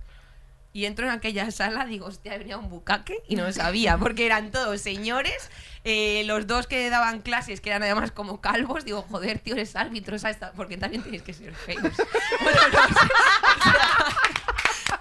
y 0.77 0.85
entro 0.85 1.07
en 1.07 1.11
aquella 1.11 1.49
sala, 1.49 1.87
digo, 1.87 2.05
hostia, 2.05 2.37
venía 2.37 2.55
un 2.55 2.69
bucaque 2.69 3.23
y 3.27 3.35
no 3.35 3.51
sabía, 3.51 3.97
porque 3.97 4.27
eran 4.27 4.51
todos 4.51 4.79
señores. 4.79 5.49
eh, 5.83 6.21
los 6.25 6.45
dos 6.45 6.67
que 6.67 6.87
daban 6.91 7.21
clases, 7.21 7.61
que 7.61 7.69
eran 7.71 7.81
además 7.81 8.11
como 8.11 8.41
calvos, 8.41 8.85
digo, 8.85 9.01
joder, 9.09 9.39
tío, 9.39 9.55
eres 9.55 9.75
árbitro, 9.75 10.19
¿sabes? 10.19 10.37
porque 10.55 10.77
también 10.77 11.01
tienes 11.01 11.23
que 11.23 11.33
ser 11.33 11.51
feos. 11.55 11.81
Bueno, 12.43 12.59
no 12.71 12.87
sé, 12.89 13.07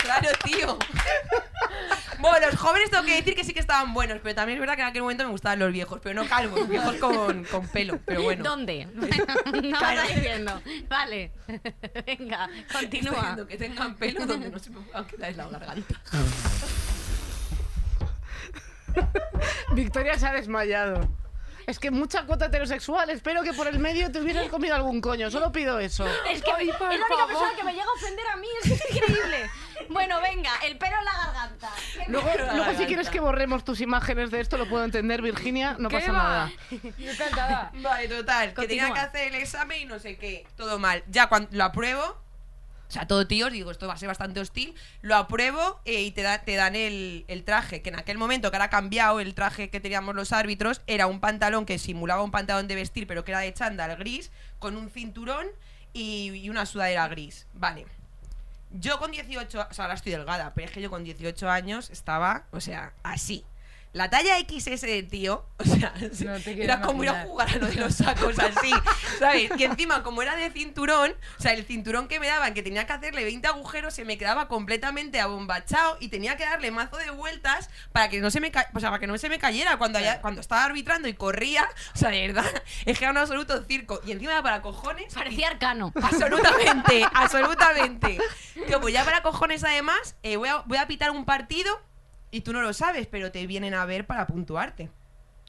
claro, 0.06 0.28
tío. 0.44 0.78
Bueno, 2.18 2.46
los 2.50 2.58
jóvenes 2.58 2.90
tengo 2.90 3.04
que 3.04 3.14
decir 3.14 3.34
que 3.34 3.44
sí 3.44 3.52
que 3.52 3.60
estaban 3.60 3.92
buenos, 3.92 4.18
pero 4.22 4.34
también 4.34 4.56
es 4.56 4.60
verdad 4.60 4.74
que 4.76 4.80
en 4.82 4.88
aquel 4.88 5.02
momento 5.02 5.24
me 5.24 5.30
gustaban 5.30 5.58
los 5.58 5.70
viejos, 5.70 6.00
pero 6.02 6.14
no 6.22 6.26
calvos, 6.28 6.66
viejos 6.68 6.94
con, 6.96 7.44
con 7.44 7.68
pelo, 7.68 7.98
pero 8.06 8.22
bueno. 8.22 8.42
¿Dónde? 8.42 8.86
no 8.94 9.06
Claro. 9.78 10.00
vas 10.00 10.14
diciendo. 10.14 10.62
Vale. 10.88 11.32
Venga, 12.06 12.48
Estoy 12.56 12.80
continúa. 12.82 13.14
diciendo 13.16 13.46
que 13.46 13.56
tengan 13.58 13.94
pelo 13.96 14.26
donde 14.26 14.48
no 14.48 14.58
se 14.58 14.70
me 14.70 14.80
puedan 14.80 15.04
quedar 15.06 15.30
en 15.30 15.36
la 15.36 15.48
garganta. 15.48 16.00
Victoria 19.72 20.18
se 20.18 20.26
ha 20.26 20.32
desmayado. 20.32 21.08
Es 21.66 21.78
que 21.80 21.90
mucha 21.90 22.24
cuota 22.26 22.46
heterosexual. 22.46 23.10
Espero 23.10 23.42
que 23.42 23.52
por 23.52 23.66
el 23.66 23.78
medio 23.80 24.10
te 24.12 24.20
hubieras 24.20 24.48
comido 24.48 24.74
algún 24.76 25.00
coño. 25.00 25.30
Solo 25.30 25.50
pido 25.50 25.78
eso. 25.80 26.06
Es 26.30 26.40
que 26.42 26.52
Ay, 26.52 26.70
es 26.70 26.80
la 26.80 26.86
única 26.88 27.06
favor. 27.08 27.26
persona 27.26 27.50
que 27.56 27.64
me 27.64 27.72
llega 27.72 27.84
a 27.84 27.92
ofender 27.92 28.26
a 28.32 28.36
mí. 28.36 28.46
Es 28.62 28.68
que 28.68 28.74
es 28.74 28.96
increíble. 28.96 29.50
Bueno, 29.90 30.20
venga, 30.20 30.50
el 30.64 30.76
pelo 30.78 30.96
en 30.98 31.04
la 31.04 31.12
garganta. 31.26 31.70
¿Qué 31.94 32.04
Luego, 32.10 32.28
luego 32.54 32.78
si 32.78 32.86
quieres 32.86 33.08
que 33.10 33.20
borremos 33.20 33.64
tus 33.64 33.80
imágenes 33.80 34.30
de 34.30 34.40
esto, 34.40 34.56
lo 34.58 34.68
puedo 34.68 34.84
entender, 34.84 35.22
Virginia. 35.22 35.76
No 35.78 35.88
¿Qué 35.88 35.98
pasa 35.98 36.12
va? 36.12 36.18
nada. 36.22 36.52
Yo 36.98 37.10
encantada. 37.10 37.72
Vale, 37.82 38.08
total, 38.08 38.54
que 38.54 38.66
tenía 38.68 38.92
que 38.92 39.00
hacer 39.00 39.28
el 39.28 39.34
examen 39.36 39.82
y 39.82 39.84
no 39.86 39.98
sé 39.98 40.16
qué. 40.16 40.46
Todo 40.56 40.78
mal. 40.78 41.02
Ya 41.08 41.28
cuando 41.28 41.48
lo 41.52 41.64
apruebo, 41.64 42.02
o 42.88 42.90
sea, 42.90 43.06
todo 43.08 43.26
tíos, 43.26 43.50
digo, 43.50 43.72
esto 43.72 43.88
va 43.88 43.94
a 43.94 43.96
ser 43.96 44.06
bastante 44.08 44.38
hostil. 44.38 44.74
Lo 45.02 45.16
apruebo 45.16 45.80
eh, 45.84 46.02
y 46.02 46.12
te, 46.12 46.22
da- 46.22 46.42
te 46.44 46.54
dan 46.54 46.76
el, 46.76 47.24
el 47.26 47.42
traje, 47.42 47.82
que 47.82 47.88
en 47.88 47.96
aquel 47.98 48.16
momento, 48.16 48.50
que 48.50 48.56
ahora 48.56 48.66
ha 48.66 48.70
cambiado 48.70 49.18
el 49.18 49.34
traje 49.34 49.70
que 49.70 49.80
teníamos 49.80 50.14
los 50.14 50.32
árbitros, 50.32 50.82
era 50.86 51.08
un 51.08 51.18
pantalón 51.18 51.66
que 51.66 51.78
simulaba 51.78 52.22
un 52.22 52.30
pantalón 52.30 52.68
de 52.68 52.76
vestir, 52.76 53.06
pero 53.08 53.24
que 53.24 53.32
era 53.32 53.40
de 53.40 53.52
chándal 53.52 53.96
gris, 53.96 54.30
con 54.60 54.76
un 54.76 54.88
cinturón 54.88 55.46
y, 55.92 56.30
y 56.34 56.48
una 56.48 56.64
sudadera 56.64 57.08
gris. 57.08 57.48
Vale. 57.54 57.86
Yo 58.78 58.98
con 58.98 59.10
18, 59.10 59.66
o 59.70 59.74
sea, 59.74 59.84
ahora 59.84 59.94
estoy 59.94 60.12
delgada, 60.12 60.52
pero 60.54 60.66
es 60.66 60.72
que 60.72 60.80
yo 60.82 60.90
con 60.90 61.04
18 61.04 61.48
años 61.48 61.90
estaba, 61.90 62.44
o 62.50 62.60
sea, 62.60 62.92
así. 63.02 63.44
La 63.96 64.10
talla 64.10 64.36
XS 64.38 64.82
de 64.82 65.02
tío, 65.02 65.46
o 65.58 65.64
sea, 65.64 65.92
No 66.24 66.34
era 66.62 66.80
como 66.82 67.02
ir 67.02 67.08
a 67.10 67.22
jugar 67.24 67.48
a 67.48 67.56
lo 67.56 67.66
de 67.66 67.76
los 67.76 67.94
sacos 67.94 68.38
así, 68.38 68.70
¿sabes? 69.18 69.50
Y 69.56 69.64
encima, 69.64 70.02
como 70.02 70.20
era 70.22 70.36
de 70.36 70.50
cinturón, 70.50 71.14
o 71.38 71.42
sea, 71.42 71.52
el 71.54 71.64
cinturón 71.64 72.06
que 72.06 72.20
me 72.20 72.26
daban, 72.26 72.52
que 72.52 72.62
tenía 72.62 72.86
que 72.86 72.92
hacerle 72.92 73.24
20 73.24 73.48
agujeros, 73.48 73.94
se 73.94 74.04
me 74.04 74.18
quedaba 74.18 74.48
completamente 74.48 75.18
abombachado 75.20 75.96
y 76.00 76.08
tenía 76.08 76.36
que 76.36 76.44
darle 76.44 76.70
mazo 76.70 76.98
de 76.98 77.10
vueltas 77.10 77.70
para 77.92 78.08
que 78.10 78.20
no 78.20 78.30
se 78.30 78.40
me, 78.40 78.50
ca- 78.50 78.68
o 78.74 78.80
sea, 78.80 78.90
para 78.90 79.00
que 79.00 79.06
no 79.06 79.16
se 79.16 79.28
me 79.30 79.38
cayera 79.38 79.78
cuando, 79.78 79.98
haya- 79.98 80.20
cuando 80.20 80.40
estaba 80.42 80.64
arbitrando 80.64 81.08
y 81.08 81.14
corría. 81.14 81.66
O 81.94 81.98
sea, 81.98 82.10
de 82.10 82.26
verdad, 82.26 82.44
es 82.84 82.98
que 82.98 83.04
era 83.04 83.12
un 83.12 83.18
absoluto 83.18 83.64
circo. 83.64 84.00
Y 84.06 84.12
encima 84.12 84.32
era 84.32 84.42
para 84.42 84.60
cojones. 84.62 85.14
Parecía 85.14 85.48
arcano. 85.48 85.92
Absolutamente, 86.02 87.06
absolutamente. 87.14 88.18
Tío, 88.66 88.80
pues 88.80 88.92
ya 88.92 89.04
para 89.04 89.22
cojones 89.22 89.64
además, 89.64 90.16
eh, 90.22 90.36
voy, 90.36 90.48
a, 90.48 90.58
voy 90.66 90.78
a 90.78 90.86
pitar 90.86 91.10
un 91.10 91.24
partido 91.24 91.80
y 92.30 92.40
tú 92.42 92.52
no 92.52 92.60
lo 92.62 92.72
sabes, 92.72 93.06
pero 93.06 93.30
te 93.32 93.46
vienen 93.46 93.74
a 93.74 93.84
ver 93.84 94.06
para 94.06 94.26
puntuarte. 94.26 94.90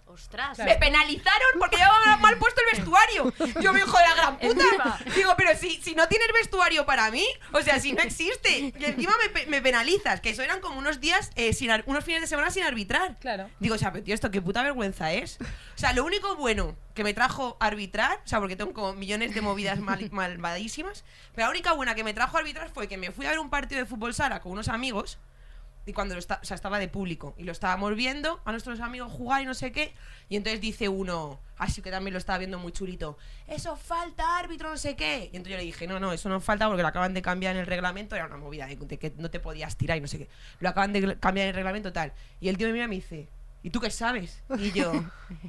Ostras. 0.09 0.57
Me 0.59 0.75
penalizaron 0.77 1.59
porque 1.59 1.75
llevaba 1.75 2.15
mal 2.17 2.37
puesto 2.37 2.61
el 2.61 2.77
vestuario. 2.77 3.33
Yo 3.61 3.73
me 3.73 3.79
hijo 3.79 3.97
de 3.97 4.03
la 4.05 4.15
gran 4.15 4.37
puta. 4.39 4.99
Digo, 5.13 5.33
pero 5.37 5.55
si, 5.57 5.81
si 5.81 5.95
no 5.95 6.07
tienes 6.07 6.29
vestuario 6.33 6.85
para 6.85 7.11
mí, 7.11 7.25
o 7.51 7.61
sea, 7.61 7.77
si 7.81 7.91
no 7.91 8.01
existe, 8.01 8.57
y 8.57 8.73
encima 8.85 9.11
me, 9.35 9.45
me 9.47 9.61
penalizas, 9.61 10.21
que 10.21 10.29
eso 10.29 10.41
eran 10.43 10.61
como 10.61 10.79
unos 10.79 11.01
días, 11.01 11.29
eh, 11.35 11.51
sin 11.51 11.71
ar- 11.71 11.83
unos 11.87 12.05
fines 12.05 12.21
de 12.21 12.27
semana 12.27 12.49
sin 12.51 12.63
arbitrar. 12.63 13.17
Claro. 13.19 13.49
Digo, 13.59 13.75
o 13.75 13.77
sea, 13.77 13.91
pero 13.91 14.05
tío, 14.05 14.15
esto 14.15 14.31
qué 14.31 14.41
puta 14.41 14.63
vergüenza 14.63 15.11
es. 15.11 15.39
O 15.41 15.77
sea, 15.77 15.91
lo 15.91 16.05
único 16.05 16.35
bueno 16.37 16.77
que 16.95 17.03
me 17.03 17.13
trajo 17.13 17.57
arbitrar, 17.59 18.21
o 18.23 18.27
sea, 18.27 18.39
porque 18.39 18.55
tengo 18.55 18.71
como 18.73 18.93
millones 18.93 19.35
de 19.35 19.41
movidas 19.41 19.79
mal- 19.79 20.09
malvadísimas, 20.11 21.03
pero 21.35 21.47
la 21.47 21.51
única 21.51 21.73
buena 21.73 21.95
que 21.95 22.05
me 22.05 22.13
trajo 22.13 22.37
arbitrar 22.37 22.69
fue 22.69 22.87
que 22.87 22.97
me 22.97 23.11
fui 23.11 23.25
a 23.25 23.29
ver 23.31 23.39
un 23.39 23.49
partido 23.49 23.81
de 23.81 23.85
fútbol 23.85 24.13
sala 24.15 24.39
con 24.39 24.53
unos 24.53 24.69
amigos 24.69 25.19
y 25.87 25.93
cuando 25.93 26.15
lo 26.15 26.19
o 26.19 26.23
sea, 26.23 26.55
estaba 26.55 26.79
de 26.79 26.89
público 26.89 27.33
y 27.37 27.43
lo 27.43 27.53
estábamos 27.53 27.95
viendo 27.95 28.41
a 28.43 28.51
nuestros 28.51 28.81
amigos 28.81 29.11
jugar 29.11 29.41
y 29.41 29.45
no 29.45 29.53
sé 29.53 29.71
qué 29.71 29.93
y 30.27 30.35
entonces 30.35 30.59
dice 30.59 30.89
uno 30.89 31.39
así 31.57 31.81
que 31.81 31.89
también 31.89 32.13
lo 32.13 32.19
estaba 32.19 32.37
viendo 32.37 32.59
muy 32.59 32.73
chulito 32.73 33.17
eso 33.47 33.77
falta 33.77 34.37
árbitro 34.37 34.69
no 34.69 34.77
sé 34.77 34.97
qué 34.97 35.29
y 35.31 35.37
entonces 35.37 35.51
yo 35.51 35.57
le 35.57 35.63
dije 35.63 35.87
no 35.87 35.99
no 35.99 36.11
eso 36.11 36.27
no 36.27 36.41
falta 36.41 36.67
porque 36.67 36.81
lo 36.81 36.89
acaban 36.89 37.13
de 37.13 37.21
cambiar 37.21 37.55
en 37.55 37.61
el 37.61 37.67
reglamento 37.67 38.15
era 38.15 38.25
una 38.25 38.37
movida 38.37 38.67
de, 38.67 38.97
que 38.97 39.13
no 39.17 39.31
te 39.31 39.39
podías 39.39 39.77
tirar 39.77 39.97
y 39.97 40.01
no 40.01 40.07
sé 40.07 40.17
qué 40.17 40.29
lo 40.59 40.67
acaban 40.67 40.91
de 40.91 41.17
cambiar 41.19 41.45
en 41.45 41.49
el 41.49 41.55
reglamento 41.55 41.93
tal 41.93 42.11
y 42.41 42.49
el 42.49 42.57
tío 42.57 42.67
me 42.67 42.73
mira 42.73 42.85
y 42.85 42.89
me 42.89 42.95
dice 42.95 43.29
¿Y 43.63 43.69
tú 43.69 43.81
qué 43.81 43.89
sabes? 43.89 44.43
Y 44.59 44.71
yo, 44.71 44.93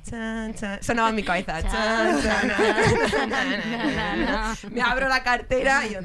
chan, 0.03 0.53
chan, 0.55 0.82
sonaba 0.82 1.11
en 1.11 1.14
mi 1.14 1.22
cabeza. 1.22 1.62
chan, 1.62 2.20
na, 2.24 3.45
na, 3.45 4.16
na. 4.16 4.57
Me 4.72 4.80
abro 4.80 5.09
la 5.09 5.22
cartera 5.22 5.86
y 5.86 5.93
yo, 5.93 6.01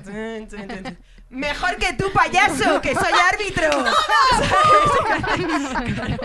Mejor 1.33 1.75
que 1.77 1.93
tú, 1.93 2.11
payaso, 2.13 2.79
que 2.81 2.93
soy 2.93 3.11
árbitro. 3.31 3.71
¿Sabes? 5.71 5.93
Claro. 5.93 6.17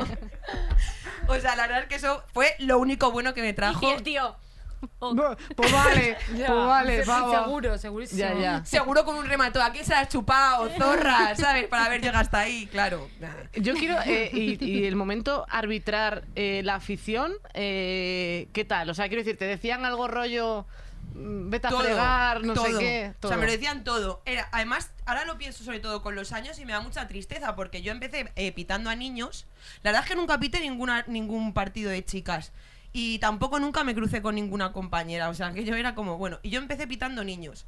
O 1.29 1.35
sea, 1.41 1.57
la 1.57 1.63
verdad 1.67 1.83
es 1.83 1.89
que 1.89 1.95
eso 1.97 2.23
fue 2.33 2.55
lo 2.59 2.79
único 2.79 3.11
bueno 3.11 3.35
que 3.35 3.43
me 3.43 3.51
Y 3.51 3.55
trajo. 3.55 3.91
el 3.91 4.03
tío. 4.03 4.35
oh, 5.01 5.15
Pues 5.57 5.73
vale, 5.73 6.17
Ya, 6.37 6.47
pues 6.47 6.67
vale, 6.67 7.05
vamos. 7.05 7.35
Seguro, 7.45 7.79
segurísimo. 7.79 8.19
Ya, 8.21 8.35
ya. 8.35 8.65
Seguro 8.65 9.05
con 9.05 9.17
un 9.17 9.27
remato. 9.27 9.63
¿A 9.63 9.71
quién 9.73 9.85
se 9.85 9.93
la 9.93 10.01
has 10.01 10.09
chupado, 10.09 10.69
zorra? 10.79 11.35
¿Sabes? 11.37 11.67
Para 11.69 11.87
haber 11.87 12.01
llegado 12.01 12.21
hasta 12.21 12.39
ahí, 12.41 12.67
claro. 12.69 13.09
Yo 13.57 13.75
quiero, 13.75 13.97
eh, 14.07 14.31
y, 14.33 14.65
y 14.65 14.87
el 14.87 14.97
momento 14.97 15.45
arbitrar 15.51 16.25
eh, 16.35 16.63
la 16.65 16.77
afición, 16.77 17.33
eh, 17.55 18.49
¿qué 18.53 18.65
tal? 18.65 18.89
O 18.89 18.95
sea, 18.95 19.09
quiero 19.09 19.23
decir, 19.23 19.37
¿te 19.37 19.45
decían 19.47 19.85
algo 19.85 20.09
rollo, 20.09 20.67
mm, 21.19 21.51
vete 21.51 21.67
a 21.67 21.71
fregar, 21.71 22.45
no 22.45 22.55
sé 22.55 22.69
todo. 22.69 22.79
qué? 22.79 23.15
O 23.23 23.29
sea, 23.29 23.37
me 23.37 23.47
lo 23.47 23.53
decían 23.53 23.85
todo. 23.85 24.23
Era, 24.25 24.49
además, 24.53 24.91
ahora 25.07 25.25
lo 25.25 25.39
pienso 25.39 25.65
sobre 25.65 25.81
todo 25.81 26.03
con 26.03 26.15
los 26.15 26.33
años 26.33 26.59
y 26.59 26.65
me 26.65 26.73
da 26.73 26.81
mucha 26.81 27.07
tristeza 27.09 27.55
porque 27.57 27.83
yo 27.83 27.93
empecé 27.93 28.33
eh, 28.37 28.53
pitando 28.53 28.91
a 28.91 28.97
niños. 28.97 29.47
La 29.83 29.91
verdad 29.91 30.05
es 30.05 30.11
que 30.11 30.17
nunca 30.17 30.39
pité 30.39 30.61
ninguna, 30.61 31.05
ningún 31.09 31.53
partido 31.53 31.91
de 31.91 32.05
chicas. 32.05 32.53
Y 32.93 33.19
tampoco 33.19 33.61
nunca 33.61 33.85
me 33.85 33.95
crucé 33.95 34.23
con 34.23 34.35
ninguna 34.35 34.73
compañera. 34.73 35.29
O 35.29 35.35
sea, 35.35 35.53
que 35.53 35.65
yo 35.65 35.75
era 35.77 35.95
como, 35.95 36.17
bueno, 36.19 36.39
y 36.43 36.51
yo 36.51 36.59
empecé 36.59 36.87
pitando 36.87 37.25
niños. 37.25 37.67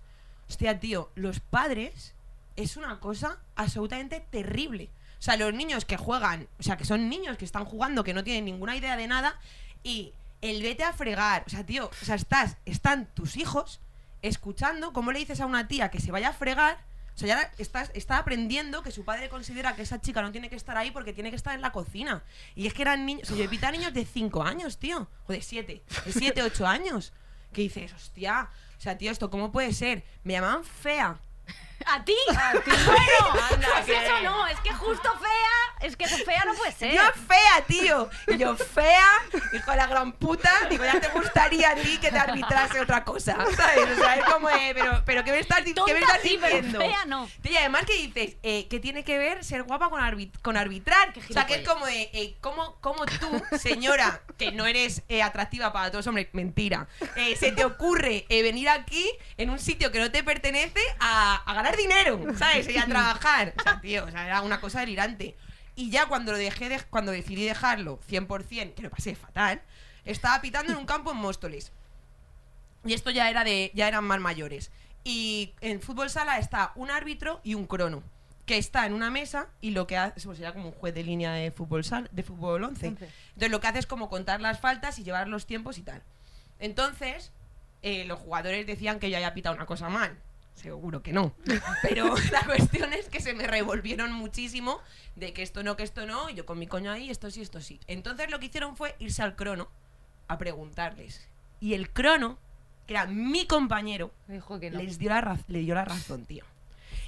Hostia, 0.48 0.80
tío, 0.80 1.10
los 1.14 1.40
padres 1.40 2.14
es 2.56 2.76
una 2.76 3.00
cosa 3.00 3.38
absolutamente 3.56 4.20
terrible. 4.30 4.90
O 5.18 5.22
sea, 5.22 5.36
los 5.36 5.52
niños 5.52 5.84
que 5.84 5.96
juegan, 5.96 6.48
o 6.58 6.62
sea, 6.62 6.76
que 6.76 6.84
son 6.84 7.08
niños 7.08 7.36
que 7.36 7.44
están 7.44 7.64
jugando, 7.64 8.04
que 8.04 8.14
no 8.14 8.24
tienen 8.24 8.46
ninguna 8.46 8.74
idea 8.74 8.96
de 8.96 9.06
nada, 9.06 9.38
y 9.82 10.14
el 10.40 10.62
vete 10.62 10.84
a 10.84 10.92
fregar. 10.92 11.44
O 11.46 11.50
sea, 11.50 11.64
tío, 11.64 11.90
o 11.90 12.04
sea, 12.04 12.14
estás, 12.14 12.56
están 12.64 13.06
tus 13.14 13.36
hijos 13.36 13.80
escuchando 14.22 14.92
cómo 14.92 15.12
le 15.12 15.18
dices 15.18 15.40
a 15.40 15.46
una 15.46 15.66
tía 15.68 15.90
que 15.90 16.00
se 16.00 16.12
vaya 16.12 16.28
a 16.28 16.32
fregar 16.34 16.78
O 17.14 17.18
sea, 17.18 17.28
ya 17.28 17.40
era- 17.40 17.90
está, 17.94 18.16
aprendiendo 18.18 18.82
que 18.82 18.90
su 18.92 19.04
padre 19.04 19.28
considera 19.28 19.74
que 19.74 19.82
esa 19.82 20.00
chica 20.00 20.22
no 20.22 20.30
tiene 20.32 20.48
que 20.48 20.56
estar 20.56 20.76
ahí 20.76 20.90
porque 20.90 21.12
tiene 21.12 21.30
que 21.30 21.36
estar 21.36 21.54
en 21.54 21.60
la 21.60 21.72
cocina. 21.72 22.22
Y 22.54 22.66
es 22.66 22.72
que 22.74 22.82
eran 22.82 23.04
niños. 23.04 23.24
O 23.24 23.26
sea, 23.28 23.36
yo 23.36 23.44
he 23.44 23.48
pitado 23.48 23.72
niños 23.72 23.92
de 23.92 24.04
5 24.06 24.42
años, 24.42 24.78
tío. 24.78 25.08
O 25.26 25.32
de 25.32 25.42
7. 25.42 25.82
De 26.06 26.12
7, 26.12 26.42
8 26.42 26.66
años. 26.66 27.12
Que 27.52 27.62
dices, 27.62 27.92
hostia. 27.92 28.48
O 28.78 28.80
sea, 28.80 28.96
tío, 28.96 29.10
¿esto 29.10 29.28
cómo 29.28 29.50
puede 29.52 29.72
ser? 29.74 30.04
Me 30.24 30.34
llamaban 30.34 30.64
fea. 30.64 31.18
¿A 31.86 32.04
ti? 32.04 32.14
Bueno, 32.90 33.66
pues 33.84 33.88
eso 33.88 34.20
no, 34.22 34.46
es 34.46 34.58
que 34.60 34.72
justo 34.72 35.10
fea, 35.18 35.86
es 35.86 35.96
que 35.96 36.06
fea 36.06 36.44
no 36.44 36.54
puede 36.54 36.72
ser. 36.72 36.94
Yo 36.94 37.02
fea, 37.26 37.64
tío. 37.66 38.10
Y 38.28 38.36
yo 38.38 38.56
fea, 38.56 39.06
hijo 39.52 39.70
de 39.70 39.76
la 39.76 39.86
gran 39.86 40.12
puta. 40.12 40.50
Digo, 40.68 40.84
ya 40.84 41.00
te 41.00 41.08
gustaría 41.08 41.70
a 41.70 41.74
ti 41.74 41.98
que 41.98 42.10
te 42.10 42.18
arbitrase 42.18 42.80
otra 42.80 43.04
cosa. 43.04 43.36
¿Sabes? 43.56 43.88
O 43.90 44.00
sea, 44.00 44.16
es 44.16 44.24
como, 44.24 44.48
eh, 44.50 44.72
pero, 44.74 45.02
pero 45.04 45.24
¿qué 45.24 45.30
me 45.32 45.38
estás, 45.40 45.64
di- 45.64 45.74
qué 45.74 45.94
me 45.94 46.00
Tonta 46.00 46.16
estás 46.16 46.22
sí, 46.22 46.38
pero 46.40 46.56
diciendo? 46.56 46.78
fea 46.80 47.04
no. 47.06 47.28
Tío, 47.42 47.52
y 47.52 47.56
además 47.56 47.84
que 47.86 47.94
dices, 47.94 48.36
eh, 48.42 48.66
¿qué 48.68 48.80
tiene 48.80 49.04
que 49.04 49.18
ver 49.18 49.44
ser 49.44 49.62
guapa 49.64 49.88
con, 49.90 50.00
arbit- 50.02 50.38
con 50.42 50.56
arbitrar? 50.56 51.12
O 51.28 51.32
sea, 51.32 51.46
que 51.46 51.56
es 51.56 51.68
como 51.68 51.86
de, 51.86 52.10
eh, 52.12 52.36
¿cómo, 52.40 52.76
cómo 52.80 53.04
tú, 53.06 53.42
señora, 53.58 54.20
que 54.38 54.52
no 54.52 54.66
eres 54.66 55.02
eh, 55.08 55.22
atractiva 55.22 55.72
para 55.72 55.90
todos 55.90 56.06
hombres, 56.06 56.28
mentira, 56.32 56.88
eh, 57.16 57.36
se 57.36 57.52
te 57.52 57.64
ocurre 57.64 58.26
eh, 58.28 58.42
venir 58.42 58.68
aquí 58.68 59.10
en 59.36 59.50
un 59.50 59.58
sitio 59.58 59.90
que 59.92 59.98
no 59.98 60.10
te 60.10 60.22
pertenece 60.24 60.80
a, 60.98 61.36
a 61.46 61.54
ganar 61.54 61.69
dinero, 61.76 62.20
¿sabes? 62.36 62.68
Y 62.68 62.76
a 62.78 62.86
trabajar. 62.86 63.54
O 63.58 63.62
sea, 63.62 63.80
tío, 63.80 64.04
o 64.04 64.10
sea, 64.10 64.26
era 64.26 64.40
una 64.42 64.60
cosa 64.60 64.80
delirante. 64.80 65.36
Y 65.76 65.90
ya 65.90 66.06
cuando 66.06 66.32
lo 66.32 66.38
dejé 66.38 66.68
de- 66.68 66.82
cuando 66.90 67.12
decidí 67.12 67.44
dejarlo 67.44 68.00
100%, 68.08 68.74
que 68.74 68.82
lo 68.82 68.90
pasé 68.90 69.14
fatal, 69.14 69.62
estaba 70.04 70.40
pitando 70.40 70.72
en 70.72 70.78
un 70.78 70.86
campo 70.86 71.10
en 71.12 71.16
Móstoles. 71.18 71.72
Y 72.84 72.94
esto 72.94 73.10
ya 73.10 73.28
era 73.30 73.44
de 73.44 73.70
ya 73.74 73.88
eran 73.88 74.04
más 74.04 74.20
mayores. 74.20 74.70
Y 75.04 75.54
en 75.60 75.80
fútbol 75.80 76.10
sala 76.10 76.38
está 76.38 76.72
un 76.74 76.90
árbitro 76.90 77.40
y 77.44 77.54
un 77.54 77.66
crono 77.66 78.02
que 78.46 78.58
está 78.58 78.84
en 78.84 78.94
una 78.94 79.10
mesa 79.10 79.46
y 79.60 79.70
lo 79.70 79.86
que 79.86 79.96
hace 79.96 80.20
pues 80.22 80.38
sería 80.38 80.52
como 80.52 80.66
un 80.70 80.72
juez 80.74 80.92
de 80.94 81.04
línea 81.04 81.32
de 81.32 81.52
fútbol 81.52 81.84
sal, 81.84 82.08
de 82.10 82.22
fútbol 82.24 82.64
11. 82.64 82.86
Entonces 82.88 83.50
lo 83.50 83.60
que 83.60 83.66
hace 83.68 83.78
es 83.78 83.86
como 83.86 84.08
contar 84.10 84.40
las 84.40 84.58
faltas 84.60 84.98
y 84.98 85.04
llevar 85.04 85.28
los 85.28 85.46
tiempos 85.46 85.78
y 85.78 85.82
tal. 85.82 86.02
Entonces 86.58 87.32
eh, 87.82 88.04
los 88.06 88.18
jugadores 88.18 88.66
decían 88.66 88.98
que 88.98 89.08
yo 89.08 89.16
había 89.16 89.34
pitado 89.34 89.54
una 89.54 89.66
cosa 89.66 89.88
mal. 89.88 90.18
Seguro 90.54 91.02
que 91.02 91.12
no. 91.12 91.34
Pero 91.82 92.14
la 92.32 92.44
cuestión 92.44 92.92
es 92.92 93.08
que 93.08 93.20
se 93.20 93.34
me 93.34 93.46
revolvieron 93.46 94.12
muchísimo 94.12 94.80
de 95.16 95.32
que 95.32 95.42
esto 95.42 95.62
no, 95.62 95.76
que 95.76 95.82
esto 95.82 96.06
no, 96.06 96.28
y 96.28 96.34
yo 96.34 96.46
con 96.46 96.58
mi 96.58 96.66
coño 96.66 96.90
ahí, 96.92 97.10
esto 97.10 97.30
sí, 97.30 97.40
esto 97.40 97.60
sí. 97.60 97.80
Entonces 97.86 98.30
lo 98.30 98.38
que 98.40 98.46
hicieron 98.46 98.76
fue 98.76 98.94
irse 98.98 99.22
al 99.22 99.36
crono 99.36 99.70
a 100.28 100.38
preguntarles. 100.38 101.28
Y 101.60 101.74
el 101.74 101.90
crono, 101.90 102.38
que 102.86 102.94
era 102.94 103.06
mi 103.06 103.46
compañero, 103.46 104.12
Dijo 104.28 104.60
que 104.60 104.70
no. 104.70 104.80
les 104.82 104.98
dio 104.98 105.10
la 105.10 105.38
le 105.48 105.60
dio 105.60 105.74
la 105.74 105.84
razón, 105.84 106.24
tío. 106.26 106.44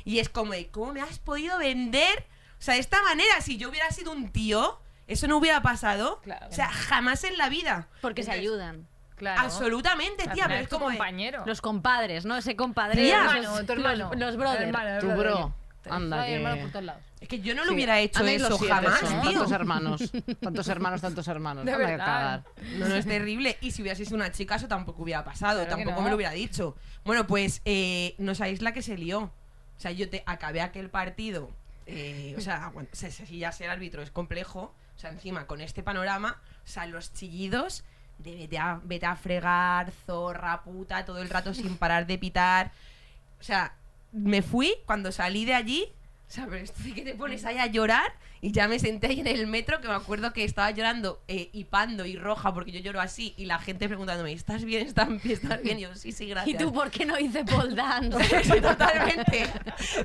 Y 0.04 0.18
es 0.18 0.28
como, 0.28 0.52
de, 0.52 0.68
¿cómo 0.68 0.92
me 0.92 1.00
has 1.00 1.18
podido 1.18 1.58
vender? 1.58 2.26
O 2.58 2.62
sea, 2.62 2.74
de 2.74 2.80
esta 2.80 3.02
manera, 3.02 3.40
si 3.40 3.56
yo 3.56 3.68
hubiera 3.68 3.90
sido 3.90 4.12
un 4.12 4.30
tío, 4.30 4.78
eso 5.06 5.26
no 5.28 5.36
hubiera 5.36 5.62
pasado. 5.62 6.20
Claro 6.22 6.46
o 6.48 6.52
sea, 6.52 6.68
no. 6.68 6.74
jamás 6.74 7.24
en 7.24 7.36
la 7.36 7.48
vida. 7.48 7.88
Porque 8.00 8.22
se 8.22 8.30
ayudan. 8.30 8.86
Claro. 9.16 9.40
Absolutamente, 9.42 10.26
tía, 10.28 10.46
pero 10.48 10.60
es 10.60 10.68
como 10.68 10.90
de- 10.90 10.96
compañero. 10.96 11.44
Los 11.46 11.60
compadres, 11.60 12.24
¿no? 12.24 12.36
Ese 12.36 12.56
compadre. 12.56 13.02
Tía. 13.02 13.20
hermano, 13.20 13.64
tu 13.64 13.72
hermano. 13.72 14.10
Los, 14.12 14.18
los 14.20 14.36
brothers. 14.36 14.62
Hermano, 14.64 14.98
Tu 15.00 15.06
bro. 15.08 15.54
Anda, 15.90 16.22
Hay 16.22 16.28
que- 16.30 16.36
hermanos 16.36 16.58
por 16.60 16.70
todos 16.70 16.84
lados. 16.84 17.02
Es 17.20 17.28
que 17.28 17.40
yo 17.40 17.54
no 17.54 17.62
lo 17.64 17.68
Sí. 17.70 17.74
hubiera 17.74 18.00
hecho 18.00 18.20
los 18.22 18.30
eso 18.32 18.58
jamás, 18.58 19.02
¿no? 19.02 19.08
tío. 19.22 19.30
Tantos 19.32 19.52
hermanos. 19.52 20.12
Tantos 20.40 20.68
hermanos, 20.68 21.00
tantos 21.00 21.28
hermanos. 21.28 21.64
De 21.64 21.76
verdad. 21.76 21.98
cagar. 22.04 22.44
No, 22.78 22.88
no, 22.88 22.94
es 22.96 23.06
terrible. 23.06 23.58
Y 23.60 23.70
si 23.70 23.82
hubiera 23.82 23.96
sido 23.96 24.14
una 24.16 24.32
chica, 24.32 24.56
eso 24.56 24.66
tampoco 24.68 25.02
hubiera 25.02 25.24
pasado. 25.24 25.60
Claro 25.64 25.76
tampoco 25.76 25.96
no. 25.98 26.02
me 26.02 26.10
lo 26.10 26.16
hubiera 26.16 26.32
dicho. 26.32 26.76
Bueno, 27.04 27.26
pues 27.28 27.62
eh, 27.64 28.14
no 28.18 28.34
sabéis 28.34 28.60
la 28.62 28.72
que 28.72 28.82
se 28.82 28.96
lió. 28.96 29.20
O 29.22 29.80
sea, 29.80 29.90
yo 29.92 30.08
te 30.10 30.22
acabé 30.26 30.60
aquel 30.62 30.88
partido. 30.90 31.50
eh, 31.86 32.34
o 32.38 32.40
sea, 32.40 32.70
bueno, 32.72 32.88
si 32.92 33.10
si 33.10 33.38
ya 33.38 33.50
ser 33.52 33.70
árbitro 33.70 34.02
es 34.02 34.10
complejo. 34.10 34.74
O 34.96 34.98
sea, 35.02 35.10
encima 35.10 35.46
con 35.46 35.60
este 35.60 35.82
panorama, 35.82 36.40
o 36.64 36.68
sea, 36.68 36.86
los 36.86 37.12
chillidos 37.12 37.82
de 38.22 38.36
vete 38.36 38.58
a, 38.58 38.80
vete 38.84 39.06
a 39.06 39.16
fregar, 39.16 39.92
zorra, 40.06 40.62
puta, 40.62 41.04
todo 41.04 41.18
el 41.18 41.30
rato 41.30 41.54
sin 41.54 41.76
parar 41.76 42.06
de 42.06 42.18
pitar. 42.18 42.72
O 43.40 43.42
sea, 43.42 43.74
me 44.12 44.42
fui 44.42 44.74
cuando 44.86 45.10
salí 45.10 45.44
de 45.44 45.54
allí. 45.54 45.92
O 46.28 46.34
sea, 46.34 46.46
pero 46.46 46.64
esto 46.64 46.82
de 46.82 46.94
que 46.94 47.02
te 47.02 47.14
pones 47.14 47.44
ahí 47.44 47.58
a 47.58 47.66
llorar 47.66 48.10
y 48.40 48.50
ya 48.52 48.66
me 48.66 48.78
senté 48.78 49.06
ahí 49.06 49.20
en 49.20 49.26
el 49.26 49.46
metro 49.46 49.80
que 49.80 49.86
me 49.86 49.94
acuerdo 49.94 50.32
que 50.32 50.44
estaba 50.44 50.70
llorando 50.70 51.22
eh, 51.28 51.50
hipando 51.52 52.06
y 52.06 52.16
roja 52.16 52.54
porque 52.54 52.72
yo 52.72 52.80
lloro 52.80 53.00
así 53.00 53.34
y 53.36 53.44
la 53.44 53.58
gente 53.58 53.86
preguntándome, 53.86 54.32
¿estás 54.32 54.64
bien? 54.64 54.86
¿Estás 54.86 55.08
bien? 55.08 55.20
¿Estás 55.24 55.62
bien? 55.62 55.78
Y 55.78 55.82
yo, 55.82 55.94
sí, 55.94 56.10
sí, 56.10 56.24
¿Y 56.24 56.28
gracias. 56.30 56.62
tú 56.62 56.72
por 56.72 56.90
qué 56.90 57.04
no 57.04 57.18
hice 57.18 57.44
pole 57.44 57.74
dance? 57.74 58.60
Totalmente. 58.60 59.46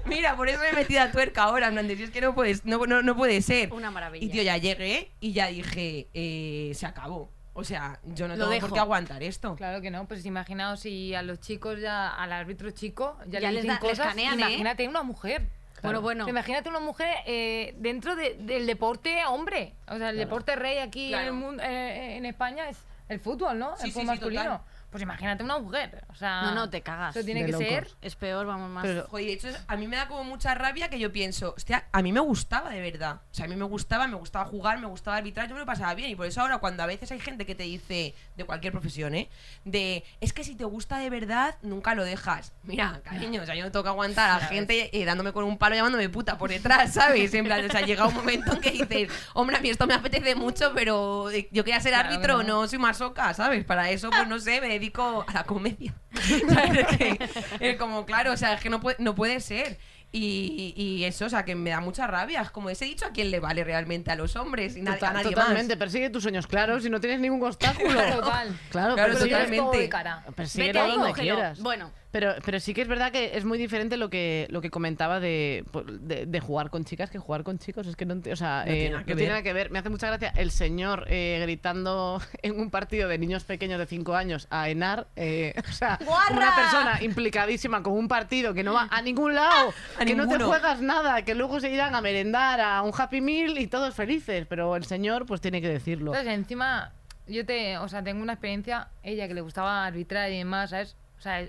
Mira, 0.05 0.36
por 0.36 0.49
eso 0.49 0.59
me 0.59 0.70
he 0.70 0.74
metido 0.74 1.01
a 1.01 1.11
tuerca 1.11 1.43
ahora, 1.43 1.72
de, 1.72 1.95
si 1.95 2.03
es 2.03 2.11
que 2.11 2.22
no, 2.22 2.36
puedes, 2.36 2.65
no, 2.65 2.86
no, 2.86 3.01
no 3.01 3.15
puede 3.15 3.41
ser. 3.41 3.72
Una 3.72 3.89
maravilla. 3.89 4.26
Y 4.26 4.30
tío, 4.30 4.43
ya 4.43 4.57
llegué 4.57 5.11
y 5.20 5.32
ya 5.32 5.47
dije, 5.47 6.09
eh, 6.13 6.74
se 6.76 6.86
acabó. 6.86 7.32
O 7.60 7.64
sea, 7.64 7.99
yo 8.03 8.28
no 8.28 8.36
Lo 8.36 8.43
tengo 8.45 8.51
dejo. 8.51 8.68
por 8.68 8.74
qué 8.76 8.80
aguantar 8.80 9.24
esto. 9.24 9.55
Claro 9.55 9.82
que 9.82 9.89
no, 9.89 10.08
pues 10.08 10.24
imaginaos 10.28 10.82
si 10.82 11.16
a 11.16 11.24
los 11.24 11.39
chicos 11.39 11.80
ya, 11.82 12.10
al 12.16 12.32
árbitro 12.32 12.70
chico, 12.70 13.18
ya, 13.26 13.39
Ya 13.39 13.49
le 13.49 13.55
les 13.55 13.64
dicen 13.64 13.80
da- 13.82 13.88
les 13.88 13.97
cosas, 13.97 14.08
canean, 14.14 14.34
¿eh? 14.39 14.43
imagínate 14.43 14.88
una 14.88 15.01
mujer. 15.01 15.41
Bueno, 15.82 16.01
bueno. 16.01 16.30
Imagínate 16.30 16.70
una 16.70 16.80
mujer 16.80 17.10
eh, 17.26 17.74
dentro 17.80 18.16
de- 18.16 18.36
del 18.36 18.68
deporte 18.68 19.26
hombre. 19.26 19.74
O 19.88 19.97
sea, 19.97 20.12
el 20.12 20.18
deporte 20.18 20.55
rey 20.55 20.78
aquí 20.78 21.10
Claro. 21.10 21.24
en, 21.24 21.28
el 21.30 21.34
mundo, 21.34 21.64
eh, 21.64 22.18
en 22.18 22.26
España 22.28 22.70
es 22.70 22.78
el 23.10 23.20
fútbol, 23.20 23.58
¿no? 23.58 23.76
Sí, 23.78 23.86
el 23.88 23.91
fútbol 23.91 24.03
sí, 24.03 24.08
masculino. 24.08 24.43
total. 24.43 24.62
Pues 24.98 25.04
imagínate 25.04 25.43
una 25.43 25.60
mujer. 25.60 26.04
O 26.10 26.16
sea, 26.16 26.41
No, 26.41 26.56
no, 26.56 26.70
te 26.72 26.82
cagas. 26.82 27.16
Eso 27.16 27.24
tiene 27.24 27.41
De 27.41 27.45
que 27.45 27.52
locos. 27.52 27.68
ser. 27.68 27.88
Es 28.02 28.16
peor, 28.16 28.48
vamos 28.48 28.68
más. 28.72 28.84
Pero- 28.84 29.06
Joder, 29.10 29.26
de 29.28 29.34
hecho, 29.34 29.48
a 29.68 29.76
mí 29.78 29.88
me 29.88 29.95
da 29.95 30.08
como 30.08 30.24
mucha 30.24 30.56
rabia 30.56 30.89
que 30.89 30.98
yo 30.98 31.12
pienso, 31.12 31.54
hostia, 31.56 31.86
a 31.91 32.02
mí 32.02 32.12
me 32.12 32.20
gustaba 32.20 32.72
de 32.72 32.82
verdad. 32.82 33.22
O 33.32 33.34
sea, 33.36 33.45
a 33.45 33.48
mí 33.48 33.56
me 33.56 33.66
gustaba, 33.66 34.08
me 34.08 34.16
gustaba 34.16 34.45
jugar, 34.45 34.80
me 34.80 34.88
gustaba 34.88 35.18
arbitrar, 35.18 35.48
yo 35.48 35.54
me 35.54 35.60
lo 35.60 35.68
pasaba 35.68 35.93
bien. 35.93 36.10
Y 36.10 36.16
por 36.16 36.26
eso 36.26 36.41
ahora, 36.41 36.58
cuando 36.58 36.82
a 36.82 36.88
veces 36.88 37.12
hay 37.12 37.20
gente 37.20 37.45
que 37.45 37.54
te 37.54 37.62
dice, 37.62 38.16
de 38.36 38.43
cualquier 38.43 38.74
profesión, 38.74 39.14
¿eh? 39.14 39.30
De, 39.66 40.04
es 40.20 40.34
que 40.34 40.43
si 40.43 40.56
te 40.56 40.64
gusta 40.64 40.98
de 40.98 41.12
verdad, 41.12 41.58
nunca 41.62 41.93
lo 41.93 42.04
dejas. 42.04 42.54
Mira, 42.64 43.00
cariño, 43.04 43.43
o 43.43 43.45
sea, 43.45 43.54
yo 43.54 43.64
no 43.64 43.72
tengo 43.72 43.84
que 43.84 43.89
aguantar 43.89 44.32
a 44.32 44.39
la 44.39 44.45
gente 44.48 44.89
eh, 45.00 45.06
dándome 45.06 45.32
con 45.32 45.43
un 45.43 45.60
palo 45.60 45.76
llamándome 45.76 46.10
puta 46.10 46.39
por 46.39 46.50
detrás, 46.50 46.93
¿sabes? 46.95 47.32
En 47.36 47.45
plan, 47.45 47.64
o 47.64 47.70
sea, 47.72 47.82
llega 47.82 48.08
un 48.08 48.16
momento 48.16 48.54
en 48.54 48.62
que 48.62 48.72
dices, 48.72 49.10
hombre, 49.36 49.58
a 49.58 49.60
mí 49.60 49.70
esto 49.70 49.86
me 49.86 49.93
apetece 49.93 50.34
mucho, 50.34 50.72
pero 50.74 51.30
eh, 51.30 51.48
yo 51.52 51.64
quería 51.64 51.80
ser 51.82 51.91
Claro 51.91 52.10
que 52.10 52.16
árbitro, 52.16 52.38
no. 52.43 52.62
no 52.62 52.68
soy 52.68 52.80
masoca, 52.80 53.32
¿sabes? 53.36 53.64
Para 53.64 53.91
eso, 53.91 54.10
pues 54.10 54.28
no 54.28 54.39
sé, 54.39 54.62
me 54.62 54.70
dedico 54.70 54.86
a 54.95 55.33
la 55.33 55.43
comedia. 55.43 55.93
¿Sabes? 56.13 56.85
Es 56.89 56.97
que- 56.97 57.29
es 57.59 57.77
como, 57.77 58.05
claro, 58.05 58.33
o 58.33 58.38
sea, 58.38 58.53
es 58.53 58.61
que 58.61 58.69
no 58.69 58.79
puede, 58.79 58.97
no 58.99 59.15
puede 59.15 59.39
ser. 59.39 59.77
Y, 60.09 60.73
y 60.77 61.03
eso, 61.03 61.25
o 61.25 61.29
sea, 61.29 61.43
que 61.43 61.53
me 61.53 61.69
da 61.69 61.81
mucha 61.81 62.07
rabia. 62.07 62.41
Es 62.41 62.49
como 62.49 62.69
ese 62.69 62.85
dicho, 62.85 63.05
¿a 63.05 63.09
quién 63.11 63.29
le 63.29 63.41
vale 63.41 63.65
realmente? 63.65 64.09
A 64.09 64.15
los 64.15 64.38
hombres 64.38 64.77
y 64.77 64.81
na- 64.81 64.93
a 65.01 65.11
nadie 65.13 65.31
totalmente, 65.31 65.75
más. 65.75 65.79
persigue 65.79 66.09
tus 66.09 66.23
sueños 66.23 66.47
claros 66.47 66.85
y 66.85 66.89
no 66.89 67.01
tienes 67.01 67.19
ningún 67.19 67.43
obstáculo. 67.43 67.89
Total. 68.01 68.57
Claro, 68.69 68.95
Claro, 68.95 69.13
persigue, 69.13 69.29
todo 69.35 69.39
totalmente. 69.45 69.77
de 69.79 69.89
cara. 69.89 70.23
Vete 70.55 70.79
ahí, 70.79 70.91
donde 70.91 71.09
cógelo. 71.09 71.35
quieras. 71.35 71.59
Bueno, 71.59 71.91
Pero, 72.20 72.34
pero 72.43 72.59
sí 72.59 72.74
que 72.74 72.82
es 72.82 72.88
verdad 72.88 73.11
que 73.11 73.38
es 73.38 73.45
muy 73.45 73.59
diferente 73.59 73.95
lo 73.95 74.09
que, 74.09 74.47
lo 74.49 74.59
que 74.59 74.72
comentaba 74.72 75.20
de, 75.20 75.63
de, 76.01 76.26
de 76.26 76.39
jugar 76.39 76.72
con 76.72 76.84
chicas 76.84 77.11
que 77.11 77.20
jugar 77.20 77.43
con 77.43 77.59
chicos. 77.59 77.86
Es 77.86 77.95
que 77.95 78.05
no, 78.07 78.15
o 78.32 78.36
sea, 78.36 78.63
No 78.65 78.72
eh, 78.72 78.76
tiene 78.76 78.89
nada 78.89 79.03
que 79.05 79.11
no 79.11 79.18
tiene 79.18 79.22
ver. 79.22 79.30
nada 79.30 79.43
que 79.43 79.53
ver. 79.53 79.70
Me 79.70 79.78
hace 79.80 79.89
mucha 79.89 80.07
gracia 80.07 80.34
el 80.36 80.49
señor 80.49 81.05
eh, 81.09 81.38
gritando 81.43 82.20
en 82.41 82.59
un 82.59 82.72
partido 82.72 83.07
de 83.07 83.20
niños 83.20 83.43
pequeños 83.43 83.78
de 83.78 83.86
5 83.86 84.15
años 84.15 84.47
a 84.49 84.68
Enar. 84.70 85.05
eh, 85.15 85.53
o 85.70 85.72
sea, 85.72 85.99
¡Guarra! 86.03 86.36
una 86.38 86.55
persona 86.55 87.03
implicadísima 87.03 87.84
con 87.84 87.93
un 87.93 88.07
partido 88.07 88.53
que 88.55 88.63
no 88.63 88.74
va 88.74 88.88
a 88.89 89.01
ningún 89.03 89.36
lado, 89.36 89.74
A 89.99 90.03
que 90.05 90.15
no 90.15 90.28
te 90.28 90.39
juegas 90.43 90.82
nada, 90.82 91.22
que 91.22 91.36
luego 91.36 91.59
se 91.59 91.70
irán 91.72 91.93
a 91.93 92.01
merendar 92.01 92.59
a 92.61 92.82
un 92.82 92.91
Happy 92.97 93.22
Meal 93.22 93.59
y 93.59 93.68
todos 93.68 93.93
felices. 93.93 94.47
Pero 94.49 94.76
el 94.76 94.86
señor, 94.86 95.28
pues 95.28 95.39
tiene 95.39 95.61
que 95.61 95.70
decirlo. 95.70 96.13
Entonces, 96.15 96.34
encima, 96.34 96.93
yo 97.28 97.45
te, 97.45 97.78
o 97.78 97.88
sea, 97.88 98.03
tengo 98.03 98.24
una 98.24 98.34
experiencia, 98.34 98.88
ella 99.03 99.28
que 99.28 99.34
le 99.36 99.41
gustaba 99.41 99.86
arbitrar 99.86 100.32
y 100.32 100.38
demás, 100.39 100.72
¿sabes? 100.72 100.95
O 101.20 101.22
sea, 101.22 101.45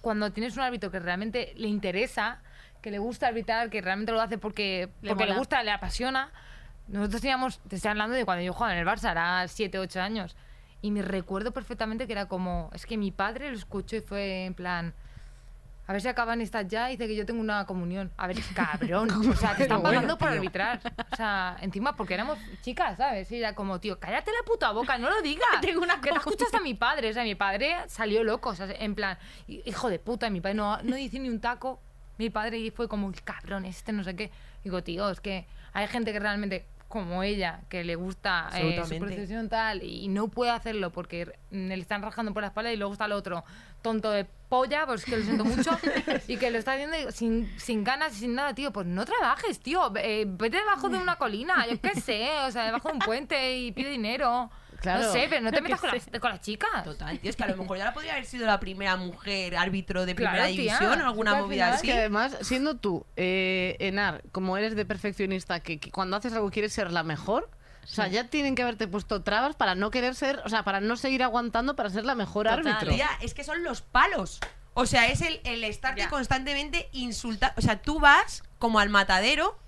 cuando 0.00 0.32
tienes 0.32 0.56
un 0.56 0.62
árbitro 0.62 0.90
que 0.90 0.98
realmente 0.98 1.52
le 1.56 1.68
interesa, 1.68 2.42
que 2.80 2.90
le 2.90 2.98
gusta 2.98 3.28
arbitrar, 3.28 3.70
que 3.70 3.80
realmente 3.80 4.12
lo 4.12 4.20
hace 4.20 4.38
porque 4.38 4.90
Le 5.02 5.10
porque 5.10 5.26
le, 5.26 5.36
gusta, 5.36 5.62
le 5.62 5.70
apasiona. 5.70 6.30
Nosotros 6.88 7.20
teníamos, 7.20 7.60
te 7.68 7.76
estoy 7.76 7.90
hablando 7.90 8.16
de 8.16 8.24
cuando 8.24 8.42
yo 8.42 8.52
jugaba 8.52 8.72
en 8.72 8.80
el 8.80 8.86
Barça, 8.86 9.10
era 9.10 9.46
7, 9.46 9.78
8 9.78 10.00
años. 10.00 10.36
Y 10.82 10.90
me 10.90 11.02
recuerdo 11.02 11.52
perfectamente 11.52 12.06
que 12.06 12.12
era 12.12 12.26
como, 12.26 12.70
es 12.72 12.86
que 12.86 12.96
mi 12.96 13.10
padre 13.10 13.50
lo 13.50 13.56
escuchó 13.56 13.96
y 13.96 14.00
fue 14.00 14.46
en 14.46 14.54
plan, 14.54 14.94
a 15.90 15.92
ver 15.92 16.02
si 16.02 16.06
acaban 16.06 16.40
estas 16.40 16.68
ya 16.68 16.88
y 16.88 16.96
dice 16.96 17.08
que 17.08 17.16
yo 17.16 17.26
tengo 17.26 17.40
una 17.40 17.66
comunión. 17.66 18.12
A 18.16 18.28
ver, 18.28 18.36
cabrón. 18.54 19.10
o 19.10 19.34
sea, 19.34 19.56
te 19.56 19.64
están 19.64 19.82
Bueno, 19.82 19.96
pagando 19.96 20.18
por 20.18 20.28
arbitrar. 20.28 20.80
O 21.10 21.16
sea, 21.16 21.56
encima 21.62 21.96
porque 21.96 22.14
éramos 22.14 22.38
chicas, 22.62 22.96
¿sabes? 22.96 23.32
Y 23.32 23.38
era 23.40 23.56
como, 23.56 23.80
tío, 23.80 23.98
cállate 23.98 24.30
la 24.30 24.46
puta 24.46 24.70
boca, 24.70 24.98
no 24.98 25.10
lo 25.10 25.20
digas. 25.20 25.48
Tengo 25.60 25.80
una 25.82 25.94
que 25.94 26.10
comunión. 26.10 26.18
escuchas 26.18 26.54
a 26.54 26.60
mi 26.60 26.74
padre. 26.74 27.10
O 27.10 27.12
sea, 27.12 27.24
mi 27.24 27.34
padre 27.34 27.74
salió 27.88 28.22
loco. 28.22 28.50
O 28.50 28.54
sea, 28.54 28.68
en 28.70 28.94
plan, 28.94 29.18
hijo 29.48 29.88
de 29.88 29.98
puta, 29.98 30.30
mi 30.30 30.40
padre 30.40 30.54
no, 30.54 30.80
no 30.80 30.94
dice 30.94 31.18
ni 31.18 31.28
un 31.28 31.40
taco. 31.40 31.80
Mi 32.18 32.30
padre 32.30 32.70
fue 32.70 32.86
como, 32.86 33.10
cabrón, 33.24 33.64
este 33.64 33.92
no 33.92 34.04
sé 34.04 34.14
qué. 34.14 34.30
Digo, 34.62 34.84
tío, 34.84 35.10
es 35.10 35.20
que 35.20 35.44
hay 35.72 35.88
gente 35.88 36.12
que 36.12 36.20
realmente 36.20 36.66
como 36.90 37.22
ella, 37.22 37.60
que 37.68 37.84
le 37.84 37.94
gusta 37.94 38.50
eh, 38.52 38.82
su 38.84 38.98
procesión 38.98 39.48
tal, 39.48 39.84
y 39.84 40.08
no 40.08 40.26
puede 40.26 40.50
hacerlo 40.50 40.90
porque 40.90 41.32
le 41.52 41.74
están 41.74 42.02
rajando 42.02 42.34
por 42.34 42.42
la 42.42 42.48
espalda 42.48 42.72
y 42.72 42.76
luego 42.76 42.92
está 42.92 43.04
el 43.04 43.12
otro 43.12 43.44
tonto 43.80 44.10
de 44.10 44.26
polla, 44.48 44.86
pues 44.86 45.04
que 45.04 45.16
lo 45.16 45.22
siento 45.22 45.44
mucho, 45.44 45.70
y 46.26 46.36
que 46.36 46.50
lo 46.50 46.58
está 46.58 46.72
haciendo 46.72 46.96
sin, 47.12 47.48
sin 47.60 47.84
ganas 47.84 48.16
y 48.16 48.20
sin 48.20 48.34
nada, 48.34 48.56
tío, 48.56 48.72
pues 48.72 48.88
no 48.88 49.04
trabajes, 49.04 49.60
tío, 49.60 49.92
eh, 49.98 50.26
vete 50.26 50.56
debajo 50.56 50.88
de 50.88 50.98
una 50.98 51.14
colina, 51.14 51.64
yo 51.68 51.80
qué 51.80 52.00
sé, 52.00 52.28
o 52.44 52.50
sea, 52.50 52.64
debajo 52.64 52.88
de 52.88 52.94
un 52.94 53.00
puente 53.00 53.56
y 53.56 53.70
pide 53.70 53.90
dinero. 53.90 54.50
Claro. 54.80 55.04
No 55.04 55.12
sé, 55.12 55.26
pero 55.28 55.40
no 55.42 55.52
te 55.52 55.60
metas 55.62 55.80
con 55.80 55.90
las, 55.92 56.20
con 56.20 56.30
las 56.30 56.40
chicas. 56.40 56.84
Total, 56.84 57.18
tío, 57.18 57.30
es 57.30 57.36
que 57.36 57.44
a 57.44 57.48
lo 57.48 57.56
mejor 57.56 57.78
ya 57.78 57.84
la 57.84 57.92
podría 57.94 58.12
haber 58.12 58.26
sido 58.26 58.46
la 58.46 58.58
primera 58.60 58.96
mujer 58.96 59.56
árbitro 59.56 60.06
de 60.06 60.14
Claro, 60.14 60.36
primera 60.36 60.48
tía. 60.54 60.78
división 60.78 61.00
o 61.02 61.06
alguna 61.06 61.32
al 61.36 61.42
movida 61.42 61.54
final 61.66 61.72
así. 61.74 61.86
Es 61.88 61.92
que 61.94 61.98
además, 61.98 62.36
siendo 62.42 62.76
tú, 62.76 63.06
eh, 63.16 63.76
Enar, 63.80 64.22
como 64.32 64.56
eres 64.56 64.74
de 64.76 64.84
perfeccionista, 64.86 65.60
que, 65.60 65.78
que 65.78 65.90
cuando 65.90 66.16
haces 66.16 66.32
algo 66.32 66.50
quieres 66.50 66.72
ser 66.72 66.90
la 66.92 67.02
mejor, 67.02 67.50
o 67.82 67.86
sea, 67.86 68.06
ya 68.08 68.24
tienen 68.28 68.54
que 68.54 68.62
haberte 68.62 68.86
puesto 68.86 69.22
trabas 69.22 69.56
para 69.56 69.74
no 69.74 69.90
querer 69.90 70.14
ser, 70.14 70.40
o 70.44 70.48
sea, 70.48 70.62
para 70.64 70.80
no 70.80 70.96
seguir 70.96 71.22
aguantando 71.22 71.74
para 71.76 71.90
ser 71.90 72.04
la 72.04 72.14
mejor 72.14 72.46
Total. 72.46 72.66
árbitro. 72.66 72.94
Tía, 72.94 73.08
es 73.20 73.34
que 73.34 73.42
son 73.44 73.64
los 73.64 73.82
palos. 73.82 74.38
O 74.74 74.86
sea, 74.86 75.08
es 75.08 75.20
el, 75.22 75.40
el 75.44 75.64
estarte 75.64 76.02
Ya. 76.02 76.08
constantemente 76.08 76.88
insultar. 76.92 77.52
O 77.56 77.60
sea, 77.60 77.82
tú 77.82 77.98
vas 77.98 78.44
como 78.58 78.78
al 78.78 78.88
matadero. 78.88 79.58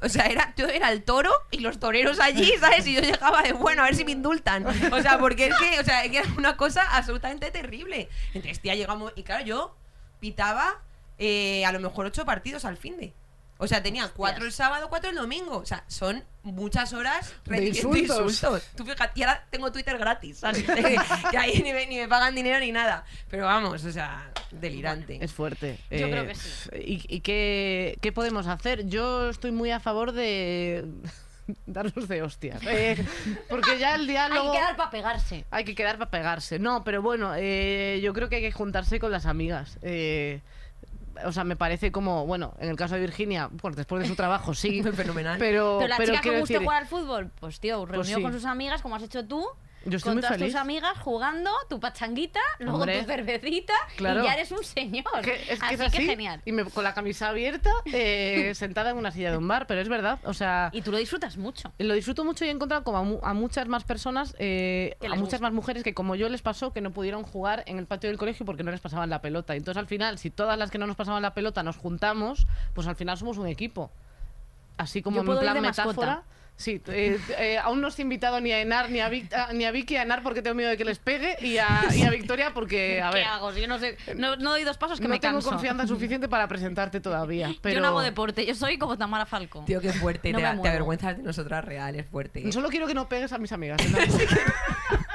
O 0.00 0.08
sea, 0.08 0.26
era, 0.26 0.54
yo 0.56 0.66
era 0.66 0.92
el 0.92 1.02
toro 1.02 1.30
y 1.50 1.58
los 1.58 1.80
toreros 1.80 2.20
allí, 2.20 2.52
¿sabes? 2.60 2.86
Y 2.86 2.94
yo 2.94 3.00
llegaba 3.00 3.42
de, 3.42 3.52
bueno, 3.52 3.82
a 3.82 3.86
ver 3.86 3.96
si 3.96 4.04
me 4.04 4.12
indultan. 4.12 4.66
O 4.92 5.02
sea, 5.02 5.18
porque 5.18 5.46
es 5.48 5.54
que, 5.56 5.80
o 5.80 5.84
sea, 5.84 6.04
era 6.04 6.22
una 6.36 6.56
cosa 6.56 6.82
absolutamente 6.96 7.50
terrible. 7.50 8.08
Entonces, 8.32 8.60
tía, 8.60 8.74
llegamos. 8.74 9.12
Y 9.16 9.24
claro, 9.24 9.44
yo 9.44 9.76
pitaba 10.20 10.80
eh, 11.18 11.64
a 11.64 11.72
lo 11.72 11.80
mejor 11.80 12.06
ocho 12.06 12.24
partidos 12.24 12.64
al 12.64 12.76
fin 12.76 12.96
de. 12.96 13.12
O 13.58 13.66
sea, 13.66 13.82
tenía 13.82 14.08
cuatro 14.08 14.44
el 14.44 14.52
sábado, 14.52 14.88
cuatro 14.88 15.10
el 15.10 15.16
domingo. 15.16 15.56
O 15.56 15.66
sea, 15.66 15.84
son 15.88 16.24
muchas 16.52 16.92
horas 16.92 17.34
recibiendo 17.44 17.96
insultos. 17.96 18.32
insultos. 18.32 18.68
Tú 18.76 18.84
fíjate, 18.84 19.20
y 19.20 19.22
ahora 19.22 19.44
tengo 19.50 19.70
Twitter 19.72 19.96
gratis, 19.98 20.38
¿sabes? 20.38 20.62
que 21.30 21.38
ahí 21.38 21.60
ni 21.62 21.72
me, 21.72 21.86
ni 21.86 21.96
me 21.98 22.08
pagan 22.08 22.34
dinero 22.34 22.58
ni 22.60 22.72
nada. 22.72 23.04
Pero 23.30 23.46
vamos, 23.46 23.84
o 23.84 23.92
sea, 23.92 24.30
delirante. 24.50 25.18
Es 25.22 25.32
fuerte. 25.32 25.78
Eh, 25.90 26.00
Yo 26.00 26.10
creo 26.10 26.26
que 26.26 26.34
sí. 26.34 26.68
¿Y, 26.84 27.16
y 27.16 27.20
qué, 27.20 27.98
qué 28.00 28.12
podemos 28.12 28.46
hacer? 28.46 28.86
Yo 28.86 29.30
estoy 29.30 29.52
muy 29.52 29.70
a 29.70 29.80
favor 29.80 30.12
de 30.12 30.84
darnos 31.66 32.08
de 32.08 32.22
hostias. 32.22 32.60
Eh, 32.66 32.96
porque 33.48 33.78
ya 33.78 33.94
el 33.94 34.02
Hay 34.02 34.06
diálogo... 34.08 34.52
que 34.52 34.60
dar 34.60 34.76
para 34.76 34.90
pegarse. 34.90 35.44
Hay 35.50 35.64
que 35.64 35.74
quedar 35.74 35.98
para 35.98 36.10
pegarse. 36.10 36.58
No, 36.58 36.84
pero 36.84 37.02
bueno, 37.02 37.32
eh, 37.36 38.00
yo 38.02 38.12
creo 38.12 38.28
que 38.28 38.36
hay 38.36 38.42
que 38.42 38.52
juntarse 38.52 38.98
con 38.98 39.10
las 39.10 39.26
amigas. 39.26 39.78
Eh, 39.82 40.40
o 41.24 41.32
sea, 41.32 41.44
me 41.44 41.56
parece 41.56 41.92
como, 41.92 42.26
bueno, 42.26 42.54
en 42.58 42.68
el 42.68 42.76
caso 42.76 42.94
de 42.94 43.00
Virginia, 43.00 43.50
pues 43.60 43.76
después 43.76 44.02
de 44.02 44.08
su 44.08 44.16
trabajo 44.16 44.54
sí. 44.54 44.82
Fenomenal. 44.92 45.38
Pero, 45.38 45.76
Pero 45.78 45.88
la 45.88 45.96
pero 45.96 46.10
chica 46.12 46.22
que 46.22 46.38
guste 46.38 46.54
decir, 46.54 46.64
jugar 46.64 46.82
al 46.82 46.88
fútbol, 46.88 47.30
pues 47.40 47.60
tío, 47.60 47.84
reunido 47.86 48.16
sí. 48.16 48.22
con 48.22 48.32
sus 48.32 48.44
amigas, 48.44 48.82
como 48.82 48.96
has 48.96 49.02
hecho 49.02 49.24
tú. 49.26 49.46
Yo 49.84 49.96
estoy 49.96 50.10
con 50.10 50.14
muy 50.16 50.22
todas 50.22 50.36
feliz. 50.36 50.52
tus 50.52 50.60
amigas 50.60 50.98
jugando, 50.98 51.50
tu 51.70 51.80
pachanguita, 51.80 52.40
luego 52.58 52.78
Hombre. 52.78 53.00
tu 53.00 53.06
cervecita 53.06 53.72
Claro. 53.96 54.22
y 54.22 54.24
ya 54.26 54.34
eres 54.34 54.50
un 54.52 54.62
señor. 54.64 55.04
que 55.22 55.34
es 55.52 55.58
que 55.60 55.64
así, 55.66 55.74
es 55.74 55.80
así, 55.80 55.98
que 55.98 56.04
genial. 56.04 56.42
Y 56.44 56.52
me- 56.52 56.64
con 56.64 56.84
la 56.84 56.94
camisa 56.94 57.28
abierta, 57.28 57.70
eh, 57.86 58.52
sentada 58.54 58.90
en 58.90 58.96
una 58.96 59.10
silla 59.12 59.30
de 59.30 59.36
un 59.38 59.46
bar, 59.48 59.66
pero 59.66 59.80
es 59.80 59.88
verdad. 59.88 60.18
O 60.24 60.34
sea, 60.34 60.70
Y 60.72 60.82
tú 60.82 60.90
lo 60.92 60.98
disfrutas 60.98 61.36
mucho. 61.36 61.72
lo 61.78 61.94
disfruto 61.94 62.24
mucho 62.24 62.44
y 62.44 62.48
he 62.48 62.50
encontrado 62.50 62.82
como 62.84 62.98
a, 62.98 63.02
mu- 63.02 63.20
a 63.22 63.32
muchas 63.34 63.66
más 63.68 63.84
personas, 63.84 64.34
eh, 64.38 64.96
a 65.00 65.04
muchas 65.10 65.20
gusta. 65.20 65.38
más 65.40 65.52
mujeres 65.52 65.82
que 65.84 65.94
como 65.94 66.14
yo 66.16 66.28
les 66.28 66.42
pasó 66.42 66.72
que 66.72 66.80
no 66.80 66.90
pudieron 66.90 67.22
jugar 67.22 67.62
en 67.66 67.78
el 67.78 67.86
patio 67.86 68.10
del 68.10 68.18
colegio 68.18 68.44
porque 68.44 68.64
no 68.64 68.70
les 68.70 68.80
pasaban 68.80 69.08
la 69.10 69.22
pelota. 69.22 69.54
Entonces 69.54 69.78
al 69.78 69.86
final, 69.86 70.18
si 70.18 70.30
todas 70.30 70.58
las 70.58 70.70
que 70.70 70.78
no 70.78 70.86
nos 70.86 70.96
pasaban 70.96 71.22
la 71.22 71.34
pelota 71.34 71.62
nos 71.62 71.76
juntamos, 71.76 72.46
pues 72.74 72.86
al 72.86 72.96
final 72.96 73.16
somos 73.16 73.38
un 73.38 73.46
equipo. 73.46 73.90
Así 74.76 75.02
como 75.02 75.24
Yo 75.24 75.32
en 75.32 75.38
plan 75.40 75.60
metáfora. 75.60 75.86
mascota. 76.06 76.22
Sí, 76.58 76.82
eh, 76.88 77.20
eh, 77.38 77.56
aún 77.62 77.80
no 77.80 77.86
os 77.86 77.96
he 78.00 78.02
invitado 78.02 78.40
ni 78.40 78.50
a 78.50 78.60
Enar, 78.60 78.90
ni 78.90 78.98
a, 78.98 79.08
Vic- 79.08 79.32
a- 79.32 79.52
ni 79.52 79.64
a 79.64 79.70
Vicky, 79.70 79.94
a 79.94 80.02
Enar 80.02 80.24
porque 80.24 80.42
tengo 80.42 80.56
miedo 80.56 80.68
de 80.70 80.76
que 80.76 80.84
les 80.84 80.98
pegue 80.98 81.36
y 81.40 81.56
a, 81.58 81.84
y 81.94 82.02
a 82.02 82.10
Victoria 82.10 82.52
porque, 82.52 83.00
a 83.02 83.10
¿Qué 83.10 83.18
ver, 83.18 83.24
hago? 83.26 83.52
Si 83.52 83.60
yo 83.60 83.68
no 83.68 83.78
sé, 83.78 83.96
no, 84.16 84.34
no 84.34 84.50
doy 84.50 84.64
dos 84.64 84.76
pasos 84.76 84.98
que 84.98 85.04
no 85.04 85.10
me 85.10 85.20
tengo 85.20 85.34
canso. 85.34 85.50
confianza 85.50 85.86
suficiente 85.86 86.28
para 86.28 86.48
presentarte 86.48 87.00
todavía. 87.00 87.54
Pero 87.62 87.74
Yo 87.76 87.80
no 87.80 87.86
hago 87.86 88.02
deporte, 88.02 88.44
yo 88.44 88.56
soy 88.56 88.76
como 88.76 88.98
Tamara 88.98 89.24
Falcón. 89.24 89.66
Tío, 89.66 89.80
qué 89.80 89.92
fuerte. 89.92 90.32
No 90.32 90.38
te, 90.38 90.68
avergüenzas 90.68 91.16
de 91.16 91.22
nosotras 91.22 91.64
real, 91.64 91.94
es 91.94 92.06
fuerte. 92.06 92.50
Solo 92.50 92.68
quiero 92.70 92.88
que 92.88 92.94
no 92.94 93.08
pegues 93.08 93.32
a 93.32 93.38
mis 93.38 93.52
amigas. 93.52 93.78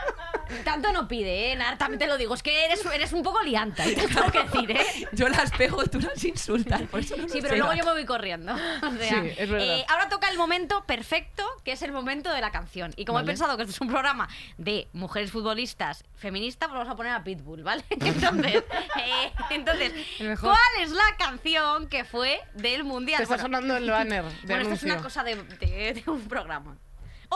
Tanto 0.64 0.92
no 0.92 1.08
pide, 1.08 1.52
¿eh? 1.52 1.56
Nar, 1.56 1.78
también 1.78 2.00
te 2.00 2.08
lo 2.08 2.18
digo. 2.18 2.34
Es 2.34 2.44
que 2.44 2.66
eres, 2.66 2.86
eres 2.86 3.14
un 3.14 3.24
poco 3.24 3.42
lianta, 3.42 3.86
y 3.88 3.96
te 3.96 4.08
tengo 4.08 4.32
que 4.32 4.44
decir, 4.44 4.72
¿eh? 4.72 5.08
Yo 5.14 5.30
las 5.30 5.52
pego, 5.52 5.84
tú 5.86 6.00
las 6.00 6.24
insultas. 6.24 6.82
Por 6.84 7.00
eso 7.02 7.16
no 7.18 7.28
Sí, 7.30 7.40
pero 7.42 7.56
luego 7.58 7.74
yo 7.74 7.86
me 7.86 7.92
voy 7.92 8.06
corriendo. 8.06 8.54
O 8.84 8.92
sea, 8.98 9.22
Sí, 9.22 9.30
es 9.38 9.50
verdad. 9.50 9.68
eh, 9.80 9.86
ahora 9.90 10.10
toca 10.10 10.30
el 10.30 10.38
momento 10.38 10.84
perfecto, 10.86 11.44
que 11.64 11.72
es 11.74 11.82
el 11.82 11.92
momento 11.92 12.32
de 12.32 12.42
la 12.42 12.52
canción. 12.52 12.94
Y 12.96 13.06
como 13.06 13.18
Vale. 13.18 13.26
he 13.26 13.32
pensado 13.32 13.56
que 13.58 13.64
esto 13.64 13.74
es 13.74 13.82
un 13.82 13.88
programa 13.88 14.28
de 14.58 14.88
mujeres 14.94 15.32
futbolistas 15.32 16.04
feministas, 16.16 16.70
pues 16.70 16.78
vamos 16.80 16.92
a 16.94 16.96
poner 16.96 17.14
a 17.14 17.24
Pitbull, 17.24 17.64
¿vale? 17.64 17.84
Entonces, 17.90 18.64
eh, 18.98 19.32
entonces. 19.52 19.94
¿cuál 20.40 20.58
es 20.82 20.92
la 20.92 21.16
canción 21.18 21.88
que 21.88 22.04
fue 22.06 22.40
del 22.54 22.84
Mundial? 22.84 23.18
Te 23.18 23.24
está 23.24 23.36
Bueno, 23.36 23.44
sonando 23.60 23.78
el 23.78 23.90
banner 23.90 24.24
de 24.24 24.32
bueno, 24.48 24.62
esto 24.64 24.74
es 24.76 24.84
una 24.84 25.02
cosa 25.02 25.24
de, 25.24 25.36
de- 25.36 25.94
de 25.94 26.04
un 26.12 26.28
programa. 26.28 26.78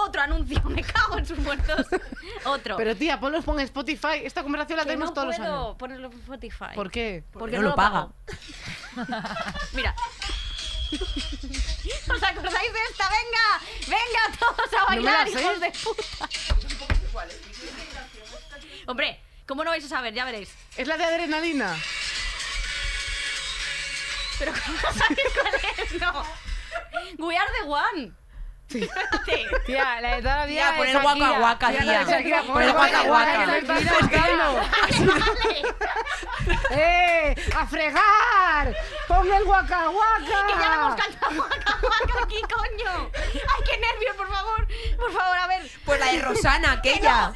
Otro 0.05 0.21
anuncio, 0.21 0.61
me 0.65 0.83
cago 0.83 1.17
en 1.17 1.25
sus 1.25 1.37
muertos. 1.39 1.87
Otro. 2.45 2.77
Pero 2.77 2.95
tía, 2.95 3.19
ponlo 3.19 3.39
en 3.45 3.59
Spotify. 3.61 4.21
Esta 4.23 4.43
conversación 4.43 4.77
la 4.77 4.83
que 4.83 4.89
tenemos 4.89 5.09
no 5.09 5.13
todos 5.13 5.27
los 5.27 5.37
puedo 5.37 5.63
años. 5.65 5.75
ponerlo 5.77 6.07
en 6.11 6.19
Spotify. 6.19 6.75
¿Por 6.75 6.91
qué? 6.91 7.23
Porque 7.33 7.55
no 7.57 7.63
no, 7.63 7.69
lo 7.69 7.75
paga. 7.75 8.09
pago. 8.09 8.13
Mira. 9.73 9.95
¿Os 10.91 12.23
acordáis 12.23 12.73
de 12.73 12.79
esta? 12.91 13.09
¡Venga! 13.09 13.61
¡Venga 13.87 14.37
todos 14.39 14.73
a 14.73 14.79
No 14.81 14.85
bailar, 14.87 15.27
sé. 15.29 15.41
hijos 15.41 15.59
de 15.59 15.71
puta! 15.71 16.29
Hombre, 18.87 19.19
¿cómo 19.45 19.63
no 19.63 19.71
vais 19.71 19.83
a 19.83 19.87
saber? 19.89 20.13
Ya 20.13 20.23
veréis. 20.25 20.53
Es 20.77 20.87
la 20.87 20.97
de 20.97 21.03
adrenalina. 21.05 21.75
Pero 24.39 24.53
¿cómo 24.65 24.77
sabéis 24.79 25.27
cuál 25.33 25.53
es? 25.85 26.01
No. 26.01 26.23
We 27.25 27.35
are 27.37 27.49
the 27.61 27.67
one. 27.67 28.13
Tía, 28.67 30.01
la 30.01 30.15
de 30.17 30.21
toda 30.21 30.37
la 30.37 30.45
vida. 30.45 30.61
Tía, 30.61 30.71
de 30.71 30.77
pon 30.77 30.87
el 30.87 30.93
Shakira. 30.93 31.37
guaca 31.39 31.39
guaca, 31.39 31.67
Tía, 31.69 31.83
la 31.85 31.93
de 31.93 32.05
tía. 32.05 32.17
Shakira, 32.17 32.43
Pon 32.43 32.61
el 32.63 32.71
guaca 32.73 33.01
guaca. 33.03 33.45
¡Eh! 36.71 37.35
¡A 37.55 37.65
fregar! 37.67 38.73
¡Pon 39.07 39.31
el 39.31 39.43
guaca 39.45 39.87
guaca! 39.87 40.47
Que 40.47 40.53
ya 40.53 40.69
la 40.69 40.75
hemos 40.75 40.95
cantado 40.95 41.35
guaca, 41.35 41.77
guaca 41.81 42.23
aquí, 42.23 42.41
coño. 42.41 43.11
Ay, 43.13 43.63
qué 43.65 43.77
nervios, 43.77 44.15
por 44.15 44.29
favor. 44.29 44.67
Por 44.97 45.11
favor, 45.11 45.37
a 45.37 45.47
ver. 45.47 45.69
Pues 45.85 45.99
la 45.99 46.11
de 46.11 46.21
Rosana, 46.21 46.71
aquella. 46.73 47.33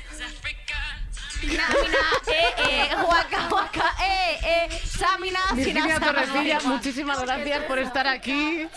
Eh, 1.43 2.53
eh, 2.69 2.89
guaca, 3.03 3.47
guaca, 3.49 3.95
eh, 4.03 4.39
eh, 4.43 4.69
samina, 4.85 5.39
Virginia 5.53 5.83
sina, 5.83 5.99
Torrecilla, 5.99 6.59
sama. 6.59 6.75
muchísimas 6.75 7.21
gracias 7.21 7.63
por 7.65 7.79
estar 7.79 8.07
aquí. 8.07 8.67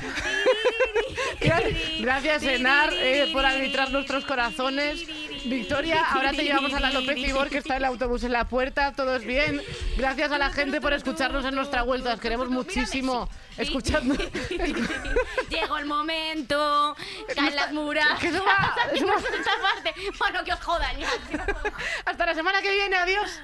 Gracias, 2.01 2.43
Enar, 2.45 2.93
eh, 2.95 3.29
por 3.33 3.45
arbitrar 3.45 3.91
nuestros 3.91 4.25
corazones. 4.25 5.07
Victoria, 5.47 6.03
ahora 6.11 6.33
te 6.33 6.43
llevamos 6.43 6.73
a 6.73 6.81
la 6.81 6.91
López 6.91 7.19
Igor, 7.19 7.51
que 7.51 7.59
está 7.59 7.77
el 7.77 7.85
autobús 7.85 8.25
en 8.25 8.33
la 8.33 8.49
puerta. 8.49 8.93
Todos 8.93 9.25
bien. 9.25 9.61
Gracias 9.97 10.33
a 10.33 10.39
la 10.39 10.51
gente 10.51 10.81
por 10.81 10.93
escucharnos 10.95 11.45
en 11.45 11.55
nuestra 11.55 11.83
vuelta. 11.83 12.15
Os 12.15 12.21
queremos 12.21 12.49
muchísimo 12.49 13.29
escuchando. 13.59 14.15
Llegó 15.51 15.77
el 15.77 15.85
momento, 15.87 16.97
caen 17.37 17.57
las 17.57 17.73
murallas. 17.73 18.19
que 18.21 18.33
ya. 21.01 21.11
Hasta 22.07 22.27
la 22.27 22.35
semana 22.55 22.63
que 22.63 22.71
viene. 22.71 22.97
Adiós. 22.97 23.41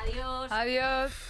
Adiós. 0.00 0.52
Adiós. 0.52 1.27